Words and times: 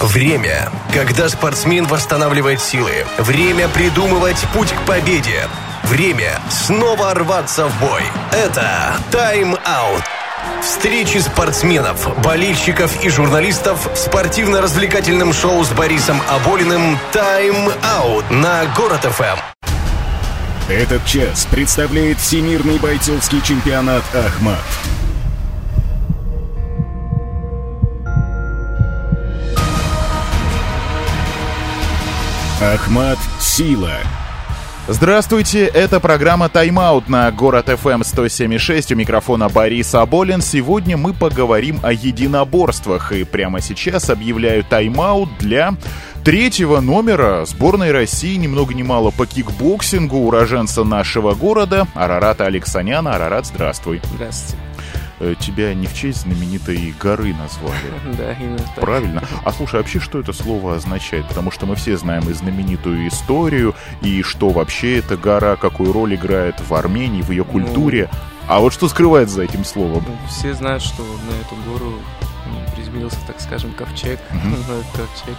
Время, 0.00 0.70
когда 0.92 1.28
спортсмен 1.28 1.86
восстанавливает 1.86 2.60
силы. 2.60 3.06
Время 3.18 3.68
придумывать 3.68 4.38
путь 4.52 4.72
к 4.72 4.86
победе. 4.86 5.48
Время 5.84 6.40
снова 6.50 7.14
рваться 7.14 7.66
в 7.66 7.80
бой. 7.80 8.02
Это 8.32 8.96
тайм-аут. 9.10 10.02
Встречи 10.60 11.18
спортсменов, 11.18 12.08
болельщиков 12.22 13.04
и 13.04 13.08
журналистов 13.08 13.88
в 13.92 13.96
спортивно-развлекательном 13.96 15.32
шоу 15.32 15.62
с 15.62 15.70
Борисом 15.70 16.20
Аболиным 16.28 16.98
«Тайм-аут» 17.12 18.30
на 18.30 18.64
Город 18.76 19.02
ФМ. 19.02 19.38
Этот 20.68 21.04
час 21.04 21.46
представляет 21.50 22.18
Всемирный 22.18 22.78
бойцовский 22.78 23.42
чемпионат 23.42 24.02
«Ахмат». 24.14 24.58
Ахмат 32.62 33.18
Сила. 33.40 33.94
Здравствуйте, 34.86 35.64
это 35.66 35.98
программа 35.98 36.48
«Тайм-аут» 36.48 37.08
на 37.08 37.30
Город 37.32 37.68
FM 37.68 38.02
107.6. 38.02 38.92
У 38.92 38.96
микрофона 38.96 39.48
Борис 39.48 39.92
Аболин. 39.94 40.40
Сегодня 40.40 40.96
мы 40.96 41.14
поговорим 41.14 41.80
о 41.82 41.92
единоборствах. 41.92 43.10
И 43.10 43.24
прямо 43.24 43.60
сейчас 43.60 44.08
объявляю 44.08 44.62
тайм-аут 44.62 45.30
для 45.38 45.74
третьего 46.22 46.80
номера 46.80 47.44
сборной 47.44 47.90
России 47.90 48.36
ни 48.36 48.46
много 48.46 48.72
ни 48.72 48.82
мало 48.82 49.10
по 49.10 49.26
кикбоксингу 49.26 50.18
уроженца 50.18 50.84
нашего 50.84 51.34
города 51.34 51.88
Арарата 51.94 52.46
Алексаняна. 52.46 53.16
Арарат, 53.16 53.46
здравствуй. 53.46 54.00
Здравствуйте. 54.14 54.73
Э, 55.20 55.34
тебя 55.38 55.74
не 55.74 55.86
в 55.86 55.94
честь 55.94 56.22
знаменитой 56.22 56.94
горы 57.00 57.34
назвали. 57.34 57.76
Да, 58.18 58.32
именно 58.32 58.58
так. 58.58 58.80
Правильно. 58.80 59.22
А 59.44 59.52
слушай, 59.52 59.76
вообще 59.76 60.00
что 60.00 60.20
это 60.20 60.32
слово 60.32 60.76
означает? 60.76 61.26
Потому 61.28 61.50
что 61.50 61.66
мы 61.66 61.76
все 61.76 61.96
знаем 61.96 62.28
и 62.28 62.32
знаменитую 62.32 63.08
историю, 63.08 63.74
и 64.02 64.22
что 64.22 64.50
вообще 64.50 64.98
эта 64.98 65.16
гора, 65.16 65.56
какую 65.56 65.92
роль 65.92 66.14
играет 66.14 66.60
в 66.60 66.74
Армении, 66.74 67.22
в 67.22 67.30
ее 67.30 67.44
культуре. 67.44 68.08
А 68.48 68.60
вот 68.60 68.72
что 68.72 68.88
скрывается 68.88 69.36
за 69.36 69.44
этим 69.44 69.64
словом? 69.64 70.04
Ну, 70.06 70.16
Все 70.28 70.52
знают, 70.54 70.82
что 70.82 71.02
на 71.02 71.40
эту 71.40 71.56
гору 71.68 71.94
приземлился, 72.74 73.16
так 73.26 73.40
скажем, 73.40 73.72
ковчег. 73.72 74.18
Ну, 74.32 74.52
этот 74.52 74.86
ковчег. 74.94 75.36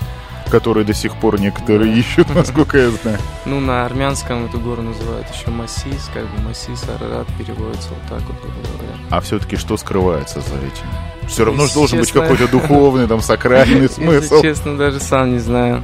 Который 0.50 0.86
до 0.86 0.94
сих 0.94 1.16
пор 1.16 1.40
некоторые 1.40 1.98
ищут, 1.98 2.28
насколько 2.36 2.78
я 2.78 2.92
знаю. 2.92 3.18
Ну, 3.46 3.60
на 3.60 3.86
армянском 3.86 4.46
эту 4.46 4.60
гору 4.60 4.82
называют 4.82 5.28
еще 5.34 5.50
Масис, 5.50 6.10
как 6.14 6.24
бы 6.24 6.42
Масис, 6.42 6.84
Арарат 6.84 7.28
переводится 7.38 7.90
вот 7.90 8.02
так 8.10 8.22
вот, 8.28 8.42
говоря. 8.42 8.96
А 9.10 9.22
все-таки 9.22 9.56
что 9.56 9.78
скрывается 9.78 10.42
за 10.42 10.56
этим? 10.56 11.28
Все 11.28 11.46
равно 11.46 11.66
же 11.66 11.74
должен 11.74 12.00
быть 12.00 12.12
какой-то 12.12 12.48
духовный, 12.48 13.08
там, 13.08 13.22
сакральный 13.22 13.90
смысл. 13.90 14.36
Если 14.36 14.48
честно, 14.48 14.78
даже 14.78 15.00
сам 15.00 15.34
не 15.34 15.40
знаю. 15.40 15.84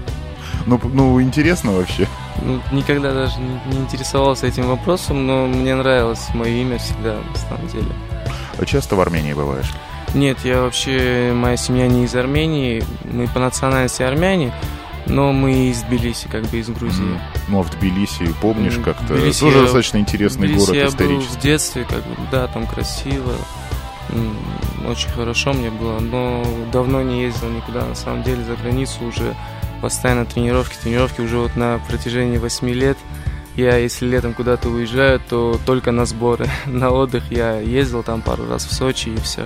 Ну, 0.66 0.80
ну, 0.84 1.22
интересно 1.22 1.72
вообще. 1.72 2.08
Ну, 2.42 2.62
никогда 2.72 3.14
даже 3.14 3.40
не, 3.40 3.74
не 3.74 3.82
интересовался 3.82 4.48
этим 4.48 4.68
вопросом, 4.68 5.26
но 5.26 5.48
мне 5.48 5.76
нравилось 5.76 6.28
мое 6.34 6.52
имя 6.62 6.78
всегда, 6.78 7.16
на 7.16 7.38
самом 7.38 7.68
деле. 7.68 7.92
А 8.58 8.66
Часто 8.66 8.96
в 8.96 9.02
Армении 9.02 9.34
бываешь? 9.34 9.72
Нет, 10.14 10.38
я 10.44 10.62
вообще, 10.62 11.32
моя 11.34 11.56
семья 11.58 11.88
не 11.88 12.04
из 12.06 12.16
Армении, 12.16 12.84
мы 13.06 13.28
по 13.28 13.40
национальности 13.40 14.04
армяне, 14.04 14.52
но 15.08 15.32
мы 15.32 15.70
из 15.70 15.82
Тбилиси, 15.84 16.28
как 16.28 16.44
бы 16.48 16.58
из 16.58 16.68
Грузии. 16.70 17.18
Ну, 17.48 17.60
а 17.60 17.64
в 17.64 17.70
Тбилиси, 17.72 18.34
помнишь, 18.42 18.78
как-то 18.84 19.14
Тбилиси 19.14 19.40
тоже 19.40 19.58
я- 19.58 19.64
достаточно 19.64 19.98
интересный 19.98 20.48
Тбилиси 20.48 20.60
город 20.66 20.76
я 20.76 20.84
был 20.84 20.90
исторический. 20.90 21.38
в 21.38 21.42
детстве, 21.42 21.86
как 21.90 22.00
бы, 22.00 22.16
да, 22.32 22.48
там 22.48 22.68
красиво, 22.68 23.34
очень 24.88 25.10
хорошо 25.12 25.54
мне 25.54 25.70
было, 25.70 26.00
но 26.00 26.44
давно 26.72 27.02
не 27.02 27.22
ездил 27.24 27.50
никуда, 27.50 27.86
на 27.86 27.96
самом 27.96 28.24
деле, 28.24 28.44
за 28.44 28.56
границу 28.56 29.04
уже 29.06 29.36
постоянно 29.82 30.26
тренировки, 30.26 30.76
тренировки 30.82 31.22
уже 31.22 31.38
вот 31.38 31.56
на 31.56 31.80
протяжении 31.88 32.38
8 32.38 32.70
лет. 32.70 32.98
Я, 33.56 33.78
если 33.78 34.06
летом 34.08 34.34
куда-то 34.34 34.70
уезжаю, 34.70 35.20
то 35.30 35.60
только 35.66 35.92
на 35.92 36.06
сборы. 36.06 36.48
На 36.66 36.90
отдых 36.92 37.32
я 37.32 37.60
ездил 37.60 38.02
там 38.02 38.22
пару 38.22 38.48
раз 38.48 38.66
в 38.66 38.74
Сочи 38.74 39.10
и 39.10 39.18
все. 39.18 39.46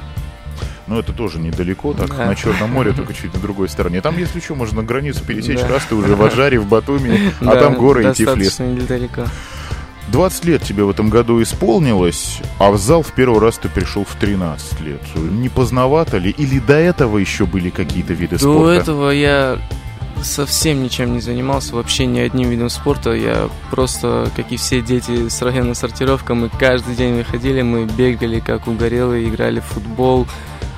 Ну, 0.87 0.99
это 0.99 1.13
тоже 1.13 1.39
недалеко, 1.39 1.93
так, 1.93 2.09
Да. 2.15 2.25
на 2.27 2.35
Черном 2.35 2.71
море, 2.71 2.91
только 2.93 3.13
чуть 3.13 3.33
на 3.33 3.39
другой 3.39 3.69
стороне. 3.69 4.01
Там, 4.01 4.17
если 4.17 4.39
что, 4.39 4.53
можно 4.55 4.83
границу 4.83 5.23
пересечь, 5.25 5.59
Да. 5.61 5.67
раз 5.67 5.83
ты 5.89 5.95
уже 5.95 6.15
в 6.15 6.23
Аджаре, 6.23 6.59
в 6.59 6.67
Батуми, 6.67 7.31
а 7.41 7.45
Да, 7.45 7.55
там 7.61 7.73
горы 7.75 8.09
и 8.09 8.13
Тифлис. 8.13 8.59
недалеко. 8.59 9.25
20 10.09 10.45
лет 10.45 10.61
тебе 10.61 10.83
в 10.83 10.89
этом 10.91 11.09
году 11.09 11.41
исполнилось, 11.41 12.39
а 12.59 12.69
в 12.69 12.77
зал 12.77 13.01
в 13.01 13.11
первый 13.13 13.39
раз 13.39 13.57
ты 13.57 13.69
пришел 13.69 14.05
в 14.05 14.13
13 14.19 14.79
лет. 14.81 15.01
Не 15.15 15.49
поздновато 15.49 16.17
ли? 16.19 16.29
Или 16.29 16.59
до 16.59 16.75
этого 16.75 17.17
еще 17.17 17.47
были 17.47 17.71
какие-то 17.71 18.13
виды 18.13 18.35
До 18.37 18.39
спорта? 18.41 18.81
этого 18.81 19.09
я 19.09 19.57
совсем 20.21 20.83
ничем 20.83 21.13
не 21.13 21.21
занимался, 21.21 21.75
вообще 21.75 22.05
ни 22.05 22.19
одним 22.19 22.49
видом 22.49 22.69
спорта. 22.69 23.13
Я 23.13 23.49
просто, 23.71 24.29
как 24.35 24.51
и 24.51 24.57
все 24.57 24.81
дети 24.81 25.27
с 25.27 25.41
районной 25.41 25.75
сортировка, 25.75 26.35
мы 26.35 26.49
каждый 26.49 26.95
день 26.95 27.15
выходили, 27.17 27.63
мы 27.63 27.85
бегали 27.85 28.39
как 28.39 28.67
угорелые, 28.67 29.27
играли 29.27 29.59
в 29.59 29.65
футбол. 29.65 30.27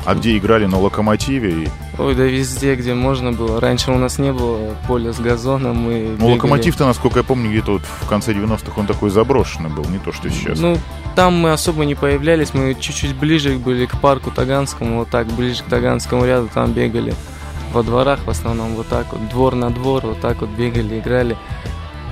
А 0.07 0.16
где 0.16 0.38
играли 0.38 0.68
на 0.68 0.79
локомотиве? 0.79 1.69
Ой, 2.00 2.16
да 2.16 2.23
везде, 2.23 2.75
где 2.75 2.94
можно 2.94 3.34
было. 3.34 3.59
Раньше 3.59 3.91
у 3.91 3.97
нас 3.97 4.19
не 4.19 4.31
было 4.31 4.73
поля 4.88 5.12
с 5.12 5.19
газоном, 5.19 5.75
мы 5.75 6.07
Ну, 6.12 6.16
бегали. 6.16 6.31
локомотив-то, 6.35 6.85
насколько 6.85 7.19
я 7.19 7.23
помню, 7.25 7.50
где-то 7.50 7.73
вот 7.73 7.81
в 7.81 8.07
конце 8.07 8.31
90-х 8.31 8.79
он 8.79 8.88
такой 8.88 9.09
заброшенный 9.09 9.69
был, 9.69 9.84
не 9.90 10.00
то, 10.00 10.13
что 10.13 10.29
сейчас. 10.29 10.59
Ну, 10.59 10.78
там 11.18 11.34
мы 11.34 11.51
особо 11.51 11.84
не 11.84 11.94
появлялись, 11.94 12.53
мы 12.53 12.73
чуть-чуть 12.79 13.18
ближе 13.18 13.57
были 13.57 13.85
к 13.85 14.00
парку 14.00 14.31
Таганскому, 14.31 15.00
вот 15.00 15.09
так, 15.09 15.28
ближе 15.28 15.62
к 15.62 15.66
Таганскому 15.66 16.25
ряду, 16.25 16.50
там 16.53 16.72
бегали. 16.72 17.13
Во 17.74 17.84
дворах 17.84 18.22
в 18.25 18.29
основном 18.29 18.75
вот 18.75 18.88
так 18.88 19.12
вот, 19.12 19.28
двор 19.28 19.56
на 19.56 19.72
двор, 19.72 20.06
вот 20.06 20.22
так 20.22 20.39
вот 20.39 20.50
бегали, 20.51 21.00
играли. 21.00 21.35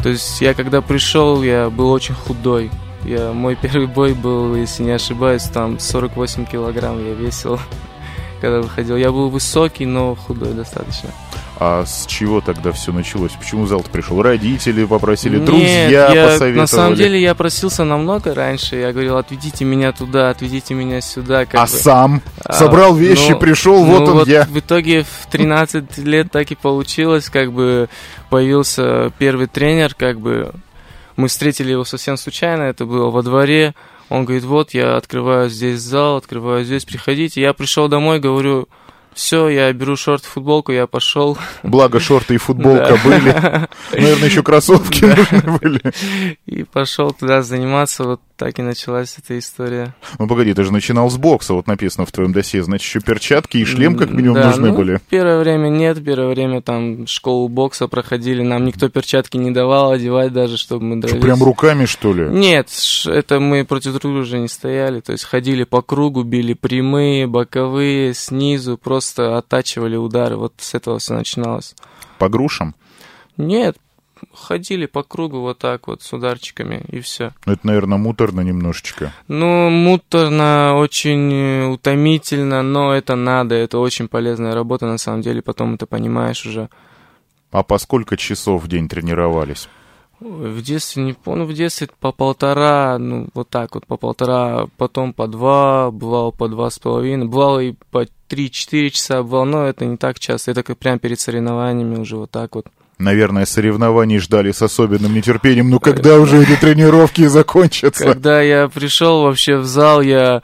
То 0.03 0.09
есть 0.09 0.41
я 0.41 0.53
когда 0.53 0.81
пришел, 0.81 1.41
я 1.43 1.69
был 1.69 1.89
очень 1.91 2.13
худой. 2.13 2.71
Я, 3.05 3.31
мой 3.33 3.55
первый 3.55 3.85
бой 3.87 4.13
был, 4.13 4.55
если 4.55 4.83
не 4.83 4.91
ошибаюсь, 4.91 5.43
там 5.43 5.79
48 5.79 6.45
килограмм 6.45 7.05
я 7.05 7.13
весил, 7.13 7.59
когда 8.41 8.61
выходил. 8.61 8.97
Я 8.97 9.11
был 9.11 9.29
высокий, 9.29 9.85
но 9.85 10.15
худой 10.15 10.53
достаточно. 10.53 11.09
А 11.57 11.85
с 11.85 12.05
чего 12.05 12.41
тогда 12.41 12.73
все 12.73 12.91
началось? 12.91 13.31
Почему 13.31 13.63
в 13.63 13.69
зал 13.69 13.85
пришел? 13.89 14.21
Родители 14.21 14.83
попросили, 14.83 15.37
Нет, 15.37 15.45
друзья 15.45 15.87
я- 16.11 16.25
посоветовали? 16.25 16.57
На 16.57 16.67
самом 16.67 16.95
деле 16.95 17.21
я 17.21 17.33
просился 17.33 17.85
намного 17.85 18.33
раньше. 18.33 18.75
Я 18.75 18.91
говорил, 18.91 19.15
отведите 19.17 19.63
меня 19.63 19.93
туда, 19.93 20.31
отведите 20.31 20.73
меня 20.73 20.99
сюда. 20.99 21.45
А 21.53 21.61
бы. 21.61 21.67
сам 21.67 22.21
А, 22.43 22.51
собрал 22.53 22.93
вещи, 22.95 23.31
ну, 23.31 23.39
пришел, 23.39 23.85
вот 23.85 24.01
ну 24.01 24.15
он 24.15 24.27
я. 24.27 24.43
В 24.43 24.59
итоге 24.59 25.03
в 25.03 25.27
13 25.31 25.97
лет 25.99 26.29
так 26.29 26.51
и 26.51 26.55
получилось, 26.55 27.29
как 27.29 27.53
бы 27.53 27.87
появился 28.29 29.13
первый 29.17 29.47
тренер, 29.47 29.93
как 29.95 30.19
бы 30.19 30.51
мы 31.15 31.27
встретили 31.27 31.71
его 31.71 31.85
совсем 31.85 32.17
случайно, 32.17 32.63
это 32.63 32.85
было 32.85 33.09
во 33.09 33.21
дворе. 33.23 33.73
Он 34.09 34.25
говорит, 34.25 34.43
вот 34.43 34.73
я 34.73 34.97
открываю 34.97 35.49
здесь 35.49 35.79
зал, 35.79 36.17
открываю 36.17 36.63
здесь, 36.63 36.85
приходите. 36.85 37.41
Я 37.41 37.53
пришел 37.53 37.87
домой, 37.87 38.19
говорю, 38.19 38.67
все, 39.15 39.47
я 39.47 39.71
беру 39.71 39.95
шорт, 39.95 40.25
футболку, 40.25 40.73
я 40.73 40.87
пошел. 40.87 41.37
Благо 41.63 42.01
шорты 42.01 42.35
и 42.35 42.37
футболка 42.37 42.99
были. 43.01 43.29
Наверное, 43.93 44.27
еще 44.27 44.43
кроссовки 44.43 45.05
нужны 45.05 45.57
были. 45.57 45.81
И 46.45 46.63
пошел 46.63 47.11
туда 47.11 47.41
заниматься, 47.41 48.03
вот 48.03 48.21
так 48.35 48.59
и 48.59 48.61
началась 48.61 49.15
эта 49.17 49.39
история. 49.39 49.95
Ну 50.19 50.27
погоди, 50.27 50.53
ты 50.53 50.65
же 50.65 50.73
начинал 50.73 51.09
с 51.09 51.15
бокса, 51.15 51.53
вот 51.53 51.67
написано 51.67 52.05
в 52.05 52.11
твоем 52.11 52.33
досье. 52.33 52.61
Значит, 52.63 52.85
еще 52.85 52.99
перчатки 52.99 53.57
и 53.57 53.63
шлем 53.63 53.95
как 53.95 54.11
минимум 54.11 54.35
Да, 54.35 54.47
нужны 54.47 54.71
ну, 54.71 54.75
были. 54.75 54.99
Первое 55.09 55.39
время 55.39 55.69
нет, 55.69 56.03
первое 56.03 56.27
время 56.27 56.61
там 56.61 57.07
школу 57.07 57.47
бокса 57.47 57.87
проходили, 57.87 58.41
нам 58.41 58.65
никто 58.65 58.89
перчатки 58.89 59.37
не 59.37 59.51
давал 59.51 59.91
одевать 59.91 60.33
даже, 60.33 60.57
чтобы 60.57 60.83
мы 60.83 60.97
Что, 60.99 61.07
дрались. 61.07 61.23
прям 61.23 61.41
руками, 61.41 61.85
что 61.85 62.13
ли? 62.13 62.27
Нет, 62.27 62.67
это 63.05 63.39
мы 63.39 63.63
против 63.63 63.91
друг 63.91 64.01
друга 64.01 64.19
уже 64.19 64.39
не 64.39 64.49
стояли, 64.49 64.99
то 64.99 65.13
есть 65.13 65.23
ходили 65.23 65.63
по 65.63 65.81
кругу, 65.81 66.23
били 66.23 66.53
прямые, 66.53 67.27
боковые, 67.27 68.13
снизу, 68.13 68.77
просто 68.77 69.04
оттачивали 69.17 69.95
удары, 69.95 70.37
вот 70.37 70.53
с 70.57 70.73
этого 70.73 70.99
все 70.99 71.13
начиналось. 71.13 71.75
По 72.17 72.29
грушам? 72.29 72.75
Нет, 73.37 73.77
ходили 74.33 74.85
по 74.85 75.03
кругу 75.03 75.39
вот 75.41 75.59
так 75.59 75.87
вот 75.87 76.01
с 76.01 76.13
ударчиками 76.13 76.83
и 76.89 76.99
все. 76.99 77.33
Ну, 77.45 77.53
это, 77.53 77.67
наверное, 77.67 77.97
муторно 77.97 78.41
немножечко. 78.41 79.13
Ну, 79.27 79.69
муторно, 79.69 80.75
очень 80.75 81.33
э, 81.33 81.65
утомительно, 81.67 82.63
но 82.63 82.93
это 82.93 83.15
надо, 83.15 83.55
это 83.55 83.79
очень 83.79 84.07
полезная 84.07 84.53
работа 84.53 84.85
на 84.85 84.97
самом 84.97 85.21
деле, 85.21 85.41
потом 85.41 85.75
это 85.75 85.85
понимаешь 85.85 86.45
уже. 86.45 86.69
А 87.51 87.63
по 87.63 87.77
сколько 87.77 88.17
часов 88.17 88.63
в 88.63 88.67
день 88.67 88.87
тренировались? 88.87 89.69
Ой, 90.21 90.51
В 90.51 90.61
детстве 90.61 91.03
не 91.03 91.13
помню, 91.13 91.45
в 91.45 91.53
детстве 91.53 91.89
по 91.99 92.11
полтора, 92.11 92.97
ну 92.97 93.27
вот 93.33 93.49
так 93.49 93.75
вот 93.75 93.85
по 93.85 93.97
полтора, 93.97 94.67
потом 94.77 95.13
по 95.13 95.27
два, 95.27 95.91
бывало 95.91 96.31
по 96.31 96.47
два 96.47 96.69
с 96.69 96.79
половиной, 96.79 97.27
бывало 97.27 97.59
и 97.59 97.73
по 97.91 98.05
три-четыре 98.27 98.89
часа, 98.91 99.23
бывало, 99.23 99.45
но 99.45 99.65
это 99.65 99.85
не 99.85 99.97
так 99.97 100.19
часто, 100.19 100.51
это 100.51 100.63
как 100.63 100.77
прям 100.77 100.99
перед 100.99 101.19
соревнованиями 101.19 101.99
уже 101.99 102.17
вот 102.17 102.31
так 102.31 102.55
вот. 102.55 102.67
Наверное, 102.97 103.45
соревнований 103.45 104.19
ждали 104.19 104.53
с 104.53 104.61
особенным 104.61 105.13
нетерпением. 105.13 105.69
Ну, 105.69 105.81
когда 105.81 106.17
уже 106.17 106.41
эти 106.41 106.55
тренировки 106.55 107.25
закончатся? 107.27 108.05
Когда 108.05 108.41
я 108.41 108.69
пришел 108.69 109.23
вообще 109.23 109.57
в 109.57 109.65
зал, 109.65 110.01
я 110.01 110.43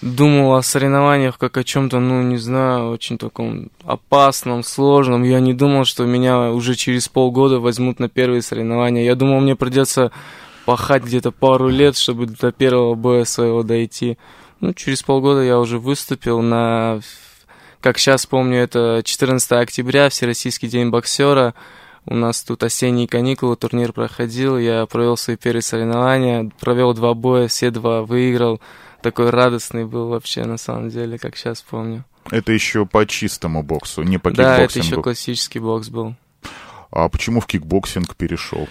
думал 0.00 0.54
о 0.54 0.62
соревнованиях 0.62 1.38
как 1.38 1.56
о 1.56 1.64
чем-то, 1.64 2.00
ну, 2.00 2.22
не 2.22 2.38
знаю, 2.38 2.90
очень 2.90 3.18
таком 3.18 3.70
опасном, 3.84 4.62
сложном. 4.62 5.22
Я 5.22 5.40
не 5.40 5.52
думал, 5.52 5.84
что 5.84 6.04
меня 6.04 6.50
уже 6.50 6.74
через 6.74 7.08
полгода 7.08 7.60
возьмут 7.60 7.98
на 7.98 8.08
первые 8.08 8.42
соревнования. 8.42 9.04
Я 9.04 9.14
думал, 9.14 9.40
мне 9.40 9.56
придется 9.56 10.10
пахать 10.64 11.04
где-то 11.04 11.30
пару 11.30 11.68
лет, 11.68 11.96
чтобы 11.96 12.26
до 12.26 12.52
первого 12.52 12.94
боя 12.94 13.24
своего 13.24 13.62
дойти. 13.62 14.16
Ну, 14.60 14.72
через 14.72 15.02
полгода 15.02 15.42
я 15.42 15.58
уже 15.58 15.78
выступил 15.78 16.40
на, 16.40 17.00
как 17.80 17.98
сейчас 17.98 18.26
помню, 18.26 18.58
это 18.58 19.02
14 19.04 19.52
октября, 19.52 20.08
Всероссийский 20.08 20.68
день 20.68 20.90
боксера. 20.90 21.54
У 22.04 22.14
нас 22.14 22.42
тут 22.42 22.64
осенние 22.64 23.06
каникулы, 23.06 23.54
турнир 23.54 23.92
проходил, 23.92 24.58
я 24.58 24.86
провел 24.86 25.16
свои 25.16 25.36
первые 25.36 25.62
соревнования, 25.62 26.50
провел 26.60 26.94
два 26.94 27.14
боя, 27.14 27.46
все 27.46 27.70
два 27.70 28.02
выиграл 28.02 28.60
такой 29.02 29.30
радостный 29.30 29.84
был 29.84 30.08
вообще, 30.08 30.44
на 30.44 30.56
самом 30.56 30.88
деле, 30.88 31.18
как 31.18 31.36
сейчас 31.36 31.62
помню. 31.62 32.04
Это 32.30 32.52
еще 32.52 32.86
по 32.86 33.04
чистому 33.06 33.62
боксу, 33.62 34.02
не 34.02 34.18
по 34.18 34.30
кикбоксингу? 34.30 34.56
Да, 34.56 34.62
это 34.62 34.78
еще 34.78 35.02
классический 35.02 35.58
бокс 35.58 35.88
был. 35.88 36.14
А 36.90 37.08
почему 37.08 37.40
в 37.40 37.46
кикбоксинг 37.46 38.14
перешел? 38.16 38.68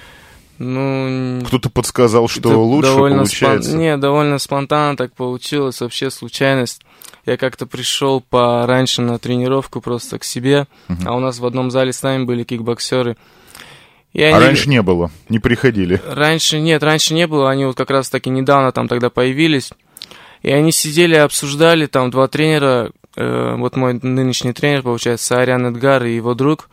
Ну, 0.57 1.42
кто-то 1.48 1.72
подсказал, 1.72 2.28
что 2.28 2.63
лучше 2.63 2.95
получается. 2.95 3.69
Спон... 3.69 3.80
Не, 3.80 3.98
довольно 3.98 4.38
спонтанно 4.38 4.95
так 4.95 5.12
получилось, 5.13 5.81
вообще 5.81 6.12
случайность. 6.12 6.84
Я 7.25 7.38
как-то 7.38 7.66
пришел 7.66 8.22
пораньше 8.22 9.01
на 9.01 9.18
тренировку 9.18 9.81
просто 9.81 10.19
к 10.19 10.24
себе, 10.24 10.68
uh-huh. 10.88 11.04
а 11.06 11.16
у 11.16 11.19
нас 11.19 11.39
в 11.39 11.45
одном 11.48 11.72
зале 11.72 11.94
с 11.94 12.04
нами 12.04 12.25
были 12.25 12.44
кикбоксеры. 12.44 13.18
И 14.13 14.22
они... 14.22 14.36
А 14.36 14.39
раньше 14.39 14.69
не 14.69 14.84
было, 14.84 15.10
не 15.30 15.39
приходили? 15.39 16.00
Раньше 16.07 16.60
нет, 16.60 16.84
раньше 16.84 17.16
не 17.16 17.25
было, 17.25 17.50
они 17.50 17.66
вот 17.66 17.75
как 17.75 17.89
раз 17.89 18.10
таки 18.10 18.30
недавно 18.30 18.72
там 18.72 18.88
тогда 18.88 19.10
появились. 19.10 19.72
И 20.41 20.51
они 20.51 20.71
сидели, 20.71 21.15
обсуждали, 21.15 21.85
там 21.85 22.09
два 22.09 22.27
тренера, 22.27 22.91
э, 23.15 23.55
вот 23.57 23.75
мой 23.75 23.99
нынешний 24.01 24.53
тренер, 24.53 24.81
получается, 24.81 25.39
Ариан 25.39 25.67
Эдгар 25.67 26.03
и 26.05 26.15
его 26.15 26.33
друг, 26.33 26.69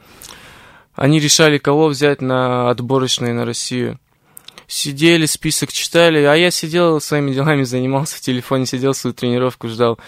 они 0.95 1.21
решали, 1.21 1.59
кого 1.59 1.89
взять 1.89 2.21
на 2.21 2.71
отборочные 2.71 3.33
на 3.33 3.45
Россию. 3.45 4.01
Сидели, 4.67 5.27
список 5.27 5.73
читали, 5.73 6.23
а 6.25 6.35
я 6.35 6.51
сидел 6.51 7.01
своими 7.01 7.33
делами, 7.33 7.63
занимался 7.63 8.17
в 8.17 8.21
телефоне, 8.21 8.67
сидел 8.67 8.95
свою 8.95 9.15
тренировку, 9.15 9.69
ждал. 9.69 9.99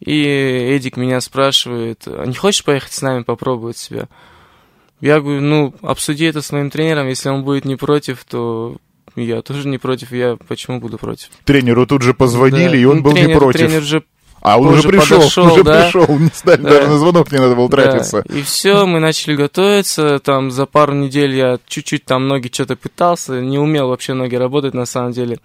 И 0.00 0.24
Эдик 0.24 0.96
меня 0.96 1.20
спрашивает, 1.20 2.02
а 2.06 2.24
не 2.26 2.34
хочешь 2.34 2.64
поехать 2.64 2.92
с 2.92 3.02
нами 3.02 3.22
попробовать 3.22 3.78
себя? 3.78 4.08
Я 5.00 5.20
говорю, 5.20 5.40
ну, 5.40 5.74
обсуди 5.82 6.26
это 6.26 6.42
с 6.42 6.52
моим 6.52 6.70
тренером, 6.70 7.08
если 7.08 7.28
он 7.28 7.44
будет 7.44 7.64
не 7.64 7.76
против, 7.76 8.24
то 8.24 8.76
я 9.16 9.42
тоже 9.42 9.68
не 9.68 9.78
против, 9.78 10.12
я 10.12 10.36
почему 10.48 10.80
буду 10.80 10.98
против? 10.98 11.28
Тренеру 11.44 11.86
тут 11.86 12.02
же 12.02 12.14
позвонили, 12.14 12.70
да. 12.70 12.76
и 12.76 12.84
он 12.84 12.98
ну, 12.98 13.02
был 13.02 13.12
тренер, 13.12 13.28
не 13.28 13.36
против. 13.36 13.60
Тренер 13.60 13.82
же 13.82 14.02
а 14.42 14.58
он 14.58 14.74
уже 14.74 14.88
пришел, 14.88 15.18
подошел, 15.18 15.52
уже 15.52 15.62
да? 15.62 15.84
пришел, 15.84 16.18
не 16.18 16.30
стали, 16.34 16.62
да. 16.62 16.70
даже 16.70 16.88
на 16.88 16.98
звонок 16.98 17.30
не 17.30 17.38
надо 17.38 17.54
было 17.54 17.70
тратиться. 17.70 18.24
Да. 18.26 18.34
И 18.34 18.42
все, 18.42 18.84
мы 18.86 18.98
начали 18.98 19.36
готовиться, 19.36 20.18
там 20.18 20.50
за 20.50 20.66
пару 20.66 20.94
недель 20.94 21.36
я 21.36 21.60
чуть-чуть 21.68 22.04
там 22.04 22.26
ноги 22.26 22.50
что-то 22.52 22.74
пытался, 22.74 23.40
не 23.40 23.58
умел 23.58 23.88
вообще 23.88 24.14
ноги 24.14 24.34
работать 24.34 24.74
на 24.74 24.84
самом 24.84 25.12
деле. 25.12 25.38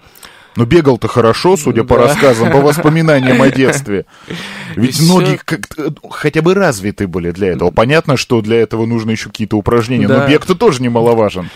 Но 0.55 0.65
бегал-то 0.65 1.07
хорошо, 1.07 1.55
судя 1.57 1.83
да. 1.83 1.87
по 1.87 1.97
рассказам, 1.97 2.51
по 2.51 2.59
воспоминаниям 2.59 3.39
о 3.39 3.51
детстве. 3.51 4.07
Ведь 4.75 4.99
и 4.99 5.05
ноги 5.05 5.39
как 5.45 5.67
хотя 6.09 6.41
бы 6.41 6.55
развиты 6.55 7.07
были 7.07 7.29
для 7.29 7.49
этого. 7.49 7.69
Понятно, 7.69 8.17
что 8.17 8.41
для 8.41 8.57
этого 8.57 8.87
нужно 8.87 9.11
еще 9.11 9.29
какие-то 9.29 9.57
упражнения, 9.57 10.07
да. 10.07 10.21
но 10.21 10.27
бег-то 10.27 10.55
тоже 10.55 10.81
немаловажен. 10.81 11.51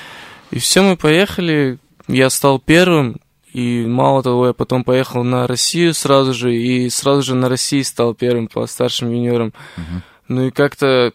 И 0.52 0.60
все, 0.60 0.84
мы 0.84 0.96
поехали, 0.96 1.80
я 2.08 2.30
стал 2.30 2.60
первым, 2.60 3.20
и 3.54 3.86
мало 3.86 4.24
того, 4.24 4.48
я 4.48 4.54
потом 4.54 4.84
поехал 4.84 5.24
на 5.24 5.48
Россию 5.48 5.94
сразу 5.94 6.34
же, 6.34 6.56
и 6.56 6.90
сразу 6.90 7.22
же 7.22 7.36
на 7.36 7.50
России 7.50 7.82
стал 7.82 8.14
первым 8.14 8.48
по 8.48 8.66
старшим 8.66 9.12
юниорам. 9.12 9.54
Uh-huh. 9.76 10.02
Ну 10.30 10.48
и 10.48 10.52
как-то 10.52 11.12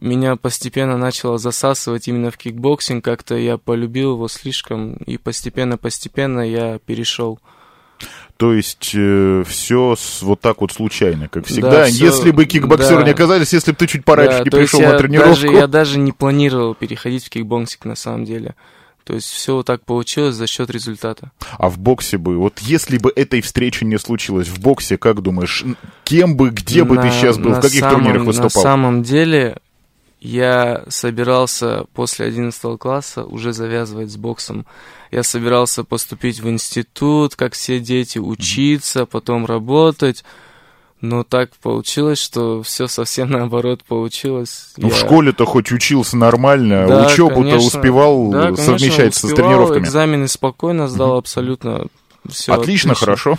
меня 0.00 0.36
постепенно 0.36 0.98
начало 0.98 1.38
засасывать 1.38 2.08
именно 2.08 2.30
в 2.30 2.36
кикбоксинг, 2.36 3.04
как-то 3.04 3.36
я 3.36 3.56
полюбил 3.56 4.14
его 4.14 4.28
слишком, 4.28 4.94
и 4.94 5.16
постепенно-постепенно 5.16 6.40
я 6.40 6.78
перешел. 6.84 7.38
То 8.36 8.52
есть 8.52 8.90
э, 8.94 9.44
все 9.46 9.94
с, 9.96 10.22
вот 10.22 10.40
так 10.40 10.60
вот 10.60 10.72
случайно, 10.72 11.28
как 11.28 11.46
всегда. 11.46 11.70
Да, 11.70 11.84
все, 11.84 12.06
если 12.06 12.32
бы 12.32 12.44
кикбоксеры 12.44 13.00
да. 13.00 13.04
не 13.04 13.10
оказались, 13.12 13.52
если 13.52 13.70
бы 13.70 13.76
ты 13.76 13.86
чуть 13.86 14.04
пораньше 14.04 14.38
да, 14.38 14.44
не 14.44 14.50
пришел 14.50 14.80
на 14.80 14.98
тренировку. 14.98 15.30
Даже, 15.30 15.46
я 15.48 15.66
даже 15.68 15.98
не 15.98 16.10
планировал 16.10 16.74
переходить 16.74 17.24
в 17.24 17.30
кикбоксинг 17.30 17.84
на 17.84 17.94
самом 17.94 18.24
деле. 18.24 18.56
То 19.04 19.14
есть 19.14 19.28
все 19.28 19.56
вот 19.56 19.66
так 19.66 19.84
получилось 19.84 20.36
за 20.36 20.46
счет 20.46 20.70
результата. 20.70 21.32
А 21.58 21.68
в 21.68 21.78
боксе 21.78 22.18
бы, 22.18 22.38
вот 22.38 22.60
если 22.60 22.98
бы 22.98 23.12
этой 23.14 23.40
встречи 23.40 23.84
не 23.84 23.98
случилось, 23.98 24.48
в 24.48 24.60
боксе, 24.60 24.96
как 24.96 25.22
думаешь, 25.22 25.64
кем 26.04 26.36
бы, 26.36 26.50
где 26.50 26.84
бы 26.84 26.96
ты 26.96 27.10
сейчас 27.10 27.38
был, 27.38 27.52
в 27.52 27.60
каких 27.60 27.80
самом, 27.80 27.96
турнирах 27.96 28.24
выступал? 28.24 28.62
На 28.62 28.70
самом 28.70 29.02
деле, 29.02 29.58
я 30.20 30.84
собирался 30.88 31.86
после 31.94 32.26
11 32.26 32.78
класса 32.78 33.24
уже 33.24 33.52
завязывать 33.52 34.10
с 34.10 34.16
боксом. 34.16 34.66
Я 35.10 35.24
собирался 35.24 35.82
поступить 35.82 36.40
в 36.40 36.48
институт, 36.48 37.34
как 37.34 37.54
все 37.54 37.80
дети, 37.80 38.18
учиться, 38.18 39.04
потом 39.04 39.46
работать. 39.46 40.24
Но 41.02 41.24
так 41.24 41.50
получилось, 41.60 42.20
что 42.20 42.62
все 42.62 42.86
совсем 42.86 43.28
наоборот 43.28 43.82
получилось. 43.82 44.72
Ну, 44.76 44.86
я... 44.86 44.94
в 44.94 44.96
школе-то 44.96 45.44
хоть 45.44 45.72
учился 45.72 46.16
нормально, 46.16 46.86
да, 46.86 47.06
учебу-то 47.08 47.56
успевал 47.56 48.30
да, 48.30 48.42
конечно, 48.44 48.64
совмещать 48.64 49.12
успевал, 49.12 49.36
со 49.36 49.42
тренировками. 49.42 49.82
Экзамены 49.82 50.28
спокойно 50.28 50.86
сдал, 50.86 51.16
абсолютно 51.16 51.86
все. 52.28 52.52
Отлично, 52.52 52.92
отлично. 52.92 52.94
хорошо. 52.94 53.38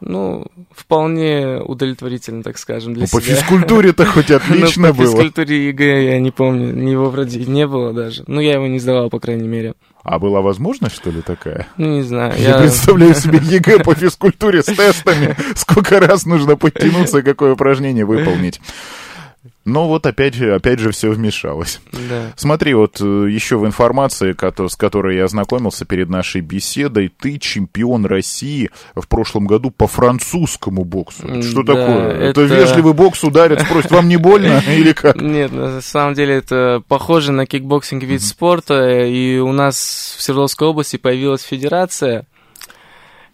Ну, 0.00 0.46
вполне 0.70 1.60
удовлетворительно, 1.62 2.44
так 2.44 2.58
скажем, 2.58 2.94
для 2.94 3.02
ну, 3.02 3.06
себя. 3.08 3.18
По 3.18 3.24
физкультуре-то 3.24 4.06
хоть 4.06 4.30
отлично 4.30 4.92
было. 4.92 5.04
По 5.04 5.10
физкультуре 5.10 5.66
ЕГЭ 5.66 6.12
я 6.12 6.20
не 6.20 6.30
помню, 6.30 6.90
его 6.90 7.10
вроде 7.10 7.44
не 7.44 7.66
было 7.66 7.92
даже. 7.92 8.22
Ну, 8.28 8.40
я 8.40 8.54
его 8.54 8.68
не 8.68 8.78
сдавал, 8.78 9.10
по 9.10 9.18
крайней 9.18 9.48
мере. 9.48 9.74
А 10.02 10.18
была 10.18 10.40
возможность, 10.40 10.96
что 10.96 11.10
ли, 11.10 11.20
такая? 11.20 11.66
Ну, 11.76 11.96
не 11.96 12.02
знаю. 12.02 12.34
Я, 12.38 12.50
я... 12.50 12.58
представляю 12.58 13.14
себе 13.14 13.38
ЕГЭ 13.42 13.80
по 13.80 13.94
физкультуре 13.94 14.62
с 14.62 14.66
тестами. 14.66 15.36
Сколько 15.54 16.00
раз 16.00 16.24
нужно 16.24 16.56
подтянуться, 16.56 17.22
какое 17.22 17.52
упражнение 17.52 18.04
выполнить. 18.06 18.60
Но 19.64 19.88
вот 19.88 20.04
опять 20.04 20.34
же, 20.34 20.54
опять 20.54 20.80
же 20.80 20.90
все 20.90 21.10
вмешалось. 21.10 21.80
Да. 21.92 22.32
Смотри, 22.36 22.74
вот 22.74 23.00
э, 23.00 23.04
еще 23.30 23.56
в 23.56 23.66
информации, 23.66 24.34
с 24.68 24.76
которой 24.76 25.16
я 25.16 25.24
ознакомился 25.24 25.84
перед 25.84 26.10
нашей 26.10 26.42
беседой, 26.42 27.08
ты 27.08 27.38
чемпион 27.38 28.04
России 28.04 28.70
в 28.94 29.06
прошлом 29.08 29.46
году 29.46 29.70
по 29.70 29.86
французскому 29.86 30.84
боксу. 30.84 31.42
Что 31.42 31.62
да, 31.62 31.74
такое? 31.74 32.08
Это... 32.30 32.42
это 32.42 32.54
вежливый 32.54 32.92
бокс 32.92 33.22
ударит, 33.24 33.60
спросит, 33.60 33.90
вам 33.90 34.08
не 34.08 34.18
больно 34.18 34.62
или 34.68 34.92
как? 34.92 35.16
Нет, 35.16 35.52
на 35.52 35.80
самом 35.80 36.14
деле 36.14 36.34
это 36.34 36.82
похоже 36.86 37.32
на 37.32 37.46
кикбоксинг 37.46 38.02
вид 38.02 38.22
спорта, 38.22 39.06
и 39.06 39.38
у 39.38 39.52
нас 39.52 40.16
в 40.18 40.22
Свердловской 40.22 40.68
области 40.68 40.96
появилась 40.96 41.42
федерация, 41.42 42.26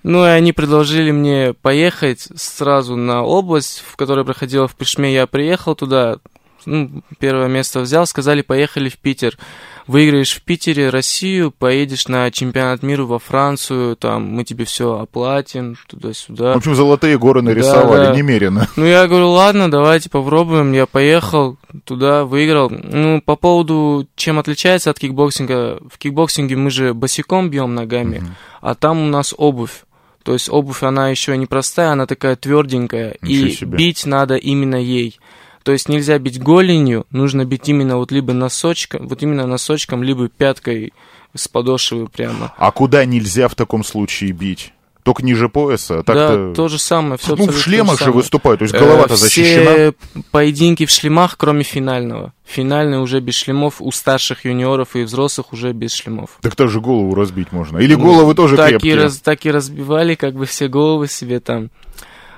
ну 0.02 0.24
и 0.24 0.28
они 0.28 0.52
предложили 0.52 1.10
мне 1.10 1.54
поехать 1.54 2.28
сразу 2.36 2.96
на 2.96 3.22
область, 3.22 3.82
в 3.86 3.96
которой 3.96 4.24
проходила 4.24 4.68
в 4.68 4.76
Пешме. 4.76 5.12
Я 5.12 5.26
приехал 5.26 5.74
туда, 5.74 6.18
ну, 6.66 7.02
первое 7.18 7.48
место 7.48 7.80
взял, 7.80 8.06
сказали, 8.06 8.42
поехали 8.42 8.88
в 8.88 8.98
Питер. 8.98 9.38
Выиграешь 9.86 10.34
в 10.34 10.42
Питере 10.42 10.90
Россию, 10.90 11.52
поедешь 11.56 12.08
на 12.08 12.28
чемпионат 12.32 12.82
мира 12.82 13.04
во 13.04 13.20
Францию, 13.20 13.94
там 13.94 14.24
мы 14.24 14.42
тебе 14.42 14.64
все 14.64 14.98
оплатим, 14.98 15.76
туда-сюда. 15.86 16.54
В 16.54 16.56
общем, 16.56 16.74
золотые 16.74 17.16
горы 17.18 17.40
нарисовали 17.40 18.06
да, 18.06 18.10
да. 18.10 18.16
немерено. 18.16 18.68
Ну, 18.74 18.84
я 18.84 19.06
говорю, 19.06 19.30
ладно, 19.30 19.70
давайте 19.70 20.10
попробуем. 20.10 20.72
Я 20.72 20.86
поехал 20.86 21.56
туда, 21.84 22.24
выиграл. 22.24 22.68
Ну, 22.68 23.22
по 23.22 23.36
поводу, 23.36 24.08
чем 24.16 24.40
отличается 24.40 24.90
от 24.90 24.98
кикбоксинга. 24.98 25.78
В 25.88 25.98
кикбоксинге 25.98 26.56
мы 26.56 26.70
же 26.70 26.92
босиком 26.92 27.48
бьем 27.48 27.76
ногами, 27.76 28.18
угу. 28.18 28.26
а 28.62 28.74
там 28.74 29.00
у 29.00 29.06
нас 29.06 29.32
обувь. 29.38 29.84
То 30.26 30.32
есть 30.32 30.48
обувь, 30.50 30.82
она 30.82 31.08
еще 31.08 31.36
не 31.36 31.46
простая, 31.46 31.92
она 31.92 32.04
такая 32.04 32.34
тверденькая. 32.34 33.16
Ничего 33.22 33.46
и 33.46 33.50
себе. 33.52 33.78
бить 33.78 34.06
надо 34.06 34.34
именно 34.34 34.74
ей. 34.74 35.20
То 35.62 35.70
есть 35.70 35.88
нельзя 35.88 36.18
бить 36.18 36.42
голенью, 36.42 37.06
нужно 37.12 37.44
бить 37.44 37.68
именно 37.68 37.96
вот 37.96 38.10
либо 38.10 38.32
носочком, 38.32 39.06
вот 39.06 39.22
именно 39.22 39.46
носочком, 39.46 40.02
либо 40.02 40.28
пяткой 40.28 40.92
с 41.32 41.46
подошвы 41.46 42.08
прямо. 42.08 42.52
А 42.56 42.72
куда 42.72 43.04
нельзя 43.04 43.46
в 43.46 43.54
таком 43.54 43.84
случае 43.84 44.32
бить? 44.32 44.72
Только 45.06 45.24
ниже 45.24 45.48
пояса? 45.48 46.02
Так 46.02 46.16
да, 46.16 46.52
то 46.52 46.66
же 46.66 46.80
самое. 46.80 47.16
Все 47.16 47.36
ну, 47.36 47.46
в 47.46 47.56
шлемах 47.56 48.02
же 48.02 48.10
выступают, 48.10 48.58
то 48.58 48.64
есть 48.64 48.74
голова-то 48.74 49.14
э, 49.14 49.16
защищена. 49.16 49.70
Все 49.70 49.94
поединки 50.32 50.84
в 50.84 50.90
шлемах, 50.90 51.36
кроме 51.36 51.62
финального. 51.62 52.32
Финальный 52.44 53.00
уже 53.00 53.20
без 53.20 53.34
шлемов, 53.36 53.76
у 53.78 53.92
старших 53.92 54.44
юниоров 54.44 54.96
и 54.96 55.04
взрослых 55.04 55.52
уже 55.52 55.72
без 55.72 55.92
шлемов. 55.94 56.30
Так 56.40 56.56
тоже 56.56 56.80
голову 56.80 57.14
разбить 57.14 57.52
можно. 57.52 57.78
Или 57.78 57.94
ну, 57.94 58.02
головы 58.04 58.34
тоже 58.34 58.56
так 58.56 58.70
крепкие? 58.70 58.94
И 58.94 58.96
раз, 58.96 59.18
так 59.18 59.46
и 59.46 59.52
разбивали, 59.52 60.16
как 60.16 60.34
бы 60.34 60.44
все 60.44 60.66
головы 60.66 61.06
себе 61.06 61.38
там. 61.38 61.70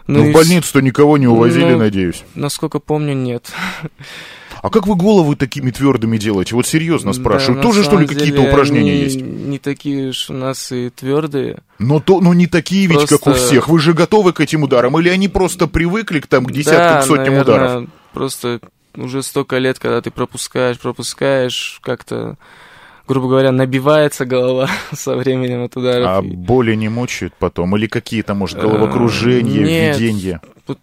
Ну, 0.06 0.24
ну 0.24 0.30
в 0.30 0.34
больницу-то 0.34 0.82
никого 0.82 1.16
не 1.16 1.26
увозили, 1.26 1.72
ну, 1.72 1.78
надеюсь. 1.78 2.22
Насколько 2.34 2.80
помню, 2.80 3.14
нет. 3.14 3.50
А 4.62 4.70
как 4.70 4.86
вы 4.86 4.96
головы 4.96 5.36
такими 5.36 5.70
твердыми 5.70 6.18
делаете? 6.18 6.54
Вот 6.54 6.66
серьезно 6.66 7.12
спрашиваю. 7.12 7.56
Да, 7.56 7.62
Тоже, 7.62 7.84
что 7.84 7.98
ли, 7.98 8.06
какие-то 8.06 8.42
упражнения 8.42 8.90
они 8.92 9.00
есть? 9.02 9.20
Не 9.20 9.58
такие 9.58 10.08
уж 10.10 10.30
у 10.30 10.32
нас 10.34 10.72
и 10.72 10.90
твердые. 10.90 11.58
Но, 11.78 12.00
то, 12.00 12.20
но 12.20 12.34
не 12.34 12.46
такие 12.46 12.86
ведь, 12.86 13.06
как 13.06 13.20
у 13.22 13.24
Просто- 13.30 13.46
всех. 13.46 13.68
Вы 13.68 13.78
же 13.80 13.92
готовы 13.94 14.32
к 14.32 14.40
этим 14.40 14.64
ударам? 14.64 14.98
Или 14.98 15.08
они 15.08 15.28
просто 15.28 15.66
привыкли 15.66 16.20
к, 16.20 16.26
там, 16.26 16.44
к 16.44 16.52
десяткам, 16.52 16.78
да, 16.96 17.00
к 17.00 17.04
сотням 17.04 17.26
наверное, 17.34 17.42
ударов? 17.42 17.88
Просто 18.12 18.60
уже 18.96 19.22
столько 19.22 19.58
лет, 19.58 19.78
когда 19.78 20.00
ты 20.00 20.10
пропускаешь, 20.10 20.78
пропускаешь, 20.78 21.78
как-то, 21.82 22.36
грубо 23.06 23.28
говоря, 23.28 23.52
набивается 23.52 24.24
голова 24.24 24.68
со 24.92 25.14
временем 25.14 25.62
от 25.64 25.76
ударов. 25.76 26.06
А 26.08 26.20
боли 26.22 26.74
не 26.74 26.88
мучают 26.88 27.34
потом? 27.38 27.76
Или 27.76 27.86
какие-то, 27.86 28.34
может, 28.34 28.58
Э, 28.58 28.62
головокружение, 28.62 29.62
нет. 29.62 29.98
видение? 29.98 30.40
вот 30.66 30.78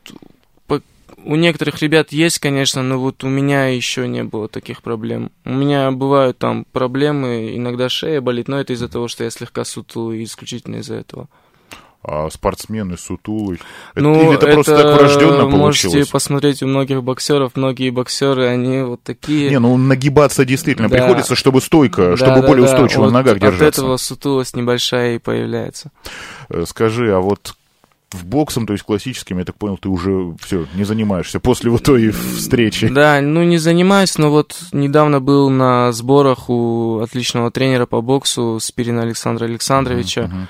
по- 0.67 0.81
у 1.25 1.35
некоторых 1.35 1.81
ребят 1.81 2.11
есть, 2.11 2.39
конечно, 2.39 2.81
но 2.83 2.97
вот 2.99 3.23
у 3.23 3.27
меня 3.27 3.67
еще 3.67 4.07
не 4.07 4.23
было 4.23 4.47
таких 4.47 4.81
проблем. 4.81 5.31
У 5.43 5.51
меня 5.53 5.91
бывают 5.91 6.37
там 6.37 6.65
проблемы, 6.71 7.55
иногда 7.55 7.89
шея 7.89 8.21
болит, 8.21 8.47
но 8.47 8.59
это 8.59 8.73
из-за 8.73 8.87
того, 8.89 9.07
что 9.07 9.23
я 9.23 9.29
слегка 9.31 9.65
сутулый, 9.65 10.23
исключительно 10.23 10.77
из-за 10.77 10.95
этого. 10.95 11.27
А 12.07 12.29
спортсмены 12.29 12.97
сутулый? 12.97 13.57
Это- 13.95 14.03
Ну, 14.03 14.27
Или 14.27 14.35
это, 14.35 14.45
просто 14.51 14.77
так 14.77 14.95
врожденно 14.99 15.47
можете 15.47 15.87
получилось? 15.87 16.09
посмотреть 16.09 16.61
у 16.61 16.67
многих 16.67 17.01
боксеров, 17.01 17.53
многие 17.55 17.89
боксеры, 17.89 18.45
они 18.45 18.83
вот 18.83 19.01
такие. 19.01 19.49
Не, 19.49 19.57
ну 19.57 19.75
нагибаться 19.75 20.45
действительно 20.45 20.87
Да. 20.87 20.97
приходится, 20.97 21.33
чтобы 21.33 21.61
стойко, 21.61 22.09
Да, 22.11 22.17
чтобы 22.17 22.41
да, 22.41 22.47
более 22.47 22.67
да, 22.67 22.73
устойчиво 22.73 23.01
вот 23.05 23.07
на 23.07 23.13
ногах 23.13 23.37
От 23.37 23.39
держаться. 23.41 23.81
этого 23.81 23.97
сутулость 23.97 24.55
небольшая 24.55 25.15
и 25.15 25.17
появляется. 25.17 25.91
Э, 26.49 26.65
Скажи, 26.67 27.11
а 27.11 27.19
вот 27.21 27.55
в 28.15 28.25
боксом, 28.25 28.65
то 28.65 28.73
есть 28.73 28.83
классическим, 28.83 29.37
я 29.39 29.45
так 29.45 29.55
понял, 29.55 29.77
ты 29.77 29.89
уже 29.89 30.35
все 30.41 30.65
не 30.73 30.83
занимаешься 30.83 31.39
после 31.39 31.69
вот 31.69 31.83
той 31.83 32.09
встречи. 32.11 32.87
Да, 32.87 33.21
ну 33.21 33.43
не 33.43 33.57
занимаюсь, 33.57 34.17
но 34.17 34.31
вот 34.31 34.57
недавно 34.71 35.19
был 35.19 35.49
на 35.49 35.91
сборах 35.91 36.49
у 36.49 36.99
отличного 36.99 37.51
тренера 37.51 37.85
по 37.85 38.01
боксу 38.01 38.59
Спирина 38.59 39.03
Александра 39.03 39.45
Александровича. 39.45 40.47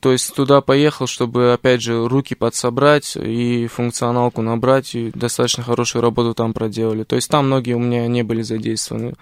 То 0.00 0.12
есть 0.12 0.34
туда 0.34 0.60
поехал, 0.60 1.06
чтобы, 1.06 1.52
опять 1.52 1.82
же, 1.82 2.06
руки 2.06 2.34
подсобрать 2.34 3.16
и 3.16 3.66
функционалку 3.66 4.42
набрать, 4.42 4.94
и 4.94 5.10
достаточно 5.12 5.64
хорошую 5.64 6.02
работу 6.02 6.34
там 6.34 6.52
проделали. 6.52 7.02
То 7.02 7.16
есть 7.16 7.28
там 7.28 7.46
многие 7.46 7.72
у 7.72 7.80
меня 7.80 8.06
не 8.06 8.22
были 8.22 8.42
задействованы. 8.42 9.14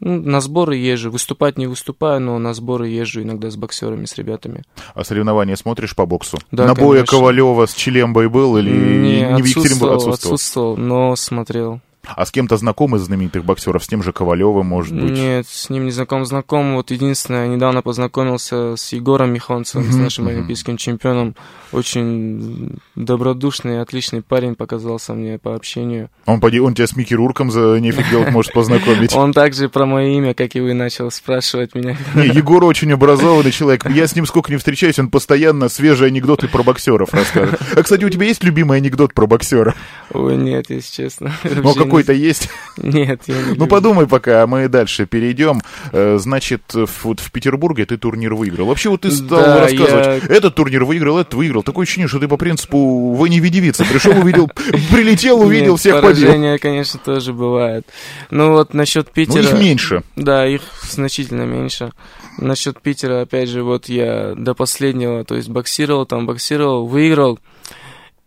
Ну, 0.00 0.20
на 0.20 0.40
сборы 0.40 0.76
езжу, 0.76 1.10
выступать 1.10 1.56
не 1.56 1.66
выступаю, 1.66 2.20
но 2.20 2.38
на 2.38 2.52
сборы 2.52 2.88
езжу 2.88 3.22
иногда 3.22 3.50
с 3.50 3.56
боксерами, 3.56 4.04
с 4.06 4.16
ребятами. 4.16 4.64
А 4.94 5.04
соревнования 5.04 5.56
смотришь 5.56 5.94
по 5.94 6.04
боксу? 6.04 6.38
Да, 6.50 6.66
На 6.66 6.74
боя. 6.74 7.04
Ковалева 7.04 7.66
с 7.66 7.74
Челембой 7.74 8.28
был 8.28 8.56
или 8.56 8.70
не, 8.70 9.20
не 9.20 9.24
отсутствовал, 9.24 9.94
отсутствовал? 9.94 10.34
отсутствовал, 10.34 10.76
но 10.76 11.16
смотрел. 11.16 11.80
А 12.06 12.24
с 12.26 12.30
кем-то 12.30 12.56
знаком 12.56 12.96
из 12.96 13.02
знаменитых 13.02 13.44
боксеров? 13.44 13.82
С 13.84 13.88
тем 13.88 14.02
же 14.02 14.12
Ковалевым, 14.12 14.66
может 14.66 14.94
быть? 14.94 15.12
Нет, 15.12 15.46
с 15.48 15.70
ним 15.70 15.84
не 15.86 15.90
знаком. 15.90 16.24
Знаком, 16.24 16.76
вот 16.76 16.90
единственное, 16.90 17.48
недавно 17.48 17.82
познакомился 17.82 18.76
с 18.76 18.92
Егором 18.92 19.32
Михонцевым, 19.32 19.86
с 19.90 19.94
Мгм, 19.94 20.02
нашим 20.04 20.24
мгм. 20.24 20.34
олимпийским 20.34 20.76
чемпионом. 20.76 21.34
Очень 21.72 22.78
добродушный, 22.94 23.80
отличный 23.80 24.22
парень 24.22 24.54
показался 24.54 25.12
мне 25.14 25.38
по 25.38 25.54
общению. 25.54 26.08
Он, 26.26 26.40
поди, 26.40 26.60
он 26.60 26.74
тебя 26.74 26.86
с 26.86 26.96
Микки 26.96 27.14
Рурком 27.14 27.50
за 27.50 27.78
нефиг 27.80 28.08
делать 28.10 28.30
может 28.30 28.52
познакомить. 28.52 29.14
Он 29.24 29.32
также 29.32 29.68
про 29.68 29.84
мое 29.86 30.08
имя, 30.16 30.34
как 30.34 30.54
и 30.56 30.60
вы, 30.60 30.74
начал 30.74 31.10
спрашивать 31.10 31.74
меня. 31.74 31.96
Не, 32.14 32.26
Егор 32.26 32.64
очень 32.64 32.92
образованный 32.92 33.50
человек. 33.50 33.88
Я 33.90 34.06
с 34.06 34.14
ним 34.14 34.26
сколько 34.26 34.50
не 34.52 34.58
встречаюсь, 34.58 34.98
он 34.98 35.08
постоянно 35.10 35.68
свежие 35.68 36.08
анекдоты 36.08 36.48
про 36.48 36.62
боксеров 36.62 37.12
рассказывает. 37.12 37.60
А, 37.76 37.82
кстати, 37.82 38.04
у 38.04 38.08
тебя 38.10 38.26
есть 38.26 38.42
любимый 38.44 38.78
анекдот 38.78 39.12
про 39.14 39.26
боксера? 39.26 39.74
Ой, 40.12 40.36
нет, 40.36 40.70
если 40.70 41.02
честно. 41.02 41.32
Ну, 41.44 41.50
не- 41.50 41.62
какой-то 41.94 42.12
есть? 42.12 42.48
Нет, 42.76 43.22
я 43.26 43.34
не 43.42 43.56
Ну, 43.56 43.66
подумай 43.66 44.06
пока, 44.06 44.42
а 44.42 44.46
мы 44.46 44.68
дальше 44.68 45.06
перейдем. 45.06 45.60
Э, 45.92 46.18
Значит, 46.18 46.62
вот 47.02 47.20
в 47.20 47.30
Петербурге 47.30 47.86
ты 47.86 47.96
турнир 47.98 48.34
выиграл. 48.34 48.66
Вообще, 48.66 48.88
вот 48.88 49.02
ты 49.02 49.10
стал 49.10 49.28
Да, 49.40 49.60
рассказывать, 49.60 50.24
этот 50.24 50.54
турнир 50.54 50.84
выиграл, 50.84 51.18
этот 51.18 51.34
выиграл. 51.34 51.62
Такое 51.62 51.84
ощущение, 51.84 52.08
что 52.08 52.18
ты 52.18 52.28
по 52.28 52.36
принципу 52.36 53.12
вы 53.12 53.28
не 53.28 53.40
виде 53.40 53.54
девица. 53.60 53.84
Пришел, 53.84 54.18
увидел, 54.18 54.48
прилетел, 54.90 55.40
увидел, 55.40 55.72
Нет, 55.72 55.80
всех 55.80 56.00
побил. 56.00 56.26
поражения, 56.26 56.58
конечно, 56.58 56.98
тоже 57.04 57.32
бывает. 57.32 57.86
Ну 58.30 58.52
вот 58.52 58.74
насчет 58.74 59.06
Ну, 59.06 59.12
Питера... 59.14 59.42
их 59.42 59.52
меньше. 59.54 60.02
Да, 60.16 60.46
их 60.46 60.62
значительно 60.90 61.42
меньше. 61.42 61.92
Насчет 62.38 62.80
Питера, 62.80 63.22
опять 63.22 63.48
же, 63.48 63.62
вот 63.62 63.88
я 63.88 64.34
до 64.36 64.54
последнего, 64.54 65.24
то 65.24 65.36
есть 65.36 65.48
боксировал, 65.48 66.04
там 66.06 66.26
боксировал, 66.26 66.86
выиграл. 66.86 67.38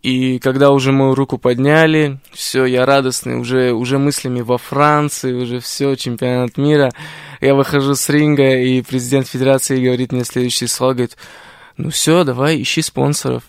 И 0.07 0.39
когда 0.39 0.71
уже 0.71 0.93
мою 0.93 1.15
руку 1.15 1.37
подняли, 1.37 2.21
все, 2.31 2.63
я 2.63 2.85
радостный, 2.85 3.37
уже, 3.37 3.73
уже 3.73 3.97
мыслями 3.97 4.39
во 4.39 4.57
Франции, 4.57 5.33
уже 5.33 5.59
все, 5.59 5.95
чемпионат 5.95 6.55
мира. 6.55 6.93
Я 7.41 7.55
выхожу 7.55 7.93
с 7.93 8.07
ринга, 8.07 8.55
и 8.55 8.81
президент 8.83 9.27
федерации 9.27 9.83
говорит 9.83 10.13
мне 10.13 10.23
следующий 10.23 10.67
слова, 10.67 10.93
говорит, 10.93 11.17
ну 11.75 11.89
все, 11.89 12.23
давай, 12.23 12.61
ищи 12.61 12.81
спонсоров. 12.81 13.43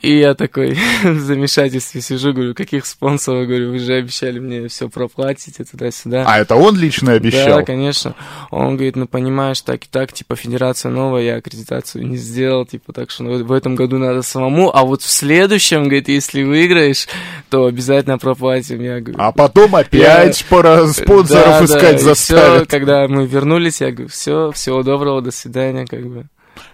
И 0.00 0.16
я 0.16 0.34
такой 0.34 0.78
в 1.02 1.18
замешательстве 1.18 2.00
сижу, 2.00 2.32
говорю, 2.32 2.54
каких 2.54 2.86
спонсоров, 2.86 3.48
говорю, 3.48 3.72
вы 3.72 3.78
же 3.80 3.94
обещали 3.94 4.38
мне 4.38 4.68
все 4.68 4.88
проплатить, 4.88 5.58
и 5.58 5.64
туда-сюда. 5.64 6.24
А 6.26 6.38
это 6.38 6.54
он 6.54 6.76
лично 6.76 7.12
обещал? 7.12 7.58
Да, 7.58 7.64
конечно. 7.64 8.14
Он 8.50 8.76
говорит, 8.76 8.94
ну 8.94 9.06
понимаешь, 9.06 9.60
так 9.60 9.84
и 9.84 9.88
так, 9.90 10.12
типа 10.12 10.36
федерация 10.36 10.90
новая, 10.90 11.22
я 11.22 11.36
аккредитацию 11.36 12.06
не 12.06 12.16
сделал, 12.16 12.64
типа 12.64 12.92
так 12.92 13.10
что 13.10 13.24
ну, 13.24 13.44
в 13.44 13.52
этом 13.52 13.74
году 13.74 13.98
надо 13.98 14.22
самому, 14.22 14.74
а 14.74 14.84
вот 14.84 15.02
в 15.02 15.08
следующем, 15.08 15.84
говорит, 15.84 16.08
если 16.08 16.44
выиграешь, 16.44 17.08
то 17.50 17.66
обязательно 17.66 18.18
проплатим. 18.18 18.80
Я 18.80 19.00
говорю, 19.00 19.20
А 19.20 19.32
потом 19.32 19.74
опять 19.74 20.44
пора 20.48 20.86
спонсоров 20.88 21.58
да, 21.58 21.64
искать 21.64 21.96
да, 21.96 22.02
заставят. 22.02 22.68
всё, 22.68 22.78
когда 22.78 23.08
мы 23.08 23.26
вернулись, 23.26 23.80
я 23.80 23.90
говорю, 23.90 24.08
все, 24.08 24.52
всего 24.52 24.82
доброго, 24.84 25.22
до 25.22 25.32
свидания, 25.32 25.86
как 25.86 26.06
бы. 26.06 26.26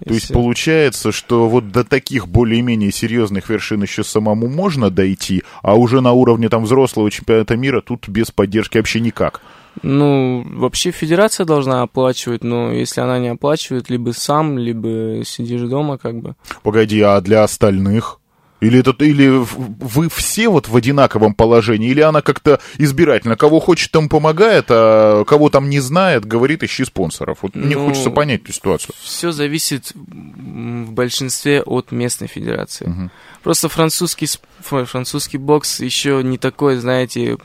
То 0.05 0.15
есть 0.15 0.33
получается, 0.33 1.13
что 1.13 1.49
вот 1.49 1.71
до 1.71 1.85
таких 1.85 2.29
более-менее 2.29 2.93
серьезных 2.93 3.49
вершин 3.49 3.83
еще 3.83 4.05
самому 4.05 4.49
можно 4.49 4.91
дойти, 4.91 5.43
а 5.63 5.75
уже 5.75 6.01
на 6.01 6.13
уровне 6.13 6.49
там 6.49 6.65
взрослого 6.65 7.11
чемпионата 7.11 7.57
мира 7.57 7.81
тут 7.81 8.09
без 8.09 8.31
поддержки 8.31 8.79
вообще 8.79 9.01
никак. 9.01 9.41
Ну, 9.83 10.45
вообще 10.47 10.93
федерация 10.93 11.47
должна 11.47 11.83
оплачивать, 11.83 12.45
но 12.45 12.73
если 12.73 13.01
она 13.01 13.19
не 13.19 13.29
оплачивает, 13.29 13.91
либо 13.91 14.13
сам, 14.13 14.59
либо 14.59 15.25
сидишь 15.25 15.63
дома, 15.63 15.99
как 15.99 16.21
бы. 16.21 16.37
Погоди, 16.63 17.01
а 17.01 17.21
для 17.21 17.43
остальных? 17.43 18.21
Или, 18.65 18.81
это, 18.81 18.93
или 19.05 19.29
вы 19.29 20.09
все 20.09 20.49
вот 20.49 20.69
в 20.69 20.77
одинаковом 20.77 21.35
положении, 21.35 21.91
или 21.91 22.01
она 22.01 22.23
как-то 22.23 22.61
избирательно, 22.79 23.37
кого 23.37 23.61
хочет, 23.61 23.91
тому 23.91 24.09
помогает, 24.09 24.67
а 24.71 25.25
кого 25.25 25.51
там 25.51 25.69
не 25.71 25.81
знает, 25.81 26.25
говорит, 26.25 26.63
ищи 26.63 26.85
спонсоров. 26.85 27.39
Вот 27.43 27.55
мне 27.55 27.77
Ну, 27.77 27.87
хочется 27.87 28.11
понять 28.11 28.43
эту 28.43 28.53
ситуацию. 28.53 28.95
Все 29.03 29.33
зависит 29.33 29.93
в 29.95 30.93
большинстве 30.93 31.63
от 31.63 31.93
местной 31.93 32.29
федерации. 32.29 33.11
Просто 33.45 33.69
французский, 33.69 34.27
французский 34.63 35.37
бокс 35.37 35.81
еще 35.81 36.23
не 36.25 36.39
такой, 36.39 36.77
знаете, 36.77 37.37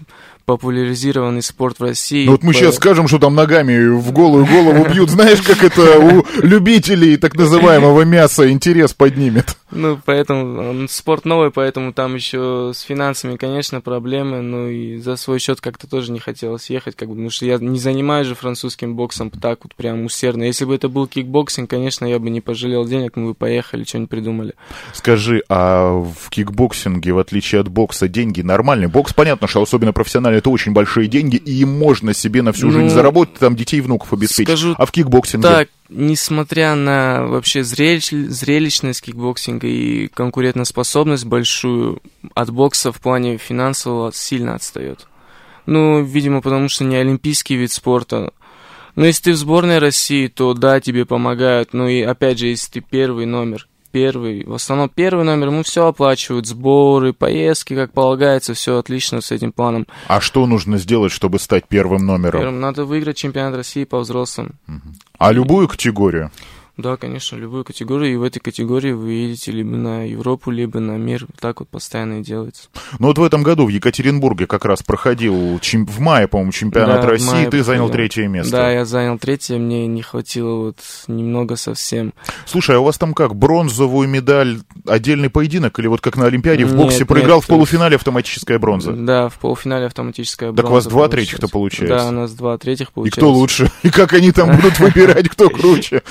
популяризированный 0.49 1.43
спорт 1.43 1.77
в 1.77 1.83
России. 1.83 2.25
Ну 2.25 2.31
вот 2.31 2.41
мы 2.41 2.53
По- 2.53 2.57
сейчас 2.57 2.77
скажем, 2.77 3.07
что 3.07 3.19
там 3.19 3.35
ногами 3.35 3.87
в 3.89 4.11
голую 4.11 4.47
голову 4.47 4.83
бьют, 4.91 5.11
знаешь, 5.11 5.43
как 5.43 5.63
это 5.63 5.99
у 5.99 6.25
любителей 6.41 7.17
так 7.17 7.35
называемого 7.35 8.01
мяса 8.01 8.49
интерес 8.49 8.93
поднимет. 8.93 9.55
Ну, 9.69 9.99
поэтому 10.03 10.69
он 10.69 10.89
спорт 10.89 11.25
новый, 11.25 11.51
поэтому 11.51 11.93
там 11.93 12.15
еще 12.15 12.71
с 12.73 12.81
финансами, 12.81 13.37
конечно, 13.37 13.81
проблемы. 13.81 14.41
Ну 14.41 14.67
и 14.67 14.97
за 14.97 15.17
свой 15.17 15.37
счет 15.37 15.61
как-то 15.61 15.85
тоже 15.87 16.11
не 16.11 16.19
хотелось 16.19 16.71
ехать, 16.71 16.95
как 16.95 17.09
бы, 17.09 17.13
потому 17.13 17.29
что 17.29 17.45
я 17.45 17.59
не 17.59 17.77
занимаюсь 17.77 18.25
же 18.25 18.33
французским 18.33 18.95
боксом 18.95 19.29
так 19.29 19.59
вот 19.61 19.75
прям 19.75 20.03
усердно. 20.05 20.45
Если 20.45 20.65
бы 20.65 20.73
это 20.73 20.89
был 20.89 21.05
кикбоксинг, 21.05 21.69
конечно, 21.69 22.05
я 22.05 22.17
бы 22.17 22.31
не 22.31 22.41
пожалел 22.41 22.87
денег, 22.87 23.15
мы 23.15 23.27
бы 23.27 23.33
поехали, 23.35 23.83
что-нибудь 23.83 24.09
придумали. 24.09 24.55
Скажи, 24.93 25.43
а 25.47 25.88
в 25.91 26.29
кикбоксинге, 26.29 27.11
в 27.13 27.19
отличие 27.19 27.61
от 27.61 27.67
бокса, 27.69 28.07
деньги 28.07 28.41
нормальные? 28.41 28.87
Бокс, 28.87 29.13
понятно, 29.13 29.47
что 29.47 29.61
особенно 29.61 29.93
профессионально, 29.93 30.37
это 30.37 30.49
очень 30.49 30.71
большие 30.73 31.07
деньги, 31.07 31.35
и 31.35 31.61
им 31.61 31.77
можно 31.77 32.13
себе 32.13 32.41
на 32.41 32.51
всю 32.51 32.67
Ну, 32.67 32.73
жизнь 32.73 32.89
заработать, 32.89 33.39
там 33.39 33.55
детей 33.55 33.77
и 33.77 33.81
внуков 33.81 34.13
обеспечить. 34.13 34.47
скажу 34.47 34.75
а 34.77 34.85
в 34.85 34.91
кикбоксинге? 34.91 35.47
Так, 35.47 35.69
несмотря 35.89 36.75
на 36.75 37.25
вообще 37.25 37.61
зрелищ- 37.61 38.27
зрелищность 38.27 39.01
кикбоксинга 39.01 39.67
и 39.67 40.07
конкурентоспособность 40.07 41.25
большую, 41.25 42.01
от 42.35 42.49
бокса 42.49 42.91
в 42.91 42.99
плане 42.99 43.37
финансового 43.37 44.11
сильно 44.13 44.55
отстает. 44.55 45.07
Ну, 45.65 46.03
видимо, 46.03 46.41
потому 46.41 46.69
что 46.69 46.83
не 46.83 46.95
олимпийский 46.95 47.55
вид 47.55 47.71
спорта. 47.71 48.31
Но 48.95 49.05
если 49.05 49.23
ты 49.23 49.31
в 49.33 49.37
сборной 49.37 49.77
России, 49.77 50.27
то 50.27 50.53
да, 50.53 50.79
тебе 50.81 51.05
помогают. 51.05 51.73
Ну 51.73 51.87
и 51.87 52.01
опять 52.01 52.39
же, 52.39 52.47
если 52.47 52.71
ты 52.71 52.81
первый 52.81 53.25
номер, 53.25 53.67
первый, 53.91 54.45
в 54.45 54.53
основном 54.53 54.89
первый 54.89 55.25
номер, 55.25 55.51
ну 55.51 55.63
все 55.63 55.87
оплачивают, 55.87 56.45
сборы, 56.45 57.13
поездки, 57.13 57.75
как 57.75 57.91
полагается, 57.91 58.53
все 58.53 58.77
отлично 58.77 59.21
с 59.21 59.31
этим 59.31 59.51
планом. 59.51 59.87
А 60.07 60.21
что 60.21 60.45
нужно 60.45 60.77
сделать, 60.77 61.11
чтобы 61.11 61.39
стать 61.39 61.67
первым 61.67 62.05
номером? 62.05 62.39
Первым 62.39 62.59
надо 62.59 62.85
выиграть 62.85 63.17
чемпионат 63.17 63.55
России 63.55 63.83
по 63.83 63.99
взрослым. 63.99 64.55
А 65.17 65.31
любую 65.31 65.67
категорию? 65.67 66.31
Да, 66.79 66.95
конечно, 66.95 67.35
любую 67.35 67.65
категорию. 67.65 68.13
И 68.13 68.15
в 68.15 68.23
этой 68.23 68.39
категории 68.39 68.93
вы 68.93 69.11
едете 69.11 69.51
либо 69.51 69.75
на 69.75 70.07
Европу, 70.07 70.49
либо 70.49 70.79
на 70.79 70.93
мир. 70.97 71.27
Так 71.37 71.59
вот 71.59 71.67
постоянно 71.67 72.21
и 72.21 72.23
делается. 72.23 72.69
Ну 72.99 73.07
вот 73.07 73.17
в 73.17 73.23
этом 73.23 73.43
году 73.43 73.65
в 73.65 73.69
Екатеринбурге 73.69 74.47
как 74.47 74.63
раз 74.63 74.81
проходил 74.81 75.59
чем... 75.59 75.85
в 75.85 75.99
мае, 75.99 76.29
по-моему, 76.29 76.53
чемпионат 76.53 77.01
Да, 77.01 77.07
России. 77.07 77.27
мае 77.27 77.49
Ты 77.49 77.63
занял 77.63 77.89
третье 77.89 78.27
место. 78.29 78.51
Да, 78.53 78.71
я 78.71 78.85
занял 78.85 79.19
третье, 79.19 79.57
мне 79.57 79.87
не 79.87 80.01
хватило 80.01 80.55
вот 80.55 80.77
немного 81.07 81.57
совсем. 81.57 82.13
Слушай, 82.45 82.77
а 82.77 82.79
у 82.79 82.85
вас 82.85 82.97
там 82.97 83.13
как, 83.13 83.35
бронзовую 83.35 84.07
медаль, 84.07 84.59
отдельный 84.87 85.29
поединок? 85.29 85.77
Или 85.79 85.87
вот 85.87 85.99
как 85.99 86.15
на 86.15 86.27
Олимпиаде 86.27 86.63
в 86.63 86.69
Нет, 86.69 86.77
боксе 86.77 87.03
проиграл 87.03 87.39
нет, 87.39 87.43
в 87.43 87.47
полуфинале 87.47 87.97
автоматическая 87.97 88.57
бронза? 88.57 88.93
Да, 88.93 89.27
в 89.27 89.37
полуфинале 89.37 89.87
автоматическая 89.87 90.53
Так 90.53 90.69
у 90.69 90.69
вас 90.69 90.85
бронза 90.85 90.89
два 90.89 91.07
третьих-то 91.09 91.49
получается? 91.49 91.97
Да, 91.97 92.07
у 92.07 92.11
нас 92.11 92.31
два 92.31 92.57
третьих 92.57 92.87
И 92.87 92.91
получается. 92.93 93.19
кто 93.19 93.31
лучше? 93.33 93.69
И 93.83 93.89
как 93.89 94.13
они 94.13 94.31
там 94.31 94.55
будут 94.55 94.79
выбирать, 94.79 95.27
кто 95.27 95.49
круче? 95.49 96.03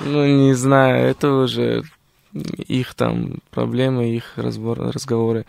Ну, 0.00 0.26
не 0.26 0.54
знаю, 0.54 1.08
это 1.08 1.32
уже 1.32 1.84
их 2.32 2.94
там 2.94 3.38
проблемы, 3.50 4.10
их 4.10 4.32
разбор, 4.36 4.78
разговоры. 4.80 5.46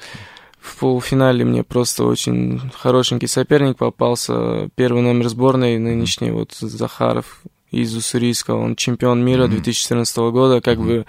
В 0.60 0.78
полуфинале 0.78 1.46
мне 1.46 1.64
просто 1.64 2.04
очень 2.04 2.62
хорошенький 2.76 3.28
соперник 3.28 3.78
попался. 3.78 4.70
Первый 4.76 5.02
номер 5.02 5.30
сборной 5.30 5.78
нынешний, 5.78 6.32
вот 6.32 6.54
Захаров 6.54 7.42
из 7.72 7.96
Уссурийска. 7.96 8.52
Он 8.52 8.76
чемпион 8.76 9.24
мира 9.24 9.44
Мгм. 9.44 9.52
2014 9.52 10.18
года. 10.32 10.62
Как 10.62 10.80
бы, 10.80 11.06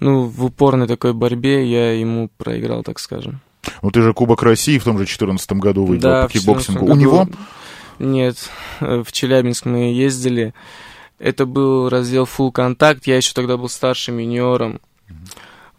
ну, 0.00 0.22
в 0.22 0.44
упорной 0.44 0.86
такой 0.86 1.12
борьбе 1.12 1.66
я 1.66 1.92
ему 1.92 2.30
проиграл, 2.36 2.82
так 2.82 2.98
скажем. 2.98 3.40
Ну 3.82 3.90
ты 3.90 4.02
же 4.02 4.12
Кубок 4.12 4.42
России 4.42 4.78
в 4.78 4.84
том 4.84 4.94
же 4.94 5.04
2014 5.04 5.52
году 5.52 5.84
выиграл 5.86 6.10
Да, 6.12 6.22
по 6.26 6.32
кикбоксингу. 6.32 6.80
14 6.86 6.96
У 6.96 7.00
него? 7.00 7.28
Нет, 7.98 8.50
э, 8.80 9.02
в 9.06 9.12
Челябинск 9.12 9.64
мы 9.66 9.92
ездили. 9.92 10.52
Это 11.18 11.46
был 11.46 11.88
раздел 11.88 12.24
Full 12.24 12.52
contact. 12.52 13.06
Я 13.06 13.16
еще 13.16 13.32
тогда 13.34 13.56
был 13.56 13.68
старшим 13.68 14.18
юниором. 14.18 14.80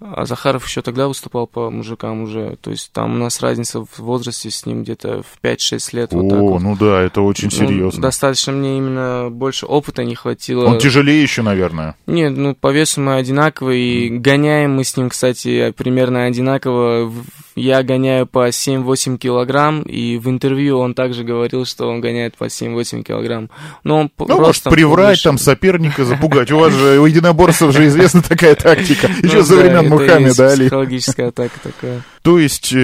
А 0.02 0.26
Захаров 0.26 0.68
еще 0.68 0.82
тогда 0.82 1.08
выступал 1.08 1.48
по 1.48 1.70
мужикам 1.72 2.24
уже. 2.24 2.58
То 2.62 2.72
есть 2.72 2.92
там 2.92 3.16
у 3.16 3.18
нас 3.18 3.40
разница 3.42 3.80
в 3.82 4.00
возрасте 4.00 4.52
с 4.52 4.66
ним 4.66 4.84
где-то 4.84 5.24
в 5.24 5.44
5-6 5.46 5.96
лет. 5.96 6.14
вот 6.14 6.30
так 6.30 6.38
О, 6.40 6.42
вот. 6.50 6.62
ну 6.62 6.76
да, 6.76 7.02
это 7.02 7.22
очень 7.22 7.46
Ну, 7.52 7.52
серьезно. 7.68 8.02
достаточно 8.02 8.52
мне 8.52 8.78
именно 8.78 9.30
больше 9.32 9.66
опыта 9.66 10.04
не 10.04 10.16
хватило. 10.16 10.66
Он 10.66 10.78
тяжелее 10.80 11.22
еще, 11.22 11.42
наверное. 11.44 11.96
Нет, 12.08 12.36
ну 12.36 12.54
по 12.56 12.72
весу 12.72 13.00
мы 13.02 13.16
одинаковые, 13.16 14.08
и 14.08 14.10
гоняем 14.10 14.76
мы 14.76 14.84
с 14.84 14.96
ним, 14.98 15.10
кстати, 15.10 15.72
примерно 15.72 16.26
одинаково. 16.26 17.12
Я 17.56 17.84
гоняю 17.84 18.28
по 18.28 18.50
7-8 18.50 19.18
килограмм, 19.18 19.82
и 19.84 20.18
в 20.18 20.28
интервью 20.30 20.78
он 20.80 20.94
также 20.94 21.24
говорил, 21.24 21.64
что 21.66 21.88
он 21.88 22.02
гоняет 22.02 22.36
по 22.36 22.46
7-8 22.50 23.02
килограмм. 23.04 23.50
Но 23.86 23.98
он 24.00 24.10
п- 24.10 24.26
Ну, 24.28 24.42
может, 24.42 24.64
приврать, 24.64 25.24
там, 25.24 25.38
соперника 25.38 26.04
запугать. 26.04 26.52
У 26.52 26.58
вас 26.60 26.74
же, 26.74 27.00
у 27.00 27.06
единоборцев 27.06 27.72
же 27.74 27.88
известна 27.88 28.22
такая 28.22 28.56
тактика. 28.56 29.08
Ну 29.22 29.28
Еще 29.30 29.44
со 29.46 29.56
времен 29.56 29.85
Мухаммеда 29.90 30.52
Али. 30.52 30.66
Психологическая 30.66 31.28
атака 31.30 31.60
такая. 31.62 32.02
То 32.22 32.40
есть 32.40 32.74
э, 32.74 32.78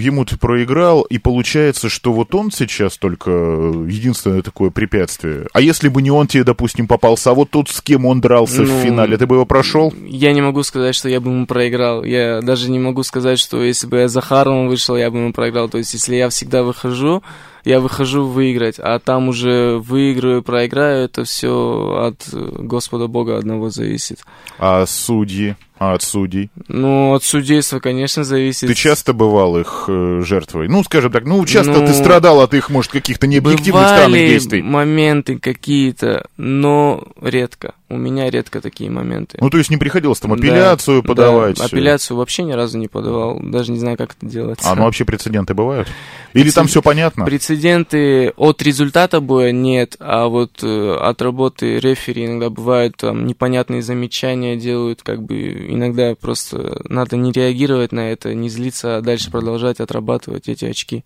ему 0.00 0.24
ты 0.24 0.36
проиграл, 0.36 1.02
и 1.02 1.18
получается, 1.18 1.88
что 1.88 2.12
вот 2.12 2.34
он 2.34 2.50
сейчас 2.50 2.98
только 2.98 3.30
единственное 3.30 4.42
такое 4.42 4.70
препятствие. 4.70 5.46
А 5.52 5.60
если 5.60 5.88
бы 5.88 6.02
не 6.02 6.10
он 6.10 6.26
тебе, 6.26 6.44
допустим, 6.44 6.86
попался, 6.86 7.30
а 7.30 7.34
вот 7.34 7.50
тот, 7.50 7.68
с 7.68 7.80
кем 7.80 8.06
он 8.06 8.20
дрался 8.20 8.62
в 8.62 8.68
Ну, 8.68 8.82
финале, 8.82 9.16
ты 9.16 9.26
бы 9.26 9.36
его 9.36 9.46
прошел? 9.46 9.92
Я 10.06 10.32
не 10.32 10.40
могу 10.40 10.62
сказать, 10.62 10.94
что 10.94 11.08
я 11.08 11.20
бы 11.20 11.30
ему 11.30 11.46
проиграл. 11.46 12.04
Я 12.04 12.42
даже 12.42 12.70
не 12.70 12.78
могу 12.78 13.02
сказать, 13.02 13.38
что 13.38 13.62
если 13.62 13.86
бы 13.86 13.98
я 13.98 14.08
за 14.08 14.20
Захаровым 14.26 14.68
вышел, 14.68 14.96
я 14.96 15.10
бы 15.10 15.18
ему 15.18 15.32
проиграл. 15.32 15.68
То 15.68 15.78
есть, 15.78 15.92
если 15.94 16.16
я 16.16 16.28
всегда 16.28 16.62
выхожу, 16.62 17.22
я 17.64 17.80
выхожу 17.80 18.26
выиграть, 18.26 18.78
а 18.78 18.98
там 18.98 19.28
уже 19.28 19.78
выиграю, 19.78 20.42
проиграю, 20.42 21.04
это 21.04 21.24
все 21.24 21.98
от 22.00 22.28
э, 22.32 22.48
Господа 22.60 23.08
Бога 23.08 23.38
одного 23.38 23.70
зависит. 23.70 24.20
А 24.58 24.86
судьи? 24.86 25.56
А 25.78 25.92
от 25.92 26.02
судей? 26.02 26.50
Ну, 26.68 27.14
от 27.14 27.22
судейства, 27.22 27.80
конечно, 27.80 28.24
зависит. 28.24 28.66
Ты 28.68 28.74
часто 28.74 29.12
бывал 29.12 29.58
их 29.58 29.84
э, 29.88 30.22
жертвой? 30.24 30.68
Ну, 30.68 30.82
скажем 30.84 31.12
так, 31.12 31.24
ну, 31.24 31.44
часто 31.44 31.72
Ну, 31.72 31.86
ты 31.86 31.92
страдал 31.92 32.40
от 32.40 32.54
их, 32.54 32.70
может, 32.70 32.90
каких-то 32.92 33.26
необъективных 33.26 33.86
странных 33.86 34.20
действий. 34.20 34.62
моменты 34.62 35.38
какие-то, 35.38 36.26
но 36.38 37.04
редко. 37.20 37.74
У 37.88 37.96
меня 37.96 38.28
редко 38.30 38.60
такие 38.60 38.90
моменты. 38.90 39.38
Ну, 39.40 39.48
то 39.48 39.58
есть 39.58 39.70
не 39.70 39.76
приходилось 39.76 40.18
там 40.18 40.32
Да, 40.32 40.36
апелляцию 40.36 41.02
да, 41.02 41.08
подавать? 41.08 41.60
апелляцию 41.60 42.16
вообще 42.16 42.42
ни 42.42 42.52
разу 42.52 42.78
не 42.78 42.88
подавал. 42.88 43.38
Даже 43.40 43.70
не 43.70 43.78
знаю, 43.78 43.96
как 43.96 44.16
это 44.18 44.26
делается. 44.26 44.68
А, 44.68 44.74
ну 44.74 44.84
вообще 44.84 45.04
прецеденты 45.04 45.54
бывают? 45.54 45.86
Или 46.32 46.50
там 46.50 46.66
все 46.66 46.82
понятно? 46.82 47.24
Прецеденты 47.26 48.30
от 48.36 48.60
результата 48.62 49.20
боя 49.20 49.52
нет, 49.52 49.96
а 50.00 50.26
вот 50.26 50.62
э, 50.62 50.96
от 51.00 51.22
работы 51.22 51.78
рефери 51.78 52.26
иногда 52.26 52.50
бывают 52.50 52.96
там 52.96 53.24
непонятные 53.26 53.82
замечания 53.82 54.56
делают, 54.56 55.02
как 55.02 55.22
бы 55.22 55.65
иногда 55.66 56.14
просто 56.14 56.80
надо 56.88 57.16
не 57.16 57.32
реагировать 57.32 57.92
на 57.92 58.10
это, 58.10 58.34
не 58.34 58.48
злиться, 58.48 58.96
а 58.96 59.00
дальше 59.00 59.30
продолжать 59.30 59.80
отрабатывать 59.80 60.48
эти 60.48 60.64
очки. 60.64 61.04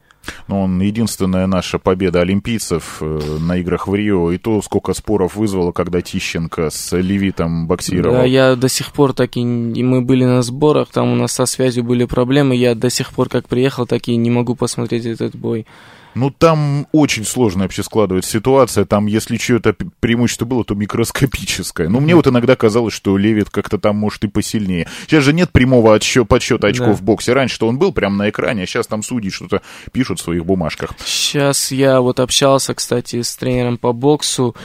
Ну, 0.49 0.63
он 0.63 0.81
единственная 0.81 1.47
наша 1.47 1.79
победа 1.79 2.21
олимпийцев 2.21 2.99
э, 3.01 3.21
на 3.41 3.57
играх 3.57 3.89
в 3.89 3.95
Рио. 3.95 4.33
И 4.33 4.39
то, 4.39 4.61
сколько 4.63 4.93
споров 4.93 5.37
вызвало, 5.37 5.73
когда 5.73 6.01
Тищенко 6.01 6.71
с 6.71 6.97
Левитом 6.97 7.67
боксировал. 7.67 8.19
Да, 8.19 8.25
я 8.25 8.57
до 8.57 8.69
сих 8.69 8.93
пор 8.93 9.13
так 9.13 9.37
и, 9.37 9.45
мы 9.45 10.03
были 10.03 10.25
на 10.25 10.43
сборах, 10.43 10.89
там 10.91 11.13
у 11.13 11.15
нас 11.15 11.33
со 11.33 11.47
связью 11.47 11.85
были 11.85 12.05
проблемы, 12.05 12.55
я 12.55 12.75
до 12.75 12.91
сих 12.91 13.13
пор 13.13 13.29
как 13.29 13.49
приехал, 13.49 13.87
так 13.87 14.09
и 14.09 14.17
не 14.17 14.31
могу 14.31 14.55
посмотреть 14.55 15.07
этот 15.07 15.35
бой. 15.37 15.67
Ну, 16.15 16.31
там 16.31 16.87
очень 16.93 17.25
сложная 17.25 17.63
вообще 17.65 17.83
складывается 17.83 18.31
ситуация. 18.31 18.85
Там, 18.85 19.07
если 19.07 19.37
чье-то 19.37 19.75
преимущество 20.01 20.45
было, 20.45 20.65
то 20.65 20.75
микроскопическое. 20.75 21.89
Но 21.89 22.01
мне 22.01 22.15
вот 22.15 22.27
иногда 22.27 22.57
казалось, 22.57 22.93
что 22.95 23.17
Левит 23.17 23.51
как-то 23.51 23.79
там 23.79 23.97
может 23.97 24.25
и 24.25 24.29
посильнее. 24.29 24.89
Сейчас 25.07 25.25
же 25.25 25.33
нет 25.33 25.51
прямого 25.53 25.95
отсчё- 25.95 26.25
подсчета 26.25 26.67
очков 26.69 26.89
Да. 26.89 26.95
в 26.95 27.03
боксе. 27.03 27.33
Раньше-то 27.33 27.69
он 27.69 27.79
был 27.79 27.93
прямо 27.93 28.17
на 28.17 28.31
экране, 28.31 28.65
а 28.65 28.67
сейчас 28.67 28.87
там 28.87 29.03
судьи 29.03 29.31
что-то 29.31 29.63
пишут 29.93 30.21
в 30.21 30.23
своих 30.25 30.45
бумажках. 30.45 30.95
Сейчас 31.05 31.71
я 31.71 32.01
вот 32.01 32.21
общался, 32.21 32.75
кстати, 32.75 33.23
с 33.23 33.37
тренером 33.37 33.79
по 33.79 33.93
боксу, 33.93 34.57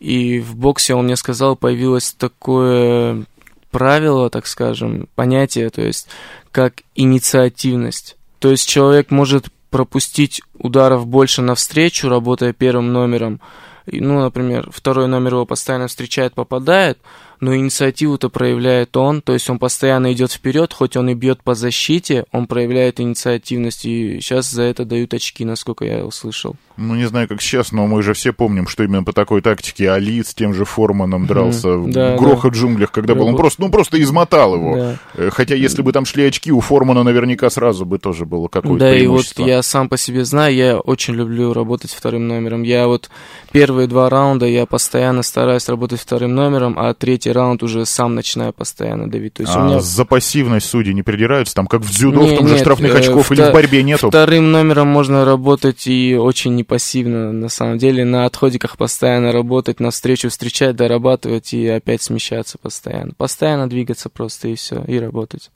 и 0.00 0.40
в 0.40 0.56
боксе 0.56 0.94
он 0.94 1.04
мне 1.04 1.16
сказал, 1.16 1.56
появилось 1.56 2.12
такое 2.12 3.24
правило, 3.70 4.30
так 4.30 4.46
скажем, 4.46 5.08
понятие, 5.14 5.68
то 5.70 5.82
есть 5.82 6.06
как 6.52 6.82
инициативность. 6.94 8.16
То 8.38 8.50
есть 8.50 8.68
человек 8.68 9.10
может 9.10 9.46
пропустить 9.74 10.40
ударов 10.56 11.04
больше 11.08 11.42
навстречу, 11.42 12.08
работая 12.08 12.52
первым 12.52 12.92
номером. 12.92 13.40
Ну, 13.86 14.20
например, 14.20 14.70
второй 14.72 15.08
номер 15.08 15.32
его 15.32 15.46
постоянно 15.46 15.88
встречает, 15.88 16.32
попадает, 16.32 17.00
но 17.40 17.56
инициативу-то 17.56 18.28
проявляет 18.28 18.96
он, 18.96 19.20
то 19.20 19.32
есть 19.32 19.50
он 19.50 19.58
постоянно 19.58 20.12
идет 20.12 20.30
вперед, 20.30 20.72
хоть 20.72 20.96
он 20.96 21.10
и 21.10 21.14
бьет 21.14 21.42
по 21.42 21.56
защите, 21.56 22.24
он 22.30 22.46
проявляет 22.46 23.00
инициативность, 23.00 23.84
и 23.84 24.20
сейчас 24.20 24.48
за 24.48 24.62
это 24.62 24.84
дают 24.84 25.12
очки, 25.12 25.44
насколько 25.44 25.84
я 25.84 26.06
услышал. 26.06 26.54
Ну, 26.76 26.96
не 26.96 27.04
знаю, 27.06 27.28
как 27.28 27.40
сейчас, 27.40 27.70
но 27.70 27.86
мы 27.86 28.02
же 28.02 28.14
все 28.14 28.32
помним, 28.32 28.66
что 28.66 28.82
именно 28.82 29.04
по 29.04 29.12
такой 29.12 29.40
тактике 29.42 29.90
Али 29.90 30.22
с 30.24 30.34
тем 30.34 30.52
же 30.52 30.64
Форманом 30.64 31.26
дрался 31.26 31.76
в 31.76 31.88
Да, 31.90 32.16
грохот 32.16 32.54
джунглях, 32.54 32.90
когда 32.90 33.14
был. 33.14 33.28
Он 33.28 33.36
просто, 33.36 33.62
ну, 33.62 33.68
просто 33.70 34.02
измотал 34.02 34.56
его. 34.56 34.76
Да. 34.76 34.96
Э, 35.14 35.30
Хотя, 35.32 35.54
если 35.54 35.82
бы 35.82 35.92
там 35.92 36.04
шли 36.04 36.24
очки, 36.26 36.50
у 36.50 36.58
Формана 36.60 37.04
наверняка 37.04 37.48
сразу 37.48 37.86
бы 37.86 37.98
тоже 37.98 38.24
было 38.26 38.48
какое-то 38.48 38.78
Да, 38.80 38.92
и 38.96 39.06
вот 39.06 39.24
я 39.36 39.62
сам 39.62 39.88
по 39.88 39.96
себе 39.96 40.24
знаю, 40.24 40.54
я 40.54 40.78
очень 40.78 41.14
люблю 41.14 41.52
работать 41.52 41.92
вторым 41.92 42.26
номером. 42.26 42.62
Я 42.64 42.88
вот 42.88 43.08
первые 43.52 43.86
два 43.86 44.10
раунда 44.10 44.46
я 44.46 44.66
постоянно 44.66 45.22
стараюсь 45.22 45.68
работать 45.68 46.00
вторым 46.00 46.34
номером, 46.34 46.76
а 46.76 46.92
третий 46.94 47.30
раунд 47.30 47.62
уже 47.62 47.86
сам 47.86 48.16
начинаю 48.16 48.52
постоянно 48.52 49.08
давить. 49.08 49.34
То 49.34 49.42
есть 49.44 49.54
у 49.54 49.60
А 49.60 49.62
меня 49.66 49.80
за 49.80 50.04
пассивность 50.04 50.66
судьи 50.68 50.92
не 50.92 51.02
придираются? 51.04 51.54
Там, 51.54 51.68
как 51.68 51.82
в 51.82 51.90
дзюдо, 51.90 52.22
Не, 52.22 52.34
в 52.34 52.36
том 52.38 52.48
же 52.48 52.54
нет, 52.54 52.62
штрафных 52.62 52.94
э, 52.94 52.98
очков 52.98 53.30
или 53.30 53.42
вто- 53.42 53.50
в 53.50 53.52
борьбе 53.52 53.82
нету? 53.84 54.08
вторым 54.08 54.50
номером 54.50 54.88
можно 54.88 55.24
работать 55.24 55.86
и 55.86 56.16
очень 56.16 56.63
непассивно, 56.64 57.32
на 57.32 57.48
самом 57.48 57.78
деле. 57.78 58.04
На 58.04 58.24
отходиках 58.24 58.76
постоянно 58.76 59.32
работать, 59.32 59.80
навстречу 59.80 60.30
встречать, 60.30 60.76
дорабатывать 60.76 61.52
и 61.52 61.68
опять 61.68 62.02
смещаться 62.02 62.58
постоянно. 62.58 63.12
Постоянно 63.16 63.68
двигаться 63.68 64.08
просто 64.08 64.48
и 64.48 64.54
все, 64.54 64.82
и 64.84 64.98
работать. 64.98 65.50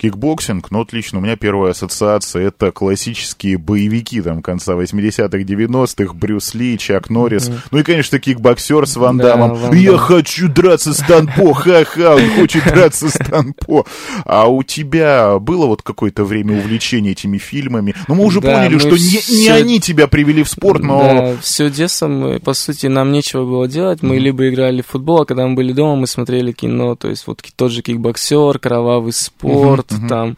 Кикбоксинг, 0.00 0.70
ну, 0.70 0.78
вот 0.78 0.94
лично 0.94 1.18
у 1.18 1.20
меня 1.22 1.36
первая 1.36 1.72
ассоциация— 1.72 2.42
это 2.48 2.72
классические 2.72 3.58
боевики 3.58 4.22
там 4.22 4.40
конца 4.40 4.72
80-х, 4.72 5.36
90-х, 5.38 6.14
Брюс 6.14 6.54
Ли, 6.54 6.78
Чак 6.78 7.10
Норрис. 7.10 7.50
Ну 7.70 7.78
и, 7.78 7.82
конечно, 7.82 8.18
кикбоксер 8.18 8.86
с 8.86 8.96
Ван 8.96 9.18
Да, 9.18 9.36
Дамом. 9.36 9.54
Ван 9.56 9.74
Я 9.74 9.90
Дам. 9.90 9.98
хочу 10.00 10.48
драться 10.48 10.94
с 10.94 10.98
Тонг 11.00 11.30
По, 11.30 11.52
ха-ха, 11.52 12.14
он 12.16 12.30
хочет 12.30 12.64
драться 12.72 13.10
с 13.10 13.12
Тонг 13.12 13.53
По. 13.53 13.84
А 14.24 14.46
у 14.48 14.62
тебя 14.62 15.38
было 15.38 15.66
вот 15.66 15.82
какое-то 15.82 16.24
время 16.24 16.56
увлечения 16.58 17.10
этими 17.10 17.36
фильмами? 17.36 17.94
Ну, 18.08 18.14
мы 18.14 18.24
уже 18.24 18.40
Да, 18.40 18.54
поняли, 18.54 18.74
мы 18.74 18.80
что 18.80 18.90
не, 18.92 18.96
не 18.96 19.18
всё- 19.18 19.52
они 19.54 19.80
тебя 19.80 20.06
привели 20.06 20.42
в 20.42 20.48
спорт, 20.48 20.82
но... 20.82 20.98
Да, 21.34 21.36
все 21.42 21.68
детство 21.68 22.06
мы, 22.08 22.38
по 22.40 22.54
сути, 22.54 22.86
нам 22.86 23.12
нечего 23.12 23.44
было 23.44 23.68
делать. 23.68 24.02
Мы 24.02 24.16
либо 24.18 24.48
играли 24.48 24.80
в 24.80 24.86
футбол, 24.86 25.20
а 25.20 25.24
когда 25.26 25.46
мы 25.46 25.54
были 25.56 25.74
дома, 25.74 25.96
мы 25.96 26.06
смотрели 26.06 26.52
кино. 26.52 26.94
То 26.96 27.10
есть 27.10 27.26
вот 27.26 27.42
тот 27.54 27.70
же 27.70 27.82
кикбоксер, 27.82 28.58
кровавый 28.58 29.12
спорт, 29.12 29.89
Мгм, 29.90 30.00
мгм. 30.00 30.08
там 30.08 30.36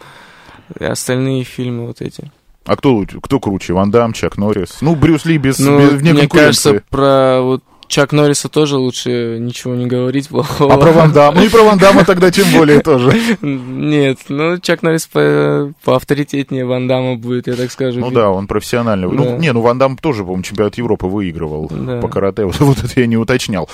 и 0.78 0.84
остальные 0.84 1.44
фильмы 1.44 1.86
вот 1.86 2.00
эти. 2.00 2.30
А 2.64 2.76
кто, 2.76 3.04
кто 3.22 3.40
круче, 3.40 3.72
Ван 3.72 3.90
Дам, 3.90 4.12
Чак 4.12 4.38
Норрис? 4.38 4.78
Ну, 4.80 4.94
Брюс 4.94 5.24
Ли 5.24 5.36
без, 5.36 5.58
Ну, 5.58 5.80
без 5.80 5.92
вне 5.94 6.12
мне 6.12 6.28
кажется, 6.28 6.82
про 6.90 7.40
вот 7.40 7.64
Чак 7.92 8.12
Норриса 8.12 8.48
тоже 8.48 8.78
лучше 8.78 9.36
ничего 9.38 9.74
не 9.74 9.84
говорить 9.84 10.28
плохого. 10.28 10.72
А 10.72 10.78
про 10.78 10.92
Ван 10.92 11.12
Дамма? 11.12 11.38
Ну 11.38 11.44
и 11.44 11.50
про 11.50 11.62
Ван 11.62 11.76
Дамма 11.78 12.06
тогда 12.06 12.30
тем 12.30 12.46
более 12.56 12.80
тоже. 12.80 13.12
Нет, 13.42 14.16
ну 14.30 14.56
Чак 14.56 14.82
Норрис 14.82 15.06
по, 15.06 15.70
по 15.84 15.96
авторитетнее 15.96 16.64
Ван 16.64 16.88
Дамма 16.88 17.16
будет, 17.16 17.48
я 17.48 17.52
так 17.52 17.70
скажу. 17.70 18.00
Ну 18.00 18.10
да, 18.10 18.30
он 18.30 18.46
профессиональный. 18.46 19.08
Ну, 19.12 19.24
Да. 19.24 19.36
не, 19.36 19.52
ну 19.52 19.60
Ван 19.60 19.76
Дам 19.76 19.98
тоже, 19.98 20.22
по-моему, 20.22 20.42
чемпионат 20.42 20.78
Европы 20.78 21.04
выигрывал 21.04 21.70
Да. 21.70 22.00
по 22.00 22.08
карате. 22.08 22.46
Вот, 22.46 22.58
вот 22.60 22.78
это 22.82 22.98
я 22.98 23.06
не 23.06 23.18
уточнял. 23.18 23.68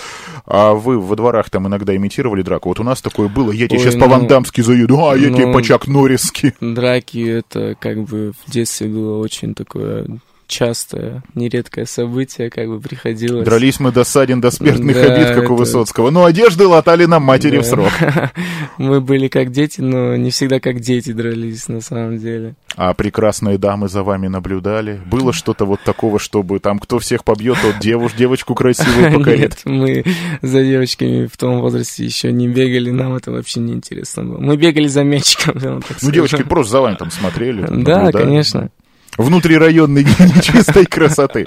А 0.46 0.72
вы 0.74 0.98
во 0.98 1.14
дворах 1.14 1.48
там 1.48 1.68
иногда 1.68 1.94
имитировали 1.94 2.42
драку? 2.42 2.70
Вот 2.70 2.80
у 2.80 2.82
нас 2.82 3.00
такое 3.00 3.28
было. 3.28 3.52
Я 3.52 3.68
тебе 3.68 3.78
Ой, 3.78 3.84
сейчас 3.84 3.94
ну, 3.94 4.00
по-вандамски 4.00 4.62
заеду, 4.62 4.98
а 5.08 5.16
я 5.16 5.32
тебе 5.32 5.46
ну, 5.46 5.52
по 5.52 5.62
Чак 5.62 5.86
Норриски. 5.86 6.54
Драки 6.60 7.24
это 7.24 7.76
как 7.78 8.02
бы 8.02 8.32
в 8.44 8.50
детстве 8.50 8.88
было 8.88 9.18
очень 9.18 9.54
такое 9.54 10.08
частое, 10.48 11.22
нередкое 11.34 11.84
событие, 11.84 12.50
как 12.50 12.66
бы 12.68 12.80
приходилось. 12.80 13.44
Дрались 13.44 13.78
мы 13.78 13.92
до 13.92 14.02
ссадин, 14.02 14.40
до 14.40 14.50
смертных 14.50 14.96
Да, 14.96 15.02
обид, 15.14 15.28
как 15.28 15.38
у 15.38 15.42
это- 15.42 15.52
Высоцкого. 15.54 16.10
Ну, 16.10 16.24
одежды 16.24 16.66
латали 16.66 17.04
нам 17.04 17.22
матери 17.22 17.56
Да. 17.58 17.62
в 17.62 17.66
срок. 17.66 17.92
Мы 18.78 19.00
были 19.00 19.28
как 19.28 19.50
дети, 19.50 19.80
но 19.80 20.16
не 20.16 20.30
всегда 20.30 20.60
как 20.60 20.80
дети 20.80 21.12
дрались 21.12 21.68
на 21.68 21.80
самом 21.80 22.18
деле. 22.18 22.54
А 22.76 22.94
прекрасные 22.94 23.58
дамы 23.58 23.88
за 23.88 24.02
вами 24.02 24.28
наблюдали? 24.28 25.00
Было 25.10 25.32
что-то 25.32 25.64
вот 25.64 25.80
такого, 25.84 26.18
чтобы 26.18 26.60
там 26.60 26.78
кто 26.78 26.98
всех 26.98 27.24
побьет, 27.24 27.58
тот 27.60 27.78
девуш, 27.80 28.12
девочку 28.14 28.54
красивую 28.54 29.12
покорит? 29.18 29.40
Нет, 29.40 29.60
мы 29.64 30.04
за 30.42 30.62
девочками 30.64 31.26
в 31.26 31.36
том 31.36 31.60
возрасте 31.60 32.04
еще 32.04 32.32
не 32.32 32.48
бегали, 32.48 32.90
нам 32.90 33.14
это 33.16 33.32
вообще 33.32 33.60
не 33.60 33.72
интересно 33.74 34.24
было. 34.24 34.38
Мы 34.38 34.56
бегали 34.56 34.86
за 34.88 35.02
мячиком, 35.02 35.82
Ну, 36.02 36.10
девочки 36.10 36.42
просто 36.44 36.72
за 36.72 36.80
вами 36.80 36.94
там 36.94 37.10
смотрели. 37.10 37.66
там 37.66 37.82
Да, 37.84 38.10
конечно. 38.12 38.70
Внутрирайонной 39.16 40.04
нечистой 40.18 40.86
красоты. 40.86 41.46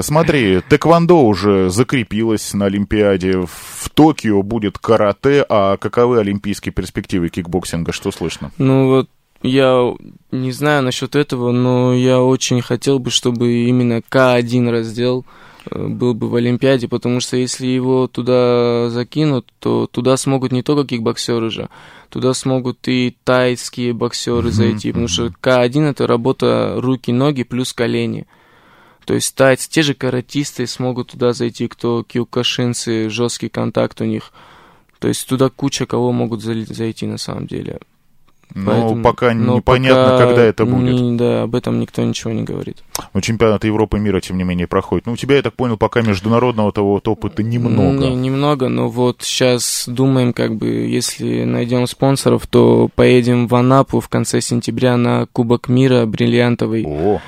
Смотри, 0.00 0.60
тэквондо 0.68 1.24
уже 1.26 1.68
закрепилось 1.68 2.54
на 2.54 2.66
Олимпиаде. 2.66 3.40
В 3.40 3.88
Токио 3.92 4.42
будет 4.42 4.78
карате. 4.78 5.44
А 5.48 5.76
каковы 5.76 6.20
олимпийские 6.20 6.72
перспективы 6.72 7.28
кикбоксинга? 7.28 7.92
Что 7.92 8.12
слышно? 8.12 8.52
Ну 8.56 8.86
вот 8.86 9.08
я 9.42 9.94
не 10.30 10.52
знаю 10.52 10.82
насчет 10.82 11.16
этого, 11.16 11.50
но 11.50 11.92
я 11.94 12.20
очень 12.20 12.60
хотел 12.60 12.98
бы, 12.98 13.10
чтобы 13.10 13.52
именно 13.64 13.98
К1 13.98 14.70
раздел 14.70 15.24
был 15.70 16.14
бы 16.14 16.28
в 16.28 16.34
Олимпиаде, 16.34 16.88
потому 16.88 17.20
что 17.20 17.36
если 17.36 17.66
его 17.66 18.06
туда 18.06 18.88
закинут, 18.90 19.52
то 19.58 19.86
туда 19.86 20.16
смогут 20.16 20.52
не 20.52 20.62
только 20.62 20.88
кикбоксеры 20.88 21.50
же, 21.50 21.68
туда 22.08 22.34
смогут 22.34 22.86
и 22.88 23.16
тайские 23.24 23.92
боксеры 23.92 24.50
зайти, 24.50 24.90
потому 24.90 25.08
что 25.08 25.26
К1 25.26 25.90
это 25.90 26.06
работа 26.06 26.74
руки-ноги 26.78 27.42
плюс 27.42 27.72
колени. 27.72 28.26
То 29.04 29.14
есть 29.14 29.34
тайцы, 29.34 29.68
те 29.68 29.82
же 29.82 29.94
каратисты 29.94 30.66
смогут 30.66 31.12
туда 31.12 31.32
зайти, 31.32 31.68
кто 31.68 32.04
киокашинцы, 32.04 33.08
жесткий 33.10 33.48
контакт 33.48 34.00
у 34.00 34.04
них. 34.04 34.32
То 34.98 35.08
есть 35.08 35.26
туда 35.26 35.48
куча 35.48 35.86
кого 35.86 36.12
могут 36.12 36.42
зайти 36.42 37.06
на 37.06 37.18
самом 37.18 37.46
деле. 37.46 37.80
Ну, 38.54 38.66
Поэтому- 38.66 39.02
пока 39.02 39.32
но 39.34 39.56
непонятно, 39.56 40.12
пока 40.12 40.26
когда 40.26 40.42
это 40.44 40.64
будет. 40.64 41.00
не- 41.00 41.16
да, 41.16 41.42
об 41.44 41.54
этом 41.54 41.78
никто 41.80 42.02
ничего 42.02 42.32
не 42.32 42.42
говорит. 42.42 42.78
Но 43.14 43.20
чемпионаты 43.20 43.68
Европы 43.68 43.96
и 43.98 44.00
мира, 44.00 44.20
тем 44.20 44.36
не 44.38 44.44
менее, 44.44 44.66
проходит. 44.66 45.06
Ну, 45.06 45.12
у 45.12 45.16
тебя, 45.16 45.36
я 45.36 45.42
так 45.42 45.54
понял, 45.54 45.76
пока 45.76 46.02
международного 46.02 46.72
того 46.72 46.92
вот 46.94 47.08
опыта 47.08 47.42
немного. 47.42 47.92
Не, 48.08 48.14
немного, 48.14 48.68
но 48.68 48.88
вот 48.88 49.18
сейчас 49.22 49.84
думаем, 49.86 50.32
как 50.32 50.56
бы, 50.56 50.66
если 50.68 51.44
найдем 51.44 51.86
спонсоров, 51.86 52.46
то 52.46 52.88
поедем 52.94 53.46
в 53.46 53.54
Анапу 53.54 54.00
в 54.00 54.08
конце 54.08 54.40
сентября 54.40 54.96
на 54.96 55.26
Кубок 55.32 55.68
мира 55.68 56.06
бриллиантовый. 56.06 56.84
О, 56.86 57.20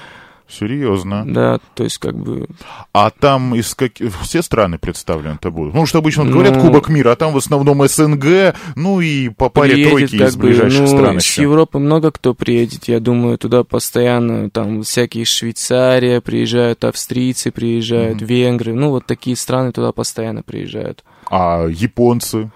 серьезно. 0.53 1.25
Да, 1.27 1.59
то 1.75 1.85
есть 1.85 1.99
как 1.99 2.17
бы 2.17 2.47
А 2.93 3.11
там 3.11 3.55
из 3.55 3.75
каких... 3.75 4.13
Все 4.23 4.43
страны 4.43 4.79
представлены-то 4.79 5.51
будут? 5.51 5.75
Ну, 5.75 5.87
что 5.87 5.99
обычно 5.99 6.25
вот 6.25 6.33
говорят 6.33 6.57
Ну, 6.57 6.61
Кубок 6.63 6.89
мира, 6.89 7.13
а 7.13 7.17
там 7.17 7.33
в 7.33 7.37
основном 7.37 7.87
СНГ, 7.87 8.55
ну 8.77 9.01
и 9.01 9.29
по 9.29 9.49
паре 9.49 9.73
приедет, 9.75 9.91
тройки 9.91 10.19
как 10.19 10.29
из 10.29 10.37
бы, 10.37 10.43
ближайших 10.49 10.81
ну, 10.81 10.87
стран 10.87 11.21
С 11.21 11.25
еще. 11.25 11.43
Европы 11.43 11.79
много 11.79 12.11
кто 12.11 12.35
приедет, 12.35 12.89
я 12.89 13.01
думаю, 13.01 13.39
туда 13.39 13.65
постоянно, 13.65 14.51
там, 14.51 14.83
всякие 14.83 15.25
Швейцария 15.25 16.21
приезжают, 16.21 16.85
австрийцы 16.85 17.51
приезжают, 17.51 18.19
Мгм. 18.19 18.27
венгры, 18.27 18.75
ну, 18.75 18.91
вот 18.91 19.07
такие 19.07 19.37
страны 19.37 19.73
туда 19.73 19.93
постоянно 19.93 20.43
приезжают. 20.43 21.05
А 21.31 21.67
японцы? 21.67 22.51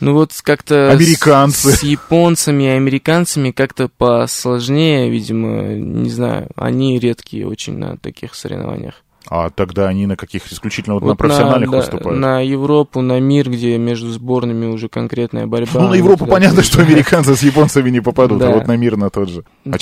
Ну 0.00 0.14
вот 0.14 0.32
как-то 0.42 0.90
Американцы. 0.90 1.72
С, 1.72 1.80
с 1.80 1.82
японцами 1.82 2.64
и 2.64 2.68
американцами 2.68 3.50
как-то 3.50 3.88
посложнее, 3.88 5.10
видимо, 5.10 5.74
не 5.74 6.10
знаю. 6.10 6.48
Они 6.56 6.98
редкие 6.98 7.46
очень 7.46 7.76
на 7.76 7.96
таких 7.98 8.34
соревнованиях. 8.34 8.94
А 9.28 9.50
тогда 9.50 9.86
они 9.86 10.06
на 10.06 10.16
каких 10.16 10.50
исключительно 10.50 10.94
вот, 10.94 11.02
на 11.02 11.08
Вот 11.10 11.18
профессиональных 11.18 11.70
да, 11.70 11.76
выступают? 11.76 12.18
На 12.18 12.40
Европу, 12.40 13.02
на 13.02 13.20
мир, 13.20 13.50
где 13.50 13.76
между 13.76 14.10
сборными 14.10 14.66
уже 14.66 14.88
конкретная 14.88 15.46
борьба. 15.46 15.80
Ну, 15.80 15.88
на 15.88 15.94
Европу 15.94 16.24
туда 16.24 16.32
понятно, 16.32 16.62
что 16.62 16.80
американцы 16.80 17.36
с 17.36 17.42
японцами 17.42 17.90
не 17.90 18.00
попадут, 18.00 18.42
а 18.42 18.46
Да. 18.46 18.52
вот 18.52 18.66
на 18.66 18.76
мир 18.76 18.96
на 18.96 19.10
тот 19.10 19.28
же. 19.28 19.44
А 19.70 19.78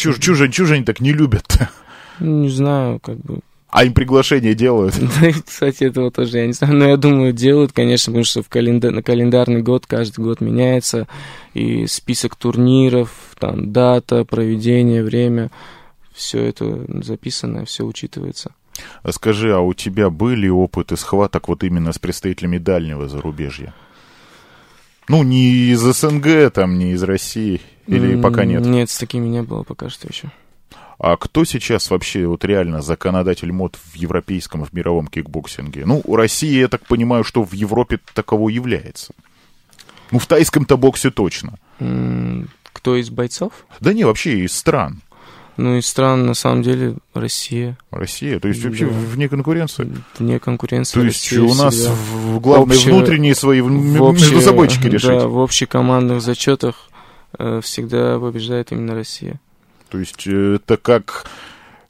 же 0.67 0.75
они 0.75 0.85
так 0.85 1.01
не 1.01 1.13
любят 1.13 1.47
Не 2.19 2.49
знаю, 2.49 2.99
как 3.01 3.19
бы. 3.19 3.41
А 3.71 3.85
им 3.85 3.93
приглашение 3.93 4.55
делают? 4.55 4.95
Да, 5.21 5.31
кстати, 5.45 5.85
этого 5.85 6.11
тоже 6.11 6.39
я 6.39 6.47
не 6.47 6.53
знаю. 6.55 6.75
Но 6.75 6.89
я 6.89 6.97
думаю, 6.97 7.33
делают, 7.33 7.73
конечно, 7.73 8.13
потому 8.13 8.25
что 8.25 8.43
в 8.43 8.49
календа- 8.49 8.91
на 8.91 9.03
календарный 9.03 9.63
год 9.63 9.87
каждый 9.87 10.25
год 10.25 10.41
меняется. 10.41 11.07
И 11.55 11.87
список 11.87 12.35
турниров, 12.37 13.11
там 13.39 13.73
дата, 13.73 14.25
проведение, 14.25 15.03
время. 15.05 15.51
Все 16.15 16.43
это 16.45 16.85
записано, 17.05 17.65
все 17.67 17.85
учитывается. 17.85 18.53
А 19.03 19.13
Скажи, 19.13 19.53
а 19.55 19.61
у 19.61 19.75
тебя 19.75 20.09
были 20.09 20.49
опыты 20.49 20.97
схваток 20.97 21.49
вот 21.49 21.63
именно 21.63 21.93
с 21.93 21.99
представителями 21.99 22.59
дальнего 22.59 23.09
зарубежья? 23.09 23.75
Ну, 25.09 25.23
не 25.23 25.71
из 25.73 25.81
СНГ, 25.81 26.53
там, 26.53 26.79
не 26.79 26.93
из 26.93 27.03
России, 27.03 27.61
или 27.87 28.21
пока 28.21 28.45
нет? 28.45 28.65
Нет, 28.65 28.91
с 28.91 28.99
такими 28.99 29.27
не 29.27 29.43
было 29.43 29.63
пока 29.63 29.89
что 29.89 30.07
еще. 30.09 30.31
А 30.99 31.17
кто 31.17 31.45
сейчас 31.45 31.91
вообще 31.91 32.27
вот 32.27 32.45
реально 32.45 32.83
законодатель 32.83 33.53
мод 33.53 33.77
в 33.77 33.95
европейском, 33.95 34.65
в 34.65 34.73
мировом 34.73 35.07
кикбоксинге? 35.07 35.85
Ну, 35.87 36.03
у 36.05 36.17
России, 36.17 36.59
я 36.59 36.69
так 36.69 36.85
понимаю, 36.87 37.23
что 37.23 37.45
в 37.45 37.53
Европе 37.53 38.01
таково 38.15 38.49
является. 38.49 39.15
Ну, 40.11 40.19
в 40.19 40.27
тайском-то 40.27 40.77
боксе 40.77 41.11
точно. 41.11 41.55
Кто 42.73 42.97
из 42.97 43.11
бойцов? 43.11 43.53
Да 43.81 43.93
не, 43.93 44.05
вообще 44.05 44.41
из 44.41 44.53
стран. 44.57 45.03
Ну, 45.57 45.77
из 45.77 45.87
стран, 45.87 46.25
на 46.27 46.35
самом 46.35 46.63
деле, 46.63 46.95
Россия. 47.15 47.77
Россия, 47.91 48.39
то 48.39 48.47
есть 48.49 48.65
вообще 48.65 48.87
Да. 48.87 48.93
вне 48.93 49.29
конкуренции. 49.29 49.93
Вне 50.19 50.39
конкуренции. 50.39 50.95
То 51.01 51.05
есть 51.05 51.25
Россия 51.33 51.43
у 51.43 51.55
нас 51.55 51.75
всегда. 51.75 51.95
в, 51.95 52.41
главные 52.41 52.77
Общее- 52.79 52.95
внутренние 52.95 53.35
свои 53.35 53.61
междусобойчики 53.61 54.87
решить. 54.87 55.11
Да, 55.11 55.27
в 55.27 55.39
общекомандных 55.41 56.23
зачетах 56.23 56.89
э, 57.39 57.61
всегда 57.63 58.19
побеждает 58.21 58.71
именно 58.73 58.95
Россия. 58.95 59.41
То 59.91 59.99
есть 59.99 60.27
э, 60.27 60.57
это 60.57 60.77
как, 60.77 61.27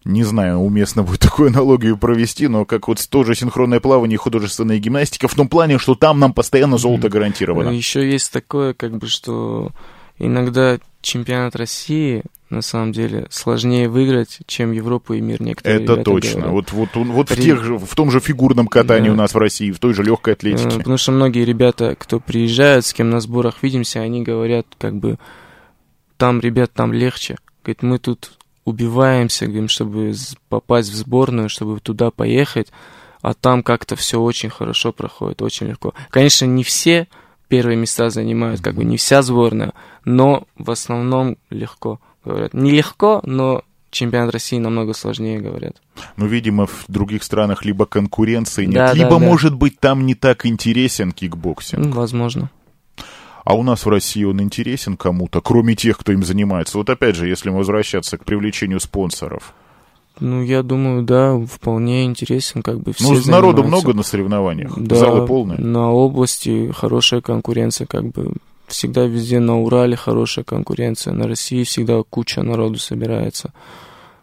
не 0.04 0.24
знаю, 0.24 0.58
уместно 0.58 1.02
будет 1.02 1.20
такую 1.20 1.48
аналогию 1.48 1.96
провести, 1.96 2.48
но 2.48 2.64
как 2.64 2.88
вот 2.88 3.04
тоже 3.10 3.34
синхронное 3.34 3.80
плавание 3.80 4.14
и 4.14 4.18
художественная 4.18 4.78
гимнастика 4.78 5.28
в 5.28 5.34
том 5.34 5.48
плане, 5.48 5.78
что 5.78 5.94
там 5.94 6.18
нам 6.18 6.32
постоянно 6.32 6.78
золото 6.78 7.08
гарантировано. 7.08 7.70
Еще 7.70 8.08
есть 8.10 8.32
такое, 8.32 8.74
как 8.74 8.96
бы, 8.98 9.06
что 9.06 9.72
иногда 10.18 10.78
чемпионат 11.00 11.56
России 11.56 12.22
на 12.50 12.62
самом 12.62 12.92
деле 12.92 13.26
сложнее 13.30 13.88
выиграть, 13.90 14.38
чем 14.46 14.72
Европу 14.72 15.12
и 15.12 15.20
мир. 15.20 15.42
Некоторые 15.42 15.84
Это 15.84 16.02
точно. 16.02 16.40
говорят. 16.46 16.72
Вот, 16.72 16.72
вот, 16.94 17.06
вот 17.06 17.30
в, 17.30 17.34
При- 17.34 17.42
тех 17.42 17.62
же, 17.62 17.76
в 17.76 17.94
том 17.94 18.10
же 18.10 18.20
фигурном 18.20 18.68
катании 18.68 19.08
Да. 19.08 19.12
у 19.12 19.16
нас 19.16 19.34
в 19.34 19.38
России, 19.38 19.70
в 19.70 19.78
той 19.78 19.92
же 19.92 20.02
легкой 20.02 20.30
Э, 20.30 20.32
атлетике. 20.32 20.78
Потому 20.78 20.96
что 20.96 21.12
многие 21.12 21.44
ребята, 21.44 21.94
кто 21.98 22.20
приезжают, 22.20 22.86
с 22.86 22.94
кем 22.94 23.10
на 23.10 23.20
сборах 23.20 23.56
видимся, 23.62 24.00
они 24.00 24.22
говорят, 24.22 24.66
как 24.78 24.96
бы, 24.96 25.18
там, 26.16 26.40
ребят, 26.40 26.72
там 26.72 26.92
легче. 26.94 27.36
Говорит, 27.68 27.82
мы 27.82 27.98
тут 27.98 28.32
убиваемся, 28.64 29.44
говорим, 29.44 29.68
чтобы 29.68 30.14
попасть 30.48 30.88
в 30.88 30.94
сборную, 30.94 31.50
чтобы 31.50 31.80
туда 31.80 32.10
поехать, 32.10 32.68
а 33.20 33.34
там 33.34 33.62
как-то 33.62 33.94
все 33.94 34.22
очень 34.22 34.48
хорошо 34.48 34.90
проходит, 34.90 35.42
очень 35.42 35.66
легко. 35.66 35.92
Конечно, 36.08 36.46
не 36.46 36.64
все 36.64 37.08
первые 37.48 37.76
места 37.76 38.08
занимают, 38.08 38.62
как 38.62 38.74
бы 38.74 38.84
не 38.86 38.96
вся 38.96 39.20
сборная, 39.20 39.74
но 40.06 40.44
в 40.56 40.70
основном 40.70 41.36
легко, 41.50 42.00
говорят. 42.24 42.54
Нелегко, 42.54 43.20
но 43.22 43.64
чемпионат 43.90 44.32
России 44.32 44.56
намного 44.56 44.94
сложнее, 44.94 45.38
говорят. 45.38 45.76
Но, 46.16 46.24
видимо, 46.24 46.64
в 46.66 46.86
других 46.88 47.22
странах 47.22 47.66
либо 47.66 47.84
конкуренции 47.84 48.64
нет, 48.64 48.76
Да, 48.76 48.86
да, 48.86 48.92
либо, 48.94 49.10
да. 49.10 49.18
может 49.18 49.54
быть, 49.54 49.78
там 49.78 50.06
не 50.06 50.14
так 50.14 50.46
интересен 50.46 51.12
кикбоксинг. 51.12 51.84
Ну, 51.84 51.92
возможно. 51.92 52.50
А 53.48 53.54
у 53.54 53.62
нас 53.62 53.86
в 53.86 53.88
России 53.88 54.24
он 54.24 54.42
интересен 54.42 54.98
кому-то, 54.98 55.40
кроме 55.40 55.74
тех, 55.74 55.96
кто 55.96 56.12
им 56.12 56.22
занимается. 56.22 56.76
Вот 56.76 56.90
опять 56.90 57.16
же, 57.16 57.26
если 57.26 57.48
мы 57.48 57.56
возвращаться 57.56 58.18
к 58.18 58.24
привлечению 58.26 58.78
спонсоров. 58.78 59.54
Ну, 60.20 60.42
я 60.42 60.62
думаю, 60.62 61.02
да, 61.02 61.34
вполне 61.50 62.04
интересен, 62.04 62.62
как 62.62 62.78
бы 62.80 62.92
все 62.92 63.10
ну, 63.10 63.30
народу 63.30 63.64
много 63.64 63.94
на 63.94 64.02
соревнованиях, 64.02 64.76
Да, 64.76 64.96
залы 64.96 65.26
полные. 65.26 65.58
на 65.60 65.90
области 65.90 66.70
хорошая 66.76 67.22
конкуренция, 67.22 67.86
как 67.86 68.10
бы 68.10 68.34
всегда 68.66 69.06
везде 69.06 69.38
на 69.38 69.58
Урале 69.58 69.96
хорошая 69.96 70.44
конкуренция, 70.44 71.14
на 71.14 71.26
России 71.26 71.64
всегда 71.64 72.02
куча 72.02 72.42
народу 72.42 72.78
собирается. 72.78 73.54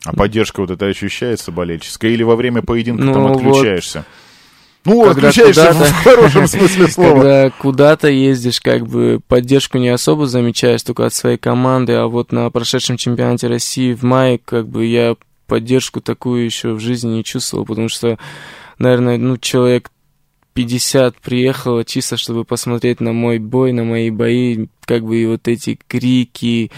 А 0.03 0.13
поддержка 0.15 0.61
вот 0.61 0.69
эта 0.69 0.85
ощущается 0.85 1.51
болельческая? 1.51 2.11
Или 2.11 2.21
во 2.21 2.35
время 2.35 2.61
поединка 2.61 3.03
Ну, 3.03 3.13
там 3.13 3.23
вот. 3.23 3.41
Ну, 4.85 5.03
когда 5.03 5.29
отключаешься 5.29 5.73
в 5.73 6.03
хорошем 6.03 6.47
смысле 6.47 6.87
слова. 6.89 7.13
Когда 7.13 7.49
куда-то 7.49 8.07
ездишь, 8.07 8.61
как 8.61 8.87
бы 8.87 9.19
поддержку 9.27 9.77
не 9.79 9.89
особо 9.89 10.27
замечаешь 10.27 10.83
только 10.83 11.05
от 11.05 11.13
своей 11.13 11.37
команды, 11.37 11.93
а 11.93 12.07
вот 12.07 12.31
на 12.31 12.49
прошедшем 12.51 12.97
чемпионате 12.97 13.47
России 13.47 13.93
в 13.93 14.03
мае, 14.03 14.39
как 14.43 14.67
бы 14.67 14.85
я 14.85 15.15
поддержку 15.47 16.01
такую 16.01 16.45
еще 16.45 16.73
в 16.73 16.79
жизни 16.79 17.15
не 17.15 17.23
чувствовал, 17.23 17.65
потому 17.65 17.89
что, 17.89 18.17
наверное, 18.77 19.17
ну, 19.17 19.37
человек 19.37 19.91
50 20.53 21.17
приехало 21.17 21.83
чисто, 21.83 22.15
чтобы 22.15 22.45
посмотреть 22.45 23.01
на 23.01 23.11
мой 23.11 23.39
бой, 23.39 23.73
на 23.73 23.83
мои 23.83 24.09
бои, 24.09 24.67
как 24.85 25.03
бы 25.03 25.17
и 25.17 25.25
вот 25.25 25.47
эти 25.47 25.77
крики, 25.87 26.71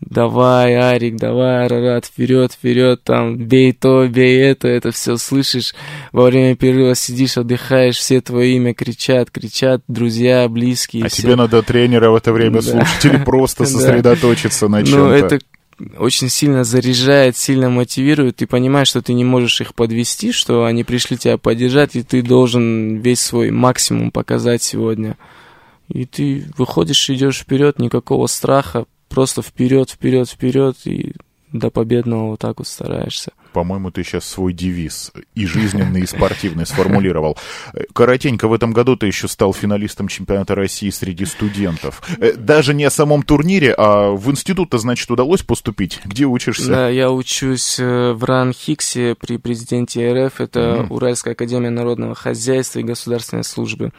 давай, 0.00 0.76
Арик, 0.76 1.16
давай, 1.16 1.66
Арарат, 1.66 2.06
вперед, 2.06 2.52
вперед, 2.52 3.02
там, 3.02 3.36
бей 3.36 3.72
то, 3.72 4.06
бей 4.06 4.40
это, 4.42 4.68
это 4.68 4.90
все 4.92 5.16
слышишь. 5.16 5.74
Во 6.12 6.24
время 6.24 6.56
перерыва 6.56 6.94
сидишь, 6.94 7.36
отдыхаешь, 7.36 7.96
все 7.96 8.20
твое 8.20 8.56
имя 8.56 8.74
кричат, 8.74 9.30
кричат, 9.30 9.82
друзья, 9.88 10.48
близкие. 10.48 11.04
А 11.04 11.08
все. 11.08 11.22
тебе 11.22 11.36
надо 11.36 11.62
тренера 11.62 12.10
в 12.10 12.14
это 12.16 12.32
время 12.32 12.60
Да. 12.62 12.62
слушать 12.62 13.04
или 13.04 13.16
просто 13.24 13.64
сосредоточиться 13.66 14.68
на 14.68 14.80
Ну, 14.80 14.86
чем-то. 14.86 15.12
это 15.14 15.38
очень 15.98 16.28
сильно 16.28 16.64
заряжает, 16.64 17.36
сильно 17.36 17.70
мотивирует. 17.70 18.36
Ты 18.36 18.46
понимаешь, 18.46 18.88
что 18.88 19.00
ты 19.02 19.12
не 19.12 19.24
можешь 19.24 19.60
их 19.60 19.74
подвести, 19.74 20.32
что 20.32 20.64
они 20.64 20.82
пришли 20.84 21.16
тебя 21.16 21.38
поддержать, 21.38 21.94
и 21.96 22.02
ты 22.02 22.22
должен 22.22 22.96
весь 23.00 23.20
свой 23.20 23.50
максимум 23.52 24.10
показать 24.10 24.62
сегодня. 24.62 25.16
И 25.88 26.04
ты 26.04 26.44
выходишь, 26.56 27.08
идешь 27.10 27.38
вперед, 27.38 27.78
никакого 27.78 28.26
страха, 28.26 28.86
просто 29.08 29.42
вперед, 29.42 29.90
вперед, 29.90 30.28
вперед, 30.28 30.76
и 30.84 31.14
до 31.52 31.70
победного 31.70 32.30
вот 32.30 32.40
так 32.40 32.58
вот 32.58 32.68
стараешься. 32.68 33.32
По-моему, 33.54 33.90
ты 33.90 34.04
сейчас 34.04 34.26
свой 34.26 34.52
девиз 34.52 35.12
и 35.34 35.46
жизненный, 35.46 36.02
и 36.02 36.06
спортивный 36.06 36.66
сформулировал. 36.66 37.38
Коротенько, 37.94 38.46
в 38.48 38.52
этом 38.52 38.72
году 38.72 38.96
ты 38.96 39.06
еще 39.06 39.26
стал 39.28 39.54
финалистом 39.54 40.08
чемпионата 40.08 40.54
России 40.54 40.90
среди 40.90 41.24
студентов. 41.24 42.02
Э, 42.20 42.34
Даже 42.34 42.74
не 42.74 42.84
о 42.84 42.90
самом 42.90 43.22
турнире, 43.22 43.74
а 43.76 44.10
в 44.10 44.30
институт-то, 44.30 44.76
значит, 44.76 45.10
удалось 45.10 45.42
поступить? 45.42 46.00
Где 46.04 46.26
учишься? 46.26 46.68
Да, 46.68 46.88
я 46.90 47.10
учусь 47.10 47.78
э, 47.80 48.12
в 48.12 48.22
РАН-Хиксе 48.24 49.14
при 49.14 49.38
президенте 49.38 50.12
РФ, 50.26 50.42
это 50.42 50.82
Мгм. 50.82 50.92
Уральская 50.92 51.32
академия 51.32 51.70
народного 51.70 52.14
хозяйства 52.14 52.80
и 52.80 52.82
государственной 52.82 53.44
службы. 53.44 53.92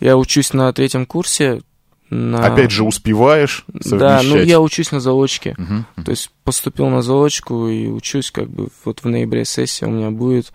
Я 0.00 0.18
учусь 0.18 0.52
на 0.52 0.70
третьем 0.74 1.06
курсе. 1.06 1.62
На... 2.10 2.46
Опять 2.46 2.70
же, 2.70 2.84
успеваешь 2.84 3.64
Да, 3.68 4.20
совмещать? 4.20 4.24
ну 4.28 4.36
я 4.42 4.60
учусь 4.60 4.92
на 4.92 5.00
заочке. 5.00 5.54
Мгм. 5.56 5.86
То 6.04 6.10
есть 6.10 6.30
поступил 6.44 6.88
на 6.88 7.02
заочку 7.02 7.68
и 7.68 7.88
учусь 7.88 8.30
как 8.30 8.48
бы 8.48 8.68
вот 8.84 9.00
в 9.02 9.08
ноябре 9.08 9.44
сессия 9.44 9.86
у 9.86 9.90
меня 9.90 10.10
будет. 10.10 10.52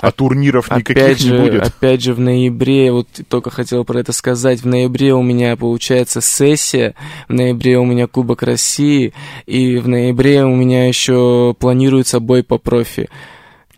А 0.00 0.12
турниров 0.12 0.70
никаких 0.70 1.02
опять 1.02 1.20
не 1.24 1.28
же, 1.28 1.38
будет? 1.40 1.62
опять 1.62 2.02
же 2.02 2.14
в 2.14 2.20
ноябре, 2.20 2.92
вот 2.92 3.08
только 3.28 3.50
хотел 3.50 3.84
про 3.84 3.98
это 3.98 4.12
сказать, 4.12 4.62
в 4.62 4.66
ноябре 4.66 5.12
у 5.12 5.22
меня 5.22 5.56
получается 5.56 6.20
сессия, 6.20 6.94
в 7.28 7.32
ноябре 7.32 7.78
у 7.78 7.84
меня 7.84 8.06
Кубок 8.06 8.44
России, 8.44 9.12
и 9.46 9.76
в 9.78 9.88
ноябре 9.88 10.44
у 10.44 10.54
меня 10.54 10.86
еще 10.86 11.54
планируется 11.58 12.20
бой 12.20 12.44
по 12.44 12.58
профи. 12.58 13.08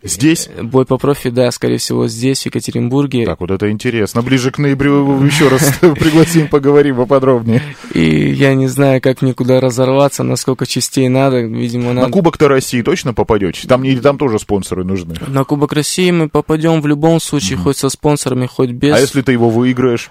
Здесь? 0.03 0.49
Бой 0.61 0.85
по 0.85 0.97
профи, 0.97 1.29
да, 1.29 1.51
скорее 1.51 1.77
всего, 1.77 2.07
здесь, 2.07 2.43
в 2.43 2.45
Екатеринбурге. 2.47 3.25
Так, 3.25 3.39
вот 3.39 3.51
это 3.51 3.69
интересно. 3.69 4.21
Ближе 4.21 4.51
к 4.51 4.57
ноябрю 4.57 5.23
еще 5.25 5.47
раз 5.47 5.77
пригласим, 5.79 6.47
поговорим 6.47 6.95
поподробнее. 6.97 7.61
И 7.93 8.31
я 8.31 8.55
не 8.55 8.67
знаю, 8.67 9.01
как 9.01 9.21
мне 9.21 9.33
куда 9.33 9.59
разорваться, 9.59 10.23
насколько 10.23 10.65
частей 10.65 11.07
надо. 11.07 11.41
Видимо, 11.41 11.93
На 11.93 12.01
надо... 12.01 12.11
Кубок-то 12.11 12.47
России 12.47 12.81
точно 12.81 13.13
попадете? 13.13 13.67
Там, 13.67 13.83
или 13.83 13.99
там 13.99 14.17
тоже 14.17 14.39
спонсоры 14.39 14.83
нужны? 14.83 15.15
На 15.27 15.43
Кубок 15.43 15.73
России 15.73 16.09
мы 16.11 16.29
попадем 16.29 16.81
в 16.81 16.87
любом 16.87 17.19
случае, 17.19 17.57
хоть 17.57 17.77
со 17.77 17.89
спонсорами, 17.89 18.47
хоть 18.47 18.71
без. 18.71 18.95
А 18.95 18.99
если 18.99 19.21
ты 19.21 19.31
его 19.33 19.49
выиграешь? 19.49 20.09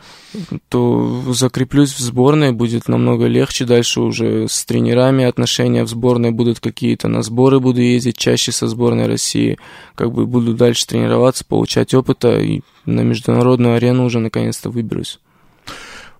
то 0.69 1.23
закреплюсь 1.33 1.93
в 1.93 1.99
сборной, 1.99 2.53
будет 2.53 2.89
намного 2.89 3.27
легче. 3.27 3.65
Дальше 3.65 4.01
уже 4.01 4.49
с 4.49 4.65
тренерами 4.65 5.25
отношения 5.25 5.85
в 5.85 5.89
сборной 5.89 6.31
будут 6.31 6.61
какие-то. 6.61 7.09
На 7.09 7.23
сборы 7.23 7.61
буду 7.61 7.81
ездить 7.81 8.17
чаще 8.17 8.53
со 8.53 8.69
сборной 8.69 9.07
России. 9.07 9.59
Как 9.95 10.13
бы 10.13 10.27
буду 10.27 10.55
дальше 10.55 10.87
тренироваться, 10.87 11.45
получать 11.45 11.95
опыта 11.95 12.39
и 12.39 12.61
на 12.87 13.01
международную 13.01 13.77
арену 13.77 14.05
уже 14.05 14.19
наконец-то 14.19 14.71
выберусь. 14.71 15.19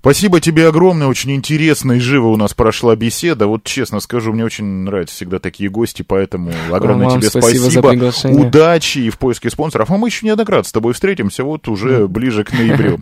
Спасибо 0.01 0.41
тебе 0.41 0.67
огромное, 0.67 1.09
очень 1.09 1.33
интересно 1.33 1.93
и 1.93 1.99
живо 1.99 2.29
у 2.29 2.37
нас 2.39 2.55
прошла 2.55 2.97
беседа. 2.97 3.47
Вот 3.47 3.65
честно 3.65 4.01
скажу, 4.01 4.33
мне 4.33 4.47
очень 4.47 4.65
нравятся 4.65 5.15
всегда 5.15 5.39
такие 5.39 5.69
гости, 5.69 6.03
поэтому 6.03 6.53
огромное 6.73 7.09
Вам 7.09 7.21
тебе 7.21 7.29
спасибо 7.29 7.65
за 7.65 7.71
спасибо. 7.71 7.91
приглашение. 7.91 8.47
Удачи 8.47 8.99
и 9.01 9.11
в 9.11 9.19
поиске 9.19 9.51
спонсоров. 9.51 9.91
А 9.91 9.99
мы 9.99 10.09
еще 10.09 10.25
неоднократно 10.25 10.67
с 10.67 10.73
тобой 10.73 10.95
встретимся, 10.95 11.45
вот 11.45 11.69
уже 11.69 12.09
ближе 12.09 12.45
к 12.45 12.53
ноябрю. 12.59 12.99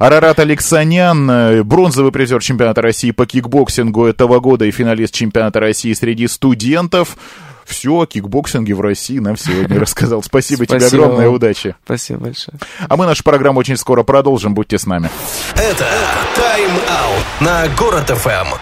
Арарат 0.00 0.40
Алексанян, 0.40 1.30
э, 1.30 1.62
бронзовый 1.62 2.10
призер 2.10 2.42
чемпионата 2.42 2.82
России 2.82 3.12
по 3.12 3.26
кикбоксингу 3.26 4.04
этого 4.04 4.40
года 4.40 4.64
и 4.64 4.72
финалист 4.72 5.14
чемпионата 5.14 5.60
России 5.60 5.92
среди 5.92 6.26
студентов. 6.26 7.16
Все 7.70 7.92
о 8.00 8.04
кикбоксинге 8.04 8.74
в 8.74 8.80
России 8.80 9.20
нам 9.20 9.36
сегодня 9.36 9.78
рассказал. 9.80 10.24
Спасибо, 10.24 10.66
тебе 10.66 10.80
Спасибо 10.80 11.04
огромное, 11.04 11.26
вам. 11.26 11.36
удачи. 11.36 11.76
Спасибо 11.84 12.20
большое. 12.24 12.58
А 12.88 12.96
мы 12.96 13.06
нашу 13.06 13.22
программу 13.22 13.60
очень 13.60 13.76
скоро 13.76 14.02
продолжим, 14.02 14.54
будьте 14.54 14.76
с 14.76 14.86
нами. 14.86 15.08
Это 15.54 15.86
тайм-аут 16.34 17.24
на 17.40 17.68
Город 17.78 18.08
ФМ. 18.10 18.56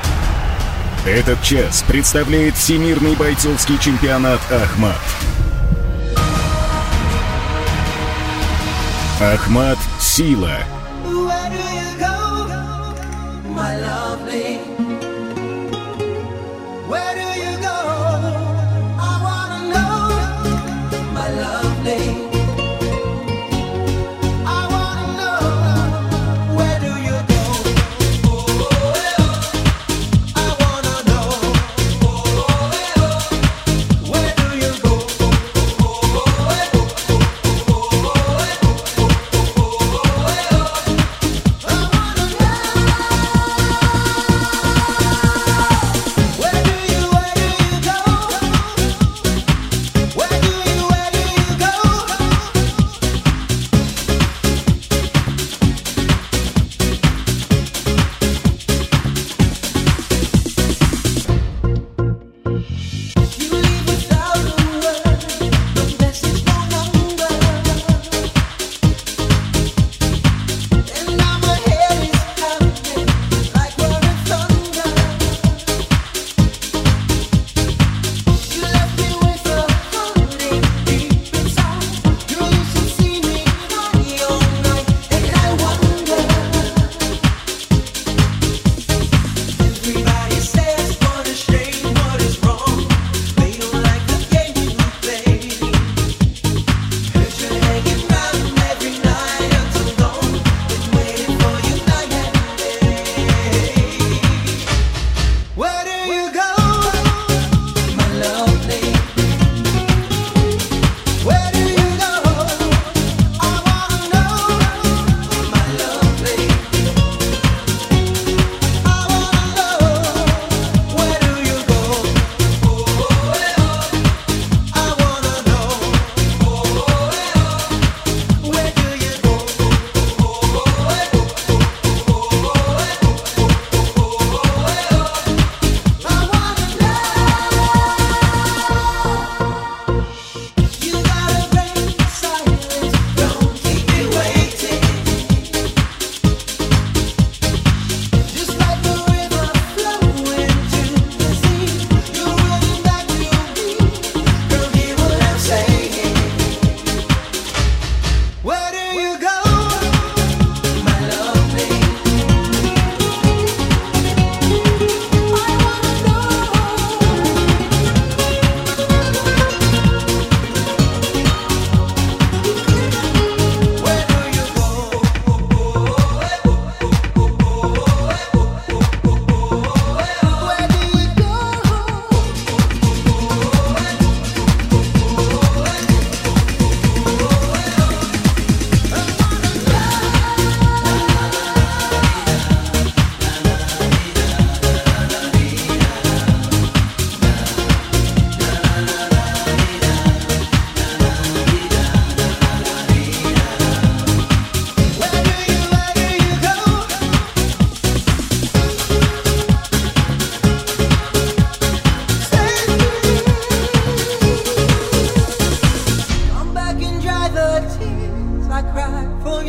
Этот 1.07 1.43
час 1.43 1.83
представляет 1.89 2.55
Всемирный 2.55 3.17
бойцовский 3.17 3.79
чемпионат 3.79 4.41
Ахмат. 4.53 4.95
Ахмат 9.21 9.79
Сила. 9.99 10.59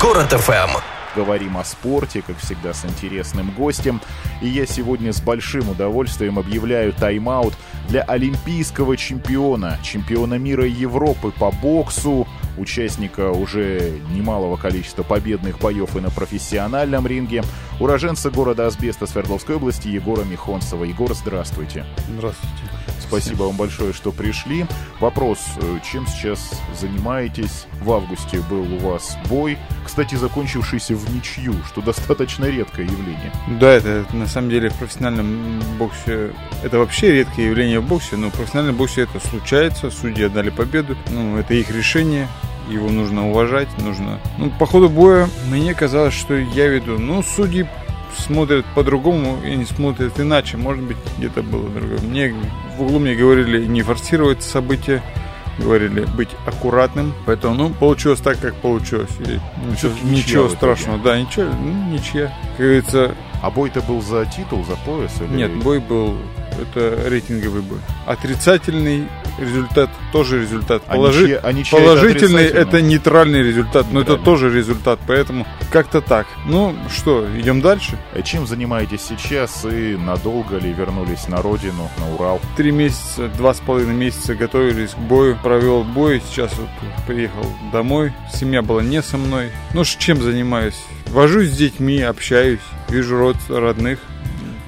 Город 0.00 0.30
ФМ. 0.30 0.78
Говорим 1.14 1.56
о 1.56 1.64
спорте, 1.64 2.20
как 2.20 2.36
всегда, 2.38 2.74
с 2.74 2.84
интересным 2.84 3.50
гостем. 3.52 4.02
И 4.42 4.48
я 4.48 4.66
сегодня 4.66 5.12
с 5.12 5.22
большим 5.22 5.70
удовольствием 5.70 6.38
объявляю 6.38 6.92
тайм-аут 6.92 7.54
для 7.88 8.02
олимпийского 8.02 8.98
чемпиона, 8.98 9.78
чемпиона 9.82 10.34
мира 10.34 10.66
Европы 10.66 11.32
по 11.32 11.50
боксу, 11.50 12.28
участника 12.58 13.30
уже 13.30 13.98
немалого 14.12 14.56
количества 14.56 15.02
победных 15.02 15.58
боев 15.60 15.96
и 15.96 16.00
на 16.00 16.10
профессиональном 16.10 17.06
ринге, 17.06 17.42
уроженца 17.80 18.30
города 18.30 18.66
Асбеста 18.66 19.06
Свердловской 19.06 19.56
области 19.56 19.88
Егора 19.88 20.22
Михонцева. 20.22 20.84
Егор, 20.84 21.14
здравствуйте. 21.14 21.84
Здравствуйте. 22.08 22.62
Спасибо 23.00 23.44
вам 23.44 23.56
большое, 23.56 23.92
что 23.92 24.10
пришли. 24.10 24.66
Вопрос, 25.00 25.38
э, 25.60 25.78
чем 25.84 26.06
сейчас 26.06 26.60
занимаетесь? 26.78 27.66
В 27.80 27.92
августе 27.92 28.40
был 28.50 28.62
у 28.74 28.78
вас 28.78 29.16
бой, 29.28 29.58
кстати, 29.84 30.16
закончившийся 30.16 30.96
в 30.96 31.14
ничью, 31.14 31.54
что 31.66 31.82
достаточно 31.82 32.46
редкое 32.46 32.84
явление. 32.84 33.32
Да, 33.60 33.70
это 33.72 34.04
на 34.12 34.26
самом 34.26 34.50
деле 34.50 34.70
в 34.70 34.74
профессиональном 34.74 35.60
боксе, 35.78 36.32
это 36.64 36.78
вообще 36.78 37.12
редкое 37.12 37.46
явление 37.46 37.80
в 37.80 37.86
боксе, 37.86 38.16
но 38.16 38.30
в 38.30 38.32
профессиональном 38.32 38.76
боксе 38.76 39.02
это 39.02 39.20
случается, 39.28 39.90
судьи 39.90 40.24
отдали 40.24 40.50
победу, 40.50 40.96
ну, 41.10 41.38
это 41.38 41.54
их 41.54 41.70
решение, 41.70 42.28
его 42.68 42.90
нужно 42.90 43.30
уважать, 43.30 43.68
нужно... 43.78 44.20
Ну, 44.38 44.50
по 44.58 44.66
ходу 44.66 44.88
боя 44.88 45.28
мне 45.50 45.74
казалось, 45.74 46.14
что 46.14 46.34
я 46.34 46.68
веду, 46.68 46.98
ну, 46.98 47.22
судьи 47.22 47.66
смотрят 48.16 48.64
по-другому 48.74 49.38
и 49.44 49.54
не 49.54 49.64
смотрят 49.64 50.18
иначе, 50.18 50.56
может 50.56 50.82
быть, 50.82 50.96
где-то 51.18 51.42
было 51.42 51.68
другое. 51.68 51.98
Мне 52.00 52.34
в 52.76 52.82
углу 52.82 52.98
мне 52.98 53.14
говорили 53.14 53.64
не 53.66 53.82
форсировать 53.82 54.42
события, 54.42 55.02
говорили 55.58 56.04
быть 56.16 56.30
аккуратным, 56.46 57.14
поэтому, 57.24 57.54
ну, 57.54 57.70
получилось 57.70 58.20
так, 58.20 58.38
как 58.40 58.54
получилось. 58.56 59.10
И 59.20 59.38
ничего, 59.70 59.92
ничего 60.04 60.48
страшного, 60.48 60.98
да, 60.98 61.20
ничего, 61.20 61.46
ну, 61.52 61.92
ничья. 61.92 62.32
Как 62.56 62.66
говорится, 62.66 63.14
А 63.46 63.50
бой-то 63.50 63.80
был 63.80 64.02
за 64.02 64.26
титул, 64.26 64.64
за 64.64 64.74
пояс? 64.74 65.12
Или... 65.20 65.36
нет, 65.36 65.54
бой 65.62 65.78
был, 65.78 66.16
это 66.60 67.08
рейтинговый 67.08 67.62
бой. 67.62 67.78
Отрицательный 68.04 69.06
результат 69.38 69.88
тоже 70.12 70.40
результат. 70.40 70.82
А 70.88 70.96
Положи- 70.96 71.26
ничья- 71.28 71.40
а 71.44 71.52
ничья 71.52 71.78
это 71.78 71.86
Положительный 71.86 72.42
это, 72.42 72.60
отрицательный? 72.62 72.90
нейтральный 72.90 73.42
результат, 73.44 73.86
но 73.92 74.00
это 74.00 74.16
тоже 74.16 74.52
результат, 74.52 74.98
поэтому 75.06 75.46
как-то 75.70 76.00
так. 76.00 76.26
Ну 76.44 76.74
что, 76.92 77.24
идем 77.38 77.60
дальше. 77.60 77.96
А 78.12 78.22
Чем 78.22 78.48
занимаетесь 78.48 79.02
сейчас 79.02 79.64
и 79.64 79.96
надолго 79.96 80.58
ли 80.58 80.72
вернулись 80.72 81.28
на 81.28 81.40
родину, 81.40 81.88
на 81.98 82.16
Урал? 82.16 82.40
Три 82.56 82.72
месяца, 82.72 83.28
два 83.28 83.54
с 83.54 83.60
половиной 83.60 83.94
месяца 83.94 84.34
готовились 84.34 84.90
к 84.90 84.98
бою, 84.98 85.38
провел 85.40 85.84
бой, 85.84 86.20
сейчас 86.28 86.52
вот 86.58 86.68
приехал 87.06 87.46
домой, 87.72 88.12
семья 88.34 88.62
была 88.62 88.82
не 88.82 89.00
со 89.02 89.16
мной. 89.18 89.52
Ну 89.72 89.84
чем 89.84 90.20
занимаюсь? 90.20 90.82
Вожусь 91.06 91.50
с 91.50 91.56
детьми, 91.56 92.00
общаюсь, 92.00 92.58
вижу 92.88 93.16
род 93.18 93.36
родных. 93.48 93.98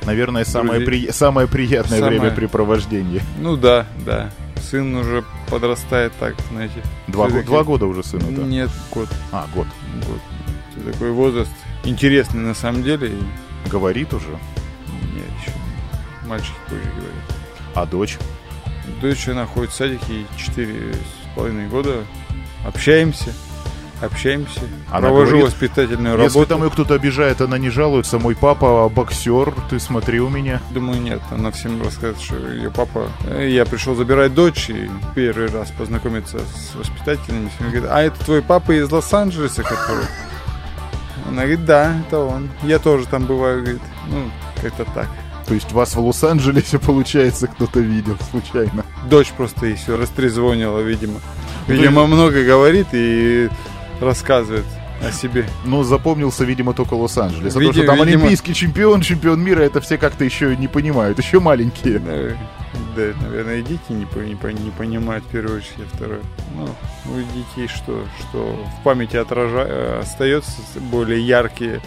Наверное, 0.04 0.44
самое, 0.44 0.80
Друзей. 0.84 1.06
при- 1.06 1.12
самое 1.12 1.46
приятное 1.48 1.98
Самое. 1.98 2.18
времяпрепровождение. 2.20 3.20
Ну 3.38 3.56
да, 3.56 3.86
да. 4.06 4.30
Сын 4.62 4.94
уже 4.96 5.22
подрастает 5.50 6.12
так, 6.18 6.34
знаете. 6.50 6.82
Два, 7.08 7.28
го- 7.28 7.42
два 7.42 7.62
года 7.62 7.86
уже 7.86 8.02
сыну, 8.02 8.30
да? 8.30 8.42
Нет, 8.42 8.70
год. 8.90 9.08
А, 9.32 9.46
год. 9.54 9.66
год. 10.06 10.18
Это 10.76 10.92
такой 10.92 11.10
возраст 11.10 11.50
интересный 11.84 12.40
на 12.40 12.54
самом 12.54 12.82
деле. 12.82 13.12
Говорит 13.70 14.14
уже. 14.14 14.28
нет, 15.14 15.26
еще 15.42 15.52
мальчики 16.26 16.54
позже 16.68 16.82
говорят. 16.96 17.34
А 17.74 17.86
дочь? 17.86 18.16
Дочь 19.02 19.26
находит 19.26 19.70
в 19.72 19.74
садике 19.74 20.04
ей 20.08 20.26
четыре 20.38 20.94
с 20.94 21.36
половиной 21.36 21.68
года. 21.68 22.04
Общаемся, 22.66 23.32
общаемся. 24.02 24.60
Она 24.90 25.08
провожу 25.08 25.32
говорит, 25.38 25.46
воспитательную 25.52 26.18
Если 26.18 26.38
работу. 26.38 26.48
там 26.54 26.64
ее 26.64 26.70
кто-то 26.70 26.94
обижает, 26.94 27.40
она 27.40 27.58
не 27.58 27.70
жалуется. 27.70 28.18
Мой 28.18 28.34
папа 28.36 28.88
боксер, 28.88 29.52
ты 29.70 29.78
смотри 29.80 30.20
у 30.20 30.28
меня. 30.28 30.60
Думаю, 30.70 31.00
нет. 31.00 31.20
Она 31.30 31.50
всем 31.50 31.82
рассказывает, 31.82 32.20
что 32.20 32.36
ее 32.36 32.70
папа... 32.70 33.08
э, 33.28 33.48
Я 33.50 33.64
пришел 33.66 33.94
забирать 33.94 34.34
дочь 34.34 34.70
и 34.70 34.90
первый 35.14 35.48
раз 35.48 35.70
познакомиться 35.70 36.38
с 36.38 36.74
воспитателями. 36.74 37.50
Всем 37.56 37.70
говорит, 37.70 37.90
а 37.90 38.02
это 38.02 38.24
твой 38.24 38.42
папа 38.42 38.72
из 38.72 38.90
Лос-Анджелеса, 38.90 39.62
который... 39.62 40.04
Она 41.26 41.42
говорит, 41.42 41.64
да, 41.66 41.94
это 42.06 42.20
он. 42.20 42.48
Я 42.62 42.78
тоже 42.78 43.06
там 43.06 43.26
бываю, 43.26 43.60
говорит. 43.62 43.82
Ну, 44.10 44.30
как-то 44.62 44.84
так. 44.94 45.08
То 45.46 45.54
есть 45.54 45.72
вас 45.72 45.94
в 45.94 46.00
Лос-Анджелесе, 46.00 46.78
получается, 46.78 47.46
кто-то 47.48 47.80
видел 47.80 48.16
случайно. 48.30 48.84
Дочь 49.10 49.30
просто 49.36 49.66
еще 49.66 49.96
растрезвонила, 49.96 50.80
видимо. 50.80 51.20
Видимо, 51.66 52.06
много 52.06 52.44
говорит 52.44 52.86
и 52.92 53.50
рассказывает 54.00 54.64
о 55.06 55.12
себе. 55.12 55.46
Но 55.64 55.84
запомнился, 55.84 56.44
видимо, 56.44 56.72
только 56.74 56.94
Лос-Анджелес. 56.94 57.54
Потому 57.54 57.70
Види- 57.70 57.78
что 57.78 57.86
там 57.86 57.96
видимо- 58.04 58.22
олимпийский 58.22 58.54
чемпион, 58.54 59.00
чемпион 59.00 59.40
мира, 59.40 59.60
это 59.60 59.80
все 59.80 59.96
как-то 59.98 60.24
еще 60.24 60.56
не 60.56 60.68
понимают, 60.68 61.18
еще 61.18 61.38
маленькие. 61.40 61.98
Да, 62.00 62.36
да, 62.96 63.12
наверное, 63.22 63.58
и 63.58 63.62
дети 63.62 63.80
не, 63.90 64.06
не, 64.24 64.62
не 64.64 64.70
понимают 64.70 65.24
в 65.24 65.28
первую 65.28 65.58
очередь, 65.58 65.86
а 65.92 65.96
второе. 65.96 66.20
Ну, 66.56 66.68
у 67.12 67.16
детей 67.36 67.68
что, 67.68 68.04
что 68.18 68.58
в 68.80 68.82
памяти 68.82 69.16
отража... 69.16 70.00
остается 70.00 70.52
более 70.90 71.24
яркие 71.24 71.80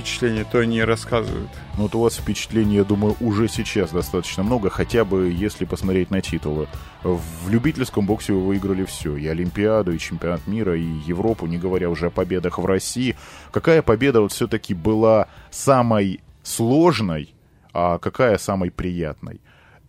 впечатления, 0.00 0.44
то 0.44 0.58
они 0.58 0.82
рассказывают. 0.82 1.50
Ну, 1.76 1.84
вот 1.84 1.94
у 1.94 2.00
вас 2.00 2.16
впечатлений, 2.16 2.76
я 2.76 2.84
думаю, 2.84 3.16
уже 3.20 3.48
сейчас 3.48 3.90
достаточно 3.90 4.42
много, 4.42 4.70
хотя 4.70 5.04
бы 5.04 5.30
если 5.30 5.64
посмотреть 5.64 6.10
на 6.10 6.20
титулы. 6.20 6.66
В 7.02 7.48
любительском 7.48 8.06
боксе 8.06 8.32
вы 8.32 8.40
выиграли 8.40 8.84
все. 8.84 9.16
И 9.16 9.26
Олимпиаду, 9.26 9.92
и 9.92 9.98
чемпионат 9.98 10.46
мира, 10.46 10.76
и 10.76 10.82
Европу, 10.82 11.46
не 11.46 11.58
говоря 11.58 11.90
уже 11.90 12.06
о 12.06 12.10
победах 12.10 12.58
в 12.58 12.66
России. 12.66 13.16
Какая 13.52 13.82
победа 13.82 14.20
вот 14.20 14.32
все-таки 14.32 14.74
была 14.74 15.28
самой 15.50 16.20
сложной, 16.42 17.34
а 17.72 17.98
какая 17.98 18.38
самой 18.38 18.70
приятной? 18.70 19.40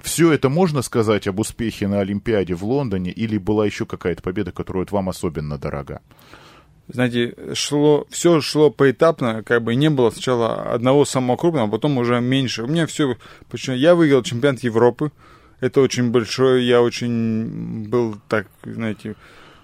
Все 0.02 0.32
это 0.32 0.50
можно 0.50 0.82
сказать 0.82 1.28
об 1.28 1.40
успехе 1.40 1.88
на 1.88 2.00
Олимпиаде 2.00 2.56
в 2.56 2.64
Лондоне, 2.64 3.12
или 3.12 3.38
была 3.38 3.66
еще 3.66 3.86
какая-то 3.86 4.22
победа, 4.24 4.52
которая 4.52 4.82
вот 4.82 4.92
вам 4.92 5.10
особенно 5.10 5.58
дорога? 5.58 6.02
Знаете, 6.94 7.36
шло, 7.54 8.06
все 8.10 8.42
шло 8.42 8.70
поэтапно, 8.70 9.44
как 9.44 9.64
бы 9.64 9.76
не 9.76 9.90
было 9.90 10.10
сначала 10.10 10.74
одного 10.74 11.06
самого 11.06 11.38
крупного, 11.38 11.68
а 11.68 11.72
потом 11.72 11.98
уже 11.98 12.20
меньше. 12.20 12.64
У 12.64 12.68
меня 12.68 12.86
все, 12.86 13.16
почему 13.50 13.78
я 13.78 13.96
выиграл 13.96 14.24
чемпионат 14.24 14.62
Европы, 14.62 15.12
это 15.62 15.80
очень 15.80 16.12
большое, 16.12 16.68
я 16.68 16.82
очень 16.82 17.88
был 17.88 18.18
так, 18.28 18.48
знаете, 18.66 19.16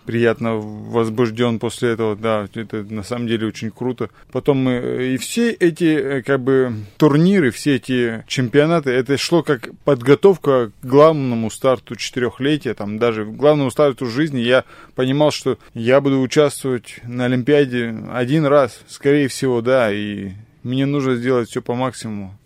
приятно 0.07 0.55
возбужден 0.55 1.59
после 1.59 1.89
этого, 1.91 2.15
да, 2.15 2.47
это 2.55 2.83
на 2.83 3.03
самом 3.03 3.27
деле 3.27 3.47
очень 3.47 3.69
круто. 3.71 4.09
Потом 4.31 4.57
мы, 4.57 4.71
э, 4.71 5.13
и 5.13 5.17
все 5.17 5.51
эти, 5.51 5.83
э, 5.83 6.21
как 6.23 6.39
бы, 6.39 6.73
турниры, 6.95 7.51
все 7.51 7.75
эти 7.75 8.23
чемпионаты, 8.25 8.89
это 8.91 9.17
шло 9.17 9.43
как 9.43 9.69
подготовка 9.83 10.71
к 10.81 10.85
главному 10.85 11.51
старту 11.51 11.97
четырехлетия, 11.97 12.73
там, 12.73 12.97
даже 12.99 13.25
к 13.25 13.35
главному 13.35 13.69
старту 13.69 14.05
жизни 14.05 14.39
я 14.39 14.63
понимал, 14.95 15.31
что 15.31 15.59
я 15.73 15.99
буду 15.99 16.21
участвовать 16.21 17.01
на 17.03 17.25
Олимпиаде 17.25 17.93
один 18.11 18.45
раз, 18.45 18.79
скорее 18.87 19.27
всего, 19.27 19.61
да, 19.61 19.91
и 19.91 20.31
мне 20.63 20.85
нужно 20.85 21.15
сделать 21.15 21.49
все 21.49 21.61
по 21.61 21.75
максимуму. 21.75 22.37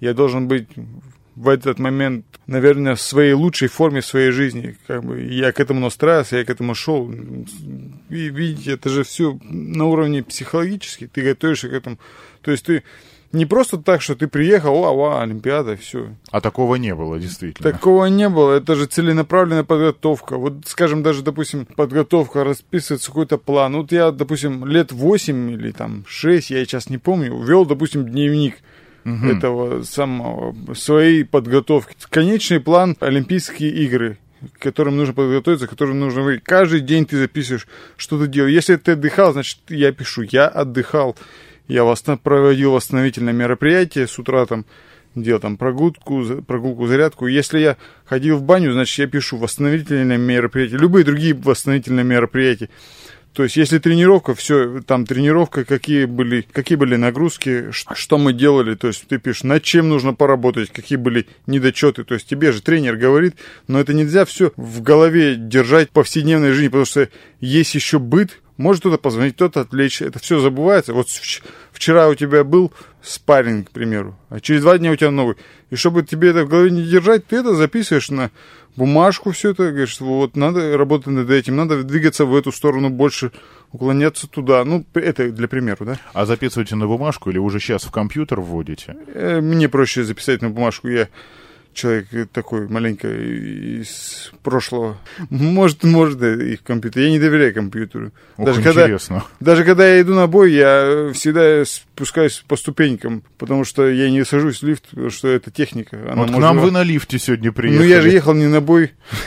Я 0.00 0.14
должен 0.14 0.48
быть 0.48 0.66
в 1.36 1.48
этот 1.48 1.78
момент, 1.78 2.24
наверное, 2.46 2.94
в 2.94 3.00
своей 3.00 3.32
лучшей 3.32 3.68
форме 3.68 4.02
своей 4.02 4.30
жизни. 4.30 4.76
Как 4.86 5.04
бы 5.04 5.20
я 5.20 5.52
к 5.52 5.60
этому 5.60 5.80
настраивался, 5.80 6.36
я 6.36 6.44
к 6.44 6.50
этому 6.50 6.74
шел. 6.74 7.10
И 7.10 8.28
видите, 8.28 8.72
это 8.72 8.88
же 8.88 9.02
все 9.04 9.38
на 9.42 9.86
уровне 9.86 10.22
психологически. 10.22 11.06
Ты 11.06 11.22
готовишься 11.22 11.68
к 11.68 11.72
этому. 11.72 11.98
То 12.42 12.50
есть 12.50 12.64
ты 12.66 12.84
не 13.34 13.46
просто 13.46 13.78
так, 13.78 14.00
что 14.00 14.14
ты 14.14 14.28
приехал, 14.28 14.84
о, 14.84 14.92
о, 14.92 15.20
Олимпиада, 15.20 15.76
все. 15.76 16.14
А 16.30 16.40
такого 16.40 16.76
не 16.76 16.94
было, 16.94 17.18
действительно. 17.18 17.72
Такого 17.72 18.06
не 18.06 18.28
было. 18.28 18.52
Это 18.52 18.76
же 18.76 18.86
целенаправленная 18.86 19.64
подготовка. 19.64 20.36
Вот, 20.36 20.66
скажем, 20.66 21.02
даже, 21.02 21.22
допустим, 21.22 21.66
подготовка, 21.66 22.44
расписывается 22.44 23.08
какой-то 23.08 23.38
план. 23.38 23.76
Вот 23.76 23.90
я, 23.90 24.12
допустим, 24.12 24.64
лет 24.64 24.92
8 24.92 25.50
или 25.50 25.72
там 25.72 26.04
6, 26.06 26.50
я 26.50 26.64
сейчас 26.64 26.88
не 26.88 26.98
помню, 26.98 27.36
вел, 27.42 27.66
допустим, 27.66 28.08
дневник 28.08 28.58
Мгм. 29.04 29.36
этого 29.36 29.82
самого, 29.82 30.54
своей 30.74 31.24
подготовки. 31.24 31.94
Конечный 32.10 32.60
план 32.60 32.96
Олимпийские 33.00 33.70
игры 33.70 34.18
к 34.58 34.62
которым 34.62 34.96
нужно 34.96 35.14
подготовиться, 35.14 35.66
к 35.66 35.70
которым 35.70 36.00
нужно 36.00 36.22
выйти. 36.22 36.42
Каждый 36.44 36.80
день 36.80 37.06
ты 37.06 37.16
записываешь, 37.16 37.66
что 37.96 38.18
ты 38.18 38.26
делал. 38.26 38.48
Если 38.48 38.76
ты 38.76 38.92
отдыхал, 38.92 39.32
значит, 39.32 39.58
я 39.68 39.90
пишу, 39.92 40.22
я 40.22 40.48
отдыхал. 40.48 41.16
Я 41.66 41.82
восста- 41.82 42.18
проводил 42.22 42.72
восстановительное 42.72 43.32
мероприятие 43.32 44.06
с 44.06 44.18
утра 44.18 44.44
там, 44.44 44.66
делал 45.14 45.40
там 45.40 45.56
прогулку, 45.56 46.42
прогулку, 46.46 46.86
зарядку. 46.86 47.26
Если 47.26 47.58
я 47.58 47.76
ходил 48.04 48.36
в 48.36 48.42
баню, 48.42 48.72
значит, 48.72 48.98
я 48.98 49.06
пишу 49.06 49.38
восстановительное 49.38 50.18
мероприятие, 50.18 50.78
любые 50.78 51.04
другие 51.04 51.34
восстановительные 51.34 52.04
мероприятия. 52.04 52.68
То 53.34 53.42
есть, 53.42 53.56
если 53.56 53.78
тренировка, 53.78 54.34
все, 54.36 54.80
там 54.80 55.04
тренировка, 55.06 55.64
какие 55.64 56.04
были, 56.04 56.46
какие 56.52 56.78
были 56.78 56.94
нагрузки, 56.94 57.72
что 57.72 58.16
мы 58.16 58.32
делали, 58.32 58.76
то 58.76 58.86
есть 58.86 59.08
ты 59.08 59.18
пишешь, 59.18 59.42
над 59.42 59.64
чем 59.64 59.88
нужно 59.88 60.14
поработать, 60.14 60.70
какие 60.70 60.96
были 60.96 61.26
недочеты. 61.48 62.04
То 62.04 62.14
есть 62.14 62.28
тебе 62.28 62.52
же 62.52 62.62
тренер 62.62 62.94
говорит, 62.94 63.34
но 63.66 63.80
это 63.80 63.92
нельзя 63.92 64.24
все 64.24 64.52
в 64.56 64.82
голове 64.82 65.34
держать 65.34 65.88
в 65.90 65.92
повседневной 65.92 66.52
жизни, 66.52 66.68
потому 66.68 66.84
что 66.84 67.08
есть 67.40 67.74
еще 67.74 67.98
быт, 67.98 68.40
может 68.56 68.82
кто-то 68.82 68.98
позвонить, 68.98 69.34
кто-то 69.34 69.62
отвлечь, 69.62 70.00
это 70.00 70.20
все 70.20 70.38
забывается. 70.38 70.94
Вот 70.94 71.08
вч- 71.08 71.42
вчера 71.72 72.08
у 72.08 72.14
тебя 72.14 72.44
был 72.44 72.72
спарринг, 73.04 73.68
к 73.68 73.70
примеру, 73.70 74.16
а 74.30 74.40
через 74.40 74.62
два 74.62 74.78
дня 74.78 74.90
у 74.90 74.96
тебя 74.96 75.10
новый. 75.10 75.36
И 75.70 75.76
чтобы 75.76 76.02
тебе 76.02 76.30
это 76.30 76.44
в 76.44 76.48
голове 76.48 76.70
не 76.70 76.82
держать, 76.82 77.26
ты 77.26 77.36
это 77.36 77.54
записываешь 77.54 78.10
на 78.10 78.30
бумажку 78.76 79.30
все 79.32 79.50
это, 79.50 79.70
говоришь, 79.70 80.00
вот 80.00 80.36
надо 80.36 80.76
работать 80.76 81.08
над 81.08 81.30
этим, 81.30 81.56
надо 81.56 81.82
двигаться 81.84 82.24
в 82.24 82.34
эту 82.34 82.52
сторону 82.52 82.90
больше, 82.90 83.30
уклоняться 83.72 84.28
туда. 84.28 84.64
Ну, 84.64 84.84
это 84.94 85.30
для 85.30 85.48
примера, 85.48 85.84
да. 85.84 85.98
А 86.12 86.26
записываете 86.26 86.76
на 86.76 86.86
бумажку 86.86 87.30
или 87.30 87.38
уже 87.38 87.60
сейчас 87.60 87.84
в 87.84 87.90
компьютер 87.90 88.40
вводите? 88.40 88.96
Э, 89.14 89.40
Мне 89.40 89.68
проще 89.68 90.04
записать 90.04 90.42
на 90.42 90.50
бумажку. 90.50 90.88
Я 90.88 91.08
человек 91.74 92.06
такой 92.32 92.68
маленько 92.68 93.08
из 93.08 94.32
прошлого. 94.42 94.96
Может, 95.30 95.84
может, 95.84 96.22
и 96.22 96.56
в 96.56 96.62
компьютер. 96.62 97.02
Я 97.02 97.10
не 97.10 97.18
доверяю 97.18 97.54
компьютеру. 97.54 98.12
Ох, 98.36 98.46
даже 98.46 98.62
когда, 98.62 98.84
интересно. 98.84 99.24
даже 99.40 99.64
когда 99.64 99.86
я 99.86 100.00
иду 100.00 100.14
на 100.14 100.26
бой, 100.26 100.52
я 100.52 101.10
всегда 101.12 101.64
спускаюсь 101.64 102.44
по 102.46 102.56
ступенькам, 102.56 103.22
потому 103.38 103.64
что 103.64 103.88
я 103.88 104.10
не 104.10 104.24
сажусь 104.24 104.60
в 104.60 104.66
лифт, 104.66 104.88
потому 104.90 105.10
что 105.10 105.28
это 105.28 105.50
техника. 105.50 105.96
Она 106.10 106.22
Вот 106.22 106.30
к 106.30 106.38
нам 106.38 106.58
вы 106.58 106.70
на 106.70 106.82
лифте 106.82 107.18
сегодня 107.18 107.52
приехали. 107.52 107.82
Ну, 107.82 107.88
я 107.88 108.00
же 108.00 108.10
ехал 108.10 108.34
не 108.34 108.46
на 108.46 108.60
бой. 108.60 108.92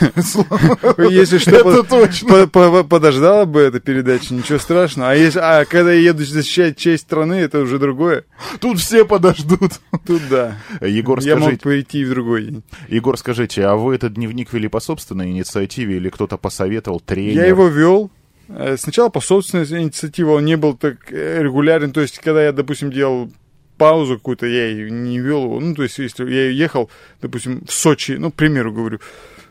Если 0.98 1.38
что, 1.38 2.84
подождала 2.84 3.44
бы 3.44 3.60
эта 3.60 3.80
передача, 3.80 4.34
ничего 4.34 4.58
страшного. 4.58 5.12
А, 5.12 5.60
а 5.60 5.64
когда 5.64 5.92
я 5.92 6.10
еду 6.10 6.24
защищать 6.24 6.76
честь 6.76 7.04
страны, 7.04 7.34
это 7.34 7.60
уже 7.60 7.78
другое. 7.78 8.24
Тут 8.60 8.78
все 8.80 9.04
подождут. 9.04 9.72
Тут 10.06 10.22
да. 10.28 10.58
Егор, 10.80 11.20
Я 11.20 11.36
мог 11.36 11.58
пойти 11.60 12.04
в 12.04 12.10
другой 12.10 12.37
день. 12.46 12.62
Егор, 12.88 13.16
скажите, 13.18 13.64
а 13.64 13.76
вы 13.76 13.94
этот 13.94 14.14
дневник 14.14 14.52
вели 14.52 14.68
по 14.68 14.80
собственной 14.80 15.30
инициативе 15.30 15.96
или 15.96 16.08
кто-то 16.08 16.36
посоветовал, 16.36 17.00
тренер? 17.00 17.34
Я 17.42 17.46
его 17.46 17.68
вел. 17.68 18.10
э, 18.48 18.76
Сначала 18.78 19.08
по 19.08 19.20
собственной 19.20 19.64
инициативе 19.64 20.28
он 20.28 20.44
не 20.44 20.56
был 20.56 20.74
так 20.76 21.12
э, 21.12 21.42
регулярен. 21.42 21.92
То 21.92 22.00
есть, 22.00 22.18
когда 22.18 22.44
я, 22.44 22.52
допустим, 22.52 22.90
делал 22.90 23.30
паузу 23.76 24.16
какую-то, 24.16 24.46
я 24.46 24.70
и 24.70 24.90
не 24.90 25.20
вел 25.20 25.44
его. 25.44 25.60
Ну, 25.60 25.74
то 25.74 25.82
есть, 25.84 25.98
если 25.98 26.28
я 26.30 26.50
ехал, 26.50 26.90
допустим, 27.22 27.64
в 27.66 27.72
Сочи, 27.72 28.12
ну, 28.12 28.30
к 28.30 28.34
примеру 28.34 28.72
говорю, 28.72 28.98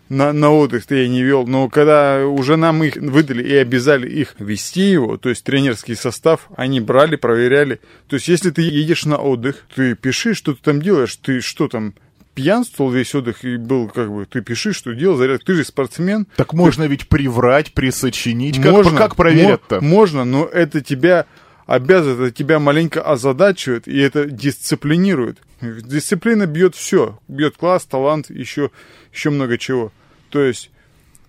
на, 0.10 0.32
на 0.34 0.52
отдых 0.52 0.86
то 0.86 0.96
я 0.96 1.08
не 1.08 1.24
вел. 1.24 1.46
Но 1.48 1.70
когда 1.70 2.26
уже 2.26 2.56
нам 2.56 2.84
их 2.84 2.96
выдали 2.96 3.44
и 3.44 3.54
обязали 3.56 4.10
их 4.10 4.36
вести 4.40 4.82
его, 4.90 5.18
то 5.18 5.30
есть 5.30 5.44
тренерский 5.44 5.96
состав, 5.96 6.48
они 6.56 6.80
брали, 6.80 7.16
проверяли. 7.16 7.80
То 8.08 8.16
есть, 8.16 8.28
если 8.28 8.52
ты 8.52 8.62
едешь 8.62 9.06
на 9.06 9.18
отдых, 9.18 9.66
ты 9.76 9.96
пиши, 9.96 10.34
что 10.34 10.54
ты 10.54 10.62
там 10.62 10.82
делаешь, 10.82 11.16
ты 11.18 11.42
что 11.42 11.68
там, 11.68 11.94
пьянствовал 12.38 12.92
весь 12.92 13.16
отдых 13.16 13.44
и 13.44 13.58
был 13.58 13.88
как 13.90 14.12
бы, 14.12 14.26
ты 14.28 14.42
пиши, 14.42 14.72
что 14.72 14.94
делал, 14.94 15.18
заряд, 15.18 15.44
ты 15.44 15.56
же 15.56 15.64
спортсмен, 15.64 16.28
Так 16.36 16.54
можно 16.54 16.84
ведь 16.84 17.10
приврать, 17.10 17.74
присочинить. 17.74 18.62
Как, 18.62 18.72
можно, 18.72 18.96
как 18.98 19.16
проверят-то? 19.16 19.82
мо- 19.82 19.88
Можно, 19.88 20.24
но 20.24 20.46
это 20.46 20.82
тебя 20.82 21.26
обязывает, 21.66 22.20
это 22.20 22.32
тебя 22.38 22.60
маленько 22.60 23.02
озадачивает, 23.02 23.88
и 23.88 23.98
это 24.00 24.26
дисциплинирует. 24.26 25.40
Дисциплина 25.62 26.46
бьет 26.46 26.76
все. 26.76 27.18
Бьет 27.28 27.58
класс, 27.58 27.86
талант, 27.86 28.30
еще, 28.30 28.70
еще 29.12 29.32
много 29.32 29.58
чего. 29.58 29.92
То 30.30 30.40
есть 30.44 30.70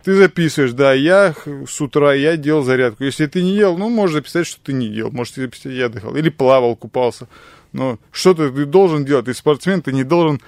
ты 0.04 0.14
записываешь, 0.14 0.72
да, 0.72 0.92
я 0.92 1.34
с 1.66 1.80
утра, 1.80 2.12
я 2.12 2.36
делал 2.36 2.62
зарядку. 2.64 3.04
Если 3.04 3.24
ты 3.26 3.42
не 3.42 3.54
делал, 3.56 3.78
ну, 3.78 3.88
можешь 3.88 4.16
записать, 4.16 4.46
что 4.46 4.60
ты 4.62 4.74
не 4.74 4.88
делал. 4.90 5.10
Можешь 5.10 5.34
записать, 5.34 5.72
я 5.72 5.86
отдыхал. 5.86 6.14
Или 6.16 6.28
плавал, 6.28 6.76
купался. 6.76 7.28
Но 7.72 7.98
что-то 8.12 8.50
ты 8.50 8.64
должен 8.66 9.04
делать. 9.06 9.24
Ты 9.26 9.34
спортсмен, 9.34 9.80
ты 9.82 9.92
не 9.92 10.04
должен 10.04 10.40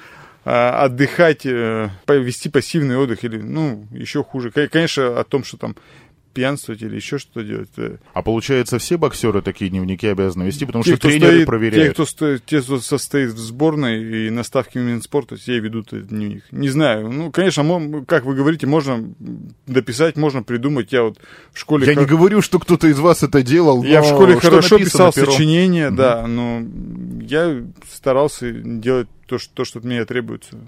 отдыхать, 0.44 1.44
э, 1.46 1.90
вести 2.08 2.48
пассивный 2.48 2.96
отдых 2.96 3.24
или, 3.24 3.38
ну, 3.38 3.86
еще 3.92 4.22
хуже. 4.24 4.50
Кон- 4.50 4.68
Конечно, 4.68 5.18
о 5.18 5.24
том, 5.24 5.44
что 5.44 5.56
там 5.56 5.76
пьянствовать 6.32 6.80
или 6.80 6.94
еще 6.94 7.18
что-то 7.18 7.42
делать. 7.42 7.70
э, 7.76 7.96
А 8.14 8.22
получается, 8.22 8.78
все 8.78 8.96
боксеры 8.96 9.42
такие 9.42 9.68
дневники 9.68 10.06
обязаны 10.06 10.44
вести, 10.44 10.64
потому 10.64 10.84
те, 10.84 10.92
что 10.94 11.08
тренеры 11.08 11.32
стоит- 11.38 11.46
проверяют. 11.46 11.88
Те, 11.88 11.92
кто 11.92 12.06
стоит, 12.06 12.46
те, 12.46 12.62
кто 12.62 12.78
состоит 12.78 13.30
в 13.30 13.38
сборной 13.38 14.26
и 14.28 14.30
на 14.30 14.44
ставке 14.44 14.78
Минспорта, 14.78 15.34
все 15.34 15.58
ведут 15.58 15.88
этот 15.92 16.06
дневник. 16.06 16.44
Не 16.52 16.68
знаю. 16.68 17.10
Ну, 17.10 17.32
конечно, 17.32 18.04
как 18.06 18.24
вы 18.26 18.36
говорите, 18.36 18.68
можно 18.68 19.12
дописать, 19.66 20.16
можно 20.16 20.44
придумать. 20.44 20.92
Я 20.92 21.02
вот 21.02 21.18
в 21.52 21.58
школе... 21.58 21.84
Я 21.88 21.94
хор- 21.94 22.02
не 22.04 22.08
говорю, 22.08 22.42
что 22.42 22.60
кто-то 22.60 22.86
из 22.86 23.00
вас 23.00 23.24
это 23.24 23.42
делал, 23.42 23.82
Я 23.82 24.00
в 24.00 24.06
школе 24.06 24.38
что 24.38 24.50
хорошо 24.50 24.78
писал 24.78 25.12
пером. 25.12 25.32
сочинения, 25.32 25.90
да, 25.90 26.28
но 26.28 26.62
я 27.22 27.60
старался 27.92 28.52
делать 28.52 29.08
то, 29.30 29.38
что, 29.38 29.54
то, 29.54 29.64
что 29.64 29.78
от 29.78 29.84
меня 29.84 30.04
требуется. 30.04 30.58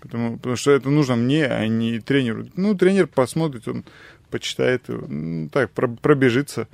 Потому, 0.00 0.36
потому 0.36 0.54
что 0.54 0.70
это 0.70 0.88
нужно 0.90 1.16
мне, 1.16 1.46
а 1.46 1.66
не 1.66 1.98
тренеру. 1.98 2.46
Ну, 2.54 2.76
тренер 2.76 3.08
посмотрит, 3.08 3.66
он 3.66 3.84
почитает, 4.30 4.84
ну, 4.86 5.48
так, 5.48 5.72
про- 5.72 5.88
пробежится. 5.88 6.68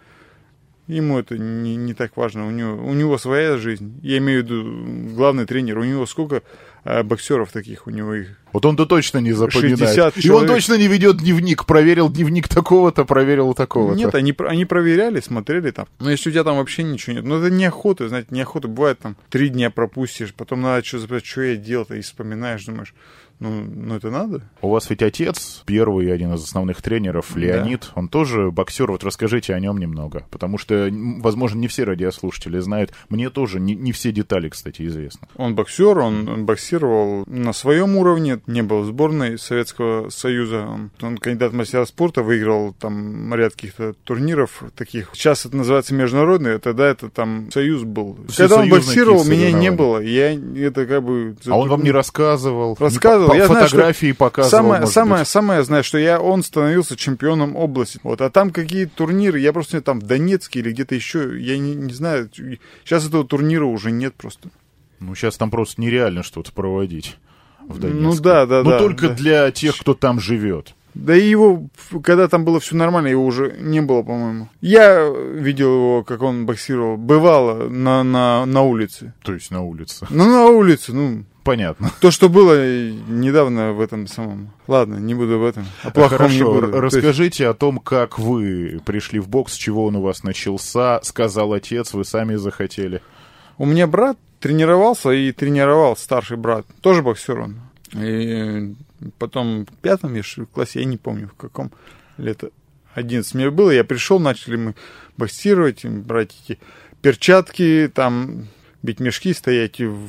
Ему 0.86 1.18
это 1.18 1.38
не, 1.38 1.76
не 1.76 1.94
так 1.94 2.16
важно. 2.18 2.46
У 2.46 2.50
него, 2.50 2.84
у 2.84 2.92
него 2.92 3.16
своя 3.16 3.56
жизнь. 3.56 3.98
Я 4.02 4.18
имею 4.18 4.42
в 4.42 4.44
виду 4.44 5.14
главный 5.14 5.46
тренер. 5.46 5.78
У 5.78 5.84
него 5.84 6.04
сколько 6.04 6.42
боксеров 6.84 7.52
таких? 7.52 7.86
У 7.86 7.90
него 7.90 8.14
их 8.14 8.28
Вот 8.52 8.64
он-то 8.66 8.86
точно 8.86 9.18
не 9.18 9.32
запоминает. 9.32 9.78
60 9.78 10.24
И 10.24 10.30
он 10.30 10.46
точно 10.46 10.74
не 10.74 10.88
ведет 10.88 11.18
дневник. 11.18 11.66
Проверил 11.66 12.10
дневник 12.10 12.48
такого-то, 12.48 13.04
проверил 13.04 13.54
такого-то. 13.54 13.98
Нет, 13.98 14.14
они, 14.14 14.34
они 14.38 14.64
проверяли, 14.64 15.20
смотрели 15.20 15.70
там. 15.70 15.86
Но 15.98 16.10
если 16.10 16.30
у 16.30 16.32
тебя 16.32 16.44
там 16.44 16.56
вообще 16.56 16.82
ничего 16.82 17.16
нет, 17.16 17.24
ну 17.24 17.38
это 17.38 17.54
неохота, 17.54 18.08
знаете, 18.08 18.28
неохота. 18.30 18.68
Бывает 18.68 18.98
там 19.00 19.16
три 19.30 19.48
дня 19.48 19.70
пропустишь, 19.70 20.34
потом 20.34 20.62
надо 20.62 20.84
что 20.84 20.98
записать, 20.98 21.26
что 21.26 21.42
я 21.42 21.56
делал-то, 21.56 21.94
и 21.94 22.00
вспоминаешь, 22.00 22.64
думаешь, 22.64 22.94
ну, 23.40 23.64
ну 23.64 23.94
это 23.94 24.10
надо? 24.10 24.42
У 24.62 24.70
вас 24.70 24.90
ведь 24.90 25.02
отец, 25.02 25.62
первый 25.66 26.12
один 26.12 26.34
из 26.34 26.42
основных 26.42 26.82
тренеров, 26.82 27.36
Леонид, 27.36 27.90
он 27.94 28.08
тоже 28.08 28.50
боксер. 28.50 28.90
Вот 28.90 29.04
расскажите 29.04 29.54
о 29.54 29.60
нем 29.60 29.78
немного. 29.78 30.24
Потому 30.30 30.58
что, 30.58 30.88
возможно, 31.20 31.58
не 31.58 31.68
все 31.68 31.84
радиослушатели 31.84 32.58
знают. 32.58 32.92
Мне 33.08 33.30
тоже 33.30 33.60
не, 33.60 33.74
не 33.74 33.92
все 33.92 34.12
детали, 34.12 34.48
кстати, 34.48 34.82
известны. 34.86 35.28
Он 35.36 35.54
боксер, 35.54 35.98
он 35.98 36.46
боксировал 36.46 37.24
на 37.26 37.52
своем 37.52 37.96
уровне, 37.96 38.40
не 38.46 38.62
был 38.62 38.82
в 38.82 38.86
сборной 38.86 39.38
Советского 39.38 40.08
Союза. 40.10 40.66
Он, 40.66 40.90
он 41.00 41.18
кандидат 41.18 41.52
в 41.52 41.54
мастера 41.54 41.84
спорта, 41.86 42.22
выиграл 42.22 42.72
там 42.72 43.32
ряд 43.34 43.52
каких-то 43.54 43.94
турниров 44.04 44.64
таких. 44.74 45.10
Сейчас 45.14 45.46
это 45.46 45.56
называется 45.56 45.94
международный, 45.94 46.56
а 46.56 46.58
тогда 46.58 46.86
это 46.88 47.08
там 47.08 47.50
союз 47.52 47.84
был. 47.84 48.18
Когда 48.36 48.56
он 48.56 48.68
боксировал, 48.68 49.24
меня 49.24 49.52
не 49.52 49.70
было. 49.70 49.98
Я 50.00 50.32
это 50.32 50.86
как 50.86 51.04
бы... 51.04 51.36
А 51.46 51.56
он 51.56 51.68
вам 51.68 51.84
не 51.84 51.92
рассказывал? 51.92 52.76
Рассказывал. 52.78 53.27
По- 53.28 53.34
Я 53.36 53.46
знаю, 53.46 53.66
что 53.66 53.76
фотографии 53.76 54.12
показывал, 54.12 54.50
Самое, 54.50 54.86
самое, 54.86 55.20
быть? 55.22 55.28
самое, 55.28 55.64
знаю, 55.64 55.84
что 55.84 55.98
я, 55.98 56.20
он 56.20 56.42
становился 56.42 56.96
чемпионом 56.96 57.56
области. 57.56 58.00
Вот, 58.02 58.20
а 58.20 58.30
там 58.30 58.50
какие 58.50 58.86
турниры, 58.86 59.38
я 59.40 59.52
просто 59.52 59.80
там 59.80 60.00
в 60.00 60.04
Донецке 60.04 60.60
или 60.60 60.70
где-то 60.72 60.94
еще, 60.94 61.40
я 61.40 61.58
не, 61.58 61.74
не 61.74 61.92
знаю. 61.92 62.30
Сейчас 62.84 63.06
этого 63.06 63.24
турнира 63.24 63.64
уже 63.64 63.90
нет 63.90 64.14
просто. 64.14 64.48
Ну, 65.00 65.14
сейчас 65.14 65.36
там 65.36 65.50
просто 65.50 65.80
нереально 65.80 66.22
что-то 66.22 66.52
проводить. 66.52 67.18
В 67.66 67.78
Донецке. 67.78 68.02
Ну 68.02 68.16
да, 68.16 68.46
да, 68.46 68.62
Но 68.62 68.70
да, 68.70 68.78
только 68.78 69.08
да. 69.08 69.14
для 69.14 69.50
тех, 69.50 69.76
кто 69.78 69.94
там 69.94 70.20
живет. 70.20 70.74
Да 70.94 71.14
и 71.14 71.28
его, 71.28 71.68
когда 72.02 72.26
там 72.26 72.44
было 72.44 72.58
все 72.58 72.74
нормально, 72.74 73.08
его 73.08 73.24
уже 73.24 73.54
не 73.60 73.80
было, 73.80 74.02
по-моему. 74.02 74.48
Я 74.60 75.08
видел 75.08 75.72
его, 75.74 76.02
как 76.04 76.22
он 76.22 76.44
боксировал. 76.44 76.96
Бывало 76.96 77.68
на, 77.68 78.02
на, 78.02 78.44
на 78.46 78.62
улице. 78.62 79.12
То 79.22 79.32
есть 79.34 79.50
на 79.52 79.62
улице. 79.62 80.06
Ну, 80.10 80.24
на 80.24 80.46
улице, 80.46 80.92
ну, 80.92 81.24
понятно. 81.48 81.90
То, 82.00 82.10
что 82.10 82.28
было 82.28 82.52
э, 82.54 82.90
недавно 83.08 83.72
в 83.72 83.80
этом 83.80 84.06
самом... 84.06 84.50
Ладно, 84.66 84.96
не 84.96 85.14
буду 85.14 85.36
об 85.36 85.42
этом. 85.44 85.66
О 85.82 85.90
плохом 85.90 86.18
Хорошо, 86.18 86.34
не 86.34 86.42
буду. 86.42 86.66
р- 86.66 86.70
То 86.72 86.84
есть- 86.84 86.94
расскажите 86.96 87.48
о 87.48 87.54
том, 87.54 87.78
как 87.78 88.18
вы 88.18 88.80
пришли 88.84 89.18
в 89.18 89.28
бокс, 89.28 89.54
с 89.54 89.56
чего 89.56 89.86
он 89.86 89.96
у 89.96 90.02
вас 90.02 90.24
начался, 90.24 91.00
сказал 91.02 91.54
отец, 91.54 91.94
вы 91.94 92.04
сами 92.04 92.34
захотели. 92.34 93.00
У 93.56 93.64
меня 93.64 93.86
брат 93.86 94.18
тренировался 94.40 95.10
и 95.10 95.32
тренировал 95.32 95.96
старший 95.96 96.36
брат. 96.36 96.66
Тоже 96.82 97.00
боксер 97.02 97.40
он. 97.40 97.60
И 97.94 98.74
потом 99.18 99.64
в 99.64 99.72
пятом 99.80 100.14
я 100.14 100.22
классе, 100.52 100.80
я 100.80 100.84
не 100.84 100.98
помню 100.98 101.28
в 101.28 101.34
каком 101.40 101.72
лет 102.18 102.44
11 102.92 103.34
мне 103.34 103.50
было, 103.50 103.70
я 103.70 103.84
пришел, 103.84 104.20
начали 104.20 104.56
мы 104.56 104.74
боксировать, 105.16 105.86
брать 105.86 106.36
эти 106.44 106.58
перчатки, 107.00 107.90
там 107.94 108.48
бить 108.82 109.00
мешки, 109.00 109.32
стоять 109.32 109.80
в 109.80 110.08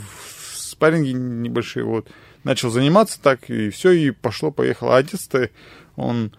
спарринге 0.79 1.13
небольшие, 1.13 1.83
вот. 1.83 2.07
Начал 2.45 2.69
заниматься 2.69 3.21
так, 3.21 3.49
и 3.49 3.69
все, 3.69 3.91
и 3.91 4.11
пошло-поехало. 4.11 4.95
А 4.95 4.99
отец-то, 4.99 5.49
он 5.97 6.31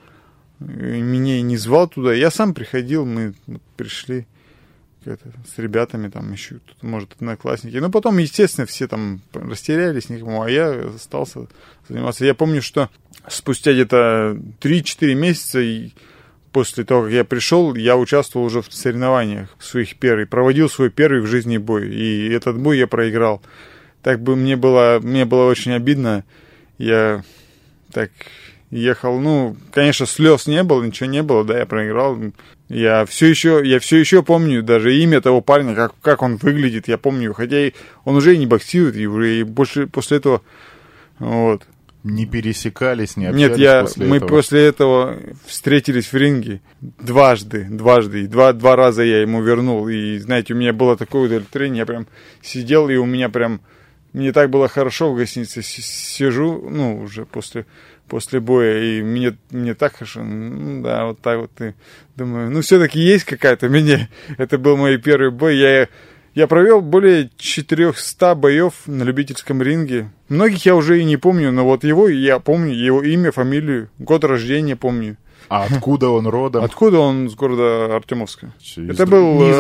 э, 0.61 0.65
меня 0.65 1.43
не 1.43 1.59
звал 1.59 1.89
туда. 1.89 2.15
Я 2.15 2.31
сам 2.31 2.55
приходил, 2.55 3.05
мы 3.05 3.35
пришли 3.77 4.27
это, 5.05 5.31
с 5.47 5.59
ребятами, 5.59 6.09
там 6.09 6.33
еще 6.33 6.57
кто-то, 6.57 6.87
может, 6.87 7.13
одноклассники. 7.13 7.77
Но 7.77 7.91
потом, 7.91 8.17
естественно, 8.17 8.67
все 8.67 8.89
там 8.89 9.21
растерялись, 9.35 10.09
никому, 10.09 10.43
а 10.43 10.51
я 10.51 10.71
остался 10.95 11.49
заниматься. 11.87 12.25
Я 12.25 12.35
помню, 12.35 12.63
что 12.63 12.89
спустя 13.29 13.73
где-то 13.73 14.39
3-4 14.61 15.15
месяца 15.15 15.61
и 15.61 15.91
после 16.53 16.85
того, 16.85 17.05
как 17.05 17.13
я 17.13 17.25
пришел, 17.25 17.75
я 17.75 17.97
участвовал 17.97 18.47
уже 18.47 18.63
в 18.63 18.73
соревнованиях 18.73 19.49
своих 19.59 19.97
первых, 19.97 20.29
проводил 20.29 20.69
свой 20.69 20.91
первый 20.91 21.21
в 21.21 21.27
жизни 21.27 21.59
бой. 21.59 21.89
И 21.95 22.29
этот 22.29 22.59
бой 22.59 22.79
я 22.79 22.87
проиграл. 22.87 23.43
Так 24.03 24.23
бы 24.23 24.37
мне 24.37 24.57
было, 24.57 25.01
мне 25.03 25.25
было 25.25 25.49
очень 25.49 25.73
обидно. 25.73 26.25
Я 26.79 27.23
так 27.93 28.11
ехал, 28.71 29.19
ну, 29.21 29.57
конечно, 29.73 30.07
слез 30.07 30.47
не 30.47 30.63
было, 30.63 30.83
ничего 30.83 31.09
не 31.09 31.23
было, 31.23 31.45
да, 31.45 31.59
я 31.59 31.67
проиграл. 31.67 32.19
Я 32.69 33.05
все 33.05 33.27
еще, 33.27 33.61
я 33.65 33.81
все 33.81 33.97
еще 33.97 34.23
помню 34.23 34.63
даже 34.63 34.97
имя 34.97 35.21
того 35.21 35.41
парня, 35.41 35.75
как, 35.75 35.93
как 36.01 36.23
он 36.23 36.37
выглядит, 36.37 36.87
я 36.87 36.99
помню, 36.99 37.35
хотя 37.35 37.67
и 37.67 37.73
он 38.05 38.15
уже 38.17 38.35
и 38.35 38.39
не 38.39 38.47
боксирует, 38.47 38.97
и 38.97 39.07
уже 39.07 39.41
и 39.41 39.43
больше 39.43 39.87
после 39.87 40.19
этого, 40.19 40.43
вот. 41.19 41.67
Не 42.03 42.25
пересекались, 42.25 43.19
не 43.19 43.27
общались 43.27 43.49
Нет, 43.51 43.59
я, 43.59 43.83
после 43.83 44.07
мы 44.07 44.17
этого? 44.17 44.29
после 44.29 44.65
этого 44.65 45.19
встретились 45.45 46.11
в 46.11 46.17
ринге 46.17 46.63
дважды, 46.81 47.67
дважды, 47.69 48.23
и 48.23 48.27
два, 48.27 48.55
два 48.55 48.75
раза 48.75 49.03
я 49.03 49.21
ему 49.21 49.43
вернул, 49.43 49.87
и, 49.87 50.17
знаете, 50.17 50.55
у 50.55 50.57
меня 50.57 50.73
было 50.73 50.97
такое 50.97 51.27
удовлетворение, 51.27 51.81
я 51.81 51.87
прям 51.87 52.07
сидел, 52.41 52.89
и 52.89 52.97
у 52.97 53.05
меня 53.05 53.29
прям, 53.29 53.61
мне 54.13 54.33
так 54.33 54.51
было 54.51 54.69
хорошо 54.69 55.13
в 55.13 55.17
гостинице, 55.17 55.63
сижу, 55.63 56.69
ну, 56.69 57.01
уже 57.03 57.25
после, 57.27 57.67
после 58.09 58.41
боя, 58.41 58.83
и 58.83 59.03
мне, 59.03 59.37
мне 59.51 59.75
так 59.75 59.95
хорошо, 59.95 60.23
ну, 60.25 60.83
да, 60.83 61.07
вот 61.07 61.21
так 61.21 61.39
вот, 61.39 61.51
и 61.61 61.75
думаю, 62.17 62.51
ну, 62.51 62.61
все-таки 62.61 62.99
есть 63.01 63.25
какая-то 63.25 63.69
мне, 63.69 64.09
это 64.39 64.59
был 64.59 64.77
мой 64.77 64.99
первый 64.99 65.31
бой, 65.31 65.57
я, 65.57 65.89
я 66.35 66.47
провел 66.47 66.81
более 66.81 67.31
400 67.37 68.35
боев 68.35 68.75
на 68.87 69.03
любительском 69.05 69.63
ринге. 69.63 70.11
Многих 70.29 70.65
я 70.67 70.75
уже 70.77 71.01
и 71.01 71.05
не 71.05 71.17
помню, 71.17 71.53
но 71.53 71.65
вот 71.65 71.85
его 71.85 72.09
я 72.09 72.39
помню, 72.39 72.73
его 72.75 73.03
имя, 73.03 73.33
фамилию, 73.33 73.91
год 73.99 74.25
рождения 74.25 74.77
помню. 74.77 75.17
А 75.49 75.65
откуда 75.65 76.11
он 76.11 76.29
родом? 76.29 76.63
Откуда 76.63 76.99
он 76.99 77.29
с 77.29 77.35
города 77.35 77.97
Артемовска? 77.97 78.53
Из- 78.61 78.77
Это 78.95 79.07
был 79.07 79.43
э, 79.43 79.55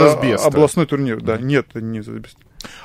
областной 0.47 0.87
турнир, 0.87 1.21
да. 1.21 1.37
Нет, 1.39 1.67
не 1.75 1.99
из 1.99 2.09
Асбеста. 2.09 2.39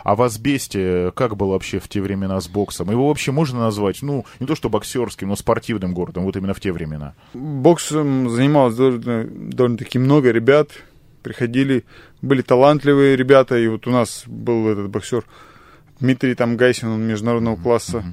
А 0.04 0.16
в 0.16 0.22
Асбесте 0.22 1.12
как 1.16 1.36
было 1.36 1.52
вообще 1.54 1.80
в 1.80 1.88
те 1.88 2.02
времена 2.02 2.40
с 2.40 2.48
боксом? 2.48 2.92
Его 2.92 3.08
вообще 3.08 3.32
можно 3.32 3.60
назвать, 3.60 4.02
ну, 4.02 4.26
не 4.40 4.48
то 4.48 4.56
что 4.56 4.70
боксерским, 4.70 5.30
но 5.30 5.36
спортивным 5.36 5.94
городом, 5.94 6.24
вот 6.24 6.36
именно 6.38 6.54
в 6.54 6.60
те 6.60 6.72
времена? 6.72 7.14
Боксом 7.34 8.30
занималось 8.30 8.76
довольно- 8.76 9.26
довольно-таки 9.26 10.00
много 10.00 10.32
ребят. 10.32 10.70
Приходили, 11.24 11.86
были 12.22 12.42
талантливые 12.42 13.16
ребята, 13.16 13.58
и 13.58 13.68
вот 13.68 13.88
у 13.88 13.92
нас 13.92 14.24
был 14.28 14.68
этот 14.70 14.90
боксер 14.90 15.26
Дмитрий 16.00 16.36
там 16.36 16.58
Гайсин, 16.58 16.90
он 16.90 17.08
международного 17.08 17.56
класса 17.56 18.04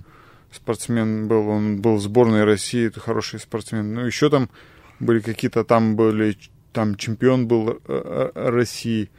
спортсмен 0.52 1.28
был, 1.28 1.48
он 1.48 1.80
был 1.80 1.96
в 1.96 2.00
сборной 2.00 2.44
России, 2.44 2.86
это 2.86 3.00
хороший 3.00 3.40
спортсмен. 3.40 3.94
Ну, 3.94 4.06
еще 4.06 4.30
там 4.30 4.50
были 5.00 5.20
какие-то, 5.20 5.64
там 5.64 5.96
были, 5.96 6.36
там 6.72 6.94
чемпион 6.96 7.48
был 7.48 7.70
э, 7.70 7.76
э, 7.86 8.50
России 8.50 9.10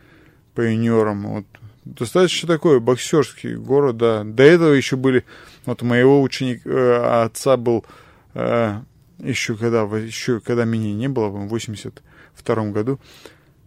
по 0.54 0.62
юниорам, 0.62 1.28
вот. 1.28 1.46
Достаточно 1.86 2.48
такой 2.48 2.80
боксерский 2.80 3.56
город, 3.56 3.98
да. 3.98 4.24
До 4.24 4.44
этого 4.44 4.72
еще 4.72 4.96
были, 4.96 5.26
вот 5.66 5.82
моего 5.82 6.22
ученика, 6.22 6.70
э, 6.70 7.24
отца 7.26 7.58
был 7.58 7.86
э, 8.34 8.80
еще 9.20 9.56
когда, 9.56 9.82
еще 9.84 10.40
когда 10.40 10.66
меня 10.66 10.94
не 10.94 11.10
было, 11.10 11.28
в 11.28 11.48
82 11.48 12.56
году, 12.72 13.00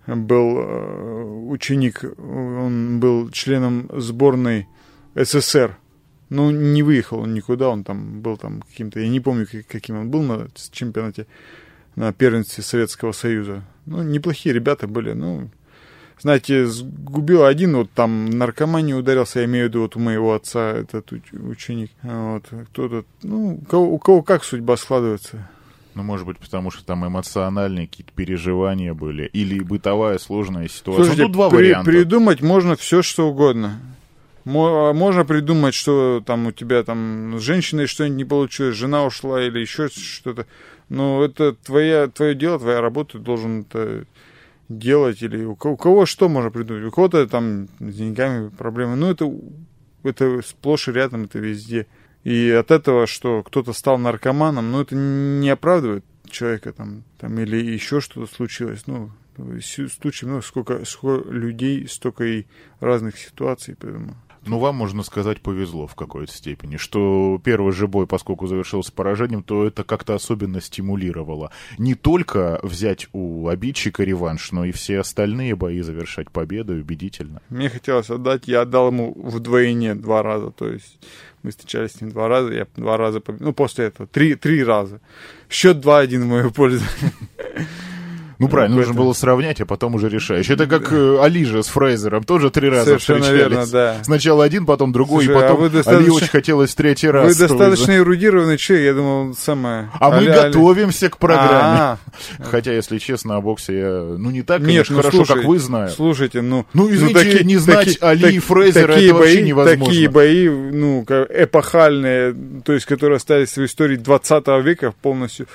был 0.07 0.59
э, 0.59 1.23
ученик, 1.49 2.05
он 2.19 3.01
был 3.01 3.31
членом 3.31 3.91
сборной 3.93 4.67
СССР. 5.15 5.77
Ну, 6.29 6.51
не 6.51 6.83
выехал 6.83 7.21
он 7.21 7.35
никуда, 7.35 7.69
он 7.69 7.85
там 7.85 8.21
был 8.21 8.37
там 8.37 8.63
каким-то, 8.63 8.99
я 8.99 9.09
не 9.09 9.21
помню, 9.21 9.47
как- 9.51 9.67
каким 9.67 9.99
он 9.99 10.11
был 10.11 10.23
на 10.23 10.49
чемпионате, 10.73 11.27
на 11.95 12.13
первенстве 12.13 12.65
Советского 12.65 13.13
Союза. 13.13 13.63
Ну, 13.85 14.03
неплохие 14.03 14.53
ребята 14.53 14.89
были, 14.89 15.13
ну, 15.13 15.51
знаете, 16.19 16.67
сгубил 16.67 17.45
один, 17.45 17.77
вот 17.77 17.91
там 17.93 18.31
наркоманию 18.31 18.99
ударился, 18.99 19.41
я 19.41 19.45
имею 19.47 19.67
в 19.67 19.69
виду 19.69 19.83
вот 19.83 19.97
у 19.97 20.01
моего 20.01 20.35
отца 20.35 20.73
этот 20.73 21.13
уч- 21.13 21.49
ученик. 21.51 21.91
Вот, 22.03 22.45
кто-то, 22.71 23.05
ну, 23.23 23.55
у 23.63 23.65
кого, 23.67 23.93
у 23.93 23.99
кого 23.99 24.23
как 24.23 24.45
судьба 24.45 24.77
складывается. 24.77 25.49
Ну, 25.95 26.03
может 26.03 26.27
быть, 26.27 26.39
потому 26.39 26.71
что 26.71 26.85
там 26.85 27.07
эмоциональные 27.07 27.87
какие-то 27.87 28.13
переживания 28.15 28.93
были, 28.93 29.27
или 29.33 29.61
бытовая 29.61 30.19
сложная 30.19 30.69
ситуация. 30.69 31.05
Слушайте, 31.05 31.23
ну, 31.23 31.29
тут 31.29 31.33
два 31.35 31.49
при- 31.51 31.57
варианта. 31.57 31.91
придумать 31.91 32.43
можно 32.43 32.77
все, 32.77 33.03
что 33.03 33.29
угодно. 33.29 33.81
Мо- 34.45 34.93
Можно 34.93 35.25
придумать, 35.25 35.75
что 35.75 36.23
там 36.25 36.47
у 36.47 36.53
тебя 36.53 36.83
там 36.85 37.37
с 37.39 37.43
женщиной 37.43 37.87
что-нибудь 37.87 38.17
не 38.19 38.25
получилось, 38.25 38.77
жена 38.77 39.05
ушла 39.05 39.43
или 39.43 39.59
еще 39.59 39.89
что-то. 39.89 40.47
Но 40.89 41.25
это 41.25 41.53
твоя, 41.55 42.07
твое 42.07 42.35
дело, 42.37 42.59
твоя 42.61 42.81
работа, 42.81 43.19
должен 43.19 43.63
это 43.63 44.05
делать. 44.69 45.23
Или 45.23 45.45
у 45.45 45.57
кого, 45.57 45.75
у 45.75 45.77
кого 45.77 46.07
что 46.07 46.29
можно 46.29 46.51
придумать? 46.51 46.85
У 46.85 46.91
кого-то 46.91 47.27
там 47.27 47.69
с 47.81 47.95
деньгами 47.95 48.49
проблемы. 48.49 48.97
Ну, 48.97 49.11
это, 49.11 49.31
это 50.03 50.43
сплошь 50.47 50.89
и 50.89 50.93
рядом, 50.93 51.25
это 51.25 51.39
везде. 51.39 51.87
И 52.25 52.51
от 52.51 52.71
этого, 52.71 53.07
что 53.07 53.43
кто-то 53.43 53.73
стал 53.73 53.99
наркоманом, 53.99 54.73
ну, 54.73 54.81
это 54.81 54.97
не 54.97 55.49
оправдывает 55.49 56.05
человека 56.29 56.73
там, 56.73 57.05
там 57.19 57.39
или 57.39 57.57
еще 57.57 58.01
что-то 58.01 58.33
случилось. 58.33 58.83
Ну, 58.87 59.11
случаев 59.37 60.23
много, 60.25 60.43
сколько, 60.43 60.85
сколько 60.85 61.31
людей, 61.31 61.87
столько 61.89 62.25
и 62.25 62.47
разных 62.81 63.19
ситуаций, 63.19 63.77
поэтому... 63.79 64.17
Ну, 64.47 64.59
вам, 64.59 64.77
можно 64.77 65.03
сказать, 65.03 65.41
повезло 65.41 65.87
в 65.87 65.95
какой-то 65.95 66.33
степени, 66.33 66.77
что 66.77 67.41
первый 67.43 67.73
же 67.73 67.89
бой, 67.89 68.07
поскольку 68.07 68.47
завершился 68.47 68.93
поражением, 68.93 69.43
то 69.43 69.67
это 69.67 69.83
как-то 69.83 70.15
особенно 70.15 70.61
стимулировало. 70.61 71.51
Не 71.79 71.95
только 71.95 72.61
взять 72.63 73.09
у 73.13 73.49
обидчика 73.49 74.05
реванш, 74.05 74.53
но 74.53 74.65
и 74.65 74.73
все 74.73 75.01
остальные 75.01 75.57
бои 75.57 75.81
завершать 75.81 76.31
победой 76.31 76.81
убедительно. 76.81 77.43
Мне 77.49 77.69
хотелось 77.69 78.11
отдать, 78.11 78.47
я 78.47 78.63
отдал 78.63 78.89
ему 78.89 79.13
вдвойне 79.17 79.95
два 79.95 80.23
раза, 80.23 80.51
то 80.51 80.69
есть 80.69 80.99
мы 81.43 81.51
встречались 81.51 81.93
с 81.93 82.01
ним 82.01 82.11
два 82.11 82.29
раза, 82.29 82.53
я 82.53 82.67
два 82.77 82.97
раза 82.97 83.21
победил, 83.21 83.49
ну, 83.49 83.53
после 83.53 83.87
этого, 83.87 84.09
три, 84.09 84.35
три 84.35 84.63
раза. 84.63 85.01
Счет 85.49 85.77
2-1 85.77 86.19
в 86.19 86.27
мою 86.27 86.51
пользу. 86.51 86.85
Ну, 88.39 88.49
правильно, 88.49 88.77
нужно 88.77 88.95
было 88.95 89.13
сравнять, 89.13 89.61
а 89.61 89.67
потом 89.67 89.95
уже 89.95 90.09
решаешь. 90.09 90.49
Это 90.51 90.67
как 90.67 90.93
э, 90.93 91.19
Алижа 91.23 91.63
с 91.63 91.69
Фрейзером, 91.69 92.25
тоже 92.25 92.51
три 92.51 92.69
раза 92.69 92.85
Совершенно 92.85 93.23
встречались. 93.23 93.51
верно, 93.51 93.67
да. 93.67 93.97
Сначала 94.03 94.45
один, 94.45 94.67
потом 94.67 94.93
другой, 94.93 95.25
Слушай, 95.25 95.37
и 95.37 95.39
а 95.39 95.43
потом 95.43 95.61
вы 95.63 95.71
достаточно- 95.71 96.05
Али 96.05 96.11
очень 96.11 96.29
хотелось 96.29 96.73
в 96.73 96.75
третий 96.75 97.09
раз. 97.09 97.29
Вы 97.29 97.49
достаточно 97.49 97.87
за- 97.87 97.97
эрудированный 97.97 98.59
человек, 98.59 98.87
я 98.87 98.95
думал, 98.95 99.35
самое... 99.35 99.91
А 100.01 100.11
мы 100.11 100.17
Али- 100.19 100.29
Али- 100.29 100.43
готовимся 100.53 101.09
к 101.11 101.19
программе. 101.19 101.79
А, 101.81 101.99
Хотя, 102.43 102.73
если 102.73 102.99
честно, 102.99 103.37
о 103.37 103.41
боксе 103.41 103.79
я, 103.79 103.89
ну, 104.19 104.31
не 104.31 104.43
так, 104.43 104.59
Нет, 104.61 104.67
конечно, 104.69 104.97
ну, 104.97 105.03
хорошо, 105.03 105.17
слушай, 105.25 105.37
как 105.37 105.45
вы 105.45 105.59
знаю. 105.59 105.89
Слушайте, 105.91 106.43
ну... 106.43 106.67
Ну, 106.75 106.91
извините, 106.91 107.45
не 107.45 107.57
знать 107.57 107.99
Али 108.01 108.35
и 108.35 108.39
Фрейзера, 108.39 108.93
такие 108.95 109.09
это 109.11 109.19
вообще 109.19 109.35
бои, 109.37 109.43
невозможно. 109.45 109.85
Такие 109.87 110.09
бои, 110.11 110.49
ну, 110.49 111.05
эпохальные, 111.07 112.35
то 112.65 112.73
есть, 112.73 112.87
которые 112.87 113.17
остались 113.17 113.57
в 113.57 113.65
истории 113.65 113.97
20 113.97 114.47
века 114.63 114.93
полностью. 115.03 115.47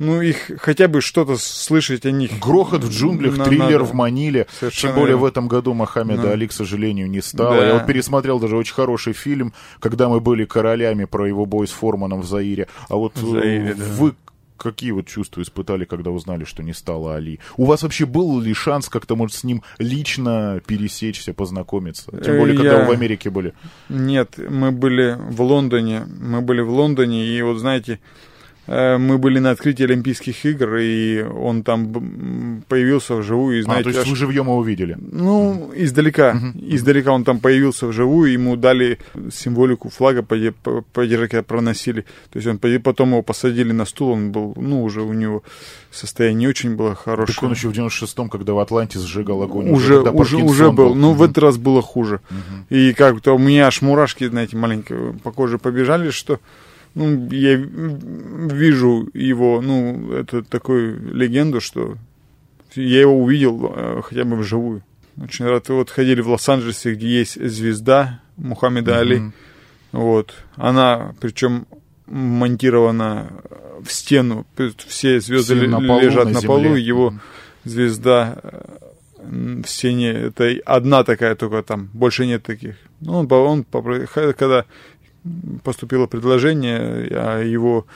Ну, 0.00 0.22
их 0.22 0.50
хотя 0.58 0.88
бы 0.88 1.00
что-то 1.02 1.36
слышать 1.36 2.06
о 2.06 2.10
них. 2.10 2.38
Грохот 2.40 2.82
в 2.82 2.90
джунглях, 2.90 3.36
на- 3.36 3.44
триллер 3.44 3.80
надо. 3.80 3.84
в 3.84 3.92
Маниле. 3.92 4.46
Совершенно 4.58 4.92
Тем 4.94 5.00
более 5.00 5.14
верно. 5.16 5.22
в 5.22 5.24
этом 5.26 5.46
году 5.48 5.74
Мохаммеда 5.74 6.22
Ну. 6.22 6.30
Али, 6.30 6.46
к 6.48 6.52
сожалению, 6.52 7.08
не 7.10 7.20
стало. 7.20 7.56
Да. 7.56 7.66
Я 7.66 7.74
вот 7.74 7.86
пересмотрел 7.86 8.40
даже 8.40 8.56
очень 8.56 8.74
хороший 8.74 9.12
фильм, 9.12 9.52
когда 9.78 10.08
мы 10.08 10.20
были 10.20 10.46
королями 10.46 11.04
про 11.04 11.26
его 11.28 11.44
бой 11.44 11.68
с 11.68 11.70
Форманом 11.70 12.22
в 12.22 12.26
Заире. 12.26 12.66
А 12.88 12.96
вот 12.96 13.14
В 13.16 13.30
Заире, 13.30 13.70
э, 13.70 13.74
да. 13.74 13.84
вы 13.98 14.14
какие 14.56 14.90
вот 14.90 15.06
чувства 15.06 15.42
испытали, 15.42 15.84
когда 15.84 16.10
узнали, 16.10 16.44
что 16.44 16.62
не 16.62 16.72
стало 16.72 17.16
Али? 17.16 17.38
У 17.58 17.64
вас 17.66 17.82
вообще 17.82 18.06
был 18.06 18.40
ли 18.40 18.54
шанс 18.54 18.88
как-то, 18.88 19.16
может, 19.16 19.36
с 19.36 19.44
ним 19.44 19.62
лично 19.78 20.60
пересечься, 20.66 21.34
познакомиться? 21.34 22.10
Тем 22.24 22.38
более, 22.38 22.56
когда 22.56 22.72
Я- 22.72 22.78
вы 22.80 22.86
в 22.86 22.90
Америке 22.90 23.28
были. 23.30 23.52
Нет, 23.88 24.36
мы 24.38 24.70
были 24.72 25.16
в 25.18 25.40
Лондоне. 25.42 26.06
Мы 26.20 26.40
были 26.40 26.62
в 26.62 26.70
Лондоне, 26.70 27.26
и 27.26 27.42
вот 27.42 27.58
знаете, 27.58 27.94
э, 27.94 27.98
мы 28.98 29.18
были 29.18 29.40
на 29.40 29.50
открытии 29.50 29.82
Олимпийских 29.82 30.44
игр, 30.46 30.76
и 30.76 31.22
он 31.22 31.64
там 31.64 32.62
появился 32.68 33.16
вживую, 33.16 33.58
и 33.58 33.60
а, 33.62 33.64
знаете, 33.64 33.82
то 33.84 33.88
есть 33.90 34.00
аж- 34.02 34.08
вы 34.08 34.14
живьем 34.16 34.44
его 34.44 34.58
увидели? 34.58 34.96
Ну, 35.00 35.72
издалека. 35.74 36.40
Издалека 36.54 37.10
он 37.12 37.24
там 37.24 37.40
появился 37.40 37.88
вживую, 37.88 38.30
ему 38.32 38.56
дали 38.56 38.98
символику 39.32 39.88
флага 39.90 40.22
поде- 40.22 40.52
по- 40.52 40.82
подержать, 40.92 41.30
когда 41.30 41.42
проносили. 41.42 42.02
То 42.30 42.38
есть 42.38 42.46
он 42.46 42.58
потом 42.58 43.10
его 43.10 43.22
посадили 43.22 43.72
на 43.72 43.84
стул, 43.84 44.10
он 44.10 44.30
был, 44.30 44.54
ну, 44.56 44.84
уже 44.84 45.02
у 45.02 45.12
него 45.12 45.42
состояние 45.90 46.38
не 46.38 46.46
очень 46.48 46.76
было 46.76 46.94
хорошее. 46.94 47.34
Так 47.34 47.42
он 47.42 47.52
еще 47.52 47.68
в 47.68 47.72
96-м, 47.72 48.28
когда 48.28 48.52
в 48.52 48.60
Атланте 48.60 49.00
сжигал 49.00 49.42
огонь. 49.42 49.70
уже, 49.70 50.00
уже, 50.00 50.36
уже 50.36 50.70
был. 50.70 50.94
Ну, 50.94 51.10
в 51.12 51.16
Мгм. 51.16 51.24
этот 51.24 51.38
раз 51.38 51.56
было 51.56 51.82
хуже. 51.82 52.20
И 52.68 52.92
как-то 52.92 53.32
у 53.34 53.38
меня 53.38 53.66
аж 53.66 53.82
мурашки, 53.82 54.28
знаете, 54.28 54.56
маленько 54.56 55.14
по 55.24 55.32
коже 55.32 55.58
побежали, 55.58 56.10
что 56.10 56.38
ну, 56.94 57.28
я 57.30 57.54
вижу 57.56 59.08
его, 59.14 59.60
ну, 59.60 60.12
это 60.12 60.42
такую 60.42 61.14
легенду, 61.14 61.60
что 61.60 61.96
я 62.74 63.00
его 63.00 63.18
увидел 63.18 63.72
э, 63.74 64.02
хотя 64.04 64.24
бы 64.24 64.36
вживую. 64.36 64.82
Очень 65.22 65.46
рад. 65.46 65.68
Вот 65.68 65.90
ходили 65.90 66.20
в 66.20 66.28
Лос-Анджелесе, 66.28 66.94
где 66.94 67.18
есть 67.18 67.34
звезда 67.42 68.20
Мухаммеда 68.36 68.98
Али. 68.98 69.18
Мгм. 69.18 69.32
Вот. 69.92 70.34
Она, 70.56 71.14
причем, 71.20 71.66
монтирована 72.06 73.28
в 73.82 73.90
стену. 73.90 74.46
Все 74.86 75.20
звезды 75.20 75.56
Все 75.56 75.68
на 75.68 75.80
полу, 75.80 76.00
лежат 76.00 76.26
на 76.26 76.32
на, 76.32 76.40
земле. 76.40 76.46
полу. 76.46 76.74
Его 76.76 77.14
звезда 77.64 78.38
э, 78.42 78.60
в 79.18 79.66
стене. 79.66 80.10
Это 80.10 80.54
одна 80.64 81.04
такая 81.04 81.34
только 81.34 81.62
там. 81.62 81.90
Больше 81.92 82.26
нет 82.26 82.42
таких. 82.42 82.76
Ну, 83.00 83.14
он, 83.18 83.32
он 83.32 83.64
когда 84.12 84.64
поступило 85.64 86.06
предложение 86.06 87.08
о 87.10 87.42
его 87.42 87.86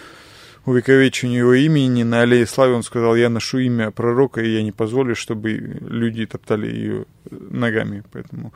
увековечению 0.67 1.41
его 1.41 1.55
имени 1.55 2.03
на 2.05 2.23
аллее 2.23 2.47
славы, 2.47 2.75
он 2.75 2.83
сказал, 2.83 3.17
я 3.17 3.29
ношу 3.29 3.59
имя 3.59 3.91
пророка, 3.91 4.41
и 4.41 4.51
я 4.51 4.63
не 4.63 4.73
позволю, 4.73 5.15
чтобы 5.15 5.53
люди 5.53 6.27
топтали 6.27 6.67
ее 6.67 7.05
ногами. 7.31 8.03
Поэтому 8.13 8.53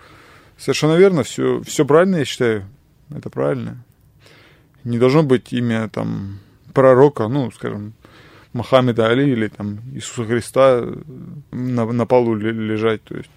совершенно 0.57 0.97
верно, 0.97 1.23
все, 1.23 1.61
все 1.63 1.85
правильно, 1.85 2.17
я 2.17 2.25
считаю. 2.25 2.65
Это 3.11 3.31
правильно. 3.31 3.85
Не 4.85 4.99
должно 4.99 5.23
быть 5.23 5.53
имя 5.53 5.89
там 5.89 6.39
пророка, 6.73 7.29
ну, 7.29 7.51
скажем, 7.51 7.95
Мохаммеда 8.53 9.09
Али 9.09 9.31
или 9.31 9.49
там 9.49 9.81
Иисуса 9.93 10.25
Христа 10.25 10.87
на, 11.51 11.85
на 11.85 12.07
полу 12.07 12.35
ле- 12.35 12.53
лежать. 12.53 13.03
То 13.05 13.17
есть. 13.17 13.31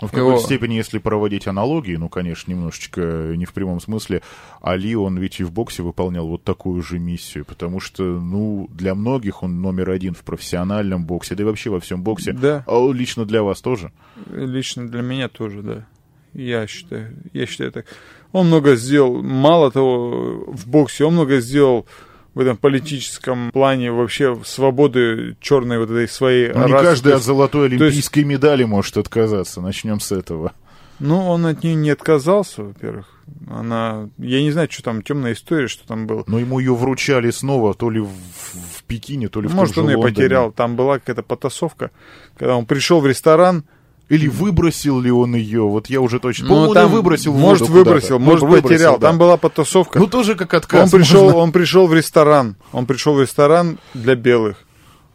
В 0.00 0.06
какой-то 0.06 0.18
Его- 0.18 0.38
степени, 0.38 0.74
если 0.74 0.98
проводить 0.98 1.46
аналогии, 1.46 1.96
ну, 1.96 2.08
конечно, 2.08 2.50
немножечко 2.50 3.32
не 3.36 3.44
в 3.44 3.52
прямом 3.52 3.80
смысле, 3.80 4.22
Али, 4.60 4.94
он 4.94 5.18
ведь 5.18 5.40
и 5.40 5.44
в 5.44 5.52
боксе 5.52 5.82
выполнял 5.82 6.26
вот 6.26 6.44
такую 6.44 6.82
же 6.82 6.98
миссию, 6.98 7.44
потому 7.44 7.80
что, 7.80 8.02
ну, 8.02 8.68
для 8.72 8.94
многих 8.94 9.42
он 9.42 9.60
номер 9.60 9.90
один 9.90 10.14
в 10.14 10.22
профессиональном 10.22 11.04
боксе, 11.04 11.34
да 11.34 11.42
и 11.42 11.46
вообще 11.46 11.70
во 11.70 11.80
всем 11.80 12.02
боксе. 12.02 12.32
Да. 12.32 12.64
А 12.66 12.92
лично 12.92 13.24
для 13.24 13.42
вас 13.42 13.60
тоже? 13.60 13.92
Лично 14.30 14.88
для 14.88 15.02
меня 15.02 15.28
тоже, 15.28 15.62
да. 15.62 15.86
Я 16.32 16.66
считаю, 16.66 17.16
я 17.32 17.46
считаю 17.46 17.72
так. 17.72 17.86
Он 18.32 18.46
много 18.46 18.76
сделал, 18.76 19.22
мало 19.22 19.70
того, 19.72 20.44
в 20.46 20.68
боксе, 20.68 21.04
он 21.04 21.14
много 21.14 21.40
сделал 21.40 21.86
в 22.38 22.40
этом 22.40 22.56
политическом 22.56 23.50
плане 23.50 23.90
вообще 23.90 24.38
свободы 24.44 25.36
черной 25.40 25.80
вот 25.80 25.90
этой 25.90 26.08
своей 26.08 26.52
Ну, 26.52 26.66
не 26.68 26.72
каждый 26.72 27.08
от 27.08 27.14
есть, 27.16 27.26
золотой 27.26 27.68
есть- 27.68 27.82
олимпийской 27.82 28.22
медали 28.22 28.62
может 28.62 28.96
отказаться. 28.96 29.60
Начнем 29.60 29.98
с 29.98 30.12
этого. 30.12 30.52
Ну, 31.00 31.26
он 31.28 31.46
от 31.46 31.64
нее 31.64 31.74
не 31.74 31.90
отказался, 31.90 32.62
во-первых. 32.62 33.06
Она, 33.50 34.08
я 34.18 34.40
не 34.40 34.52
знаю, 34.52 34.68
что 34.70 34.84
там, 34.84 35.02
темная 35.02 35.32
история, 35.32 35.66
что 35.66 35.84
там 35.86 36.06
было. 36.06 36.22
Но 36.28 36.38
ему 36.38 36.60
ее 36.60 36.76
вручали 36.76 37.30
снова 37.32 37.74
то 37.74 37.90
ли 37.90 37.98
в, 37.98 38.06
в 38.08 38.84
Пекине, 38.86 39.28
то 39.28 39.40
ли 39.40 39.48
в 39.48 39.54
Может, 39.56 39.74
том 39.74 39.84
он 39.84 39.88
же 39.90 39.92
ее 39.94 39.96
Лондоне. 39.98 40.14
потерял. 40.14 40.52
Там 40.52 40.76
была 40.76 41.00
какая-то 41.00 41.24
потасовка, 41.24 41.90
когда 42.36 42.56
он 42.56 42.66
пришел 42.66 43.00
в 43.00 43.06
ресторан, 43.08 43.64
Или 44.08 44.26
выбросил 44.26 45.00
ли 45.00 45.10
он 45.10 45.34
ее? 45.34 45.62
Вот 45.62 45.88
я 45.90 46.00
уже 46.00 46.18
точно... 46.18 46.48
ну, 46.48 46.72
там, 46.72 46.90
выбросил 46.90 47.34
может, 47.34 47.68
выбросил, 47.68 48.18
Ну, 48.18 48.24
может, 48.24 48.42
выбросил, 48.42 48.68
потерял. 48.68 48.98
да. 48.98 49.08
Там 49.08 49.18
была 49.18 49.36
потасовка. 49.36 49.98
Ну, 49.98 50.06
тоже 50.06 50.34
как 50.34 50.54
отказ. 50.54 50.84
он 50.92 51.00
пришел, 51.00 51.24
можно. 51.24 51.38
он 51.38 51.52
пришел 51.52 51.86
в 51.86 51.94
ресторан. 51.94 52.56
Он 52.72 52.86
пришел 52.86 53.14
в 53.14 53.20
ресторан 53.20 53.78
для 53.92 54.14
белых. 54.14 54.56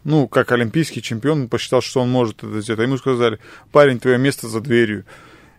Ну, 0.04 0.28
как 0.28 0.52
олимпийский 0.52 1.02
чемпион, 1.02 1.42
он 1.42 1.48
посчитал, 1.48 1.80
что 1.80 2.02
он 2.02 2.10
может 2.10 2.44
это 2.44 2.60
сделать. 2.60 2.80
А 2.80 2.82
ему 2.84 2.96
сказали, 2.98 3.40
парень, 3.72 3.98
твое 3.98 4.18
место 4.18 4.48
за 4.48 4.60
дверью. 4.60 5.04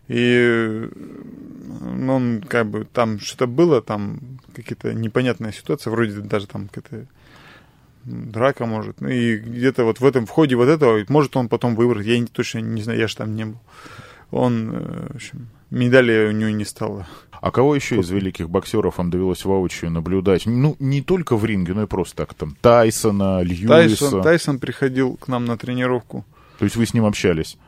И 0.08 0.88
ну, 1.80 2.14
он 2.14 2.44
как 2.46 2.68
бы 2.68 2.86
там 2.90 3.18
что-то 3.18 3.46
было, 3.46 3.82
там 3.82 4.20
какие-то 4.54 4.94
непонятная 4.94 5.52
ситуация, 5.52 5.90
вроде 5.90 6.20
даже 6.20 6.46
там 6.46 6.68
какая-то 6.72 7.06
драка 8.06 8.66
может. 8.66 9.00
Ну, 9.00 9.08
и 9.08 9.36
где-то 9.36 9.84
вот 9.84 10.00
в 10.00 10.04
этом 10.04 10.26
входе 10.26 10.56
вот 10.56 10.68
этого, 10.68 11.04
может 11.08 11.36
он 11.36 11.48
потом 11.48 11.74
выбрать. 11.74 12.06
Я 12.06 12.18
не- 12.18 12.26
точно 12.26 12.58
не 12.60 12.82
знаю, 12.82 12.98
я 13.00 13.08
же 13.08 13.16
там 13.16 13.34
не 13.34 13.44
был. 13.46 13.58
Он, 14.30 14.70
э, 14.72 15.06
в 15.12 15.16
общем, 15.16 15.48
медали 15.70 16.28
у 16.28 16.32
него 16.32 16.50
не 16.50 16.64
стало. 16.64 17.06
А 17.40 17.50
кого 17.50 17.74
еще 17.76 18.00
из 18.00 18.10
великих 18.10 18.48
боксеров 18.48 18.98
вам 18.98 19.10
довелось 19.10 19.44
воочию 19.44 19.90
наблюдать? 19.90 20.46
Ну, 20.46 20.76
не 20.78 21.02
только 21.02 21.36
в 21.36 21.44
ринге, 21.44 21.74
но 21.74 21.82
и 21.82 21.86
просто 21.86 22.16
так 22.16 22.34
там. 22.34 22.56
Тайсона, 22.60 23.42
Льюиса. 23.42 23.68
Тайсон, 23.68 24.22
Тайсон 24.22 24.58
приходил 24.58 25.16
к 25.16 25.28
нам 25.28 25.44
на 25.44 25.56
тренировку. 25.58 26.24
То 26.58 26.64
есть 26.64 26.76
вы 26.76 26.86
с 26.86 26.94
ним 26.94 27.04
общались? 27.04 27.58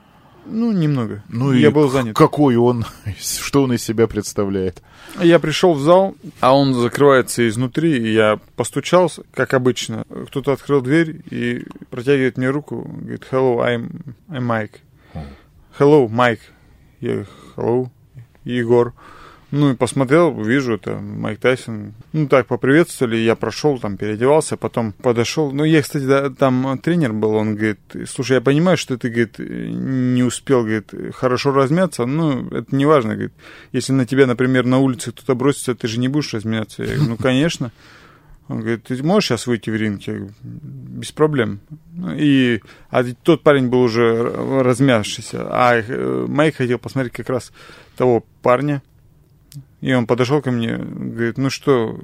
Ну, 0.51 0.73
немного. 0.73 1.23
Ну 1.29 1.53
я 1.53 1.69
и 1.69 1.71
был 1.71 1.89
занят. 1.91 2.17
Какой 2.17 2.57
он, 2.57 2.85
что 3.19 3.63
он 3.63 3.73
из 3.73 3.83
себя 3.83 4.07
представляет? 4.07 4.83
Я 5.21 5.39
пришел 5.39 5.75
в 5.75 5.81
зал, 5.81 6.15
а 6.41 6.55
он 6.55 6.75
закрывается 6.75 7.47
изнутри, 7.49 7.99
и 7.99 8.13
я 8.13 8.39
постучался, 8.57 9.23
как 9.33 9.55
обычно. 9.55 10.05
Кто-то 10.29 10.53
открыл 10.53 10.81
дверь 10.81 11.23
и 11.31 11.65
протягивает 11.91 12.39
мне 12.39 12.51
руку, 12.51 12.83
говорит, 12.83 13.27
hello, 13.31 13.59
I'm, 13.59 14.15
I'm 14.29 14.47
Mike. 14.47 14.81
Hello, 15.79 16.09
Mike. 16.09 16.41
Я, 17.01 17.25
hello, 17.57 17.91
Егор. 18.45 18.95
Ну 19.51 19.73
и 19.73 19.77
посмотрел, 19.77 20.35
вижу, 20.43 20.75
это 20.75 20.97
Майк 20.97 21.39
Тайсон. 21.39 21.95
Ну 22.13 22.29
так, 22.29 22.47
поприветствовали, 22.47 23.17
я 23.17 23.35
прошел, 23.35 23.79
там 23.79 23.97
переодевался, 23.97 24.59
потом 24.59 24.93
подошел. 24.93 25.53
Ну, 25.53 25.65
я, 25.65 25.81
кстати, 25.81 26.05
да, 26.05 26.29
там 26.29 26.79
тренер 26.79 27.15
был, 27.15 27.35
он 27.35 27.55
говорит, 27.55 27.81
слушай, 28.07 28.35
я 28.35 28.41
понимаю, 28.43 28.77
что 28.77 28.99
ты, 28.99 29.09
говорит, 29.09 29.39
не 29.39 30.23
успел, 30.23 30.65
говорит, 30.65 30.93
хорошо 31.15 31.53
размяться, 31.53 32.05
ну, 32.05 32.47
это 32.49 32.77
не 32.77 32.85
важно, 32.85 33.15
говорит. 33.15 33.33
Если 33.73 33.93
на 33.93 34.05
тебя, 34.05 34.27
например, 34.27 34.67
на 34.67 34.79
улице 34.79 35.13
кто-то 35.13 35.35
бросится, 35.35 35.75
ты 35.75 35.89
же 35.89 35.99
не 35.99 36.09
будешь 36.09 36.35
размяться. 36.35 36.83
Я 36.83 36.97
говорю, 36.97 37.11
ну, 37.11 37.17
конечно. 37.17 37.73
Он 38.49 38.61
говорит, 38.61 38.85
ты 38.85 39.03
можешь 39.03 39.29
сейчас 39.29 39.47
выйти 39.47 39.71
в 39.71 39.77
ринг? 39.77 40.03
Я 40.03 40.15
говорю, 40.15 40.33
без 40.43 41.13
проблем. 41.13 41.61
Ну, 41.95 42.15
И, 42.17 42.61
а 42.91 43.05
тот 43.23 43.43
парень 43.43 43.69
был 43.69 43.81
уже 43.81 44.31
размявшийся, 44.63 45.47
а 45.51 45.77
э, 45.77 46.27
Майк 46.29 46.57
хотел 46.57 46.79
посмотреть 46.79 47.13
как 47.13 47.29
раз 47.29 47.53
того 47.97 48.25
парня. 48.43 48.83
И 49.81 49.93
он 49.93 50.07
подошел 50.07 50.43
ко 50.43 50.51
мне, 50.51 50.77
говорит, 50.77 51.39
ну 51.39 51.51
что, 51.51 51.99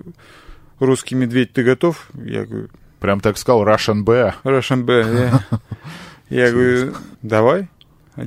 русский 0.78 1.14
медведь, 1.14 1.52
ты 1.52 1.64
готов? 1.64 2.08
Я 2.14 2.44
говорю, 2.44 2.68
Прям 3.04 3.20
так 3.20 3.36
сказал, 3.36 3.66
Russian 3.66 4.02
Bear. 4.02 4.32
Russian 4.44 4.86
Bear, 4.86 5.38
я, 6.30 6.46
я 6.46 6.50
говорю, 6.50 6.94
давай. 7.20 7.68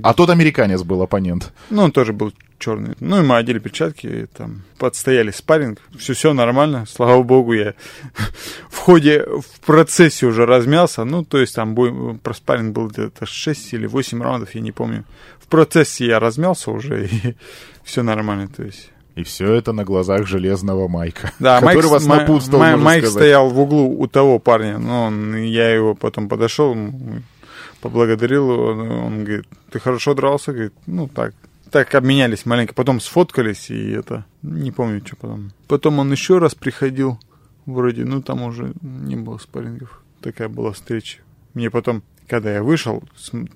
А 0.03 0.13
тот 0.13 0.29
американец 0.29 0.83
был 0.83 1.01
оппонент. 1.01 1.51
Ну, 1.71 1.81
он 1.81 1.91
тоже 1.91 2.13
был 2.13 2.31
черный. 2.59 2.93
Ну, 2.99 3.19
и 3.19 3.25
мы 3.25 3.37
одели 3.37 3.57
перчатки, 3.57 4.05
и 4.05 4.25
там 4.27 4.61
подстояли 4.77 5.31
спарринг. 5.31 5.81
Все, 5.97 6.13
все 6.13 6.31
нормально, 6.31 6.85
слава 6.87 7.23
богу, 7.23 7.53
я 7.53 7.73
в 8.69 8.77
ходе, 8.77 9.25
в 9.25 9.59
процессе 9.65 10.27
уже 10.27 10.45
размялся. 10.45 11.05
Ну, 11.05 11.25
то 11.25 11.39
есть 11.39 11.55
там 11.55 11.73
бой, 11.73 12.15
про 12.19 12.35
спарринг 12.35 12.75
был 12.75 12.89
где-то 12.89 13.25
6 13.25 13.73
или 13.73 13.87
8 13.87 14.21
раундов, 14.21 14.53
я 14.53 14.61
не 14.61 14.71
помню. 14.71 15.05
В 15.39 15.47
процессе 15.47 16.05
я 16.05 16.19
размялся 16.19 16.69
уже, 16.69 17.07
и 17.11 17.35
все 17.83 18.03
нормально, 18.03 18.47
то 18.47 18.61
есть... 18.61 18.91
И 19.17 19.23
все 19.23 19.51
это 19.53 19.73
на 19.73 19.83
глазах 19.83 20.27
железного 20.27 20.87
Майка. 20.87 21.31
Да, 21.39 21.59
который 21.59 21.75
Майк, 21.75 21.91
вас 21.91 22.05
напутствовал, 22.05 22.59
Ма- 22.59 22.71
можно 22.71 22.85
Майк 22.85 23.03
сказать. 23.03 23.21
стоял 23.23 23.49
в 23.49 23.59
углу 23.59 23.99
у 23.99 24.07
того 24.07 24.37
парня, 24.37 24.77
но 24.77 25.05
он, 25.05 25.35
я 25.35 25.73
его 25.73 25.95
потом 25.95 26.29
подошел, 26.29 26.75
поблагодарил 27.81 28.51
его, 28.51 28.65
он, 28.67 28.91
он 28.91 29.23
говорит, 29.23 29.45
ты 29.71 29.79
хорошо 29.79 30.13
дрался, 30.13 30.51
говорит, 30.51 30.73
ну 30.85 31.07
так, 31.07 31.33
так 31.71 31.93
обменялись 31.95 32.45
маленько, 32.45 32.75
потом 32.75 32.99
сфоткались 32.99 33.71
и 33.71 33.89
это, 33.91 34.25
не 34.43 34.71
помню, 34.71 35.01
что 35.03 35.15
потом. 35.15 35.51
Потом 35.67 35.97
он 35.99 36.11
еще 36.11 36.37
раз 36.37 36.53
приходил, 36.53 37.19
вроде, 37.65 38.05
ну 38.05 38.21
там 38.21 38.43
уже 38.43 38.73
не 38.81 39.15
было 39.15 39.39
спаррингов, 39.39 40.03
такая 40.21 40.47
была 40.47 40.73
встреча. 40.73 41.19
Мне 41.55 41.71
потом 41.71 42.03
когда 42.27 42.53
я 42.53 42.63
вышел, 42.63 43.03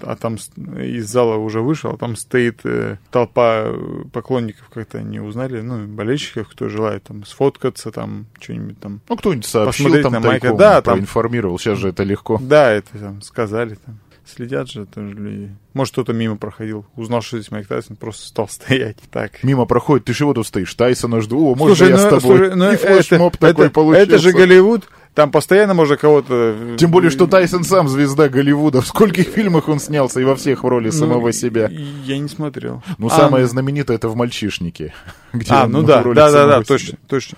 а 0.01 0.15
там 0.15 0.36
из 0.36 1.07
зала 1.07 1.36
уже 1.36 1.61
вышел, 1.61 1.91
а 1.91 1.97
там 1.97 2.15
стоит 2.15 2.61
э, 2.63 2.97
толпа 3.11 3.63
э, 3.65 4.03
поклонников, 4.11 4.69
как-то 4.74 5.01
не 5.01 5.19
узнали, 5.19 5.61
ну, 5.61 5.86
болельщиков, 5.88 6.47
кто 6.49 6.69
желает 6.69 7.03
там 7.03 7.26
сфоткаться, 7.26 7.91
там, 7.91 8.28
что-нибудь 8.39 8.80
там. 8.80 9.01
Ну, 9.09 9.17
кто-нибудь 9.17 9.45
сообщил 9.45 9.86
Посмотреть 9.86 10.03
там 10.03 10.13
на 10.13 10.19
Майка. 10.22 10.53
Да, 10.53 10.82
там- 10.82 10.95
проинформировал. 10.95 11.59
Сейчас 11.59 11.78
же 11.80 11.89
это 11.89 12.03
легко. 12.03 12.39
Да, 12.41 12.72
это 12.72 12.97
там 12.97 13.22
сказали, 13.22 13.76
там. 13.76 13.99
Следят 14.36 14.69
же 14.69 14.86
тоже 14.86 15.13
люди. 15.13 15.49
Может, 15.73 15.93
кто-то 15.93 16.13
мимо 16.13 16.38
проходил, 16.38 16.86
узнал, 16.95 17.21
что 17.21 17.38
здесь 17.38 17.51
Майк 17.51 17.67
Тайсон, 17.67 17.95
просто 17.95 18.27
стал 18.27 18.47
стоять. 18.49 18.97
Так. 19.11 19.43
Мимо 19.43 19.65
проходит, 19.65 20.05
ты 20.05 20.13
чего 20.13 20.34
тут 20.34 20.47
стоишь? 20.47 20.73
Тайсона 20.73 21.21
жду. 21.21 21.51
О, 21.51 21.55
можно 21.55 21.75
Слушай, 21.75 21.89
я 21.91 21.97
ну, 21.97 22.01
с 22.01 22.05
тобой? 22.05 22.21
слушай, 22.38 22.55
ну, 22.55 22.71
И 22.71 22.75
флешмоб 22.75 23.36
это, 23.36 23.47
такой 23.47 23.65
это, 23.65 23.73
получился. 23.73 24.03
это 24.11 24.17
же 24.19 24.32
Голливуд, 24.32 24.84
там 25.13 25.32
постоянно 25.32 25.73
можно 25.73 25.97
кого-то... 25.97 26.55
э, 26.57 26.75
Тем 26.77 26.91
более, 26.91 27.09
что 27.11 27.27
Тайсон 27.27 27.63
сам 27.65 27.89
звезда 27.89 28.29
Голливуда. 28.29 28.82
В 28.82 28.88
скольких 28.88 29.27
фильмах 29.27 29.67
он 29.67 29.79
снялся 29.79 30.21
и 30.21 30.23
во 30.23 30.36
всех 30.38 30.63
в 30.63 30.67
роли 30.67 30.86
ну, 30.86 30.91
самого 30.93 31.34
себя. 31.34 31.69
Я 32.05 32.17
не 32.17 32.29
смотрел. 32.29 32.82
Ну, 32.97 33.07
А, 33.07 33.09
самое 33.09 33.45
знаменитое 33.47 33.97
это 33.97 34.07
в 34.07 34.15
«Мальчишнике». 34.15 34.93
Где 35.34 35.51
А, 35.53 35.67
ну 35.67 35.84
да, 35.84 36.01
да, 36.03 36.32
да, 36.32 36.47
да, 36.47 36.63
точно, 36.63 36.97
точно. 37.07 37.38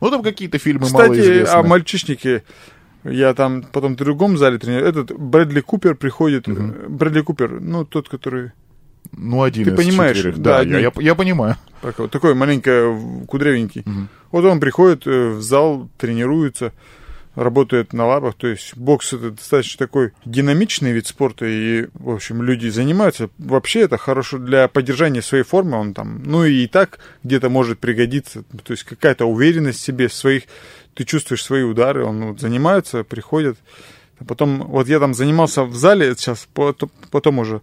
Ну, 0.00 0.10
там 0.10 0.22
какие-то 0.22 0.58
фильмы 0.58 0.84
Кстати, 0.84 1.08
малоизвестные. 1.08 1.60
о 1.60 1.62
мальчишнике. 1.62 2.44
Я 3.04 3.34
там 3.34 3.62
потом 3.72 3.94
в 3.94 3.96
другом 3.96 4.38
зале 4.38 4.58
тренирую. 4.58 4.88
Этот 4.88 5.12
Брэдли 5.18 5.60
Купер 5.60 5.94
приходит. 5.94 6.48
э, 6.48 6.52
Брэдли 6.88 7.20
Купер, 7.20 7.60
ну, 7.60 7.84
тот, 7.84 8.08
который... 8.08 8.52
Ну, 9.12 9.42
один 9.42 9.64
Ты 9.64 9.70
из 9.72 9.76
понимаешь, 9.76 10.16
четверых. 10.16 10.38
да, 10.40 10.54
Да, 10.54 10.58
один. 10.60 10.72
я, 10.74 10.78
я, 10.80 10.92
я 10.98 11.14
понимаю. 11.14 11.56
такой- 11.82 12.08
Такой 12.08 12.34
маленько 12.34 12.88
в- 12.88 13.26
кудрявенький. 13.26 13.82
Мгм. 13.84 14.08
Вот 14.32 14.44
он 14.46 14.58
приходит 14.60 15.06
э, 15.06 15.28
в 15.34 15.42
зал, 15.42 15.88
тренируется, 15.98 16.72
работает 17.34 17.92
на 17.92 18.06
лабах. 18.06 18.34
То 18.34 18.46
есть 18.46 18.76
бокс 18.76 19.12
это 19.12 19.30
достаточно 19.30 19.86
такой 19.86 20.12
динамичный 20.24 20.92
вид 20.92 21.06
спорта. 21.06 21.46
И, 21.46 21.88
в 21.94 22.10
общем, 22.10 22.42
люди 22.42 22.68
занимаются. 22.68 23.30
Вообще 23.38 23.80
это 23.80 23.96
хорошо 23.98 24.38
для 24.38 24.68
поддержания 24.68 25.22
своей 25.22 25.44
формы. 25.44 25.76
Он 25.78 25.94
там, 25.94 26.22
ну 26.24 26.44
и 26.44 26.66
так 26.66 26.98
где-то 27.22 27.48
может 27.48 27.78
пригодиться. 27.78 28.44
То 28.62 28.72
есть 28.72 28.84
какая-то 28.84 29.26
уверенность 29.26 29.80
в 29.80 29.84
себе, 29.84 30.08
своих, 30.08 30.44
ты 30.94 31.04
чувствуешь 31.04 31.44
свои 31.44 31.62
удары. 31.62 32.04
Он 32.04 32.26
вот, 32.26 32.40
занимается, 32.40 33.04
приходит. 33.04 33.58
А 34.18 34.24
потом, 34.24 34.62
вот 34.62 34.88
я 34.88 35.00
там 35.00 35.12
занимался 35.12 35.64
в 35.64 35.74
зале 35.74 36.14
сейчас, 36.14 36.46
потом 36.54 37.38
уже, 37.40 37.62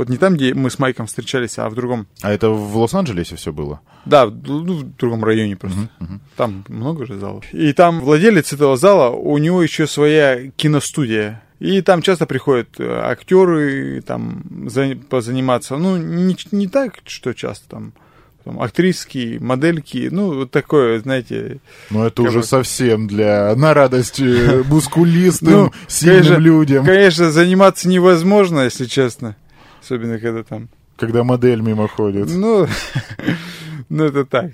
вот 0.00 0.08
не 0.08 0.16
там, 0.16 0.34
где 0.34 0.52
мы 0.54 0.70
с 0.70 0.78
Майком 0.78 1.06
встречались, 1.06 1.58
а 1.58 1.68
в 1.68 1.74
другом, 1.74 2.06
А 2.22 2.32
это 2.32 2.48
в 2.50 2.76
Лос-Анджелесе 2.76 3.36
все 3.36 3.52
было? 3.52 3.80
да, 4.04 4.26
в, 4.26 4.32
ну, 4.46 4.74
в 4.74 4.96
другом 4.96 5.24
районе 5.24 5.56
просто. 5.56 5.88
Там 6.36 6.64
много 6.68 7.06
же 7.06 7.18
залов. 7.18 7.44
И 7.52 7.72
там 7.72 8.00
владелец 8.00 8.52
этого 8.52 8.76
зала, 8.76 9.10
у 9.10 9.38
него 9.38 9.62
еще 9.62 9.86
своя 9.86 10.50
киностудия. 10.56 11.42
И 11.58 11.82
там 11.82 12.00
часто 12.00 12.24
приходят 12.26 12.68
э, 12.78 12.84
актеры 12.90 14.00
там 14.00 14.42
за- 14.66 14.96
позаниматься. 15.08 15.76
Ну, 15.76 15.98
не, 15.98 16.34
не 16.52 16.66
так, 16.68 16.94
что 17.04 17.34
часто 17.34 17.68
там. 17.68 17.92
там 18.44 18.62
актриски, 18.62 19.36
модельки, 19.38 20.08
ну, 20.10 20.32
вот 20.34 20.50
такое, 20.50 21.00
знаете. 21.00 21.58
Ну, 21.90 22.02
это 22.04 22.22
уже 22.22 22.38
бы- 22.38 22.44
совсем 22.44 23.06
для... 23.06 23.54
На 23.56 23.74
радость 23.74 24.20
э, 24.20 24.62
мускулистым, 24.66 25.52
Ну, 25.52 25.72
сильным 25.86 26.40
людям. 26.40 26.86
Конечно, 26.86 27.30
заниматься 27.30 27.86
невозможно, 27.90 28.60
если 28.60 28.86
честно. 28.86 29.36
Особенно, 29.80 30.18
когда 30.18 30.42
там... 30.42 30.68
Когда 30.96 31.24
модель 31.24 31.60
мимо 31.60 31.88
ходит. 31.88 32.28
Ну, 32.30 32.66
ну 33.88 34.04
это 34.04 34.24
так. 34.24 34.52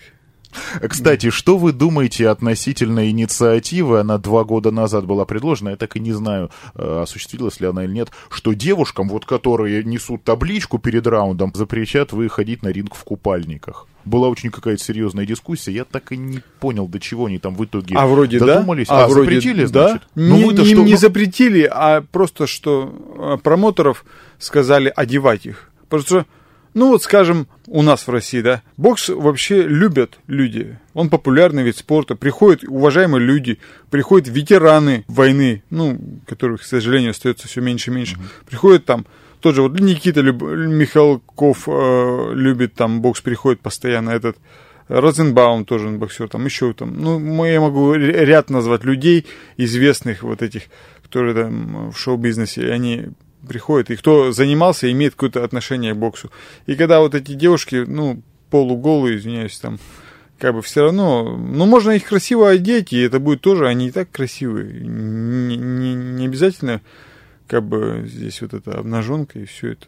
Кстати, 0.89 1.29
что 1.29 1.59
вы 1.59 1.73
думаете 1.73 2.29
относительно 2.31 3.11
инициативы? 3.11 4.01
Она 4.01 4.17
два 4.17 4.45
года 4.45 4.71
назад 4.71 5.05
была 5.05 5.27
предложена, 5.27 5.71
я 5.71 5.77
так 5.77 5.97
и 5.97 6.01
не 6.01 6.13
знаю, 6.13 6.51
э, 6.75 7.01
осуществилась 7.03 7.61
ли 7.61 7.67
она 7.67 7.85
или 7.85 7.93
нет, 7.93 8.09
что 8.31 8.55
девушкам, 8.55 9.09
вот 9.11 9.27
которые 9.27 9.85
несут 9.85 10.25
табличку 10.25 10.79
перед 10.79 11.07
раундом, 11.07 11.53
запрещат 11.55 12.13
выходить 12.13 12.63
на 12.63 12.69
ринг 12.69 12.95
в 12.95 13.05
купальниках. 13.05 13.87
Была 14.07 14.29
очень 14.29 14.51
какая-то 14.51 14.83
серьезная 14.83 15.27
дискуссия, 15.27 15.73
я 15.73 15.85
так 15.85 16.13
и 16.13 16.17
не 16.17 16.41
понял, 16.61 16.89
до 16.89 17.01
чего 17.01 17.27
они 17.27 17.39
там 17.39 17.55
в 17.55 17.63
итоге 17.65 17.95
А 17.97 18.07
вроде 18.07 18.39
додумались. 18.39 18.87
да? 18.87 19.05
А, 19.05 19.09
вроде 19.09 19.25
запретили, 19.33 19.67
да? 19.67 19.89
значит? 19.89 20.09
Не, 20.15 20.29
Ну 20.29 20.47
вы-то 20.47 20.63
не- 20.63 20.69
что? 20.69 20.83
не 20.85 20.93
Ну, 20.93 20.97
запретили, 20.97 21.69
а 21.71 22.01
просто 22.01 22.47
что 22.47 22.95
э, 23.35 23.43
промоторов 23.43 24.07
сказали 24.39 24.93
одевать 24.95 25.47
их. 25.47 25.71
Потому 25.89 26.03
что, 26.03 26.27
ну 26.75 26.89
вот 26.89 27.03
скажем, 27.03 27.49
у 27.67 27.83
нас 27.83 28.07
в 28.07 28.11
России, 28.11 28.41
да, 28.41 28.63
бокс 28.77 29.09
вообще 29.09 29.63
любят 29.63 30.19
люди. 30.27 30.79
Он 30.95 31.09
популярный 31.09 31.63
вид 31.63 31.77
спорта. 31.77 32.17
Приходят 32.17 32.65
уважаемые 32.65 33.25
люди, 33.25 33.59
приходят 33.91 34.29
ветераны 34.29 35.05
войны, 35.09 35.63
ну, 35.71 35.99
которых, 36.27 36.63
к 36.63 36.65
сожалению, 36.65 37.11
остается 37.11 37.49
все 37.49 37.61
меньше 37.61 37.91
и 37.91 37.95
меньше. 37.95 38.19
Приходят 38.49 38.85
там 38.85 39.07
тот 39.41 39.55
же 39.55 39.63
вот 39.63 39.79
Никита 39.79 40.23
Люб- 40.23 40.43
Михалков 40.43 41.69
э, 41.69 42.31
любит 42.35 42.75
там 42.75 43.01
бокс, 43.01 43.21
приходит 43.21 43.61
постоянно 43.61 44.11
этот 44.11 44.37
Розенбаум 44.89 45.65
тоже 45.65 45.89
он 45.89 45.99
боксер, 45.99 46.29
там 46.29 46.45
еще 46.45 46.73
там, 46.73 46.95
ну, 46.97 47.45
я 47.45 47.61
могу 47.61 47.95
ряд 47.95 48.51
назвать 48.51 48.85
людей 48.85 49.27
известных 49.57 50.23
вот 50.23 50.43
этих, 50.43 50.65
которые 51.03 51.35
там 51.35 51.91
в 51.91 51.99
шоу-бизнесе, 51.99 52.63
и 52.63 52.71
они 52.71 53.07
приходят, 53.47 53.91
и 53.91 53.97
кто 53.97 54.33
занимался, 54.33 54.91
имеет 54.91 55.15
какое-то 55.15 55.45
отношение 55.45 55.95
к 55.95 55.97
боксу. 55.97 56.31
И 56.67 56.75
когда 56.75 57.01
вот 57.01 57.15
эти 57.15 57.33
девушки, 57.33 57.85
ну, 57.87 58.23
полуголые, 58.51 59.17
извиняюсь, 59.17 59.59
там, 59.59 59.79
как 60.39 60.55
бы 60.55 60.63
все 60.63 60.83
равно, 60.83 61.37
ну, 61.37 61.67
можно 61.67 61.93
их 61.93 62.05
красиво 62.05 62.51
одеть, 62.51 62.93
и 62.93 63.01
это 63.01 63.19
будет 63.21 63.41
тоже, 63.41 63.67
они 63.67 63.89
и 63.89 63.91
так 63.91 64.11
красивые. 64.11 64.81
Не, 64.83 65.57
не- 65.57 65.95
не 65.95 66.27
обязательно, 66.27 66.83
как 67.47 67.65
бы, 67.65 68.05
здесь 68.07 68.43
вот 68.43 68.53
эта 68.55 68.79
обнаженка 68.79 69.39
и 69.39 69.47
все 69.47 69.73
это. 69.73 69.87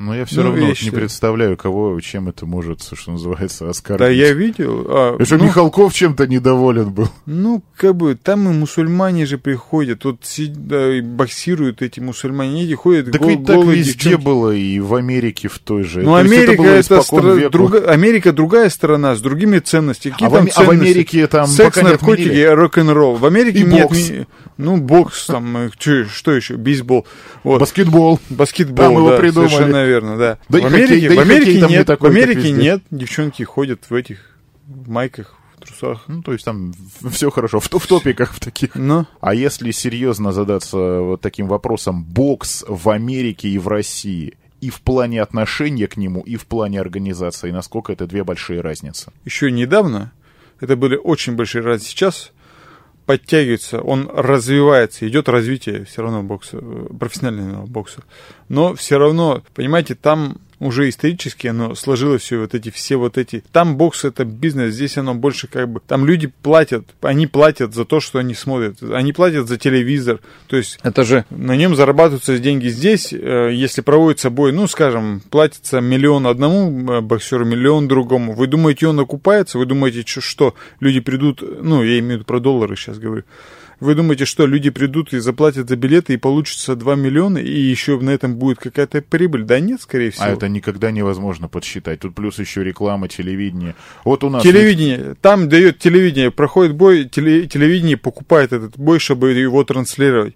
Но 0.00 0.14
я 0.14 0.24
все 0.26 0.36
Ну, 0.42 0.50
равно 0.50 0.66
вот 0.66 0.80
не 0.80 0.90
представляю, 0.90 1.56
кого, 1.56 1.98
чем 2.00 2.28
это 2.28 2.46
может, 2.46 2.82
что 2.94 3.10
называется, 3.10 3.68
оскорбить. 3.68 3.98
Да, 4.06 4.08
я 4.08 4.32
видел. 4.32 4.86
а, 4.88 5.16
И 5.18 5.24
что 5.24 5.38
ну, 5.38 5.44
Михалков 5.46 5.92
чем-то 5.92 6.28
недоволен 6.28 6.90
был. 6.90 7.08
Ну, 7.26 7.64
как 7.76 7.96
бы, 7.96 8.14
там 8.14 8.48
и 8.48 8.52
мусульмане 8.52 9.26
же 9.26 9.38
приходят, 9.38 10.04
вот 10.04 10.20
да, 10.54 10.94
и 10.96 11.00
боксируют 11.00 11.82
эти 11.82 11.98
мусульмане, 11.98 12.64
эти 12.64 12.74
ходят 12.74 13.10
Так 13.10 13.20
гол- 13.20 13.30
ведь 13.30 13.44
так 13.44 13.64
везде 13.64 13.92
девчонки. 13.92 14.24
было, 14.24 14.50
и 14.54 14.78
в 14.78 14.94
Америке 14.94 15.48
в 15.48 15.58
той 15.58 15.82
же. 15.82 16.00
Ну, 16.02 16.10
То 16.10 16.14
Америка 16.16 16.62
это, 16.62 16.80
испокон 16.80 17.20
стра- 17.38 17.50
друга- 17.50 17.90
Америка 17.90 18.32
другая 18.32 18.68
страна 18.70 19.16
с 19.16 19.20
другими 19.20 19.58
ценностями. 19.58 20.12
Какие 20.12 20.28
А 20.28 20.30
в 20.30 20.34
там 20.34 20.42
Аме- 20.42 20.52
а 20.54 20.62
в 20.62 20.64
ценности? 20.66 20.90
Америке 20.92 21.26
там 21.26 21.46
Секс, 21.48 21.82
наркотики, 21.82 22.44
рок-н-ролл. 22.44 23.16
В 23.16 23.26
Америке 23.26 23.58
И 23.58 23.62
нет. 23.64 23.82
бокс. 23.88 24.10
Ну, 24.58 24.76
бокс, 24.76 25.26
там, 25.26 25.70
что 25.78 26.32
еще? 26.32 26.56
Бейсбол. 26.56 27.06
Вот. 27.44 27.60
Баскетбол. 27.60 28.20
Баскетбол, 28.28 28.84
Там 28.86 28.96
его 28.96 29.10
да, 29.10 29.16
придумали. 29.18 29.48
совершенно 29.48 29.84
верно, 29.84 30.18
да. 30.18 30.38
Да 30.48 30.58
в 30.60 30.66
Америке, 30.66 31.06
хоккей- 31.06 31.08
да 31.08 31.14
в 31.14 31.18
Америке 31.20 31.60
не 31.62 31.68
нет, 31.68 31.86
такой, 31.86 32.10
в 32.10 32.12
Америке 32.12 32.50
нет, 32.50 32.82
девчонки 32.90 33.42
ходят 33.44 33.84
в 33.88 33.94
этих 33.94 34.36
майках, 34.66 35.36
в 35.56 35.64
трусах. 35.64 36.04
Ну, 36.08 36.22
то 36.22 36.32
есть 36.32 36.44
там 36.44 36.74
все 37.10 37.30
хорошо, 37.30 37.60
в, 37.60 37.70
в 37.70 37.86
топиках 37.86 38.34
в 38.34 38.40
таких. 38.40 38.74
Но 38.74 39.06
А 39.20 39.32
если 39.32 39.70
серьезно 39.70 40.32
задаться 40.32 40.76
вот 40.76 41.20
таким 41.20 41.46
вопросом, 41.46 42.02
бокс 42.04 42.64
в 42.66 42.90
Америке 42.90 43.48
и 43.48 43.58
в 43.58 43.68
России, 43.68 44.34
и 44.60 44.70
в 44.70 44.80
плане 44.80 45.22
отношения 45.22 45.86
к 45.86 45.96
нему, 45.96 46.20
и 46.22 46.34
в 46.34 46.46
плане 46.46 46.80
организации, 46.80 47.52
насколько 47.52 47.92
это 47.92 48.08
две 48.08 48.24
большие 48.24 48.60
разницы? 48.60 49.12
еще 49.24 49.52
недавно 49.52 50.10
это 50.60 50.74
были 50.74 50.96
очень 50.96 51.34
большие 51.36 51.62
разницы. 51.62 51.90
Сейчас 51.90 52.32
подтягивается, 53.08 53.80
он 53.80 54.10
развивается, 54.12 55.08
идет 55.08 55.30
развитие 55.30 55.86
все 55.86 56.02
равно 56.02 56.22
бокса, 56.22 56.58
э, 56.60 56.86
профессионального 57.00 57.64
бокса. 57.64 58.02
Но 58.50 58.74
все 58.74 58.98
равно, 58.98 59.42
понимаете, 59.54 59.94
там 59.94 60.36
уже 60.60 60.88
исторически 60.88 61.46
оно 61.46 61.74
сложилось 61.74 62.22
все 62.22 62.38
вот 62.38 62.54
эти, 62.54 62.70
все 62.70 62.96
вот 62.96 63.18
эти. 63.18 63.44
Там 63.52 63.76
бокс 63.76 64.04
это 64.04 64.24
бизнес, 64.24 64.74
здесь 64.74 64.98
оно 64.98 65.14
больше 65.14 65.46
как 65.46 65.68
бы. 65.68 65.80
Там 65.86 66.06
люди 66.06 66.26
платят, 66.42 66.84
они 67.00 67.26
платят 67.26 67.74
за 67.74 67.84
то, 67.84 68.00
что 68.00 68.18
они 68.18 68.34
смотрят, 68.34 68.82
они 68.82 69.12
платят 69.12 69.48
за 69.48 69.56
телевизор. 69.56 70.20
То 70.46 70.56
есть 70.56 70.78
это 70.82 71.04
же 71.04 71.24
на 71.30 71.56
нем 71.56 71.76
зарабатываются 71.76 72.38
деньги. 72.38 72.68
Здесь, 72.68 73.12
э, 73.12 73.50
если 73.52 73.80
проводится 73.80 74.30
бой, 74.30 74.52
ну, 74.52 74.66
скажем, 74.66 75.22
платится 75.30 75.80
миллион 75.80 76.26
одному 76.26 76.92
э, 76.92 77.00
боксеру, 77.00 77.44
миллион 77.44 77.88
другому. 77.88 78.34
Вы 78.34 78.46
думаете, 78.46 78.88
он 78.88 78.98
окупается? 79.00 79.58
Вы 79.58 79.66
думаете, 79.66 80.02
что 80.06 80.54
люди 80.80 81.00
придут, 81.00 81.42
ну, 81.42 81.82
я 81.82 81.98
имею 81.98 82.08
в 82.08 82.14
виду 82.16 82.24
про 82.24 82.40
доллары 82.40 82.76
сейчас 82.76 82.98
говорю. 82.98 83.24
Вы 83.80 83.94
думаете, 83.94 84.24
что 84.24 84.44
люди 84.44 84.70
придут 84.70 85.12
и 85.12 85.18
заплатят 85.20 85.68
за 85.68 85.76
билеты 85.76 86.14
и 86.14 86.16
получится 86.16 86.74
2 86.74 86.96
миллиона, 86.96 87.38
и 87.38 87.60
еще 87.60 87.98
на 88.00 88.10
этом 88.10 88.34
будет 88.36 88.58
какая-то 88.58 89.02
прибыль? 89.02 89.44
Да 89.44 89.60
нет, 89.60 89.80
скорее 89.80 90.10
всего. 90.10 90.24
А 90.24 90.30
это 90.30 90.48
никогда 90.48 90.90
невозможно 90.90 91.48
подсчитать. 91.48 92.00
Тут 92.00 92.14
плюс 92.14 92.38
еще 92.40 92.64
реклама, 92.64 93.08
телевидение. 93.08 93.76
Вот 94.04 94.24
у 94.24 94.30
нас... 94.30 94.42
Телевидение. 94.42 95.14
Там 95.20 95.48
дает 95.48 95.78
телевидение, 95.78 96.32
проходит 96.32 96.74
бой, 96.74 97.04
теле- 97.04 97.46
телевидение 97.46 97.96
покупает 97.96 98.52
этот 98.52 98.76
бой, 98.76 98.98
чтобы 98.98 99.32
его 99.32 99.62
транслировать. 99.62 100.34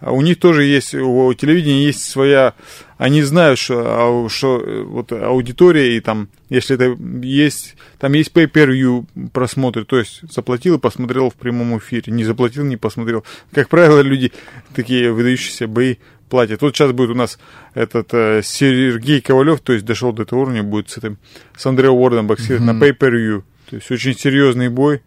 А 0.00 0.12
у 0.12 0.20
них 0.20 0.38
тоже 0.38 0.64
есть, 0.64 0.94
у 0.94 1.34
телевидения 1.34 1.84
есть 1.86 2.04
своя, 2.04 2.54
они 2.98 3.22
знают, 3.22 3.58
что, 3.58 4.00
ау- 4.00 4.28
что 4.28 4.60
э, 4.60 4.82
вот 4.82 5.10
аудитория, 5.12 5.96
и 5.96 6.00
там, 6.00 6.28
если 6.48 6.76
это 6.76 6.96
есть, 7.26 7.74
там 7.98 8.12
есть 8.12 8.32
pay-per-view 8.32 9.06
просмотры, 9.32 9.84
то 9.84 9.98
есть 9.98 10.20
заплатил 10.32 10.76
и 10.76 10.80
посмотрел 10.80 11.30
в 11.30 11.34
прямом 11.34 11.78
эфире, 11.78 12.12
не 12.12 12.24
заплатил, 12.24 12.64
не 12.64 12.76
посмотрел. 12.76 13.24
Как 13.52 13.68
правило, 13.68 14.00
люди, 14.00 14.32
такие 14.72 15.12
выдающиеся 15.12 15.66
бои, 15.66 15.96
платят. 16.28 16.62
Вот 16.62 16.76
сейчас 16.76 16.92
будет 16.92 17.10
у 17.10 17.14
нас 17.14 17.38
этот 17.74 18.10
э, 18.12 18.42
Сергей 18.44 19.20
Ковалев, 19.20 19.60
то 19.60 19.72
есть 19.72 19.84
дошел 19.84 20.12
до 20.12 20.22
этого 20.22 20.40
уровня, 20.40 20.62
будет 20.62 20.90
с 20.90 20.98
этим, 20.98 21.18
с 21.56 21.66
Андреем 21.66 21.94
Уордом 21.94 22.26
боксировать 22.26 22.62
mm-hmm. 22.62 22.72
на 22.72 22.84
pay-per-view. 22.84 23.42
То 23.70 23.76
есть 23.76 23.90
очень 23.90 24.16
серьезный 24.16 24.68
бой. 24.68 25.02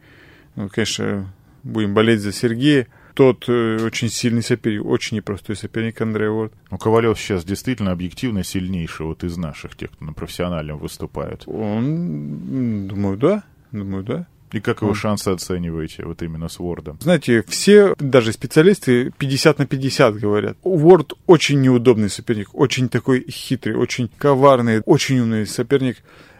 Ну, 0.55 0.69
конечно, 0.69 1.31
будем 1.63 1.93
болеть 1.93 2.19
за 2.19 2.33
Сергея. 2.33 2.87
Тот 3.21 3.45
э, 3.49 3.77
очень 3.85 4.09
сильный 4.09 4.41
соперник, 4.41 4.83
очень 4.83 5.17
непростой 5.17 5.55
соперник 5.55 6.01
Андрей 6.01 6.27
Уорд. 6.27 6.53
Ну, 6.71 6.79
Ковалев 6.79 7.19
сейчас 7.19 7.45
действительно 7.45 7.91
объективно 7.91 8.43
сильнейший 8.43 9.05
вот 9.05 9.23
из 9.23 9.37
наших, 9.37 9.75
тех, 9.77 9.91
кто 9.91 10.05
на 10.05 10.13
профессиональном 10.13 10.79
выступает. 10.79 11.43
Он, 11.45 12.87
думаю, 12.87 13.17
да. 13.17 13.43
Думаю, 13.71 14.03
да. 14.03 14.27
И 14.53 14.59
как 14.59 14.81
его 14.81 14.95
шансы 14.95 15.27
оцениваете 15.27 16.03
вот 16.03 16.23
именно 16.23 16.49
с 16.49 16.57
Вордом? 16.57 16.97
Знаете, 16.99 17.43
все, 17.47 17.93
даже 17.99 18.33
специалисты, 18.33 19.11
50 19.19 19.59
на 19.59 19.67
50 19.67 20.15
говорят. 20.15 20.57
Ворд 20.63 21.13
очень 21.27 21.61
неудобный 21.61 22.09
соперник, 22.09 22.55
очень 22.55 22.89
такой 22.89 23.23
хитрый, 23.29 23.75
очень 23.75 24.09
коварный, 24.17 24.81
очень 24.87 25.19
умный 25.19 25.45
соперник. 25.45 25.97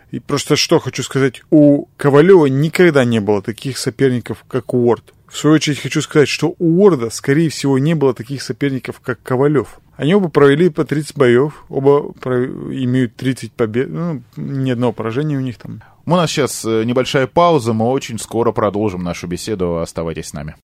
И 0.10 0.20
просто 0.20 0.56
что 0.56 0.80
хочу 0.80 1.04
сказать, 1.04 1.44
у 1.52 1.86
Ковалева 1.98 2.48
никогда 2.48 3.06
не 3.06 3.22
было 3.22 3.44
таких 3.44 3.78
соперников, 3.78 4.44
как 4.48 4.74
Уорд. 4.74 5.14
В 5.32 5.38
свою 5.38 5.56
очередь 5.56 5.80
хочу 5.80 6.02
сказать, 6.02 6.28
что 6.28 6.56
у 6.60 6.82
Уорда, 6.82 7.10
скорее 7.10 7.50
всего, 7.50 7.80
не 7.80 7.96
было 7.96 8.14
таких 8.14 8.42
соперников, 8.42 9.00
как 9.00 9.24
Ковалев. 9.24 9.80
Они 9.96 10.14
оба 10.14 10.28
провели 10.28 10.70
по 10.70 10.84
30 10.84 11.16
боев, 11.16 11.64
оба 11.70 12.14
имеют 12.26 13.16
30 13.16 13.54
побед, 13.54 13.90
ну, 13.90 14.22
ни 14.36 14.70
одного 14.72 14.92
поражения 14.92 15.38
у 15.38 15.42
них 15.42 15.58
там. 15.58 15.82
У 16.06 16.12
нас 16.12 16.32
сейчас 16.32 16.66
э, 16.66 16.84
небольшая 16.84 17.28
пауза, 17.28 17.72
мы 17.72 17.90
очень 17.90 18.20
скоро 18.20 18.52
продолжим 18.52 19.04
нашу 19.04 19.28
беседу, 19.28 19.78
оставайтесь 19.78 20.28
с 20.28 20.34
нами. 20.34 20.56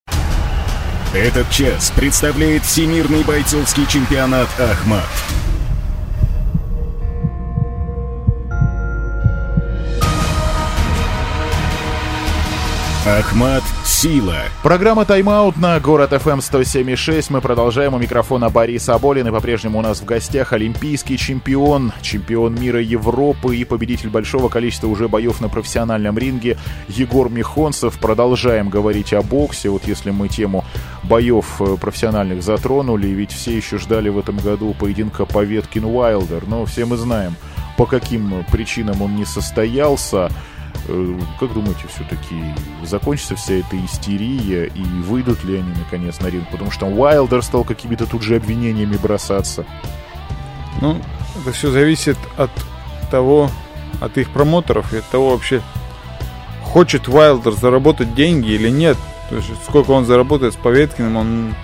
Этот 1.14 1.50
час 1.50 1.94
представляет 1.96 2.64
Всемирный 2.64 3.24
бойцовский 3.24 3.86
чемпионат 3.88 4.50
«Ахмат». 4.60 5.47
Ахмат 13.08 13.64
Сила. 13.86 14.36
Программа 14.62 15.06
«Тайм-аут» 15.06 15.56
на 15.56 15.80
город 15.80 16.12
FM 16.12 16.40
107.6. 16.40 17.28
Мы 17.30 17.40
продолжаем. 17.40 17.94
У 17.94 18.00
микрофона 18.00 18.50
Борис 18.50 18.90
Аболин. 18.90 19.26
И 19.30 19.32
по-прежнему 19.32 19.80
у 19.80 19.82
нас 19.82 20.02
в 20.02 20.06
гостях 20.06 20.52
олимпийский 20.52 21.18
чемпион, 21.18 21.94
чемпион 22.02 22.56
мира 22.56 22.82
Европы 22.82 23.56
и 23.56 23.64
победитель 23.64 24.10
большого 24.10 24.50
количества 24.50 24.88
уже 24.88 25.08
боев 25.08 25.40
на 25.40 25.48
профессиональном 25.48 26.18
ринге 26.18 26.58
Егор 26.90 27.30
Михонцев. 27.30 27.98
Продолжаем 27.98 28.68
говорить 28.68 29.14
о 29.14 29.22
боксе. 29.22 29.70
Вот 29.70 29.88
если 29.88 30.12
мы 30.12 30.28
тему 30.28 30.66
боев 31.04 31.62
э, 31.62 31.78
профессиональных 31.80 32.44
затронули, 32.44 33.08
ведь 33.08 33.32
все 33.32 33.56
еще 33.56 33.78
ждали 33.78 34.10
в 34.10 34.20
этом 34.20 34.38
году 34.38 34.76
поединка 34.78 35.24
Поветкин-Уайлдер. 35.24 36.44
Но 36.46 36.66
все 36.66 36.84
мы 36.84 36.98
знаем, 36.98 37.36
по 37.78 37.86
каким 37.86 38.44
причинам 38.52 39.02
он 39.02 39.16
не 39.16 39.24
состоялся. 39.24 40.30
Э, 40.88 41.20
как 41.40 41.54
думаете, 41.54 41.88
все-таки 41.88 42.36
закончится 42.84 43.36
вся 43.36 43.56
эта 43.56 43.84
истерия 43.86 44.68
и 44.68 44.82
выйдут 44.82 45.44
ли 45.44 45.58
они 45.58 45.72
наконец 45.78 46.20
на 46.20 46.28
ринг? 46.28 46.50
Потому 46.50 46.72
что 46.72 46.86
Уайлдер 46.86 47.42
стал 47.42 47.64
какими-то 47.64 48.06
тут 48.06 48.22
же 48.22 48.36
обвинениями 48.36 48.98
бросаться. 48.98 49.66
Ну, 50.82 50.98
это 51.42 51.52
все 51.52 51.72
зависит 51.72 52.18
от 52.38 52.52
того, 53.10 53.50
от 54.00 54.18
их 54.18 54.30
промоторов 54.30 54.94
и 54.94 54.98
от 54.98 55.06
того 55.06 55.32
вообще, 55.32 55.62
хочет 56.64 57.08
Уайлдер 57.08 57.54
заработать 57.54 58.14
деньги 58.16 58.50
или 58.52 58.70
нет. 58.70 58.98
То 59.30 59.36
есть 59.36 59.50
сколько 59.68 59.92
он 59.92 60.06
заработает 60.06 60.54
с 60.54 60.58
Поветкиным, 60.58 61.18
он 61.18 61.56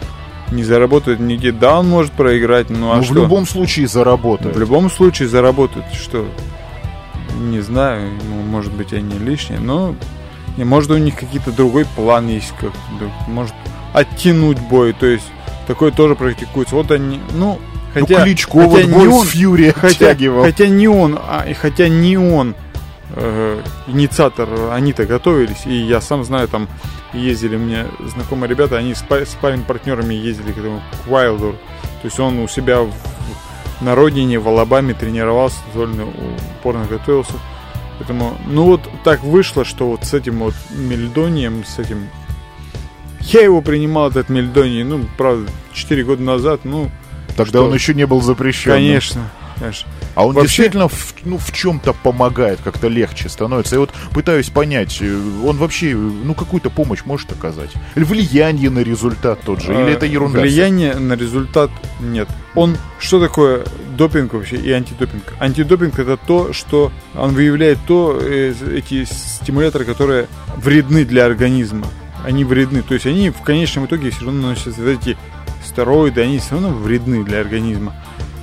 не 0.51 0.63
заработает 0.63 1.19
нигде. 1.19 1.51
Да, 1.51 1.79
он 1.79 1.89
может 1.89 2.11
проиграть, 2.13 2.69
ну 2.69 2.91
а 2.91 2.97
ну, 2.97 3.03
что? 3.03 3.13
в 3.13 3.15
любом 3.17 3.45
случае 3.45 3.87
заработает. 3.87 4.55
В 4.55 4.59
любом 4.59 4.89
случае 4.89 5.27
заработает. 5.27 5.85
Что? 5.93 6.25
Не 7.39 7.61
знаю, 7.61 8.11
может 8.47 8.73
быть, 8.73 8.93
они 8.93 9.17
лишние, 9.17 9.59
но 9.59 9.95
не, 10.57 10.63
может 10.63 10.91
у 10.91 10.97
них 10.97 11.15
какие-то 11.15 11.51
другой 11.51 11.85
план 11.85 12.27
есть, 12.27 12.53
как, 12.59 12.71
может 13.27 13.55
оттянуть 13.93 14.59
бой, 14.59 14.93
то 14.93 15.05
есть 15.05 15.25
такое 15.67 15.91
тоже 15.91 16.15
практикуется. 16.15 16.75
Вот 16.75 16.91
они, 16.91 17.19
ну, 17.31 17.59
хотя, 17.93 18.19
ну, 18.19 18.23
Кличко 18.23 18.59
хотя 18.59 18.67
вот 18.67 18.83
не 18.85 19.07
он, 19.07 19.25
Фьюри 19.25 19.71
хотя, 19.71 20.15
хотя 20.43 20.67
не 20.67 20.87
он, 20.87 21.19
а, 21.19 21.45
хотя 21.59 21.87
не 21.87 22.17
он 22.17 22.55
э, 23.15 23.61
инициатор, 23.87 24.49
они-то 24.71 25.05
готовились, 25.05 25.65
и 25.65 25.73
я 25.73 26.01
сам 26.01 26.23
знаю, 26.23 26.47
там 26.47 26.67
ездили 27.13 27.57
мне 27.57 27.85
знакомые 28.13 28.49
ребята, 28.49 28.77
они 28.77 28.95
с, 28.95 29.03
с 29.09 29.35
парень 29.39 29.63
партнерами 29.63 30.13
ездили 30.13 30.51
к 30.51 30.57
этому 30.57 30.81
к 31.05 31.11
Уайлдеру, 31.11 31.53
то 31.53 32.05
есть 32.05 32.19
он 32.19 32.39
у 32.39 32.47
себя 32.47 32.81
в 32.81 32.93
на 33.81 33.95
родине 33.95 34.39
в 34.39 34.47
Алабаме 34.47 34.93
тренировался, 34.93 35.57
довольно 35.73 36.07
упорно 36.59 36.85
готовился. 36.85 37.33
Поэтому, 37.97 38.37
ну 38.47 38.63
вот 38.65 38.81
так 39.03 39.23
вышло, 39.23 39.63
что 39.65 39.87
вот 39.89 40.03
с 40.03 40.13
этим 40.13 40.39
вот 40.39 40.55
Мельдонием, 40.71 41.63
с 41.65 41.79
этим... 41.79 42.09
Я 43.19 43.41
его 43.41 43.61
принимал, 43.61 44.09
этот 44.09 44.29
Мельдоний, 44.29 44.83
ну, 44.83 45.05
правда, 45.17 45.49
4 45.73 46.03
года 46.03 46.21
назад, 46.21 46.61
ну... 46.63 46.89
Тогда 47.37 47.59
что? 47.59 47.65
он 47.65 47.73
еще 47.73 47.93
не 47.93 48.05
был 48.05 48.21
запрещен. 48.21 48.71
Конечно, 48.73 49.29
конечно. 49.63 49.89
А 50.15 50.25
он 50.25 50.35
Вообще... 50.35 50.47
действительно 50.47 50.87
в, 50.89 51.15
ну, 51.23 51.37
в 51.37 51.51
чем-то 51.53 51.93
помогает, 51.93 52.59
как-то 52.63 52.87
легче 52.87 53.29
становится. 53.29 53.75
Я 53.75 53.79
вот 53.79 53.91
пытаюсь 54.11 54.49
понять, 54.49 54.97
э, 55.01 55.21
он 55.43 55.57
вообще 55.57 55.95
ну 55.95 56.33
какую-то 56.33 56.69
помощь 56.69 56.99
может 57.05 57.31
оказать? 57.31 57.71
Или 57.95 58.03
влияние 58.03 58.69
на 58.69 58.79
результат 58.79 59.39
тот 59.41 59.61
же? 59.61 59.73
Или 59.73 59.93
это 59.93 60.05
ерунда? 60.05 60.41
Влияние 60.41 60.95
на 60.95 61.13
результат 61.13 61.71
нет. 62.01 62.27
Он 62.55 62.77
что 62.99 63.19
такое 63.19 63.63
допинг 63.97 64.33
вообще 64.33 64.57
и 64.57 64.71
антидопинг? 64.71 65.33
Антидопинг 65.39 65.97
это 65.97 66.17
то, 66.17 66.51
что 66.51 66.91
он 67.15 67.33
выявляет 67.33 67.79
то, 67.87 68.19
э, 68.21 68.53
эти 68.75 69.05
стимуляторы, 69.05 69.85
которые 69.85 70.27
вредны 70.57 71.05
для 71.05 71.25
организма. 71.25 71.87
Они 72.25 72.43
вредны. 72.43 72.81
То 72.81 72.93
есть 72.93 73.05
они 73.05 73.29
в 73.29 73.41
конечном 73.41 73.85
итоге 73.85 74.09
все 74.09 74.25
равно 74.25 74.41
наносят 74.41 74.77
эти 74.79 75.17
стероиды, 75.65 76.21
они 76.21 76.39
все 76.39 76.51
равно 76.51 76.69
вредны 76.69 77.23
для 77.23 77.39
организма. 77.39 77.95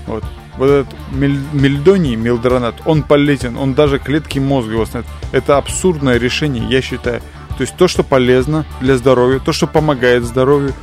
Вот 0.07 0.25
вот 0.61 0.71
этот 0.71 0.95
мельдоний, 1.11 2.17
мелдронат, 2.17 2.75
он 2.85 3.03
полезен, 3.03 3.57
он 3.57 3.75
даже 3.75 3.99
клетки 3.99 4.39
мозга 4.39 4.75
восстановит. 4.75 5.11
Это 5.33 5.57
абсурдное 5.57 6.19
решение, 6.19 6.65
я 6.69 6.83
считаю. 6.83 7.21
То 7.57 7.63
есть 7.63 7.77
то, 7.77 7.89
что 7.89 8.03
полезно 8.03 8.67
для 8.81 8.97
здоровья, 8.97 9.39
то, 9.39 9.53
что 9.53 9.67
помогает 9.67 10.25
здоровью, 10.25 10.75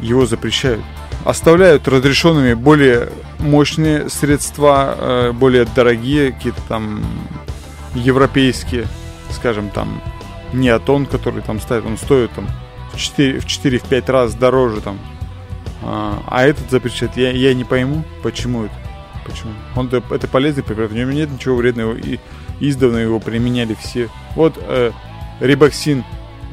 его 0.00 0.26
запрещают. 0.26 0.82
Оставляют 1.24 1.86
разрешенными 1.86 2.54
более 2.54 3.10
мощные 3.38 4.10
средства, 4.10 4.96
э, 4.98 5.32
более 5.32 5.64
дорогие, 5.64 6.32
какие-то 6.32 6.60
там 6.68 7.04
европейские, 7.94 8.86
скажем, 9.30 9.70
там 9.70 10.02
неотон, 10.52 11.06
который 11.06 11.42
там 11.42 11.60
ставят, 11.60 11.86
он 11.86 11.96
стоит 11.96 12.32
там 12.32 12.48
в 12.92 12.96
4-5 12.96 14.10
раз 14.10 14.34
дороже 14.34 14.80
там. 14.80 14.98
А, 15.82 16.22
а 16.26 16.44
этот 16.44 16.70
запрещает. 16.70 17.16
Я, 17.16 17.30
я 17.30 17.54
не 17.54 17.64
пойму, 17.64 18.04
почему 18.22 18.64
это. 18.64 18.74
Почему? 19.24 19.52
Он 19.76 19.88
это 19.88 20.28
полезный 20.28 20.62
препарат, 20.62 20.90
в 20.90 20.94
нем 20.94 21.10
нет 21.10 21.30
ничего 21.30 21.56
вредного, 21.56 21.94
и 21.94 22.18
издавна 22.60 22.98
его 22.98 23.20
применяли 23.20 23.74
все. 23.74 24.08
Вот 24.34 24.58
э, 24.60 24.92
рибоксин 25.40 26.04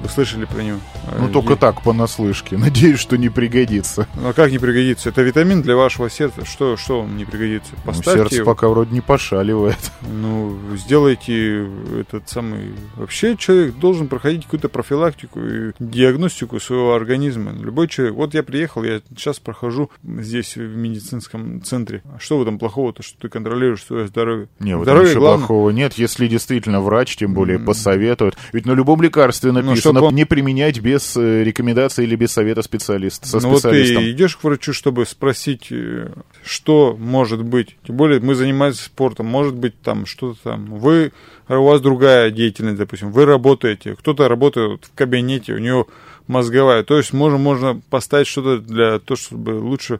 вы 0.01 0.09
слышали 0.09 0.45
про 0.45 0.61
него? 0.61 0.79
Ну, 1.17 1.27
э, 1.27 1.31
только 1.31 1.55
так, 1.55 1.81
понаслышке. 1.81 2.57
Надеюсь, 2.57 2.99
что 2.99 3.17
не 3.17 3.29
пригодится. 3.29 4.07
Ну, 4.15 4.29
а 4.29 4.33
как 4.33 4.51
не 4.51 4.59
пригодится? 4.59 5.09
Это 5.09 5.21
витамин 5.21 5.61
для 5.61 5.75
вашего 5.75 6.09
сердца. 6.09 6.45
Что, 6.45 6.77
что 6.77 7.01
вам 7.01 7.17
не 7.17 7.25
пригодится? 7.25 7.71
Ну, 7.77 7.83
Поставьте 7.85 8.11
ну, 8.11 8.17
сердце 8.17 8.35
его. 8.37 8.45
пока 8.45 8.67
вроде 8.69 8.93
не 8.93 9.01
пошаливает. 9.01 9.91
Ну, 10.01 10.57
сделайте 10.75 11.67
этот 11.99 12.29
самый... 12.29 12.73
Вообще 12.95 13.37
человек 13.37 13.75
должен 13.75 14.07
проходить 14.07 14.43
какую-то 14.43 14.69
профилактику 14.69 15.39
и 15.39 15.71
диагностику 15.79 16.59
своего 16.59 16.93
организма. 16.93 17.51
Любой 17.51 17.87
человек. 17.87 18.15
Вот 18.15 18.33
я 18.33 18.43
приехал, 18.43 18.83
я 18.83 19.01
сейчас 19.09 19.39
прохожу 19.39 19.89
здесь 20.03 20.55
в 20.55 20.77
медицинском 20.77 21.61
центре. 21.61 22.01
А 22.15 22.19
что 22.19 22.37
в 22.37 22.41
этом 22.41 22.59
плохого-то, 22.59 23.03
что 23.03 23.17
ты 23.19 23.29
контролируешь 23.29 23.83
свое 23.83 24.07
здоровье? 24.07 24.47
Не, 24.59 24.79
этом 24.81 25.03
ничего 25.03 25.21
главное. 25.21 25.47
плохого 25.47 25.69
нет, 25.69 25.93
если 25.93 26.27
действительно 26.27 26.81
врач, 26.81 27.15
тем 27.15 27.33
более, 27.33 27.57
mm. 27.57 27.65
посоветует. 27.65 28.37
Ведь 28.53 28.65
на 28.65 28.71
любом 28.71 29.01
лекарстве 29.01 29.51
ну, 29.51 29.75
чтобы 29.93 30.07
он... 30.07 30.15
не 30.15 30.25
применять 30.25 30.79
без 30.79 31.15
э, 31.17 31.43
рекомендации 31.43 32.03
или 32.03 32.15
без 32.15 32.31
совета 32.31 32.61
специалиста, 32.61 33.27
со 33.27 33.39
ну, 33.39 33.55
специалистом. 33.55 33.95
Вот 33.95 34.03
ты 34.03 34.11
идешь 34.11 34.35
к 34.37 34.43
врачу, 34.43 34.73
чтобы 34.73 35.05
спросить, 35.05 35.67
э, 35.71 36.09
что 36.43 36.95
может 36.97 37.43
быть. 37.43 37.75
Тем 37.85 37.97
более 37.97 38.19
мы 38.19 38.35
занимаемся 38.35 38.85
спортом, 38.85 39.25
может 39.27 39.55
быть 39.55 39.79
там 39.81 40.05
что-то 40.05 40.39
там. 40.43 40.65
Вы, 40.65 41.11
у 41.47 41.63
вас 41.63 41.81
другая 41.81 42.31
деятельность, 42.31 42.77
допустим, 42.77 43.11
вы 43.11 43.25
работаете, 43.25 43.95
кто-то 43.95 44.27
работает 44.27 44.85
в 44.85 44.95
кабинете, 44.95 45.53
у 45.53 45.59
него 45.59 45.87
мозговая. 46.27 46.83
То 46.83 46.97
есть 46.97 47.11
можно, 47.11 47.37
можно 47.37 47.81
поставить 47.89 48.27
что-то 48.27 48.59
для 48.59 48.99
того, 48.99 49.17
чтобы 49.17 49.51
лучше 49.59 49.99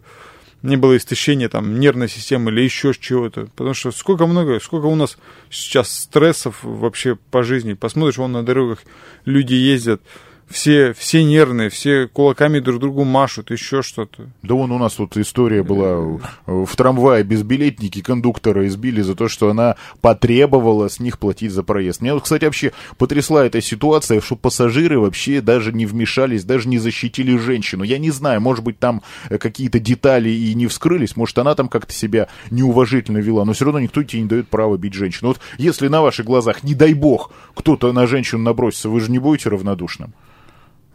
не 0.61 0.77
было 0.77 0.97
истощения 0.97 1.49
там 1.49 1.79
нервной 1.79 2.09
системы 2.09 2.51
или 2.51 2.61
еще 2.61 2.93
чего-то. 2.93 3.47
Потому 3.55 3.73
что 3.73 3.91
сколько 3.91 4.27
много, 4.27 4.59
сколько 4.59 4.85
у 4.85 4.95
нас 4.95 5.17
сейчас 5.49 5.89
стрессов 5.91 6.59
вообще 6.63 7.15
по 7.15 7.43
жизни. 7.43 7.73
Посмотришь, 7.73 8.17
вон 8.17 8.31
на 8.33 8.43
дорогах 8.43 8.79
люди 9.25 9.53
ездят 9.53 10.01
все, 10.49 10.93
все 10.93 11.23
нервные, 11.23 11.69
все 11.69 12.07
кулаками 12.07 12.59
друг 12.59 12.79
другу 12.79 13.03
машут, 13.03 13.51
еще 13.51 13.81
что-то. 13.81 14.29
Да 14.41 14.55
вон 14.55 14.71
у 14.71 14.77
нас 14.77 14.93
тут 14.93 15.15
история 15.17 15.63
была 15.63 16.19
в 16.45 16.75
трамвае 16.75 17.23
безбилетники 17.23 18.01
кондуктора 18.01 18.67
избили 18.67 19.01
за 19.01 19.15
то, 19.15 19.27
что 19.27 19.49
она 19.49 19.75
потребовала 20.01 20.87
с 20.87 20.99
них 20.99 21.19
платить 21.19 21.51
за 21.51 21.63
проезд. 21.63 22.01
Меня, 22.01 22.19
кстати, 22.19 22.45
вообще 22.45 22.71
потрясла 22.97 23.45
эта 23.45 23.61
ситуация, 23.61 24.21
что 24.21 24.35
пассажиры 24.35 24.99
вообще 24.99 25.41
даже 25.41 25.71
не 25.71 25.85
вмешались, 25.85 26.43
даже 26.43 26.67
не 26.67 26.79
защитили 26.79 27.37
женщину. 27.37 27.83
Я 27.83 27.97
не 27.99 28.11
знаю, 28.11 28.41
может 28.41 28.63
быть, 28.63 28.79
там 28.79 29.03
э, 29.29 29.37
какие-то 29.37 29.79
детали 29.79 30.29
и 30.29 30.53
не 30.55 30.67
вскрылись, 30.67 31.15
может, 31.15 31.37
она 31.37 31.55
там 31.55 31.69
как-то 31.69 31.93
себя 31.93 32.27
неуважительно 32.49 33.19
вела, 33.19 33.45
но 33.45 33.53
все 33.53 33.65
равно 33.65 33.79
никто 33.79 34.03
тебе 34.03 34.23
не 34.23 34.27
дает 34.27 34.47
права 34.47 34.77
бить 34.77 34.93
женщину. 34.93 35.29
Вот 35.29 35.39
если 35.57 35.87
на 35.87 36.01
ваших 36.01 36.25
глазах, 36.25 36.63
не 36.63 36.73
дай 36.73 36.93
бог, 36.93 37.31
кто-то 37.53 37.93
на 37.93 38.07
женщину 38.07 38.41
набросится, 38.41 38.89
вы 38.89 38.99
же 39.01 39.11
не 39.11 39.19
будете 39.19 39.49
равнодушным? 39.49 40.13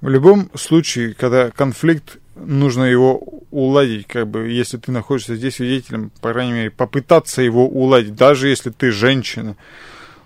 В 0.05 0.11
любом 0.11 0.51
случае, 0.55 1.15
когда 1.15 1.51
конфликт, 1.51 2.19
нужно 2.37 2.83
его 2.83 3.23
уладить, 3.51 4.07
как 4.07 4.29
бы, 4.29 4.51
если 4.51 4.77
ты 4.77 4.93
находишься 4.93 5.35
здесь 5.35 5.55
свидетелем, 5.55 6.13
по 6.21 6.31
крайней 6.31 6.53
мере, 6.53 6.71
попытаться 6.71 7.41
его 7.41 7.67
уладить, 7.67 8.15
даже 8.15 8.49
если 8.49 8.69
ты 8.69 8.91
женщина. 8.91 9.57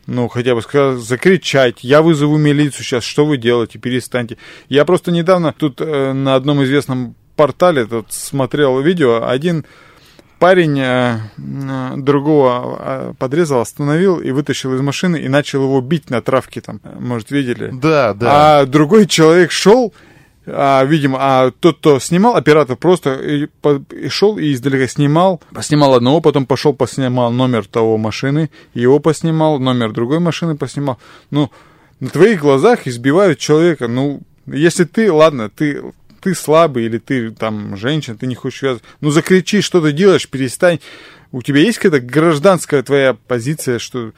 Ну, 0.08 0.26
хотя 0.26 0.56
бы 0.56 0.62
сказать, 0.62 0.98
закричать, 0.98 1.84
я 1.84 2.02
вызову 2.02 2.38
милицию 2.38 2.82
сейчас, 2.82 3.04
что 3.04 3.24
вы 3.24 3.36
делаете, 3.36 3.78
перестаньте. 3.78 4.36
Я 4.68 4.84
просто 4.84 5.12
недавно 5.12 5.54
тут 5.56 5.80
э, 5.80 6.12
на 6.12 6.34
одном 6.34 6.64
известном 6.64 7.14
портале 7.36 7.86
тут 7.86 8.12
смотрел 8.12 8.80
видео, 8.80 9.28
один 9.28 9.64
парень 10.38 10.78
э, 10.78 11.18
э, 11.36 11.92
другого 11.96 12.76
э, 12.80 13.12
подрезал, 13.18 13.60
остановил 13.60 14.18
и 14.20 14.30
вытащил 14.30 14.74
из 14.74 14.80
машины 14.80 15.16
и 15.16 15.28
начал 15.28 15.64
его 15.64 15.80
бить 15.80 16.10
на 16.10 16.22
травке 16.22 16.60
там. 16.60 16.80
Может, 16.98 17.30
видели? 17.30 17.70
Да, 17.72 18.14
да. 18.14 18.60
А 18.60 18.66
другой 18.66 19.06
человек 19.06 19.50
шел, 19.50 19.92
а, 20.46 20.84
видимо, 20.84 21.18
а 21.20 21.50
тот, 21.50 21.78
кто 21.78 21.98
снимал, 21.98 22.36
оператор 22.36 22.76
просто 22.76 23.14
и, 23.14 23.46
по, 23.60 23.82
и 23.90 24.08
шел 24.08 24.38
и 24.38 24.52
издалека 24.52 24.88
снимал, 24.88 25.42
поснимал 25.52 25.94
одного, 25.94 26.20
потом 26.20 26.46
пошел 26.46 26.72
поснимал 26.72 27.30
номер 27.32 27.66
того 27.66 27.98
машины, 27.98 28.50
его 28.74 28.98
поснимал, 29.00 29.58
номер 29.58 29.92
другой 29.92 30.20
машины 30.20 30.56
поснимал. 30.56 30.98
Ну, 31.30 31.50
на 32.00 32.08
твоих 32.08 32.40
глазах 32.40 32.86
избивают 32.86 33.38
человека, 33.38 33.88
ну, 33.88 34.20
если 34.46 34.84
ты, 34.84 35.12
ладно, 35.12 35.50
ты 35.50 35.82
ты 36.20 36.34
слабый 36.34 36.84
или 36.84 36.98
ты 36.98 37.30
там 37.30 37.76
женщина, 37.76 38.16
ты 38.16 38.26
не 38.26 38.34
хочешь 38.34 38.60
связывать. 38.60 38.84
Ну 39.00 39.10
закричи, 39.10 39.60
что 39.60 39.80
ты 39.80 39.92
делаешь, 39.92 40.28
перестань. 40.28 40.80
У 41.30 41.42
тебя 41.42 41.60
есть 41.60 41.78
какая-то 41.78 42.04
гражданская 42.04 42.82
твоя 42.82 43.14
позиция, 43.14 43.78
что 43.78 44.12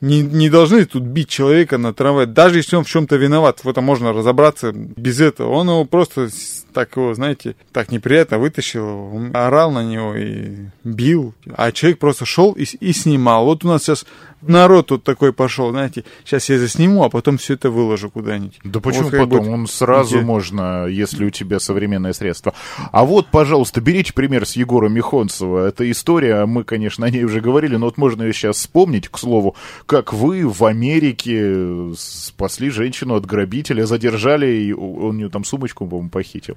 не, 0.00 0.22
не 0.22 0.50
должны 0.50 0.84
тут 0.84 1.02
бить 1.02 1.28
человека 1.28 1.78
на 1.78 1.94
трамвае, 1.94 2.26
даже 2.26 2.58
если 2.58 2.76
он 2.76 2.84
в 2.84 2.88
чем-то 2.88 3.16
виноват. 3.16 3.64
В 3.64 3.68
этом 3.68 3.84
можно 3.84 4.12
разобраться 4.12 4.72
без 4.72 5.20
этого. 5.20 5.50
Он 5.50 5.68
его 5.68 5.84
просто 5.84 6.28
так 6.74 6.96
его, 6.96 7.14
знаете, 7.14 7.56
так 7.72 7.90
неприятно 7.90 8.38
вытащил, 8.38 9.30
орал 9.32 9.70
на 9.70 9.82
него 9.82 10.14
и 10.14 10.66
бил. 10.82 11.34
А 11.54 11.72
человек 11.72 12.00
просто 12.00 12.26
шел 12.26 12.52
и, 12.52 12.64
и 12.64 12.92
снимал. 12.92 13.46
Вот 13.46 13.64
у 13.64 13.68
нас 13.68 13.82
сейчас 13.82 14.04
народ 14.46 14.88
тут 14.88 15.04
такой 15.04 15.32
пошел, 15.32 15.70
знаете, 15.70 16.04
сейчас 16.24 16.48
я 16.48 16.58
засниму, 16.58 17.04
а 17.04 17.10
потом 17.10 17.38
все 17.38 17.54
это 17.54 17.70
выложу 17.70 18.10
куда-нибудь. 18.10 18.58
Да 18.64 18.80
почему 18.80 19.04
Вот 19.04 19.12
потом? 19.12 19.28
будет. 19.28 19.48
Он 19.48 19.66
сразу 19.66 20.16
Где? 20.16 20.24
можно, 20.24 20.86
если 20.86 21.24
у 21.24 21.30
тебя 21.30 21.60
современное 21.60 22.12
средство. 22.12 22.54
А 22.92 23.04
вот, 23.04 23.28
пожалуйста, 23.28 23.80
берите 23.80 24.12
пример 24.12 24.46
с 24.46 24.56
Егора 24.56 24.88
Михонцева. 24.88 25.66
Эта 25.68 25.90
история, 25.90 26.46
мы, 26.46 26.64
конечно, 26.64 27.06
о 27.06 27.10
ней 27.10 27.24
уже 27.24 27.40
говорили, 27.40 27.76
но 27.76 27.86
вот 27.86 27.98
можно 27.98 28.22
ее 28.22 28.32
сейчас 28.32 28.56
вспомнить, 28.56 29.08
к 29.08 29.18
слову, 29.18 29.56
как 29.86 30.12
вы 30.12 30.46
в 30.48 30.64
Америке 30.64 31.92
спасли 31.96 32.70
женщину 32.70 33.14
от 33.14 33.26
грабителя, 33.26 33.86
задержали, 33.86 34.46
и 34.46 34.72
он 34.72 35.04
у 35.04 35.12
нее 35.12 35.28
там 35.28 35.44
сумочку, 35.44 35.86
по-моему, 35.86 36.10
похитил. 36.10 36.56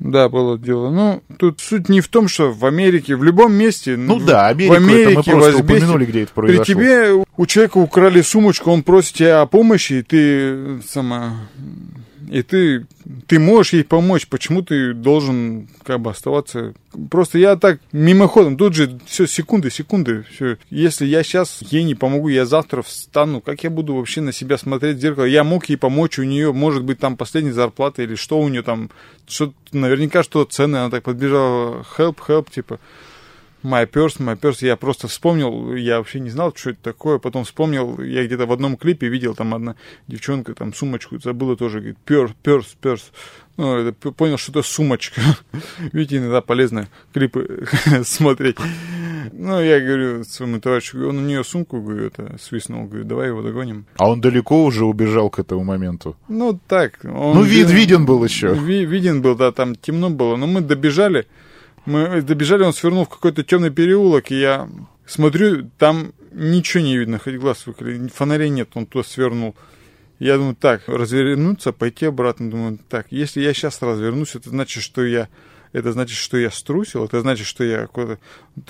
Да, 0.00 0.30
было 0.30 0.58
дело. 0.58 0.90
Ну, 0.90 1.22
тут 1.38 1.60
суть 1.60 1.88
не 1.90 2.00
в 2.00 2.08
том, 2.08 2.26
что 2.26 2.50
в 2.50 2.64
Америке, 2.64 3.16
в 3.16 3.22
любом 3.22 3.52
месте... 3.52 3.96
Ну 3.96 4.18
в- 4.18 4.24
да, 4.24 4.48
Америку 4.48 4.74
в 4.74 4.76
Америке, 4.78 5.02
это 5.02 5.18
мы 5.18 5.22
просто 5.22 5.34
в 5.34 5.44
Азбесте, 5.60 5.62
упомянули, 5.62 6.04
где 6.06 6.22
это 6.22 6.32
При 6.32 6.40
произошло. 6.40 6.64
тебе 6.74 7.24
у 7.36 7.46
человека 7.46 7.78
украли 7.78 8.22
сумочку, 8.22 8.70
он 8.70 8.82
просит 8.82 9.14
тебя 9.16 9.42
о 9.42 9.46
помощи, 9.46 9.92
и 9.94 10.02
ты 10.02 10.80
сама... 10.88 11.34
И 12.30 12.42
ты, 12.42 12.86
ты 13.26 13.40
можешь 13.40 13.72
ей 13.72 13.82
помочь, 13.82 14.28
почему 14.28 14.62
ты 14.62 14.94
должен 14.94 15.68
как 15.82 16.00
бы 16.00 16.10
оставаться... 16.10 16.74
Просто 17.10 17.38
я 17.38 17.56
так 17.56 17.80
мимоходом, 17.90 18.56
тут 18.56 18.74
же 18.74 19.00
все 19.04 19.26
секунды, 19.26 19.68
секунды, 19.68 20.24
все. 20.32 20.56
Если 20.70 21.06
я 21.06 21.24
сейчас 21.24 21.58
ей 21.60 21.82
не 21.82 21.96
помогу, 21.96 22.28
я 22.28 22.46
завтра 22.46 22.82
встану, 22.82 23.40
как 23.40 23.64
я 23.64 23.70
буду 23.70 23.96
вообще 23.96 24.20
на 24.20 24.32
себя 24.32 24.58
смотреть 24.58 24.98
в 24.98 25.00
зеркало? 25.00 25.24
Я 25.24 25.42
мог 25.42 25.68
ей 25.68 25.76
помочь, 25.76 26.20
у 26.20 26.22
нее 26.22 26.52
может 26.52 26.84
быть 26.84 27.00
там 27.00 27.16
последняя 27.16 27.52
зарплата 27.52 28.02
или 28.02 28.14
что 28.14 28.38
у 28.38 28.48
нее 28.48 28.62
там, 28.62 28.90
что 29.26 29.52
наверняка 29.72 30.22
что 30.22 30.44
ценное, 30.44 30.82
она 30.82 30.90
так 30.90 31.02
подбежала, 31.02 31.84
help, 31.98 32.18
help, 32.28 32.48
типа. 32.54 32.78
My 33.62 33.84
purse, 33.90 34.18
my 34.18 34.38
purse. 34.40 34.64
Я 34.64 34.76
просто 34.76 35.06
вспомнил, 35.08 35.74
я 35.74 35.98
вообще 35.98 36.20
не 36.20 36.30
знал, 36.30 36.52
что 36.56 36.70
это 36.70 36.82
такое. 36.82 37.18
Потом 37.18 37.44
вспомнил, 37.44 38.00
я 38.00 38.24
где-то 38.24 38.46
в 38.46 38.52
одном 38.52 38.76
клипе 38.76 39.08
видел, 39.08 39.34
там 39.34 39.52
одна 39.54 39.74
девчонка 40.08 40.54
там 40.54 40.72
сумочку 40.72 41.18
забыла 41.20 41.56
тоже, 41.56 41.78
говорит, 41.80 41.98
purse, 42.06 42.32
purse, 42.42 42.66
purse. 42.82 43.02
Ну, 43.58 43.76
это 43.76 43.92
понял, 44.12 44.38
что 44.38 44.52
это 44.52 44.62
сумочка. 44.62 45.20
Видите, 45.92 46.16
иногда 46.16 46.40
полезно 46.40 46.88
клипы 47.12 47.66
смотреть. 48.04 48.56
Ну, 49.32 49.60
я 49.60 49.80
говорю 49.80 50.24
своему 50.24 50.60
товарищу, 50.60 51.06
он 51.08 51.18
у 51.18 51.20
нее 51.20 51.44
сумку, 51.44 51.80
говорю, 51.80 52.06
это 52.06 52.36
свистнул, 52.40 52.86
говорю, 52.86 53.04
давай 53.04 53.28
его 53.28 53.42
догоним. 53.42 53.84
А 53.98 54.08
он 54.10 54.20
далеко 54.22 54.64
уже 54.64 54.84
убежал 54.86 55.28
к 55.30 55.38
этому 55.38 55.62
моменту. 55.64 56.16
Ну, 56.28 56.58
так. 56.66 56.98
он 57.04 57.34
Ну, 57.36 57.42
вид 57.42 57.68
ви- 57.68 57.74
виден 57.80 58.06
был 58.06 58.24
еще. 58.24 58.54
Ви- 58.54 58.86
виден 58.86 59.20
был, 59.20 59.34
да, 59.36 59.52
там 59.52 59.74
темно 59.76 60.08
было. 60.08 60.36
Но 60.36 60.46
мы 60.46 60.62
добежали. 60.62 61.26
Мы 61.86 62.22
добежали, 62.22 62.62
он 62.62 62.72
свернул 62.72 63.04
в 63.04 63.08
какой-то 63.08 63.42
темный 63.42 63.70
переулок, 63.70 64.30
и 64.30 64.38
я 64.38 64.68
смотрю, 65.06 65.70
там 65.78 66.12
ничего 66.32 66.82
не 66.82 66.96
видно, 66.96 67.18
хоть 67.18 67.36
глаз 67.36 67.66
выколи, 67.66 68.08
фонарей 68.08 68.50
нет, 68.50 68.70
он 68.74 68.86
туда 68.86 69.04
свернул. 69.04 69.56
Я 70.18 70.36
думаю, 70.36 70.54
так, 70.54 70.82
развернуться, 70.86 71.72
пойти 71.72 72.04
обратно. 72.04 72.50
Думаю, 72.50 72.78
так, 72.90 73.06
если 73.10 73.40
я 73.40 73.54
сейчас 73.54 73.80
развернусь, 73.80 74.34
это 74.34 74.50
значит, 74.50 74.82
что 74.82 75.02
я 75.02 75.28
это 75.72 75.92
значит, 75.92 76.16
что 76.16 76.36
я 76.36 76.50
струсил, 76.50 77.04
это 77.04 77.20
значит, 77.20 77.46
что 77.46 77.64
я 77.64 77.88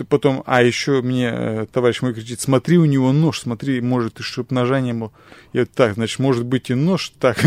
Потом, 0.08 0.42
а 0.46 0.62
еще 0.62 1.00
мне 1.02 1.30
э, 1.32 1.66
товарищ 1.72 2.02
мой 2.02 2.12
кричит, 2.14 2.40
смотри, 2.40 2.78
у 2.78 2.84
него 2.84 3.12
нож, 3.12 3.40
смотри, 3.40 3.80
может, 3.80 4.20
и 4.20 4.22
чтоб 4.22 4.50
ножа 4.50 4.80
не 4.80 4.92
было. 4.92 5.10
Я 5.52 5.64
так, 5.64 5.94
значит, 5.94 6.18
может 6.18 6.44
быть 6.44 6.70
и 6.70 6.74
нож, 6.74 7.12
так, 7.18 7.38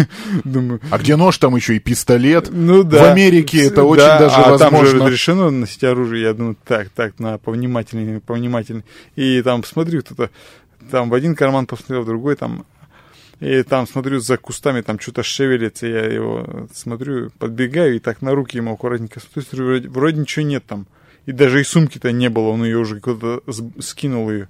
думаю, 0.43 0.81
А 0.89 0.97
где 0.97 1.15
нож, 1.15 1.37
там 1.37 1.55
еще 1.55 1.75
и 1.75 1.79
пистолет. 1.79 2.49
ну 2.51 2.83
да. 2.83 3.03
В 3.03 3.11
Америке 3.11 3.65
это 3.67 3.77
Да, 3.77 3.83
очень 3.85 4.03
даже 4.03 4.35
а 4.35 4.57
там 4.57 4.71
же 4.71 4.77
возможно. 4.81 5.05
разрешено 5.05 5.51
носить 5.51 5.83
оружие. 5.83 6.23
Я 6.23 6.33
думаю, 6.33 6.57
так, 6.65 6.89
так, 6.89 7.19
на 7.19 7.37
повнимательнее, 7.37 8.19
повнимательнее. 8.19 8.83
И 9.15 9.41
там 9.43 9.63
смотрю, 9.63 10.01
кто-то 10.01 10.29
там 10.91 11.09
в 11.09 11.13
один 11.13 11.35
карман 11.35 11.65
посмотрел, 11.67 12.01
в 12.01 12.05
другой 12.07 12.35
там. 12.35 12.65
И 13.43 13.61
там 13.63 13.85
смотрю, 13.87 14.21
за 14.21 14.37
кустами 14.37 14.79
там 14.79 14.97
что-то 15.01 15.21
шевелится, 15.21 15.85
я 15.85 16.05
его 16.05 16.67
смотрю, 16.73 17.29
подбегаю 17.39 17.97
и 17.97 17.99
так 17.99 18.21
на 18.21 18.33
руки 18.33 18.55
ему 18.55 18.73
аккуратненько 18.73 19.19
смотрю, 19.19 19.41
смотрю, 19.41 19.65
вроде, 19.65 19.89
вроде 19.89 20.21
ничего 20.21 20.45
нет 20.45 20.63
там. 20.65 20.87
И 21.25 21.33
даже 21.33 21.59
и 21.59 21.65
сумки-то 21.65 22.13
не 22.13 22.29
было, 22.29 22.49
он 22.49 22.63
ее 22.63 22.77
уже 22.77 23.01
куда-то 23.01 23.43
скинул 23.81 24.31
ее. 24.31 24.47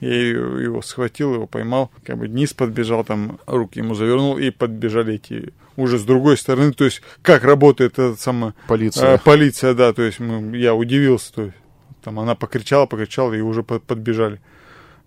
Я 0.00 0.12
его 0.28 0.82
схватил, 0.82 1.34
его 1.34 1.46
поймал, 1.46 1.92
как 2.04 2.18
бы 2.18 2.26
вниз 2.26 2.52
подбежал, 2.52 3.04
там 3.04 3.38
руки 3.46 3.78
ему 3.78 3.94
завернул, 3.94 4.36
и 4.36 4.50
подбежали 4.50 5.14
эти 5.14 5.52
уже 5.76 5.96
с 5.96 6.02
другой 6.02 6.36
стороны. 6.36 6.72
То 6.72 6.84
есть, 6.84 7.00
как 7.22 7.44
работает 7.44 7.92
эта 8.00 8.16
самая 8.16 8.54
Полиция. 8.66 9.14
а, 9.14 9.18
полиция, 9.18 9.74
да, 9.74 9.92
то 9.92 10.02
есть 10.02 10.18
мы, 10.18 10.56
я 10.56 10.74
удивился, 10.74 11.32
то 11.32 11.42
есть 11.42 11.54
там 12.02 12.18
она 12.18 12.34
покричала, 12.34 12.86
покричала, 12.86 13.34
и 13.34 13.40
уже 13.40 13.62
под- 13.62 13.84
подбежали. 13.84 14.40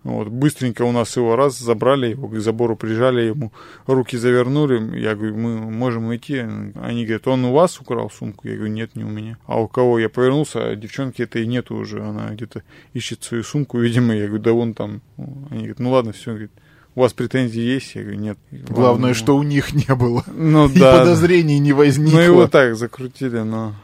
Вот, 0.04 0.28
быстренько 0.28 0.82
у 0.82 0.92
нас 0.92 1.16
его 1.16 1.34
раз 1.34 1.58
забрали, 1.58 2.10
его 2.10 2.28
к 2.28 2.38
забору 2.38 2.76
прижали, 2.76 3.22
ему 3.22 3.52
руки 3.86 4.16
завернули. 4.16 4.98
Я 4.98 5.16
говорю, 5.16 5.36
мы 5.36 5.70
можем 5.70 6.14
идти. 6.14 6.38
Они 6.80 7.04
говорят, 7.04 7.26
он 7.26 7.44
у 7.44 7.52
вас 7.52 7.80
украл 7.80 8.08
сумку? 8.08 8.46
Я 8.46 8.54
говорю, 8.54 8.72
нет, 8.72 8.94
не 8.94 9.02
у 9.02 9.08
меня. 9.08 9.36
А 9.46 9.60
у 9.60 9.66
кого? 9.66 9.98
Я 9.98 10.08
повернулся, 10.08 10.68
а 10.68 10.76
девчонки 10.76 11.22
это 11.22 11.40
и 11.40 11.46
нету 11.46 11.74
уже. 11.74 12.02
Она 12.02 12.28
где-то 12.30 12.62
ищет 12.94 13.24
свою 13.24 13.42
сумку, 13.42 13.78
видимо. 13.78 14.14
Я 14.14 14.26
говорю, 14.26 14.42
да 14.42 14.52
вон 14.52 14.74
там. 14.74 15.00
Они 15.50 15.58
говорят, 15.60 15.80
ну 15.80 15.90
ладно, 15.90 16.12
все. 16.12 16.30
Говорит, 16.30 16.52
у 16.94 17.00
вас 17.00 17.12
претензии 17.12 17.60
есть? 17.60 17.94
Я 17.94 18.02
говорю, 18.02 18.18
нет. 18.20 18.38
Главное, 18.50 19.08
Ладно, 19.08 19.14
что 19.14 19.36
у 19.36 19.42
них 19.42 19.74
не 19.74 19.94
было. 19.94 20.24
Ну 20.34 20.68
И 20.68 20.78
да. 20.78 21.00
подозрений 21.00 21.58
не 21.58 21.72
возникло. 21.72 22.16
Ну 22.16 22.22
его 22.22 22.46
так 22.46 22.76
закрутили, 22.76 23.40
но... 23.40 23.74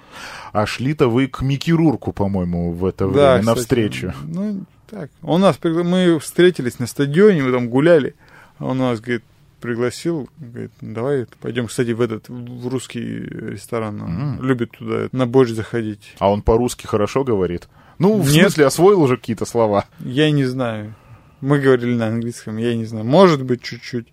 А 0.52 0.66
шли-то 0.66 1.08
вы 1.08 1.28
к 1.28 1.40
Микки 1.42 1.70
Рурку, 1.70 2.12
по-моему, 2.12 2.72
в 2.72 2.84
это 2.84 3.06
время, 3.06 3.20
Да, 3.20 3.38
кстати, 3.38 3.46
навстречу. 3.46 4.12
Ну, 4.24 4.64
так. 4.92 5.10
У 5.22 5.38
нас, 5.38 5.58
пригла- 5.60 5.82
мы 5.82 6.18
встретились 6.20 6.78
на 6.78 6.86
стадионе, 6.86 7.42
мы 7.42 7.50
там 7.52 7.68
гуляли. 7.68 8.14
А 8.58 8.66
он 8.66 8.78
нас, 8.78 9.00
говорит, 9.00 9.24
пригласил, 9.60 10.28
говорит, 10.38 10.70
давай 10.80 11.26
пойдем, 11.40 11.66
кстати, 11.66 11.90
в 11.92 12.00
этот, 12.00 12.28
в 12.28 12.68
русский 12.68 13.00
ресторан. 13.00 14.00
Он 14.02 14.10
М. 14.38 14.42
любит 14.42 14.72
туда 14.72 15.08
на 15.12 15.26
борщ 15.26 15.50
заходить. 15.52 16.14
А 16.18 16.30
он 16.30 16.42
по-русски 16.42 16.86
хорошо 16.86 17.24
говорит? 17.24 17.68
Ну, 17.98 18.20
в 18.20 18.30
Нет. 18.30 18.42
смысле, 18.42 18.66
освоил 18.66 19.00
уже 19.00 19.16
какие-то 19.16 19.44
слова. 19.46 19.86
Я 20.00 20.30
не 20.30 20.44
знаю. 20.44 20.94
Мы 21.40 21.58
говорили 21.58 21.94
на 21.94 22.06
английском, 22.08 22.56
я 22.56 22.74
не 22.74 22.84
знаю. 22.84 23.04
Может 23.04 23.42
быть, 23.42 23.62
чуть-чуть. 23.62 24.08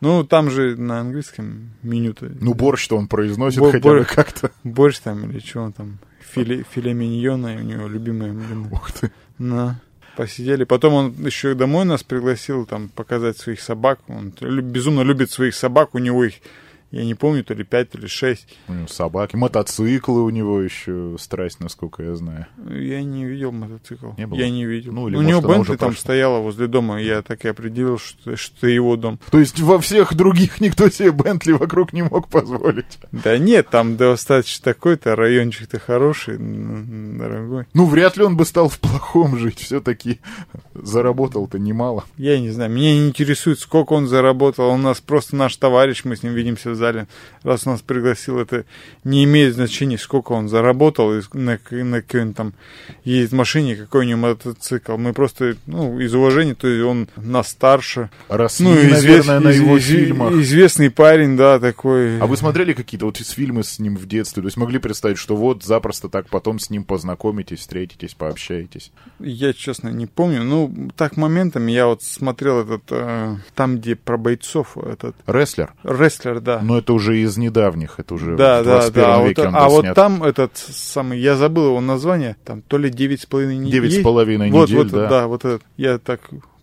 Ну, 0.00 0.24
там 0.24 0.50
же 0.50 0.76
на 0.76 1.00
английском 1.00 1.70
меню-то. 1.82 2.30
Ну, 2.40 2.54
борщ-то 2.54 2.96
он 2.96 3.06
произносит 3.08 3.60
Бо- 3.60 3.70
хотя 3.70 3.88
бы 3.88 3.98
бор- 4.00 4.04
как-то. 4.04 4.50
Борщ 4.64 4.98
там 4.98 5.30
или 5.30 5.38
что 5.38 5.60
он 5.62 5.72
там. 5.72 5.98
Филе, 6.34 6.64
филе 6.70 6.92
миньона 6.94 7.54
у 7.56 7.60
него 7.60 7.86
любимое 7.88 8.32
блин. 8.32 8.66
Ух 8.70 8.90
ты. 8.92 9.10
На. 9.38 9.80
Посидели. 10.16 10.64
Потом 10.64 10.94
он 10.94 11.26
еще 11.26 11.54
домой 11.54 11.84
нас 11.84 12.02
пригласил 12.02 12.66
там 12.66 12.88
показать 12.88 13.38
своих 13.38 13.60
собак. 13.60 13.98
Он 14.08 14.30
безумно 14.40 15.02
любит 15.02 15.30
своих 15.30 15.54
собак. 15.54 15.94
У 15.94 15.98
него 15.98 16.24
их, 16.24 16.34
я 16.92 17.04
не 17.06 17.14
помню, 17.14 17.42
то 17.42 17.54
ли 17.54 17.64
пять, 17.64 17.90
то 17.90 17.98
ли 17.98 18.06
шесть. 18.06 18.46
У 18.68 18.74
него 18.74 18.86
собаки, 18.86 19.34
мотоциклы 19.34 20.22
у 20.22 20.28
него 20.28 20.60
еще 20.60 21.16
страсть, 21.18 21.58
насколько 21.58 22.02
я 22.02 22.14
знаю. 22.14 22.46
Я 22.68 23.02
не 23.02 23.24
видел 23.24 23.50
мотоцикл. 23.50 24.10
Не 24.18 24.26
было? 24.26 24.38
Я 24.38 24.50
не 24.50 24.66
видел. 24.66 24.92
Ну, 24.92 25.08
или, 25.08 25.16
у 25.16 25.22
может, 25.22 25.30
него 25.30 25.48
Бентли 25.48 25.76
там 25.76 25.88
прошла. 25.88 26.00
стояла 26.00 26.38
возле 26.40 26.66
дома. 26.66 27.00
Я 27.00 27.22
так 27.22 27.46
и 27.46 27.48
определил, 27.48 27.96
что, 27.96 28.36
что 28.36 28.66
его 28.66 28.96
дом. 28.96 29.18
То 29.30 29.38
есть 29.38 29.58
во 29.58 29.80
всех 29.80 30.14
других 30.14 30.60
никто 30.60 30.90
себе 30.90 31.12
Бентли 31.12 31.52
вокруг 31.52 31.94
не 31.94 32.02
мог 32.02 32.28
позволить. 32.28 32.98
Да 33.10 33.38
нет, 33.38 33.70
там 33.70 33.96
достаточно 33.96 34.62
такой-то 34.74 35.16
райончик-то 35.16 35.78
хороший, 35.78 36.36
дорогой. 36.38 37.64
Ну, 37.72 37.86
вряд 37.86 38.18
ли 38.18 38.24
он 38.24 38.36
бы 38.36 38.44
стал 38.44 38.68
в 38.68 38.78
плохом 38.78 39.38
жить. 39.38 39.60
Все-таки 39.60 40.20
заработал-то 40.74 41.58
немало. 41.58 42.04
Я 42.18 42.38
не 42.38 42.50
знаю, 42.50 42.70
меня 42.70 42.92
не 42.92 43.08
интересует, 43.08 43.60
сколько 43.60 43.94
он 43.94 44.08
заработал. 44.08 44.66
Он 44.66 44.80
у 44.80 44.82
нас 44.82 45.00
просто 45.00 45.36
наш 45.36 45.56
товарищ, 45.56 46.02
мы 46.04 46.16
с 46.16 46.22
ним 46.22 46.34
видимся 46.34 46.70
в 46.70 46.81
зале. 46.82 47.06
Раз 47.44 47.64
нас 47.66 47.80
пригласил, 47.80 48.38
это 48.38 48.64
не 49.04 49.22
имеет 49.24 49.54
значения, 49.54 49.98
сколько 49.98 50.32
он 50.32 50.48
заработал, 50.48 51.12
на, 51.32 51.58
на 51.70 52.02
какой 52.02 52.32
там 52.34 52.52
ездит 53.04 53.32
в 53.32 53.36
машине, 53.36 53.76
какой 53.76 54.04
у 54.04 54.08
него 54.08 54.18
мотоцикл. 54.18 54.96
Мы 54.96 55.12
просто, 55.12 55.56
ну, 55.66 56.00
из 56.00 56.12
уважения, 56.14 56.54
то 56.54 56.66
есть 56.68 56.84
он 56.84 57.08
нас 57.16 57.48
старше. 57.50 58.10
Росли, 58.28 58.66
Ну, 58.66 58.74
извест- 58.74 59.26
наверное, 59.26 59.40
на 59.40 59.48
из- 59.50 59.56
его 59.60 59.76
из- 59.78 59.84
фильмах. 59.86 60.32
Известный 60.34 60.90
парень, 60.90 61.36
да, 61.36 61.58
такой. 61.60 62.18
А 62.20 62.26
вы 62.26 62.36
смотрели 62.36 62.72
какие-то 62.72 63.06
вот 63.06 63.16
фильмы 63.16 63.62
с 63.62 63.78
ним 63.78 63.96
в 63.96 64.06
детстве? 64.06 64.42
То 64.42 64.48
есть 64.48 64.56
могли 64.56 64.78
представить, 64.78 65.18
что 65.18 65.36
вот 65.36 65.62
запросто 65.62 66.08
так 66.08 66.28
потом 66.28 66.58
с 66.58 66.68
ним 66.70 66.84
познакомитесь, 66.84 67.60
встретитесь, 67.60 68.14
пообщаетесь? 68.14 68.90
Я, 69.20 69.52
честно, 69.52 69.88
не 69.90 70.06
помню. 70.06 70.42
Ну, 70.42 70.90
так 70.96 71.16
моментами 71.16 71.70
я 71.72 71.86
вот 71.86 72.02
смотрел 72.02 72.60
этот, 72.60 72.82
э, 72.90 73.36
там, 73.54 73.76
где 73.78 73.94
про 73.94 74.16
бойцов, 74.16 74.76
этот 74.76 75.14
Рестлер? 75.26 75.72
рестлер, 75.84 76.40
да. 76.40 76.60
Но 76.72 76.78
это 76.78 76.94
уже 76.94 77.18
из 77.18 77.36
недавних, 77.36 78.00
это 78.00 78.14
уже 78.14 78.34
Да, 78.34 78.62
в 78.62 78.64
да, 78.64 78.80
21 78.80 79.02
да. 79.02 79.14
А 79.14 79.18
вот, 79.18 79.28
веке 79.28 79.42
он 79.42 79.54
а 79.54 79.66
был 79.66 79.70
вот 79.72 79.80
снят. 79.82 79.94
там 79.94 80.24
этот 80.24 80.56
самый, 80.56 81.20
я 81.20 81.36
забыл 81.36 81.66
его 81.66 81.80
название, 81.82 82.36
там 82.46 82.62
то 82.62 82.78
ли 82.78 82.88
девять 82.88 83.20
с 83.20 83.26
половиной 83.26 83.58
недель. 83.58 83.72
Девять 83.72 84.00
с 84.00 84.02
половиной 84.02 84.50
вот, 84.50 84.70
недель, 84.70 84.88
вот, 84.88 84.90
да. 84.90 85.26
вот 85.26 85.44
этот. 85.44 85.62
Я 85.76 85.98
так 85.98 86.20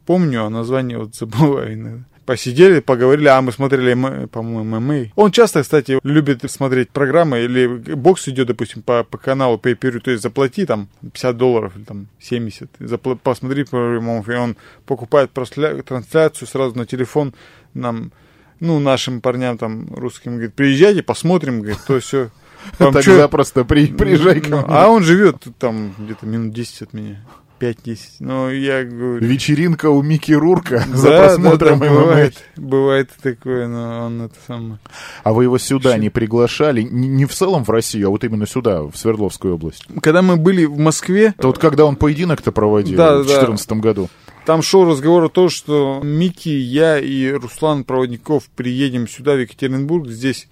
помню, 0.08 0.46
а 0.46 0.50
название 0.50 0.98
вот 0.98 1.14
забываю 1.14 1.76
иногда. 1.76 2.06
Посидели, 2.26 2.80
поговорили, 2.80 3.28
а 3.28 3.40
мы 3.44 3.52
смотрели, 3.52 4.26
по-моему, 4.26 4.80
ММА. 4.80 5.12
Он 5.16 5.32
часто, 5.32 5.62
кстати, 5.62 6.00
любит 6.02 6.42
смотреть 6.50 6.90
программы, 6.90 7.42
или 7.42 7.68
бокс 7.68 8.28
идет, 8.28 8.48
допустим, 8.48 8.82
по, 8.82 9.04
по 9.04 9.20
каналу 9.20 9.58
pay 9.58 9.78
per 9.78 10.00
то 10.00 10.10
есть 10.10 10.24
заплати 10.24 10.66
там 10.66 10.90
50 11.02 11.38
долларов 11.38 11.76
или 11.76 11.84
там 11.84 12.08
70, 12.20 12.70
запла- 12.80 13.20
посмотри 13.22 13.64
по 13.64 13.70
прямому 13.72 14.24
эфиру. 14.24 14.42
он 14.42 14.58
покупает 14.88 15.32
трансляцию 15.34 16.48
сразу 16.48 16.76
на 16.76 16.88
телефон 16.88 17.36
нам, 17.76 18.12
ну, 18.60 18.80
нашим 18.80 19.22
парням 19.22 19.58
там 19.58 19.88
русским, 19.94 20.34
говорит, 20.34 20.54
приезжайте, 20.54 21.04
посмотрим, 21.04 21.60
говорит, 21.62 21.80
то 21.88 22.00
все. 22.00 22.30
Так 22.78 23.04
запросто 23.04 23.64
при, 23.64 23.88
приезжай 23.88 24.42
ко 24.42 24.50
Ну, 24.50 24.58
мне. 24.58 24.66
А 24.68 24.88
он 24.90 25.02
живет 25.04 25.38
там 25.60 25.94
где-то 25.98 26.26
минут 26.26 26.54
10 26.54 26.82
от 26.82 26.94
меня. 26.94 27.26
5-10. 27.60 27.98
Ну, 28.20 28.50
я 28.50 28.84
говорю... 28.86 29.26
Вечеринка 29.26 29.90
у 29.90 30.02
Микки 30.02 30.32
Рурка 30.32 30.84
за 30.94 31.10
Да, 31.10 31.18
просмотром 31.26 31.80
да, 31.80 31.86
ММА. 31.90 32.00
бывает, 32.02 32.34
бывает 32.56 33.10
такое, 33.22 33.68
но 33.68 34.06
он 34.06 34.22
это 34.24 34.36
самое. 34.48 34.80
А 35.24 35.34
вы 35.34 35.44
его 35.44 35.58
сюда 35.58 35.98
не 35.98 36.10
приглашали? 36.10 36.82
Не 36.84 37.26
в 37.26 37.34
целом 37.34 37.64
в 37.66 37.70
Россию, 37.70 38.08
а 38.08 38.10
вот 38.12 38.24
именно 38.24 38.48
сюда, 38.48 38.84
в 38.84 38.96
Свердловскую 38.96 39.56
область? 39.56 39.86
Когда 40.02 40.22
мы 40.22 40.38
были 40.38 40.64
в 40.66 40.78
Москве, 40.78 41.34
Это 41.38 41.48
вот 41.48 41.58
когда 41.60 41.86
он 41.86 41.96
поединок-то 41.98 42.52
проводил 42.54 42.98
Да, 42.98 43.16
в 43.16 43.18
да. 43.20 43.24
2014 43.24 43.72
году. 43.74 44.10
Там 44.50 44.64
шел 44.64 44.84
разговор 44.84 45.26
о 45.26 45.30
том, 45.30 45.48
что 45.48 46.02
Микки, 46.04 46.50
я 46.50 46.98
и 46.98 47.30
Руслан 47.32 47.84
Проводников 47.84 48.46
приедем 48.56 49.08
сюда, 49.08 49.36
в 49.36 49.42
Екатеринбург, 49.42 50.08
здесь 50.08 50.48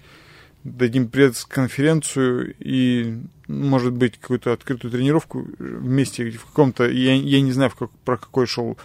дадим 0.62 1.08
пресс-конференцию 1.08 2.54
и, 2.60 3.18
может 3.48 3.94
быть, 3.94 4.16
какую-то 4.16 4.52
открытую 4.52 4.92
тренировку 4.92 5.48
вместе 5.58 6.30
в 6.30 6.44
каком-то, 6.44 6.88
я, 6.88 7.12
я 7.14 7.40
не 7.40 7.50
знаю, 7.50 7.70
в 7.70 7.74
как- 7.74 7.90
про 8.04 8.16
какой 8.16 8.46
шел 8.46 8.78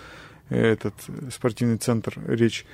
этот 0.49 0.95
спортивный 1.32 1.78
центр 1.78 2.20
речь. 2.26 2.66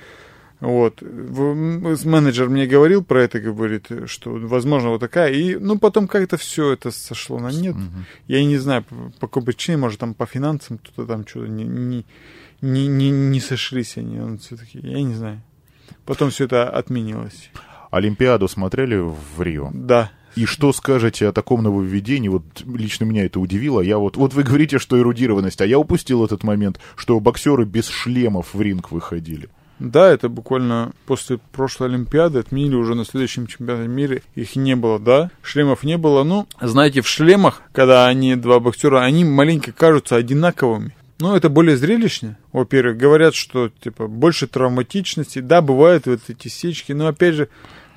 Вот. 0.60 1.00
Менеджер 1.02 2.50
мне 2.50 2.66
говорил 2.66 3.02
про 3.02 3.22
это, 3.22 3.40
говорит, 3.40 3.88
что 4.06 4.30
возможно 4.30 4.90
вот 4.90 5.00
такая. 5.00 5.32
И, 5.32 5.56
ну, 5.56 5.78
потом 5.78 6.06
как-то 6.06 6.36
все 6.36 6.72
это 6.72 6.90
сошло 6.90 7.38
на 7.38 7.50
нет. 7.50 7.76
Я 8.26 8.44
не 8.44 8.58
знаю, 8.58 8.84
по, 8.84 8.94
по 9.20 9.26
какой 9.26 9.42
причине, 9.44 9.78
может, 9.78 10.00
там 10.00 10.14
по 10.14 10.26
финансам 10.26 10.78
кто-то 10.78 11.06
там 11.06 11.26
что-то 11.26 11.48
не, 11.48 11.64
не, 11.64 12.04
не, 12.60 12.86
не, 12.86 13.10
не 13.10 13.40
сошлись 13.40 13.96
они. 13.96 14.20
Он 14.20 14.38
все-таки, 14.38 14.78
я 14.82 15.02
не 15.02 15.14
знаю. 15.14 15.42
Потом 16.04 16.30
все 16.30 16.44
это 16.44 16.68
отменилось. 16.68 17.50
Олимпиаду 17.90 18.46
смотрели 18.46 18.96
в 18.96 19.40
Рио? 19.40 19.70
Да. 19.72 20.12
И 20.36 20.44
что 20.44 20.72
скажете 20.72 21.26
о 21.26 21.32
таком 21.32 21.62
нововведении? 21.62 22.28
Вот 22.28 22.44
лично 22.64 23.04
меня 23.04 23.24
это 23.24 23.40
удивило. 23.40 23.80
Я 23.80 23.98
вот, 23.98 24.16
вот 24.16 24.34
вы 24.34 24.42
говорите, 24.42 24.78
что 24.78 24.98
эрудированность, 24.98 25.60
а 25.60 25.66
я 25.66 25.78
упустил 25.78 26.24
этот 26.24 26.44
момент, 26.44 26.78
что 26.96 27.18
боксеры 27.18 27.64
без 27.64 27.88
шлемов 27.88 28.54
в 28.54 28.60
ринг 28.60 28.92
выходили. 28.92 29.48
Да, 29.80 30.08
это 30.08 30.28
буквально 30.28 30.92
после 31.06 31.38
прошлой 31.52 31.88
Олимпиады 31.88 32.38
отменили 32.38 32.74
уже 32.74 32.94
на 32.94 33.04
следующем 33.04 33.46
чемпионате 33.46 33.88
мира. 33.88 34.20
Их 34.34 34.54
не 34.54 34.76
было, 34.76 34.98
да. 34.98 35.30
Шлемов 35.42 35.82
не 35.82 35.96
было. 35.96 36.22
Ну, 36.22 36.46
знаете, 36.60 37.00
в 37.00 37.08
шлемах, 37.08 37.62
когда 37.72 38.06
они 38.06 38.36
два 38.36 38.60
боксера, 38.60 39.00
они 39.00 39.24
маленько 39.24 39.72
кажутся 39.72 40.16
одинаковыми. 40.16 40.94
Ну, 41.18 41.34
это 41.34 41.48
более 41.48 41.76
зрелищно. 41.76 42.38
Во-первых, 42.52 42.96
говорят, 42.96 43.34
что 43.34 43.68
типа 43.68 44.06
больше 44.06 44.46
травматичности. 44.46 45.40
Да, 45.40 45.60
бывают 45.60 46.06
вот 46.06 46.20
эти 46.28 46.48
сечки, 46.48 46.92
но 46.92 47.08
опять 47.08 47.34
же, 47.34 47.48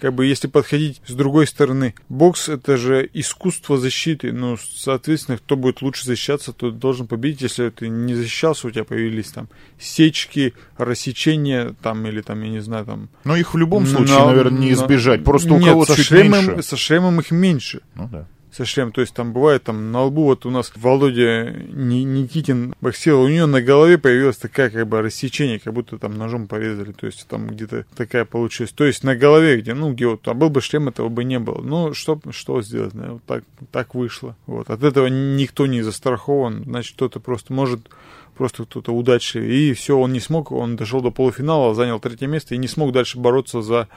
как 0.03 0.15
бы 0.15 0.25
если 0.25 0.47
подходить 0.49 1.01
с 1.07 1.13
другой 1.13 1.47
стороны, 1.47 1.95
бокс 2.09 2.49
это 2.49 2.75
же 2.75 3.09
искусство 3.13 3.77
защиты. 3.77 4.34
Ну, 4.34 4.57
соответственно, 4.57 5.38
кто 5.38 5.55
будет 5.55 5.81
лучше 5.81 6.03
защищаться, 6.03 6.51
тот 6.51 6.77
должен 6.77 7.07
победить. 7.07 7.43
Если 7.43 7.69
ты 7.69 7.88
не 7.88 8.13
защищался, 8.13 8.67
у 8.67 8.71
тебя 8.71 8.84
появились 8.84 9.31
там 9.31 9.47
сечки, 9.80 10.55
рассечения, 10.77 11.73
там, 11.81 12.05
или 12.05 12.19
там, 12.19 12.41
я 12.41 12.49
не 12.49 12.59
знаю, 12.59 12.84
там. 12.85 13.07
Но 13.23 13.38
их 13.38 13.53
в 13.53 13.57
любом 13.57 13.88
случае, 13.88 14.17
на- 14.17 14.25
наверное, 14.25 14.59
не 14.59 14.71
на- 14.71 14.73
избежать. 14.73 15.23
Просто 15.23 15.53
у 15.53 15.61
кого-то 15.63 15.93
со 15.93 15.97
чуть 15.97 16.07
шлемом, 16.07 16.47
меньше. 16.47 16.63
со 16.63 16.75
шлемом 16.75 17.21
их 17.21 17.31
меньше 17.31 17.80
Ну 17.95 18.09
да. 18.11 18.27
Со 18.53 18.65
шлем. 18.65 18.91
То 18.91 19.01
есть 19.01 19.13
там 19.13 19.34
бывает 19.34 19.63
там 19.63 19.91
на 19.91 20.03
лбу, 20.03 20.23
вот 20.25 20.45
у 20.45 20.51
нас 20.51 20.71
Володя 20.75 21.51
Ни- 21.51 22.03
Никитин 22.03 22.75
боксировал, 22.81 23.23
у 23.23 23.27
нее 23.27 23.45
на 23.45 23.61
голове 23.61 23.97
появилась 23.97 24.38
такая 24.38 24.69
как 24.69 24.88
бы 24.88 25.01
рассечение, 25.01 25.59
как 25.59 25.73
будто 25.73 25.97
там 25.97 26.17
ножом 26.17 26.47
порезали. 26.47 26.91
То 26.91 27.05
есть 27.07 27.27
там 27.27 27.47
где-то 27.47 27.85
такая 27.95 28.25
получилась. 28.25 28.71
То 28.71 28.85
есть 28.85 29.03
на 29.03 29.15
голове, 29.15 29.59
где, 29.59 29.73
ну, 29.73 29.93
где 29.93 30.07
вот, 30.07 30.27
а 30.27 30.34
был 30.34 30.49
бы 30.49 30.61
шлем, 30.61 30.88
этого 30.88 31.09
бы 31.09 31.23
не 31.23 31.39
было. 31.39 31.61
Ну, 31.61 31.93
что, 31.93 32.19
что 32.31 32.61
сделать, 32.61 32.93
да, 32.93 33.13
вот 33.13 33.23
так, 33.25 33.43
так 33.71 33.95
вышло. 33.95 34.35
Вот. 34.45 34.69
От 34.69 34.84
этого 34.84 35.07
никто 35.07 35.65
не 35.65 35.81
застрахован, 35.81 36.63
значит, 36.65 36.95
кто-то 36.95 37.19
просто 37.19 37.53
может 37.53 37.89
просто 38.35 38.65
кто-то 38.65 38.91
удачливый. 38.91 39.55
И 39.55 39.73
все, 39.73 39.97
он 39.97 40.11
не 40.11 40.19
смог, 40.19 40.51
он 40.51 40.75
дошел 40.75 41.01
до 41.01 41.11
полуфинала, 41.11 41.75
занял 41.75 41.99
третье 41.99 42.27
место 42.27 42.55
и 42.55 42.57
не 42.57 42.67
смог 42.67 42.91
дальше 42.91 43.19
бороться 43.19 43.61
за 43.61 43.88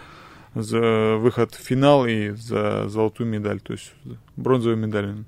за 0.56 1.16
выход 1.16 1.54
в 1.54 1.60
финал 1.62 2.06
и 2.06 2.30
за 2.30 2.88
золотую 2.88 3.28
медаль, 3.28 3.60
то 3.60 3.72
есть 3.74 3.92
бронзовую 4.36 4.76
медаль 4.78 5.06
он 5.10 5.26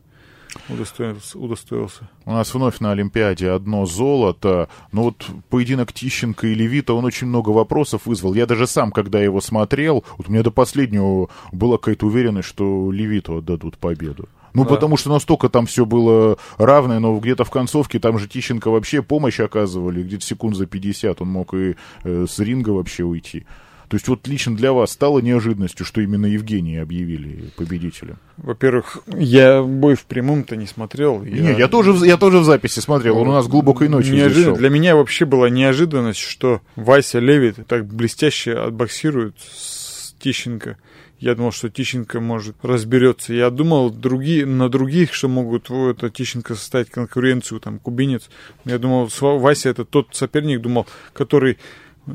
удостоился. 0.71 1.39
удостоился. 1.39 2.09
У 2.25 2.33
нас 2.33 2.53
вновь 2.55 2.81
на 2.81 2.91
Олимпиаде 2.93 3.51
одно 3.51 3.85
золото. 3.85 4.69
Но 4.93 5.05
вот 5.05 5.27
поединок 5.51 5.93
Тищенко 5.93 6.47
и 6.49 6.55
Левита, 6.55 6.95
он 6.95 7.05
очень 7.05 7.27
много 7.27 7.51
вопросов 7.51 8.07
вызвал. 8.07 8.35
Я 8.35 8.47
даже 8.47 8.67
сам, 8.67 8.91
когда 8.91 9.21
его 9.21 9.41
смотрел, 9.43 10.05
вот 10.17 10.29
у 10.29 10.33
меня 10.33 10.43
до 10.43 10.51
последнего 10.51 11.29
была 11.53 11.77
какая-то 11.77 12.07
уверенность, 12.07 12.49
что 12.49 12.91
Левиту 12.91 13.37
отдадут 13.37 13.77
победу. 13.77 14.29
Ну, 14.55 14.65
Да. 14.65 14.71
потому 14.71 14.97
что 14.97 15.11
настолько 15.11 15.51
там 15.51 15.67
все 15.67 15.85
было 15.85 16.39
равное, 16.57 16.99
но 16.99 17.17
где-то 17.19 17.45
в 17.45 17.51
концовке 17.51 17.99
там 17.99 18.19
же 18.19 18.27
Тищенко 18.27 18.71
вообще 18.71 19.03
помощь 19.03 19.39
оказывали, 19.41 20.03
где-то 20.03 20.25
секунд 20.25 20.57
за 20.57 20.67
50 20.67 21.21
он 21.21 21.29
мог 21.29 21.53
и 21.53 21.77
э, 22.05 22.27
с 22.29 22.39
ринга 22.39 22.71
вообще 22.71 23.05
уйти. 23.05 23.47
То 23.89 23.95
есть 23.95 24.07
вот 24.09 24.29
лично 24.29 24.55
для 24.55 24.73
вас 24.73 24.93
стало 24.93 25.21
неожиданностью, 25.21 25.87
что 25.87 26.03
именно 26.03 26.27
Евгения 26.27 26.83
объявили 26.83 27.51
победителем? 27.57 28.19
Во-первых, 28.37 28.99
я 29.07 29.63
бой 29.63 29.95
в 29.95 30.05
прямом-то 30.05 30.57
не 30.57 30.67
смотрел. 30.67 31.23
Не, 31.23 31.59
я 31.59 31.69
тоже, 31.69 31.93
я 32.07 32.19
тоже 32.19 32.39
в 32.39 32.45
записи 32.45 32.81
смотрел, 32.81 33.17
он 33.17 33.29
у 33.29 33.33
нас 33.33 33.49
глубокой 33.49 33.89
ночью 33.89 34.15
Неожиданно. 34.15 34.57
Для 34.57 34.69
меня 34.69 34.95
вообще 34.95 35.25
была 35.25 35.49
неожиданность, 35.49 36.21
что 36.21 36.61
Вася 36.77 37.19
Левит 37.19 37.67
так 37.67 37.87
блестяще 37.87 38.55
отбоксирует 38.55 39.35
с 39.41 40.15
Тищенко. 40.19 40.77
Я 41.19 41.35
думал, 41.35 41.51
что 41.51 41.69
Тищенко 41.69 42.21
может 42.21 42.57
разберется. 42.63 43.33
Я 43.33 43.51
думал 43.51 43.91
другие, 43.91 44.47
на 44.47 44.69
других, 44.69 45.13
что 45.13 45.29
могут 45.29 45.69
вот, 45.69 45.97
это 45.97 46.11
Тищенко 46.11 46.55
составить 46.55 46.91
конкуренцию, 46.91 47.59
там, 47.59 47.81
кубинец. 47.81 48.29
Я 48.65 48.79
думал, 48.79 49.11
Вася 49.21 49.71
это 49.71 49.85
тот 49.85 50.09
соперник, 50.13 50.61
думал, 50.61 50.87
который 51.13 51.59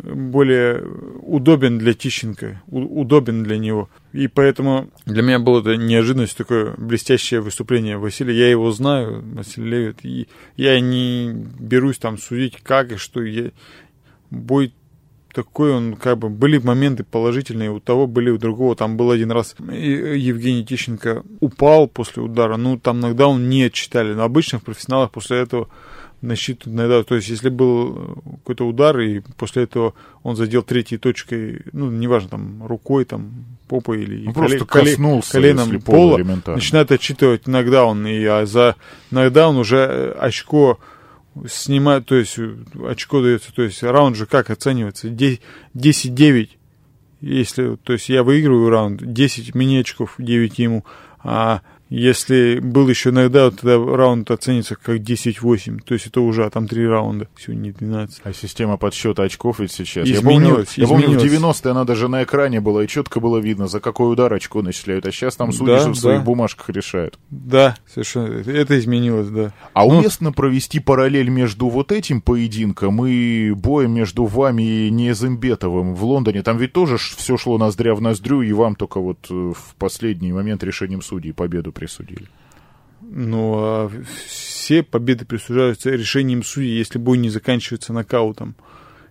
более 0.01 0.83
удобен 1.21 1.77
для 1.77 1.93
Тищенко, 1.93 2.61
удобен 2.67 3.43
для 3.43 3.57
него. 3.57 3.89
И 4.11 4.27
поэтому 4.27 4.89
для 5.05 5.21
меня 5.21 5.39
было 5.39 5.61
это 5.61 5.75
неожиданность, 5.75 6.37
такое 6.37 6.73
блестящее 6.77 7.41
выступление 7.41 7.97
Василия. 7.97 8.37
Я 8.37 8.49
его 8.49 8.71
знаю, 8.71 9.23
Василий 9.33 9.69
Левит, 9.69 9.99
и 10.03 10.27
я 10.57 10.79
не 10.79 11.31
берусь 11.59 11.97
там 11.97 12.17
судить, 12.17 12.57
как 12.61 12.91
и 12.91 12.97
что. 12.97 13.21
Я... 13.21 13.51
Бой 14.29 14.73
такой 15.33 15.73
он, 15.73 15.95
как 15.95 16.19
бы, 16.19 16.29
были 16.29 16.59
моменты 16.59 17.03
положительные, 17.03 17.71
у 17.71 17.79
того 17.79 18.07
были 18.07 18.29
у 18.29 18.37
другого. 18.37 18.75
Там 18.75 18.97
был 18.97 19.11
один 19.11 19.31
раз 19.31 19.55
Евгений 19.59 20.63
Тищенко 20.63 21.23
упал 21.39 21.87
после 21.87 22.23
удара, 22.23 22.55
ну, 22.57 22.77
там 22.77 22.99
иногда 22.99 23.27
он 23.27 23.49
не 23.49 23.63
отчитали. 23.63 24.13
Но 24.13 24.23
обычно 24.23 24.59
в 24.59 24.63
профессионалах 24.63 25.11
после 25.11 25.39
этого 25.39 25.69
насчитывают 26.23 26.75
иногда, 26.75 27.03
то 27.03 27.15
есть 27.15 27.27
если 27.27 27.49
был 27.49 28.17
какой-то 28.39 28.67
удар, 28.67 28.99
и 28.99 29.21
после 29.37 29.63
этого 29.63 29.93
он 30.23 30.35
задел 30.35 30.63
третьей 30.63 30.97
точкой, 30.97 31.61
ну, 31.73 31.91
неважно, 31.91 32.29
там, 32.29 32.65
рукой, 32.65 33.05
там, 33.05 33.45
попой 33.67 34.03
или 34.03 34.25
Ну, 34.27 34.33
просто 34.33 34.57
коле- 34.59 34.91
коснулся, 34.91 35.31
коленом 35.31 35.81
пола 35.81 36.17
начинает 36.55 36.91
отчитывать 36.91 37.47
нокдаун, 37.47 38.07
и 38.07 38.23
а 38.25 38.45
за 38.45 38.75
нокдаун 39.11 39.57
уже 39.57 39.77
э, 39.77 40.11
очко 40.19 40.79
снимает, 41.47 42.05
то 42.05 42.15
есть 42.15 42.37
э, 42.37 42.55
очко 42.87 43.21
дается, 43.21 43.53
то 43.53 43.63
есть 43.63 43.83
раунд 43.83 44.15
же 44.15 44.25
как 44.25 44.49
оценивается? 44.49 45.09
Де- 45.09 45.39
10-9, 45.75 46.49
если, 47.21 47.75
то 47.75 47.93
есть 47.93 48.09
я 48.09 48.23
выигрываю 48.23 48.69
раунд, 48.69 49.01
10 49.13 49.55
мне 49.55 49.81
очков, 49.81 50.15
9 50.17 50.59
ему, 50.59 50.85
а 51.23 51.61
если 51.95 52.59
был 52.59 52.87
еще 52.89 53.09
иногда, 53.11 53.51
тогда 53.51 53.77
раунд 53.77 54.31
оценится 54.31 54.75
как 54.75 54.97
10-8, 54.97 55.79
то 55.85 55.93
есть 55.93 56.07
это 56.07 56.21
уже, 56.21 56.45
а 56.45 56.49
там 56.49 56.67
3 56.67 56.87
раунда, 56.87 57.27
сегодня 57.37 57.61
не 57.65 57.71
12. 57.71 58.21
А 58.23 58.33
система 58.33 58.77
подсчета 58.77 59.23
очков 59.23 59.59
ведь 59.59 59.71
сейчас. 59.71 60.07
Изменилась, 60.07 60.77
я 60.77 60.87
помню, 60.87 61.01
я 61.03 61.07
помню, 61.07 61.19
в 61.19 61.25
изменилась. 61.27 61.57
90-е 61.61 61.71
она 61.71 61.83
даже 61.83 62.07
на 62.07 62.23
экране 62.23 62.59
была, 62.61 62.83
и 62.83 62.87
четко 62.87 63.19
было 63.19 63.37
видно, 63.37 63.67
за 63.67 63.79
какой 63.79 64.11
удар 64.11 64.33
очко 64.33 64.61
начисляют. 64.61 65.05
А 65.05 65.11
сейчас 65.11 65.35
там 65.35 65.51
судьи 65.51 65.75
Да, 65.75 65.89
в 65.89 65.95
своих 65.95 66.19
да. 66.19 66.25
бумажках 66.25 66.69
решают. 66.69 67.19
Да, 67.29 67.77
совершенно, 67.91 68.39
это- 68.39 68.51
это 68.51 68.79
изменилось, 68.79 69.27
да. 69.29 69.53
А 69.73 69.85
Ну, 69.85 69.99
уместно 69.99 70.31
провести 70.31 70.79
параллель 70.79 71.29
между 71.29 71.67
вот 71.69 71.91
этим 71.91 72.21
поединком 72.21 73.05
и 73.05 73.51
боем 73.51 73.91
между 73.93 74.25
вами 74.25 74.63
и 74.87 74.89
Незымбетовым 74.89 75.95
в 75.95 76.03
Лондоне? 76.03 76.41
Там 76.43 76.57
ведь 76.57 76.73
тоже 76.73 76.97
все 76.97 77.37
шло 77.37 77.57
ноздря 77.57 77.95
в 77.95 78.01
ноздрю, 78.01 78.41
и 78.41 78.51
вам 78.51 78.75
только 78.75 78.99
вот 78.99 79.19
э, 79.29 79.33
в 79.55 79.75
последний 79.77 80.33
момент 80.33 80.63
решением 80.63 81.01
судей 81.01 81.33
победу 81.33 81.71
присудили. 81.83 82.27
Ну, 83.01 83.55
а 83.57 83.91
все 84.25 84.81
победы 84.83 85.25
присуждаются 85.25 85.89
решением 85.89 86.43
судей, 86.43 86.77
если 86.77 86.97
бой 86.97 87.17
не 87.17 87.29
заканчивается 87.29 87.91
нокаутом. 87.91 88.55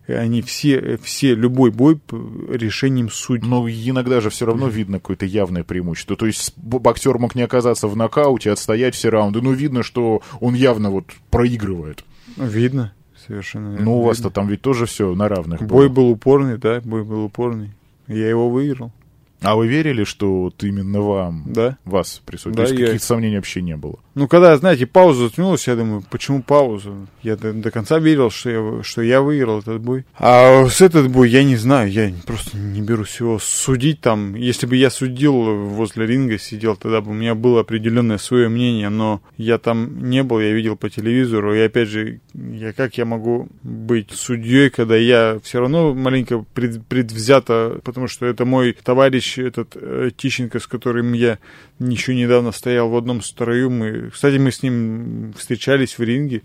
И 0.09 0.13
они 0.13 0.43
все, 0.43 0.99
все, 1.03 1.35
любой 1.35 1.71
бой 1.71 2.01
решением 2.49 3.11
судей. 3.11 3.47
Но 3.47 3.69
иногда 3.69 4.21
же 4.21 4.31
все 4.31 4.47
равно 4.47 4.69
видно 4.69 4.99
какое-то 4.99 5.27
явное 5.27 5.63
преимущество. 5.63 6.17
То 6.17 6.27
есть 6.27 6.55
боксер 6.57 7.19
мог 7.19 7.35
не 7.35 7.43
оказаться 7.43 7.87
в 7.87 7.97
нокауте, 7.97 8.51
отстоять 8.51 8.95
все 8.95 9.11
раунды, 9.11 9.43
но 9.43 9.53
видно, 9.53 9.83
что 9.83 10.23
он 10.41 10.55
явно 10.55 10.91
вот 10.91 11.13
проигрывает. 11.31 12.05
Видно, 12.37 12.95
совершенно. 13.27 13.79
Ну, 13.79 13.99
у 13.99 14.03
вас-то 14.03 14.31
там 14.31 14.49
ведь 14.49 14.63
тоже 14.63 14.87
все 14.87 15.15
на 15.15 15.29
равных 15.29 15.63
Бой 15.63 15.89
было. 15.89 15.97
был 15.97 16.11
упорный, 16.11 16.59
да, 16.59 16.81
бой 16.81 17.05
был 17.05 17.25
упорный. 17.25 17.71
Я 18.09 18.29
его 18.29 18.51
выиграл, 18.51 18.91
А 19.43 19.57
вы 19.57 19.67
верили, 19.69 20.05
что 20.05 20.43
вот 20.43 20.63
именно 20.65 21.01
вам, 21.01 21.45
да. 21.47 21.77
вас 21.85 22.21
присудили? 22.25 22.57
Да, 22.57 22.65
То 22.65 22.71
есть 22.71 22.81
я- 22.81 22.87
каких-то 22.87 23.07
сомнений 23.07 23.37
вообще 23.37 23.63
не 23.63 23.77
было? 23.77 23.99
Ну, 24.15 24.29
когда, 24.29 24.57
знаете, 24.59 24.87
пауза 24.87 25.29
затянулась, 25.29 25.67
я 25.67 25.75
думаю, 25.75 26.05
почему 26.11 26.43
пауза? 26.43 26.91
Я 27.23 27.37
до, 27.37 27.53
до 27.55 27.71
конца 27.71 27.99
верил, 27.99 28.31
что 28.31 28.51
я, 28.51 28.83
что 28.83 29.01
я 29.01 29.23
выиграл 29.23 29.61
этот 29.61 29.81
бой. 29.81 30.05
А 30.19 30.67
с 30.67 30.83
этот 30.83 31.11
бой 31.11 31.31
я 31.31 31.43
не 31.45 31.57
знаю, 31.57 31.91
я 31.91 32.13
просто 32.27 32.59
не 32.59 32.83
берусь 32.83 33.19
его 33.21 33.39
судить 33.39 34.01
там. 34.01 34.35
Если 34.35 34.67
бы 34.67 34.77
я 34.77 34.91
судил 34.91 35.33
возле 35.67 36.07
ринга, 36.07 36.39
сидел, 36.39 36.77
тогда 36.77 37.01
бы 37.01 37.13
у 37.13 37.15
меня 37.15 37.35
было 37.35 37.61
определенное 37.61 38.19
свое 38.19 38.49
мнение, 38.49 38.91
но 38.91 39.23
я 39.39 39.57
там 39.59 40.11
не 40.11 40.23
был, 40.23 40.41
я 40.41 40.53
видел 40.53 40.77
по 40.77 40.91
телевизору, 40.91 41.55
и 41.55 41.61
опять 41.61 41.89
же, 41.89 42.21
я, 42.35 42.75
как 42.75 42.99
я 42.99 43.07
могу 43.07 43.49
быть 43.63 44.11
судьей, 44.11 44.69
когда 44.69 44.97
я 44.97 45.39
все 45.43 45.61
равно 45.61 45.95
маленько 45.95 46.45
пред- 46.55 46.85
предвзято, 46.87 47.81
потому 47.83 48.09
что 48.09 48.27
это 48.27 48.45
мой 48.45 48.77
товарищ, 48.83 49.39
этот 49.39 49.75
э, 49.75 50.11
Тищенко, 50.15 50.61
с 50.61 50.67
которым 50.67 51.15
я 51.15 51.39
еще 51.79 52.15
недавно 52.15 52.53
стоял 52.53 52.89
в 52.89 52.97
одном 52.97 53.23
строю. 53.23 53.71
Мы, 53.71 54.02
кстати, 54.11 54.37
мы 54.37 54.51
с 54.51 54.63
ним 54.63 55.33
встречались 55.37 55.99
в 55.99 56.03
ринге 56.03 56.43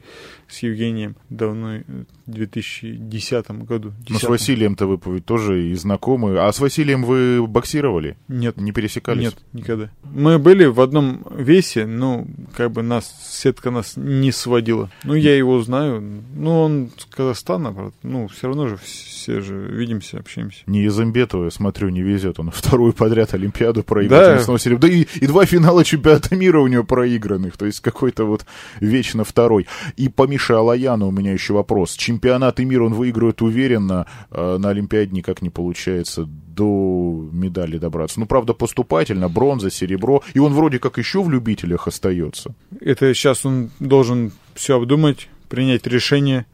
с 0.47 0.59
Евгением 0.59 1.15
давно, 1.29 1.79
2010 2.27 3.51
году. 3.65 3.93
Ну, 4.09 4.19
с 4.19 4.23
10-м. 4.23 4.29
Василием-то 4.31 4.85
вы 4.85 4.99
ведь 5.15 5.25
тоже 5.25 5.69
и 5.69 5.73
знакомы. 5.75 6.37
А 6.37 6.51
с 6.51 6.59
Василием 6.59 7.03
вы 7.03 7.45
боксировали? 7.47 8.17
Нет, 8.27 8.57
Не 8.57 8.71
пересекались? 8.71 9.23
нет, 9.23 9.35
никогда. 9.53 9.89
Мы 10.03 10.37
были 10.37 10.65
в 10.65 10.81
одном 10.81 11.25
весе, 11.35 11.85
ну, 11.85 12.27
как 12.55 12.71
бы 12.71 12.83
нас, 12.83 13.13
сетка 13.29 13.71
нас 13.71 13.93
не 13.95 14.31
сводила. 14.31 14.91
Ну, 15.03 15.13
я 15.15 15.35
его 15.35 15.61
знаю, 15.61 16.01
ну, 16.35 16.61
он 16.61 16.89
с 16.97 17.05
Казахстана, 17.05 17.71
правда. 17.71 17.93
ну, 18.03 18.27
все 18.27 18.47
равно 18.47 18.67
же 18.67 18.77
все 18.77 19.41
же 19.41 19.55
видимся, 19.57 20.19
общаемся. 20.19 20.59
Не 20.67 20.83
из 20.83 20.99
Имбетова, 20.99 21.45
я 21.45 21.51
смотрю, 21.51 21.89
не 21.89 22.01
везет. 22.01 22.39
Он 22.39 22.51
вторую 22.51 22.93
подряд 22.93 23.33
Олимпиаду 23.33 23.83
проиграл. 23.83 24.21
Да. 24.21 24.57
С. 24.57 24.63
Да 24.77 24.87
и, 24.87 25.05
и 25.15 25.27
два 25.27 25.45
финала 25.45 25.83
чемпионата 25.83 26.35
мира 26.35 26.59
у 26.59 26.67
него 26.67 26.83
проигранных. 26.83 27.57
То 27.57 27.65
есть 27.65 27.81
какой-то 27.81 28.25
вот 28.25 28.45
вечно 28.79 29.23
второй. 29.23 29.67
И 29.97 30.07
по 30.09 30.27
Мише 30.27 30.53
Алаяну 30.53 31.07
у 31.07 31.11
меня 31.11 31.33
еще 31.33 31.53
вопрос. 31.53 31.95
Чемпионаты 32.17 32.65
мира 32.65 32.83
он 32.83 32.93
выигрывает 32.95 33.43
уверенно. 33.43 34.07
а 34.31 34.57
на 34.57 34.69
Олимпиаде 34.69 35.11
никак 35.11 35.43
не 35.43 35.51
получается 35.51 36.25
до 36.27 37.29
медали 37.31 37.77
добраться. 37.77 38.19
Ну, 38.19 38.25
правда, 38.25 38.53
поступательно. 38.53 39.29
Бронза, 39.29 39.69
серебро. 39.69 40.23
И 40.33 40.39
он 40.39 40.53
вроде 40.55 40.79
как 40.79 40.97
еще 40.97 41.21
в 41.21 41.29
любителях 41.29 41.87
остается. 41.87 42.55
Это 42.81 43.13
сейчас 43.13 43.45
он 43.45 43.69
должен 43.79 44.31
все 44.55 44.77
обдумать, 44.77 45.29
принять 45.47 45.85
решение 45.85 46.47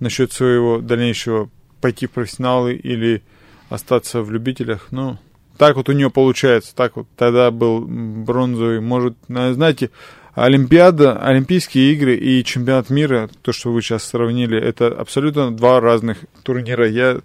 насчет 0.00 0.32
своего 0.32 0.78
дальнейшего 0.80 1.50
пойти 1.82 2.06
в 2.06 2.12
профессионалы 2.12 2.72
или 2.72 3.22
остаться 3.68 4.22
в 4.22 4.30
любителях. 4.30 4.88
Ну, 4.92 5.18
так 5.58 5.76
вот 5.76 5.90
у 5.90 5.92
него 5.92 6.08
получается. 6.08 6.74
Так 6.74 6.96
вот 6.96 7.06
тогда 7.16 7.50
был 7.50 7.84
бронзовый. 7.86 8.80
Может, 8.80 9.14
на- 9.28 9.52
знаете, 9.52 9.90
Олимпиада, 10.34 11.18
Олимпийские 11.18 11.92
игры 11.92 12.16
и 12.16 12.42
чемпионат 12.44 12.88
мира, 12.90 13.28
то, 13.42 13.52
что 13.52 13.70
вы 13.72 13.82
сейчас 13.82 14.04
сравнили, 14.04 14.58
это 14.58 14.86
абсолютно 14.88 15.50
два 15.54 15.80
разных 15.80 16.18
турнира. 16.42 16.88
Я 16.88 17.20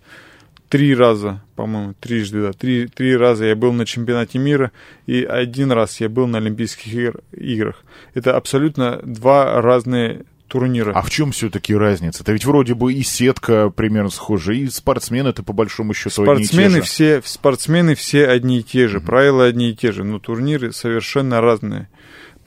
три 0.69 0.93
раза, 0.93 1.41
по-моему, 1.55 1.93
трижды, 1.99 2.41
да, 2.41 2.51
три, 2.51 2.88
три 2.88 3.15
раза 3.15 3.45
я 3.45 3.55
был 3.55 3.71
на 3.71 3.85
чемпионате 3.85 4.39
мира, 4.39 4.71
и 5.05 5.23
один 5.23 5.71
раз 5.71 6.01
я 6.01 6.09
был 6.09 6.27
на 6.27 6.39
Олимпийских 6.39 6.93
игр- 6.93 7.21
играх. 7.31 7.84
Это 8.13 8.35
абсолютно 8.35 8.99
два 9.03 9.61
разные 9.61 10.25
турнира. 10.49 10.91
А 10.93 11.01
в 11.01 11.09
чем 11.09 11.31
все-таки 11.31 11.73
разница? 11.75 12.23
Это 12.23 12.34
ведь 12.34 12.43
вроде 12.45 12.73
бы 12.73 12.93
и 12.93 13.03
сетка 13.03 13.69
примерно 13.69 14.09
схожа, 14.09 14.51
и 14.53 14.67
спортсмены-то 14.67 15.43
по 15.43 15.53
большому 15.53 15.93
счету 15.93 16.23
одни 16.23 16.43
и 16.43 16.47
те 16.47 16.53
Спортсмены 16.53 16.75
же. 16.77 16.81
все, 16.81 17.21
спортсмены 17.23 17.95
все 17.95 18.27
одни 18.27 18.59
и 18.59 18.63
те 18.63 18.88
же, 18.89 18.99
правила 18.99 19.45
одни 19.45 19.71
и 19.71 19.75
те 19.75 19.91
же, 19.93 20.03
но 20.03 20.19
турниры 20.19 20.73
совершенно 20.73 21.39
разные 21.41 21.88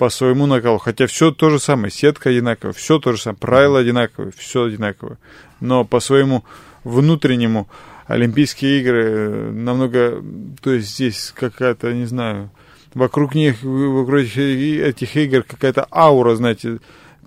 по 0.01 0.09
своему 0.09 0.47
накалу. 0.47 0.79
Хотя 0.79 1.07
все 1.07 1.31
то 1.31 1.51
же 1.51 1.59
самое, 1.59 1.91
сетка 1.91 2.31
одинаковая, 2.31 2.73
все 2.73 2.99
то 2.99 3.13
же 3.13 3.21
самое, 3.21 3.37
правила 3.39 3.81
одинаковые, 3.81 4.33
все 4.35 4.65
одинаковое. 4.65 5.19
Но 5.61 5.85
по 5.85 6.01
своему 6.01 6.43
внутреннему 6.85 7.69
Олимпийские 8.07 8.81
игры 8.81 9.05
э, 9.05 9.51
намного, 9.51 10.25
то 10.63 10.73
есть 10.73 10.95
здесь 10.95 11.35
какая-то, 11.37 11.93
не 11.93 12.07
знаю, 12.07 12.51
вокруг 12.95 13.35
них, 13.35 13.63
вокруг 13.63 14.21
этих, 14.21 15.17
игр 15.19 15.43
какая-то 15.43 15.87
аура, 15.93 16.35
знаете, 16.35 16.79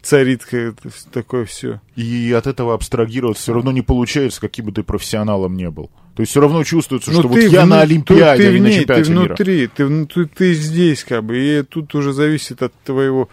царит 0.02 0.44
какое-то 0.44 0.90
такое 1.12 1.46
все. 1.46 1.80
И 1.96 2.34
от 2.36 2.48
этого 2.48 2.74
абстрагировать 2.74 3.38
все 3.38 3.54
равно 3.54 3.72
не 3.72 3.84
получается, 3.84 4.42
каким 4.42 4.66
бы 4.66 4.72
ты 4.72 4.82
профессионалом 4.82 5.56
не 5.56 5.70
был. 5.70 5.92
То 6.16 6.22
есть 6.22 6.30
все 6.32 6.42
равно 6.42 6.64
чувствуется, 6.64 7.12
Ну, 7.12 7.20
что 7.20 7.28
вот 7.28 7.36
ты 7.40 7.48
я 7.48 7.62
вну- 7.62 7.70
на 7.72 7.78
ты- 7.78 7.82
Олимпиаде, 7.84 8.44
ты 8.44 8.50
а 8.50 8.52
не 8.52 8.58
в 8.60 8.62
на 8.62 8.68
ней, 8.68 8.80
чемпионате 8.82 9.04
ты 9.06 9.12
мира. 9.12 9.22
внутри, 9.26 9.68
ты, 9.68 9.86
внутри, 9.86 10.26
ты 10.26 10.54
здесь, 10.54 11.04
как 11.04 11.24
бы, 11.24 11.38
и 11.40 11.64
тут 11.64 11.96
уже 11.96 12.14
зависит 12.14 12.62
от 12.62 12.72
твоего, 12.84 13.30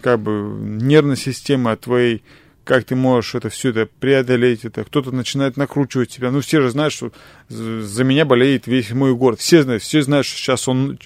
как 0.00 0.18
бы, 0.20 0.32
нервной 0.60 1.16
системы, 1.16 1.70
от 1.70 1.82
твоей, 1.82 2.22
как 2.64 2.84
ты 2.84 2.96
можешь 2.96 3.36
это 3.36 3.48
все 3.48 3.70
это 3.70 3.88
преодолеть, 4.00 4.64
это 4.64 4.82
кто-то 4.84 5.12
начинает 5.12 5.56
накручивать 5.56 6.08
тебя. 6.10 6.30
Ну, 6.32 6.40
все 6.40 6.60
же 6.60 6.70
знают, 6.70 6.92
что 6.92 7.12
за 7.48 8.02
меня 8.04 8.24
болеет 8.24 8.66
весь 8.66 8.90
мой 8.90 9.14
город. 9.14 9.38
Все 9.40 9.62
знают, 9.62 9.82
все 9.84 10.02
знают, 10.02 10.26
что 10.26 10.36
сейчас 10.36 10.66
он 10.68 10.98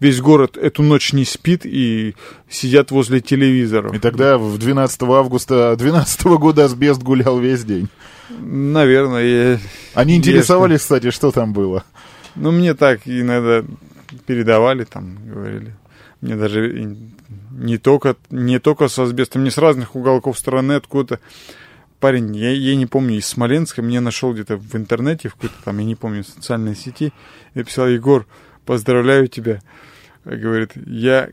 весь 0.00 0.20
город 0.20 0.56
эту 0.56 0.82
ночь 0.82 1.12
не 1.12 1.24
спит 1.24 1.62
и 1.64 2.14
сидят 2.48 2.90
возле 2.90 3.20
телевизора. 3.20 3.94
И 3.94 3.98
тогда 3.98 4.38
в 4.38 4.58
12 4.58 5.02
августа 5.02 5.74
12 5.76 6.24
года 6.24 6.64
асбест 6.64 7.02
гулял 7.02 7.38
весь 7.38 7.64
день. 7.64 7.88
Наверное, 8.30 9.24
я... 9.24 9.58
Они 9.94 10.14
я 10.14 10.18
интересовались, 10.18 10.80
кстати, 10.80 11.10
что 11.10 11.30
там 11.30 11.52
было. 11.52 11.84
Ну, 12.34 12.50
мне 12.50 12.74
так 12.74 13.00
иногда 13.04 13.64
передавали, 14.26 14.84
там, 14.84 15.18
говорили. 15.26 15.74
Мне 16.20 16.36
даже 16.36 16.96
не 17.50 17.78
только, 17.78 18.16
не 18.30 18.58
только 18.58 18.88
с 18.88 18.98
асбестом, 18.98 19.44
не 19.44 19.50
с 19.50 19.58
разных 19.58 19.96
уголков 19.96 20.38
страны, 20.38 20.72
откуда 20.72 21.20
парень, 22.02 22.34
я, 22.36 22.50
я 22.50 22.74
не 22.74 22.86
помню, 22.86 23.16
из 23.16 23.26
Смоленска, 23.26 23.82
мне 23.82 24.00
нашел 24.00 24.32
где-то 24.32 24.56
в 24.56 24.74
интернете, 24.74 25.28
в 25.28 25.34
какой-то 25.34 25.54
там, 25.64 25.78
я 25.78 25.84
не 25.84 25.94
помню, 25.94 26.24
социальной 26.24 26.74
сети, 26.74 27.12
и 27.54 27.58
написал, 27.58 27.86
Егор, 27.86 28.26
поздравляю 28.64 29.28
тебя. 29.28 29.60
Говорит, 30.24 30.70
я 30.86 31.28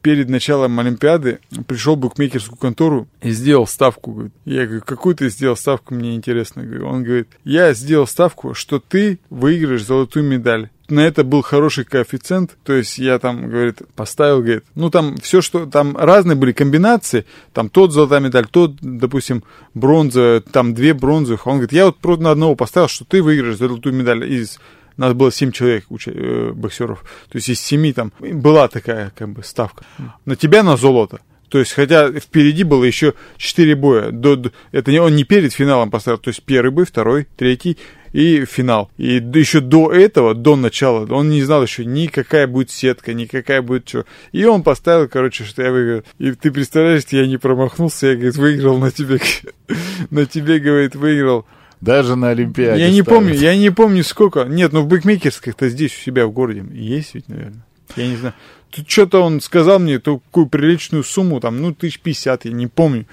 перед 0.00 0.28
началом 0.28 0.78
Олимпиады 0.80 1.38
пришел 1.68 1.94
в 1.94 2.00
букмекерскую 2.00 2.58
контору 2.58 3.06
и 3.20 3.30
сделал 3.30 3.68
ставку. 3.68 4.10
Говорит. 4.10 4.32
Я 4.44 4.66
говорю, 4.66 4.82
какую 4.84 5.14
ты 5.14 5.28
сделал 5.28 5.56
ставку, 5.56 5.94
мне 5.94 6.16
интересно. 6.16 6.62
Он 6.84 7.04
говорит, 7.04 7.28
я 7.44 7.72
сделал 7.72 8.08
ставку, 8.08 8.54
что 8.54 8.80
ты 8.80 9.20
выиграешь 9.30 9.84
золотую 9.84 10.24
медаль. 10.24 10.70
На 10.88 11.00
это 11.06 11.22
был 11.22 11.42
хороший 11.42 11.84
коэффициент, 11.84 12.56
то 12.64 12.74
есть 12.74 12.98
я 12.98 13.18
там, 13.18 13.48
говорит, 13.48 13.78
поставил, 13.94 14.40
говорит, 14.42 14.64
ну 14.74 14.90
там 14.90 15.16
все, 15.18 15.40
что, 15.40 15.64
там 15.64 15.96
разные 15.96 16.36
были 16.36 16.52
комбинации, 16.52 17.24
там 17.54 17.70
тот 17.70 17.92
золотая 17.92 18.20
медаль, 18.20 18.46
тот, 18.50 18.74
допустим, 18.80 19.42
бронза, 19.72 20.42
там 20.52 20.74
две 20.74 20.92
бронзовых. 20.92 21.46
Он 21.46 21.54
говорит, 21.54 21.72
я 21.72 21.86
вот 21.86 21.98
просто 21.98 22.24
на 22.24 22.32
одного 22.32 22.56
поставил, 22.56 22.88
что 22.88 23.04
ты 23.06 23.22
выиграешь 23.22 23.56
золотую 23.56 23.94
медаль 23.94 24.30
из 24.30 24.58
нас 24.96 25.14
было 25.14 25.32
7 25.32 25.52
человек 25.52 25.84
э, 26.06 26.52
боксеров. 26.54 27.02
То 27.30 27.36
есть 27.36 27.48
из 27.48 27.60
7 27.60 27.92
там 27.92 28.12
была 28.20 28.68
такая 28.68 29.12
как 29.16 29.30
бы 29.30 29.42
ставка. 29.42 29.84
На 30.24 30.36
тебя 30.36 30.62
на 30.62 30.76
золото. 30.76 31.20
То 31.48 31.58
есть, 31.58 31.72
хотя 31.72 32.10
впереди 32.10 32.64
было 32.64 32.82
еще 32.82 33.12
4 33.36 33.74
боя. 33.74 34.10
До, 34.10 34.36
до- 34.36 34.52
это 34.72 34.90
не, 34.90 35.00
он 35.00 35.14
не 35.14 35.24
перед 35.24 35.52
финалом 35.52 35.90
поставил. 35.90 36.16
То 36.16 36.28
есть 36.28 36.42
первый 36.44 36.70
бой, 36.70 36.86
второй, 36.86 37.28
третий 37.36 37.76
и 38.12 38.46
финал. 38.46 38.90
И 38.96 39.16
еще 39.34 39.60
до 39.60 39.92
этого, 39.92 40.34
до 40.34 40.56
начала, 40.56 41.06
он 41.12 41.28
не 41.28 41.42
знал 41.42 41.62
еще 41.62 41.84
ни 41.84 42.06
какая 42.06 42.46
будет 42.46 42.70
сетка, 42.70 43.12
ни 43.12 43.26
какая 43.26 43.60
будет 43.60 43.86
что. 43.88 44.06
И 44.32 44.44
он 44.44 44.62
поставил, 44.62 45.08
короче, 45.08 45.44
что 45.44 45.62
я 45.62 45.72
выиграл. 45.72 46.02
И 46.18 46.32
ты 46.32 46.50
представляешь, 46.50 47.02
я 47.10 47.26
не 47.26 47.36
промахнулся, 47.36 48.08
я, 48.08 48.14
говорит, 48.14 48.36
выиграл 48.36 48.78
на 48.78 48.90
тебе. 48.90 49.20
На 50.10 50.26
тебе, 50.26 50.58
говорит, 50.58 50.94
выиграл. 50.94 51.46
Даже 51.82 52.16
на 52.16 52.30
Олимпиаде 52.30 52.80
Я 52.80 52.88
не 52.90 53.02
ставят. 53.02 53.08
помню, 53.20 53.34
я 53.34 53.56
не 53.56 53.68
помню 53.70 54.04
сколько. 54.04 54.44
Нет, 54.44 54.72
ну 54.72 54.80
в 54.82 54.86
букмекерских-то 54.86 55.68
здесь 55.68 55.92
у 55.94 56.00
себя 56.00 56.26
в 56.26 56.32
городе 56.32 56.64
есть 56.72 57.14
ведь, 57.14 57.28
наверное. 57.28 57.64
Я 57.96 58.06
не 58.06 58.16
знаю. 58.16 58.34
Тут 58.70 58.88
что-то 58.88 59.20
он 59.22 59.40
сказал 59.42 59.78
мне 59.80 59.98
такую 59.98 60.46
приличную 60.46 61.04
сумму, 61.04 61.40
там, 61.40 61.60
ну, 61.60 61.74
тысяч 61.74 61.98
пятьдесят, 62.00 62.44
я 62.46 62.52
не 62.52 62.68
помню. 62.68 63.04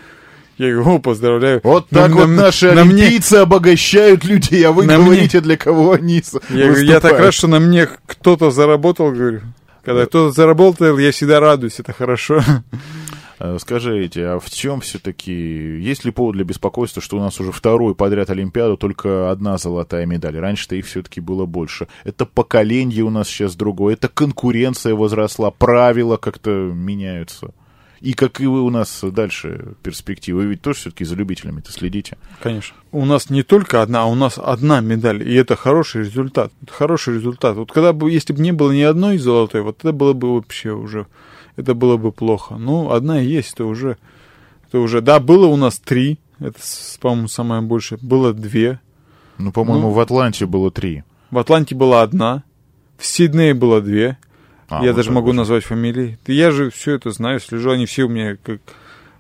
Я 0.58 0.72
говорю, 0.74 0.96
о, 0.96 1.00
поздравляю. 1.00 1.62
Вот 1.64 1.92
На- 1.92 2.04
так 2.04 2.12
вот 2.12 2.28
на- 2.28 2.44
наши 2.44 2.72
на 2.74 2.86
мне- 2.86 3.04
олимпийцы 3.06 3.34
обогащают 3.36 4.24
людей, 4.24 4.64
а 4.66 4.72
вы 4.72 4.86
на 4.86 4.98
мне- 4.98 5.06
говорите, 5.06 5.42
для 5.42 5.58
кого 5.58 5.94
они 5.94 6.22
Я 6.50 6.68
говорю, 6.68 6.84
я 6.84 6.96
так 7.00 7.04
выступают. 7.14 7.20
рад, 7.26 7.34
что 7.34 7.48
на 7.48 7.60
мне 7.60 7.88
кто-то 8.06 8.52
заработал, 8.52 9.12
говорю. 9.12 9.42
Когда 9.84 10.06
кто-то 10.06 10.32
заработал, 10.32 10.98
я 10.98 11.12
всегда 11.12 11.40
радуюсь, 11.40 11.80
это 11.80 11.92
хорошо. 11.94 12.44
Э, 13.40 13.58
Скажите, 13.60 14.26
а 14.28 14.40
в 14.40 14.50
чем 14.50 14.82
все-таки, 14.82 15.32
есть 15.32 16.06
ли 16.06 16.12
повод 16.12 16.36
для 16.36 16.44
беспокойства, 16.44 17.02
что 17.02 17.18
у 17.18 17.20
нас 17.20 17.40
уже 17.40 17.52
второй 17.52 17.96
подряд 17.96 18.30
Олимпиаду, 18.30 18.78
только 18.78 19.32
одна 19.32 19.58
золотая 19.58 20.06
медаль? 20.06 20.38
Раньше-то 20.38 20.76
их 20.76 20.86
все-таки 20.86 21.22
было 21.22 21.46
больше. 21.46 21.88
Это 22.04 22.26
поколение 22.26 23.04
у 23.04 23.10
нас 23.10 23.28
сейчас 23.28 23.56
другое, 23.56 23.94
это 23.94 24.10
конкуренция 24.10 24.94
возросла, 24.94 25.52
правила 25.52 26.18
как-то 26.18 26.50
меняются. 26.52 27.54
И 28.02 28.14
какие 28.14 28.48
у 28.48 28.70
нас 28.70 29.04
дальше 29.04 29.74
перспективы? 29.84 30.42
Вы 30.42 30.46
ведь 30.48 30.62
тоже 30.62 30.80
все-таки 30.80 31.04
за 31.04 31.16
любителями-то 31.16 31.72
следите. 31.72 32.18
Конечно. 32.42 32.78
У 32.92 33.06
нас 33.06 33.30
не 33.30 33.44
только 33.44 33.82
одна, 33.82 34.04
а 34.04 34.06
у 34.06 34.16
нас 34.16 34.40
одна 34.42 34.80
медаль, 34.80 35.28
и 35.28 35.36
это 35.36 35.58
хороший 35.58 36.04
результат. 36.04 36.54
Это 36.62 36.72
хороший 36.72 37.16
результат. 37.16 37.58
Вот 37.58 37.72
когда 37.72 37.92
бы, 37.92 38.10
если 38.10 38.32
бы 38.32 38.42
не 38.42 38.54
было 38.54 38.72
ни 38.72 38.82
одной 38.82 39.18
золотой, 39.18 39.62
вот 39.62 39.80
это 39.80 39.92
было 39.92 40.14
бы 40.14 40.36
вообще 40.36 40.72
уже, 40.72 41.08
это 41.60 41.74
было 41.74 41.98
бы 41.98 42.12
плохо. 42.12 42.56
Ну, 42.56 42.92
одна 42.92 43.20
есть, 43.20 43.54
это 43.54 43.66
уже, 43.66 43.98
это 44.68 44.80
уже, 44.80 45.02
да, 45.02 45.20
было 45.20 45.46
у 45.48 45.56
нас 45.58 45.78
три, 45.80 46.20
это, 46.40 46.60
по-моему, 47.02 47.28
самое 47.28 47.62
большее. 47.62 48.00
Было 48.02 48.34
две. 48.34 48.80
Ну, 49.38 49.52
по-моему, 49.52 49.88
Ну. 49.90 49.94
в 49.94 50.00
Атланте 50.00 50.46
было 50.46 50.72
три. 50.72 51.04
В 51.32 51.38
Атланте 51.38 51.76
была 51.76 52.02
одна, 52.02 52.44
в 52.98 53.06
Сиднее 53.06 53.54
было 53.54 53.82
две. 53.82 54.18
А, 54.70 54.84
Я 54.84 54.90
вот 54.92 54.98
даже 54.98 55.12
могу 55.12 55.28
вот. 55.28 55.34
назвать 55.34 55.64
фамилии. 55.64 56.18
Я 56.28 56.52
же 56.52 56.70
все 56.70 56.94
это 56.94 57.12
знаю, 57.12 57.40
слежу, 57.40 57.72
они 57.72 57.86
все 57.86 58.04
у 58.04 58.10
меня 58.10 58.38
как... 58.42 58.62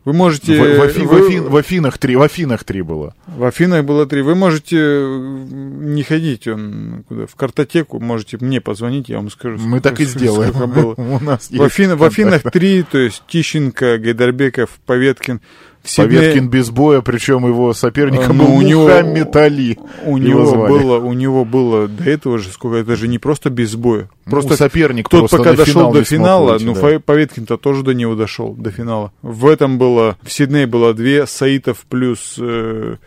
Вы 0.10 0.14
можете... 0.15 0.60
В, 0.60 0.77
в 0.80 0.81
Афи- 0.81 1.03
в 1.06 1.07
вы- 1.07 1.27
Афин- 1.27 1.49
в 1.49 1.56
Афинах 1.56 1.98
три, 1.99 2.15
в 2.15 2.22
Афинах 2.23 2.64
три 2.64 2.81
было. 2.81 3.14
В 3.27 3.44
Афинах 3.44 3.86
было 3.86 4.07
три. 4.07 4.23
Вы 4.23 4.34
можете 4.34 4.76
э, 4.80 5.45
не 5.52 6.02
ходить 6.02 6.48
он 6.48 7.03
куда, 7.07 7.27
в 7.27 7.36
картотеку, 7.36 7.99
можете 7.99 8.38
мне 8.41 8.60
позвонить, 8.60 9.07
я 9.10 9.18
вам 9.18 9.30
скажу. 9.30 9.57
Мы 9.60 9.77
сколько- 9.77 9.84
так 9.84 9.99
и 9.99 10.06
сделаем. 10.06 10.53
было. 10.72 10.94
У 10.98 11.19
нас 11.23 11.49
В, 11.52 11.61
Афин- 11.61 11.95
в 11.95 12.03
Афинах 12.03 12.41
три, 12.52 12.81
то 12.81 12.98
есть 12.98 13.22
Тищенко, 13.27 13.99
Гайдарбеков, 13.99 14.72
Поветкин. 14.88 15.41
В 15.82 15.90
Сиднее 15.90 16.20
Поветкин 16.20 16.50
без 16.50 16.70
боя, 16.72 17.00
причем 17.02 17.48
его 17.48 17.74
соперником 17.74 18.38
Ну, 18.38 18.56
у 18.56 18.62
него- 18.62 18.86
у 18.86 20.18
его 20.18 20.18
него 20.18 20.46
звали. 20.46 20.72
было, 20.72 20.98
у 21.00 21.14
него 21.14 21.46
было 21.46 21.88
до 21.88 22.04
этого 22.04 22.38
же 22.38 22.50
сколько, 22.50 22.78
это 22.78 22.96
же 22.98 23.08
не 23.08 23.18
просто 23.18 23.50
без 23.50 23.76
боя. 23.76 24.10
Просто 24.26 24.50
Просто 24.50 24.58
соперник 24.66 25.08
Тот 25.08 25.22
просто 25.22 25.38
пока 25.38 25.54
дошел 25.54 25.92
до 25.92 26.04
финала, 26.04 26.52
выйти, 26.54 26.64
ну 26.66 26.74
да. 26.76 27.00
Поветкин-то 27.00 27.58
тоже 27.58 27.84
до 27.84 27.94
него 27.94 28.16
дошел, 28.16 28.54
до 28.56 28.72
финала. 28.72 29.14
В 29.22 29.48
этом 29.48 29.78
было, 29.78 30.18
в 30.22 30.32
Сиднее 30.32 30.68
было 30.68 30.94
две, 30.94 31.26
Саитов 31.26 31.86
плюс 31.90 32.36
э, 32.38 32.98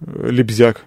э, 0.00 0.30
Лебзяк. 0.30 0.84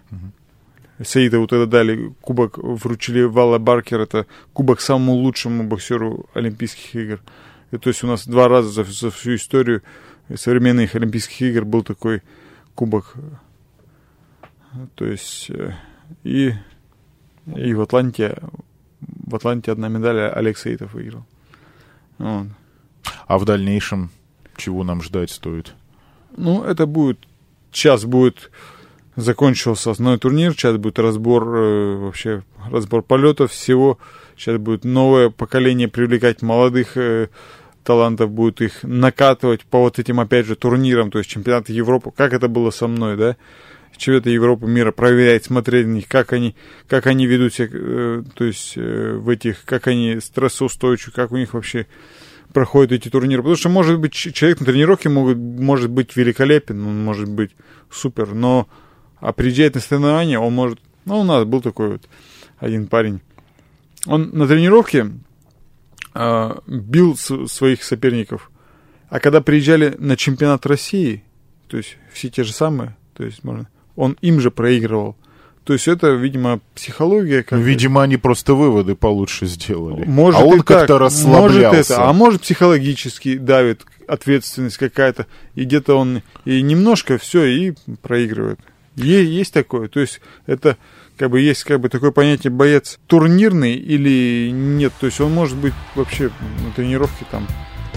Саитову 1.04 1.48
тогда 1.48 1.66
дали 1.68 2.12
кубок, 2.22 2.58
вручили 2.58 3.22
Валла 3.24 3.60
Баркер, 3.60 4.02
это 4.02 4.26
кубок 4.54 4.82
самому 4.82 5.14
лучшему 5.14 5.64
боксеру 5.64 6.26
Олимпийских 6.34 6.96
игр. 6.96 7.20
И, 7.72 7.78
то 7.78 7.90
есть 7.90 8.04
у 8.04 8.08
нас 8.08 8.28
два 8.28 8.48
раза 8.48 8.70
за, 8.70 8.84
за 8.84 9.12
всю 9.12 9.36
историю 9.36 9.84
современных 10.36 10.96
Олимпийских 10.96 11.42
игр 11.42 11.66
был 11.66 11.84
такой 11.84 12.22
кубок. 12.76 13.14
То 14.96 15.06
есть 15.06 15.50
э, 15.50 15.74
и, 16.24 16.54
и 17.56 17.74
в 17.74 17.82
Атланте 17.82 18.38
в 19.00 19.36
Атланте 19.36 19.72
одна 19.72 19.88
медаль 19.88 20.20
Олег 20.20 20.58
Саитов 20.58 20.94
выиграл. 20.94 21.26
Вот. 22.18 22.48
А 23.28 23.38
в 23.38 23.46
дальнейшем 23.46 24.10
чего 24.56 24.84
нам 24.84 25.02
ждать 25.02 25.30
стоит? 25.32 25.74
Ну, 26.36 26.64
это 26.64 26.86
будет... 26.86 27.20
Сейчас 27.72 28.06
будет... 28.06 28.52
Закончился 29.16 29.90
основной 29.90 30.20
турнир, 30.20 30.52
сейчас 30.52 30.78
будет 30.78 31.00
разбор 31.00 31.44
э, 31.56 31.96
вообще, 31.98 32.44
разбор 32.70 33.02
полетов 33.02 33.52
всего. 33.52 33.98
Сейчас 34.36 34.60
будет 34.60 34.84
новое 34.84 35.32
поколение 35.32 35.88
привлекать 35.88 36.44
молодых 36.44 36.98
э, 36.98 37.30
талантов, 37.88 38.30
будет 38.30 38.60
их 38.60 38.84
накатывать 38.84 39.64
по 39.64 39.80
вот 39.80 39.98
этим, 39.98 40.20
опять 40.20 40.46
же, 40.46 40.58
турнирам, 40.58 41.10
то 41.10 41.20
есть 41.20 41.30
чемпионаты 41.30 41.72
Европы. 41.72 42.12
Как 42.16 42.34
это 42.34 42.50
было 42.50 42.70
со 42.70 42.88
мной, 42.88 43.16
да? 43.16 43.38
Чемпионаты 43.96 44.30
Европы, 44.32 44.68
мира, 44.68 44.92
проверять, 44.92 45.46
смотреть 45.46 45.88
на 45.88 45.94
них, 45.94 46.08
как 46.10 46.34
они, 46.34 46.54
как 46.88 47.08
они 47.08 47.26
ведут 47.26 47.54
себя, 47.54 47.70
э, 47.72 48.24
то 48.36 48.44
есть 48.44 48.74
э, 48.76 49.14
в 49.14 49.30
этих, 49.30 49.64
как 49.64 49.88
они 49.88 50.20
стрессоустойчивы, 50.20 51.14
как 51.14 51.32
у 51.32 51.38
них 51.38 51.54
вообще 51.54 51.88
проходят 52.54 52.92
эти 52.92 53.10
турниры. 53.10 53.42
Потому 53.42 53.56
что, 53.56 53.70
может 53.70 54.00
быть, 54.00 54.14
человек 54.14 54.60
на 54.60 54.66
тренировке 54.66 55.08
может, 55.08 55.38
может 55.38 55.90
быть 55.90 56.16
великолепен, 56.18 56.86
он 56.86 57.06
может 57.06 57.30
быть 57.30 57.52
супер, 57.90 58.34
но 58.34 58.68
а 59.20 59.32
приезжает 59.32 59.76
на 59.76 59.82
соревнования, 59.82 60.38
он 60.38 60.54
может... 60.54 60.80
Ну, 61.06 61.22
у 61.22 61.24
нас 61.24 61.46
был 61.46 61.62
такой 61.62 61.94
вот 61.94 62.02
один 62.60 62.88
парень. 62.88 63.22
Он 64.06 64.30
на 64.34 64.46
тренировке 64.46 65.08
а, 66.20 66.64
бил 66.66 67.16
своих 67.16 67.84
соперников, 67.84 68.50
а 69.10 69.20
когда 69.20 69.40
приезжали 69.40 69.96
на 70.00 70.18
чемпионат 70.18 70.66
России, 70.66 71.24
то 71.68 71.78
есть 71.78 71.98
все 72.12 72.30
те 72.30 72.44
же 72.44 72.54
самые, 72.54 72.98
то 73.14 73.24
есть 73.24 73.44
можно, 73.44 73.68
он 73.96 74.18
им 74.22 74.40
же 74.40 74.50
проигрывал. 74.50 75.16
То 75.64 75.74
есть 75.74 75.88
это, 75.88 76.12
видимо, 76.12 76.62
психология. 76.74 77.44
как 77.44 77.60
Видимо, 77.60 78.02
они 78.02 78.18
просто 78.18 78.56
выводы 78.56 78.96
получше 78.96 79.46
сделали. 79.46 80.06
может 80.06 80.42
а 80.42 80.46
он 80.46 80.62
как-то 80.62 80.98
Может 80.98 81.14
расслаблялся. 81.14 81.94
это, 81.94 82.10
а 82.10 82.14
может 82.14 82.42
психологически 82.42 83.38
давит 83.38 83.86
ответственность 84.08 84.78
какая-то, 84.78 85.28
и 85.54 85.66
где-то 85.66 85.96
он 85.96 86.24
и 86.46 86.62
немножко 86.64 87.20
все 87.20 87.46
и 87.46 87.74
проигрывает. 88.02 88.60
Есть 88.96 89.54
такое, 89.54 89.88
то 89.88 90.00
есть 90.00 90.20
это 90.48 90.78
как 91.18 91.32
бы 91.32 91.42
есть 91.42 91.64
как 91.64 91.80
бы 91.80 91.90
такое 91.90 92.12
понятие 92.12 92.52
боец 92.52 93.00
турнирный 93.08 93.74
или 93.74 94.50
нет, 94.52 94.94
то 95.00 95.08
есть 95.08 95.20
он 95.20 95.34
может 95.34 95.58
быть 95.58 95.74
вообще 95.96 96.30
на 96.66 96.72
тренировке 96.76 97.26
там 97.32 97.48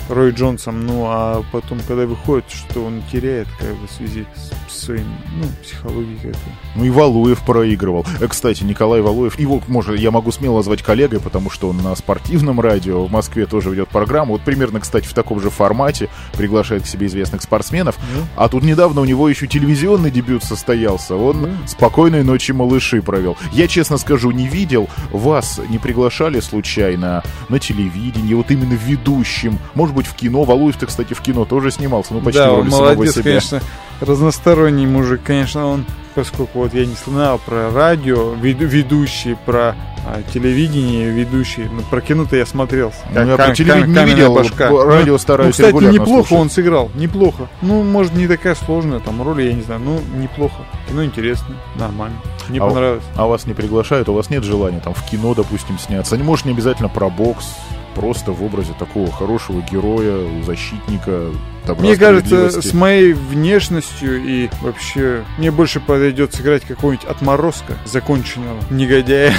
Рой 0.08 0.32
Джонсом, 0.32 0.86
ну 0.86 1.04
а 1.06 1.42
потом, 1.52 1.78
когда 1.86 2.06
выходит, 2.06 2.44
что 2.50 2.84
он 2.84 3.02
теряет 3.12 3.48
как 3.58 3.68
бы 3.76 3.86
в 3.86 3.90
связи 3.90 4.26
с 4.36 4.50
своим, 4.80 5.06
ну, 5.36 5.46
психологией 5.62 6.16
какой-то. 6.16 6.38
Ну 6.74 6.84
и 6.84 6.90
Валуев 6.90 7.40
проигрывал. 7.44 8.06
Э, 8.20 8.26
Кстати, 8.28 8.64
Николай 8.64 9.00
Валуев, 9.00 9.38
его, 9.38 9.60
может, 9.68 9.98
я 9.98 10.10
могу 10.10 10.32
смело 10.32 10.62
звать 10.62 10.82
коллегой, 10.82 11.20
потому 11.20 11.50
что 11.50 11.68
он 11.68 11.78
на 11.78 11.94
спортивном 11.94 12.60
радио 12.60 13.04
в 13.04 13.12
Москве 13.12 13.46
тоже 13.46 13.70
ведет 13.70 13.88
программу. 13.88 14.34
Вот 14.34 14.42
примерно, 14.42 14.80
кстати, 14.80 15.06
в 15.06 15.12
таком 15.12 15.40
же 15.40 15.50
формате 15.50 16.08
приглашает 16.32 16.84
к 16.84 16.86
себе 16.86 17.06
известных 17.06 17.42
спортсменов. 17.42 17.96
А 18.36 18.48
тут 18.48 18.62
недавно 18.62 19.00
у 19.00 19.04
него 19.04 19.28
еще 19.28 19.46
телевизионный 19.46 20.10
дебют 20.10 20.44
состоялся. 20.44 21.16
Он 21.16 21.58
спокойной 21.66 22.24
ночи 22.24 22.52
малыши 22.52 23.02
провел. 23.02 23.36
Я, 23.52 23.68
честно 23.68 23.98
скажу, 23.98 24.30
не 24.30 24.46
видел. 24.46 24.88
Вас 25.10 25.60
не 25.68 25.78
приглашали 25.78 26.40
случайно 26.40 27.22
на 27.48 27.58
телевидении, 27.58 28.34
вот 28.34 28.50
именно 28.50 28.74
ведущим. 28.74 29.58
Может 29.74 29.89
быть, 29.94 30.06
в 30.06 30.14
кино. 30.14 30.44
Валуев-то, 30.44 30.86
кстати, 30.86 31.14
в 31.14 31.20
кино 31.20 31.44
тоже 31.44 31.70
снимался. 31.70 32.14
Ну, 32.14 32.20
почти 32.20 32.38
да, 32.38 32.50
в 32.50 32.54
он 32.54 32.58
роли 32.60 32.70
самого 32.70 32.94
молодец, 32.94 33.14
себя. 33.14 33.24
конечно. 33.24 33.60
разносторонний 34.00 34.86
мужик, 34.86 35.20
конечно, 35.24 35.66
он, 35.66 35.84
поскольку 36.20 36.58
вот 36.58 36.74
я 36.74 36.84
не 36.84 36.94
знал 37.06 37.38
про 37.38 37.70
радио, 37.70 38.34
вед- 38.34 38.60
ведущий, 38.60 39.36
про 39.46 39.74
а, 40.06 40.20
телевидение, 40.34 41.10
ведущий, 41.10 41.64
ну, 41.64 41.80
про 41.88 42.02
кино-то 42.02 42.36
я 42.36 42.44
смотрел. 42.44 42.92
Ну, 43.14 43.26
я 43.26 43.36
про 43.36 43.54
телевидение 43.54 43.86
не 43.86 43.94
«Каменная 43.94 44.14
видел, 44.16 44.34
башка». 44.34 44.68
по 44.68 44.84
радио 44.84 45.12
Ну, 45.14 45.18
стараюсь 45.18 45.58
ну, 45.58 45.64
кстати, 45.64 45.84
неплохо 45.84 46.28
слушать. 46.28 46.32
он 46.32 46.50
сыграл, 46.50 46.90
неплохо. 46.94 47.48
Ну, 47.62 47.82
может, 47.82 48.12
не 48.12 48.26
такая 48.28 48.54
сложная 48.54 49.00
там 49.00 49.22
роль, 49.22 49.42
я 49.42 49.54
не 49.54 49.62
знаю, 49.62 49.80
ну, 49.82 49.98
неплохо. 50.20 50.56
Кино 50.88 51.04
интересное, 51.04 51.56
нормально. 51.76 52.16
Мне 52.48 52.60
А 52.60 52.68
понравилось. 52.68 53.04
А 53.16 53.26
вас 53.26 53.46
не 53.46 53.54
приглашают, 53.54 54.10
у 54.10 54.12
вас 54.12 54.28
нет 54.28 54.44
желания 54.44 54.80
там 54.80 54.92
в 54.92 55.02
кино, 55.08 55.34
допустим, 55.34 55.78
сняться. 55.78 56.18
Не 56.18 56.22
может 56.22 56.44
не 56.44 56.52
обязательно 56.52 56.90
про 56.90 57.08
бокс, 57.08 57.46
просто 57.94 58.32
в 58.32 58.42
образе 58.44 58.72
такого 58.78 59.10
хорошего 59.10 59.60
героя, 59.62 60.26
защитника, 60.44 61.26
добра, 61.66 61.84
Мне 61.84 61.96
кажется, 61.96 62.62
с 62.62 62.72
моей 62.72 63.12
внешностью 63.12 64.24
и 64.24 64.48
вообще 64.62 65.22
мне 65.38 65.50
больше 65.50 65.80
подойдет 65.80 66.09
сыграть 66.34 66.64
какого-нибудь 66.64 67.06
отморозка 67.06 67.74
законченного 67.84 68.60
негодяя. 68.70 69.34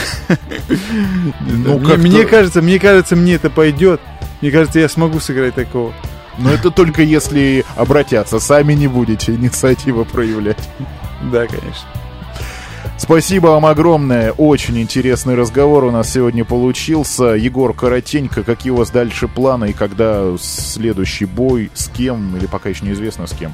Ну, 1.41 1.80
Мне- 1.80 1.98
Мне 1.98 2.26
кажется, 2.26 2.61
мне 2.61 2.80
кажется, 2.80 3.15
мне 3.15 3.35
это 3.35 3.49
пойдет. 3.49 3.99
Мне 4.41 4.52
кажется, 4.52 4.80
я 4.80 4.89
смогу 4.89 5.19
сыграть 5.19 5.56
такого. 5.56 5.93
Но 6.38 6.52
это 6.52 6.72
только 6.72 7.02
если 7.03 7.65
обратятся, 7.76 8.39
сами 8.39 8.73
не 8.73 8.88
будете 8.88 9.34
инициативу 9.35 10.06
проявлять. 10.06 10.69
Да, 11.31 11.45
конечно. 11.45 11.88
Спасибо 12.98 13.48
вам 13.48 13.65
огромное. 13.65 14.31
Очень 14.31 14.80
интересный 14.80 15.35
разговор 15.35 15.84
у 15.84 15.91
нас 15.91 16.11
сегодня 16.11 16.45
получился. 16.45 17.26
Егор 17.35 17.73
Коротенько, 17.73 18.43
какие 18.43 18.72
у 18.72 18.76
вас 18.77 18.89
дальше 18.91 19.27
планы 19.27 19.72
и 19.72 19.73
когда 19.73 20.23
следующий 20.39 21.26
бой, 21.26 21.69
с 21.73 21.88
кем 21.89 22.35
или 22.38 22.45
пока 22.45 22.69
еще 22.69 22.85
неизвестно 22.85 23.27
с 23.27 23.31
кем? 23.31 23.53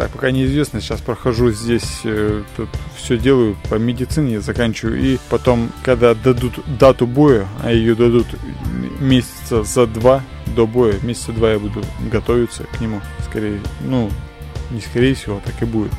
Так, 0.00 0.12
пока 0.12 0.30
неизвестно, 0.30 0.80
сейчас 0.80 1.02
прохожу 1.02 1.50
здесь, 1.50 2.00
э, 2.04 2.42
тут 2.56 2.70
все 2.96 3.18
делаю 3.18 3.54
по 3.68 3.74
медицине, 3.74 4.40
заканчиваю. 4.40 4.98
И 4.98 5.18
потом, 5.28 5.70
когда 5.82 6.14
дадут 6.14 6.54
дату 6.78 7.06
боя, 7.06 7.46
а 7.62 7.70
ее 7.70 7.94
дадут 7.94 8.26
месяца 8.98 9.62
за 9.62 9.86
два 9.86 10.22
до 10.56 10.66
боя, 10.66 10.94
месяца 11.02 11.32
два 11.32 11.50
я 11.50 11.58
буду 11.58 11.84
готовиться 12.10 12.64
к 12.64 12.80
нему. 12.80 13.02
Скорее, 13.28 13.60
ну, 13.82 14.10
не 14.70 14.80
скорее 14.80 15.12
всего, 15.12 15.36
а 15.36 15.40
так 15.46 15.60
и 15.60 15.66
будет. 15.66 15.92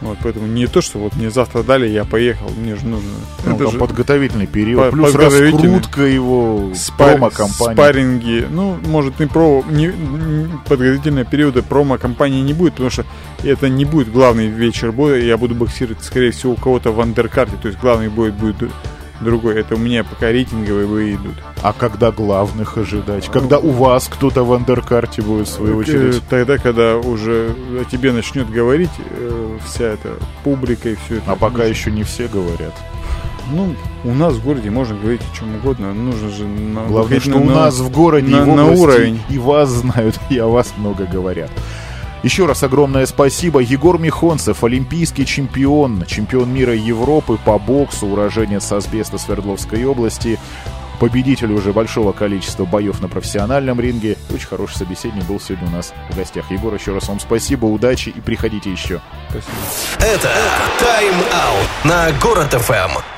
Вот, 0.00 0.16
поэтому 0.22 0.46
не 0.46 0.68
то, 0.68 0.80
что 0.80 0.98
вот 1.00 1.16
мне 1.16 1.28
завтра 1.28 1.64
дали, 1.64 1.88
я 1.88 2.04
поехал, 2.04 2.48
мне 2.56 2.76
же 2.76 2.86
нужно. 2.86 3.08
Ну, 3.44 3.56
это 3.56 3.70
же 3.72 3.78
подготовительный 3.78 4.46
период, 4.46 4.84
по- 4.84 4.90
плюс 4.92 5.12
подготовительный. 5.12 5.74
раскрутка 5.78 6.02
его, 6.02 6.70
спар- 6.76 7.16
промо-компания. 7.16 7.74
спарринги. 7.74 8.46
Ну, 8.48 8.76
может, 8.86 9.18
не 9.18 9.26
про 9.26 9.64
не, 9.68 9.86
не- 9.88 10.48
подготовительного 10.68 11.24
периода 11.24 11.62
промо-компании 11.64 12.42
не 12.42 12.52
будет, 12.52 12.74
потому 12.74 12.90
что 12.90 13.04
это 13.42 13.68
не 13.68 13.84
будет 13.84 14.12
главный 14.12 14.46
вечер 14.46 14.92
боя. 14.92 15.18
Я 15.20 15.36
буду 15.36 15.56
боксировать, 15.56 16.04
скорее 16.04 16.30
всего, 16.30 16.52
у 16.52 16.56
кого-то 16.56 16.92
в 16.92 17.00
андеркарте. 17.00 17.56
То 17.60 17.66
есть 17.66 17.80
главный 17.80 18.08
бой 18.08 18.30
будет 18.30 18.56
другой. 19.20 19.60
Это 19.60 19.74
у 19.74 19.78
меня 19.78 20.04
пока 20.04 20.30
рейтинговые 20.32 20.86
бои 20.86 21.14
идут. 21.14 21.34
А 21.62 21.72
когда 21.72 22.10
главных 22.12 22.76
ожидать? 22.78 23.28
Когда 23.28 23.58
у 23.58 23.70
вас 23.70 24.08
кто-то 24.08 24.44
в 24.44 24.52
андеркарте 24.52 25.22
будет, 25.22 25.48
в 25.48 25.50
свою 25.52 25.74
Э, 25.74 25.76
очередь? 25.76 26.22
Тогда, 26.28 26.58
когда 26.58 26.96
уже 26.96 27.54
о 27.80 27.84
тебе 27.90 28.12
начнет 28.12 28.48
говорить 28.50 28.90
э, 29.10 29.58
вся 29.66 29.84
эта 29.86 30.10
публика 30.44 30.88
и 30.90 30.94
все 31.06 31.16
это. 31.16 31.32
А 31.32 31.36
пока 31.36 31.64
еще 31.64 31.90
не 31.90 32.02
все 32.04 32.28
говорят. 32.28 32.74
Ну, 33.50 33.74
у 34.04 34.12
нас 34.12 34.34
в 34.34 34.44
городе 34.44 34.68
можно 34.70 34.94
говорить 34.94 35.22
о 35.32 35.36
чем 35.36 35.54
угодно. 35.56 35.94
Нужно 35.94 36.28
же 36.28 36.44
на, 36.46 36.84
Главное, 36.86 37.18
что 37.18 37.30
на- 37.30 37.36
у 37.38 37.44
нас 37.44 37.78
в 37.78 37.90
городе 37.90 38.28
на- 38.28 38.40
и 38.40 38.42
в 38.42 38.46
на 38.54 38.66
уровень. 38.66 39.20
и 39.30 39.38
вас 39.38 39.70
знают, 39.70 40.18
и 40.30 40.36
о 40.38 40.48
вас 40.48 40.74
много 40.76 41.06
говорят. 41.06 41.50
Еще 42.22 42.46
раз 42.46 42.62
огромное 42.64 43.06
спасибо. 43.06 43.60
Егор 43.60 43.98
Михонцев, 43.98 44.64
олимпийский 44.64 45.24
чемпион, 45.24 46.04
чемпион 46.06 46.52
мира 46.52 46.74
Европы 46.74 47.38
по 47.44 47.58
боксу, 47.58 48.06
уроженец 48.06 48.72
Асбеста 48.72 49.18
Свердловской 49.18 49.84
области, 49.84 50.38
победитель 50.98 51.52
уже 51.52 51.72
большого 51.72 52.12
количества 52.12 52.64
боев 52.64 53.00
на 53.00 53.08
профессиональном 53.08 53.80
ринге. 53.80 54.16
Очень 54.30 54.48
хороший 54.48 54.78
собеседник 54.78 55.24
был 55.24 55.38
сегодня 55.38 55.68
у 55.68 55.70
нас 55.70 55.94
в 56.10 56.16
гостях. 56.16 56.50
Егор, 56.50 56.74
еще 56.74 56.92
раз 56.92 57.08
вам 57.08 57.20
спасибо, 57.20 57.66
удачи 57.66 58.08
и 58.08 58.20
приходите 58.20 58.70
еще. 58.70 59.00
Спасибо. 59.30 59.52
Это 60.00 60.34
Тайм-аут 60.80 61.84
на 61.84 62.12
Город 62.20 62.52
ФМ. 62.52 63.17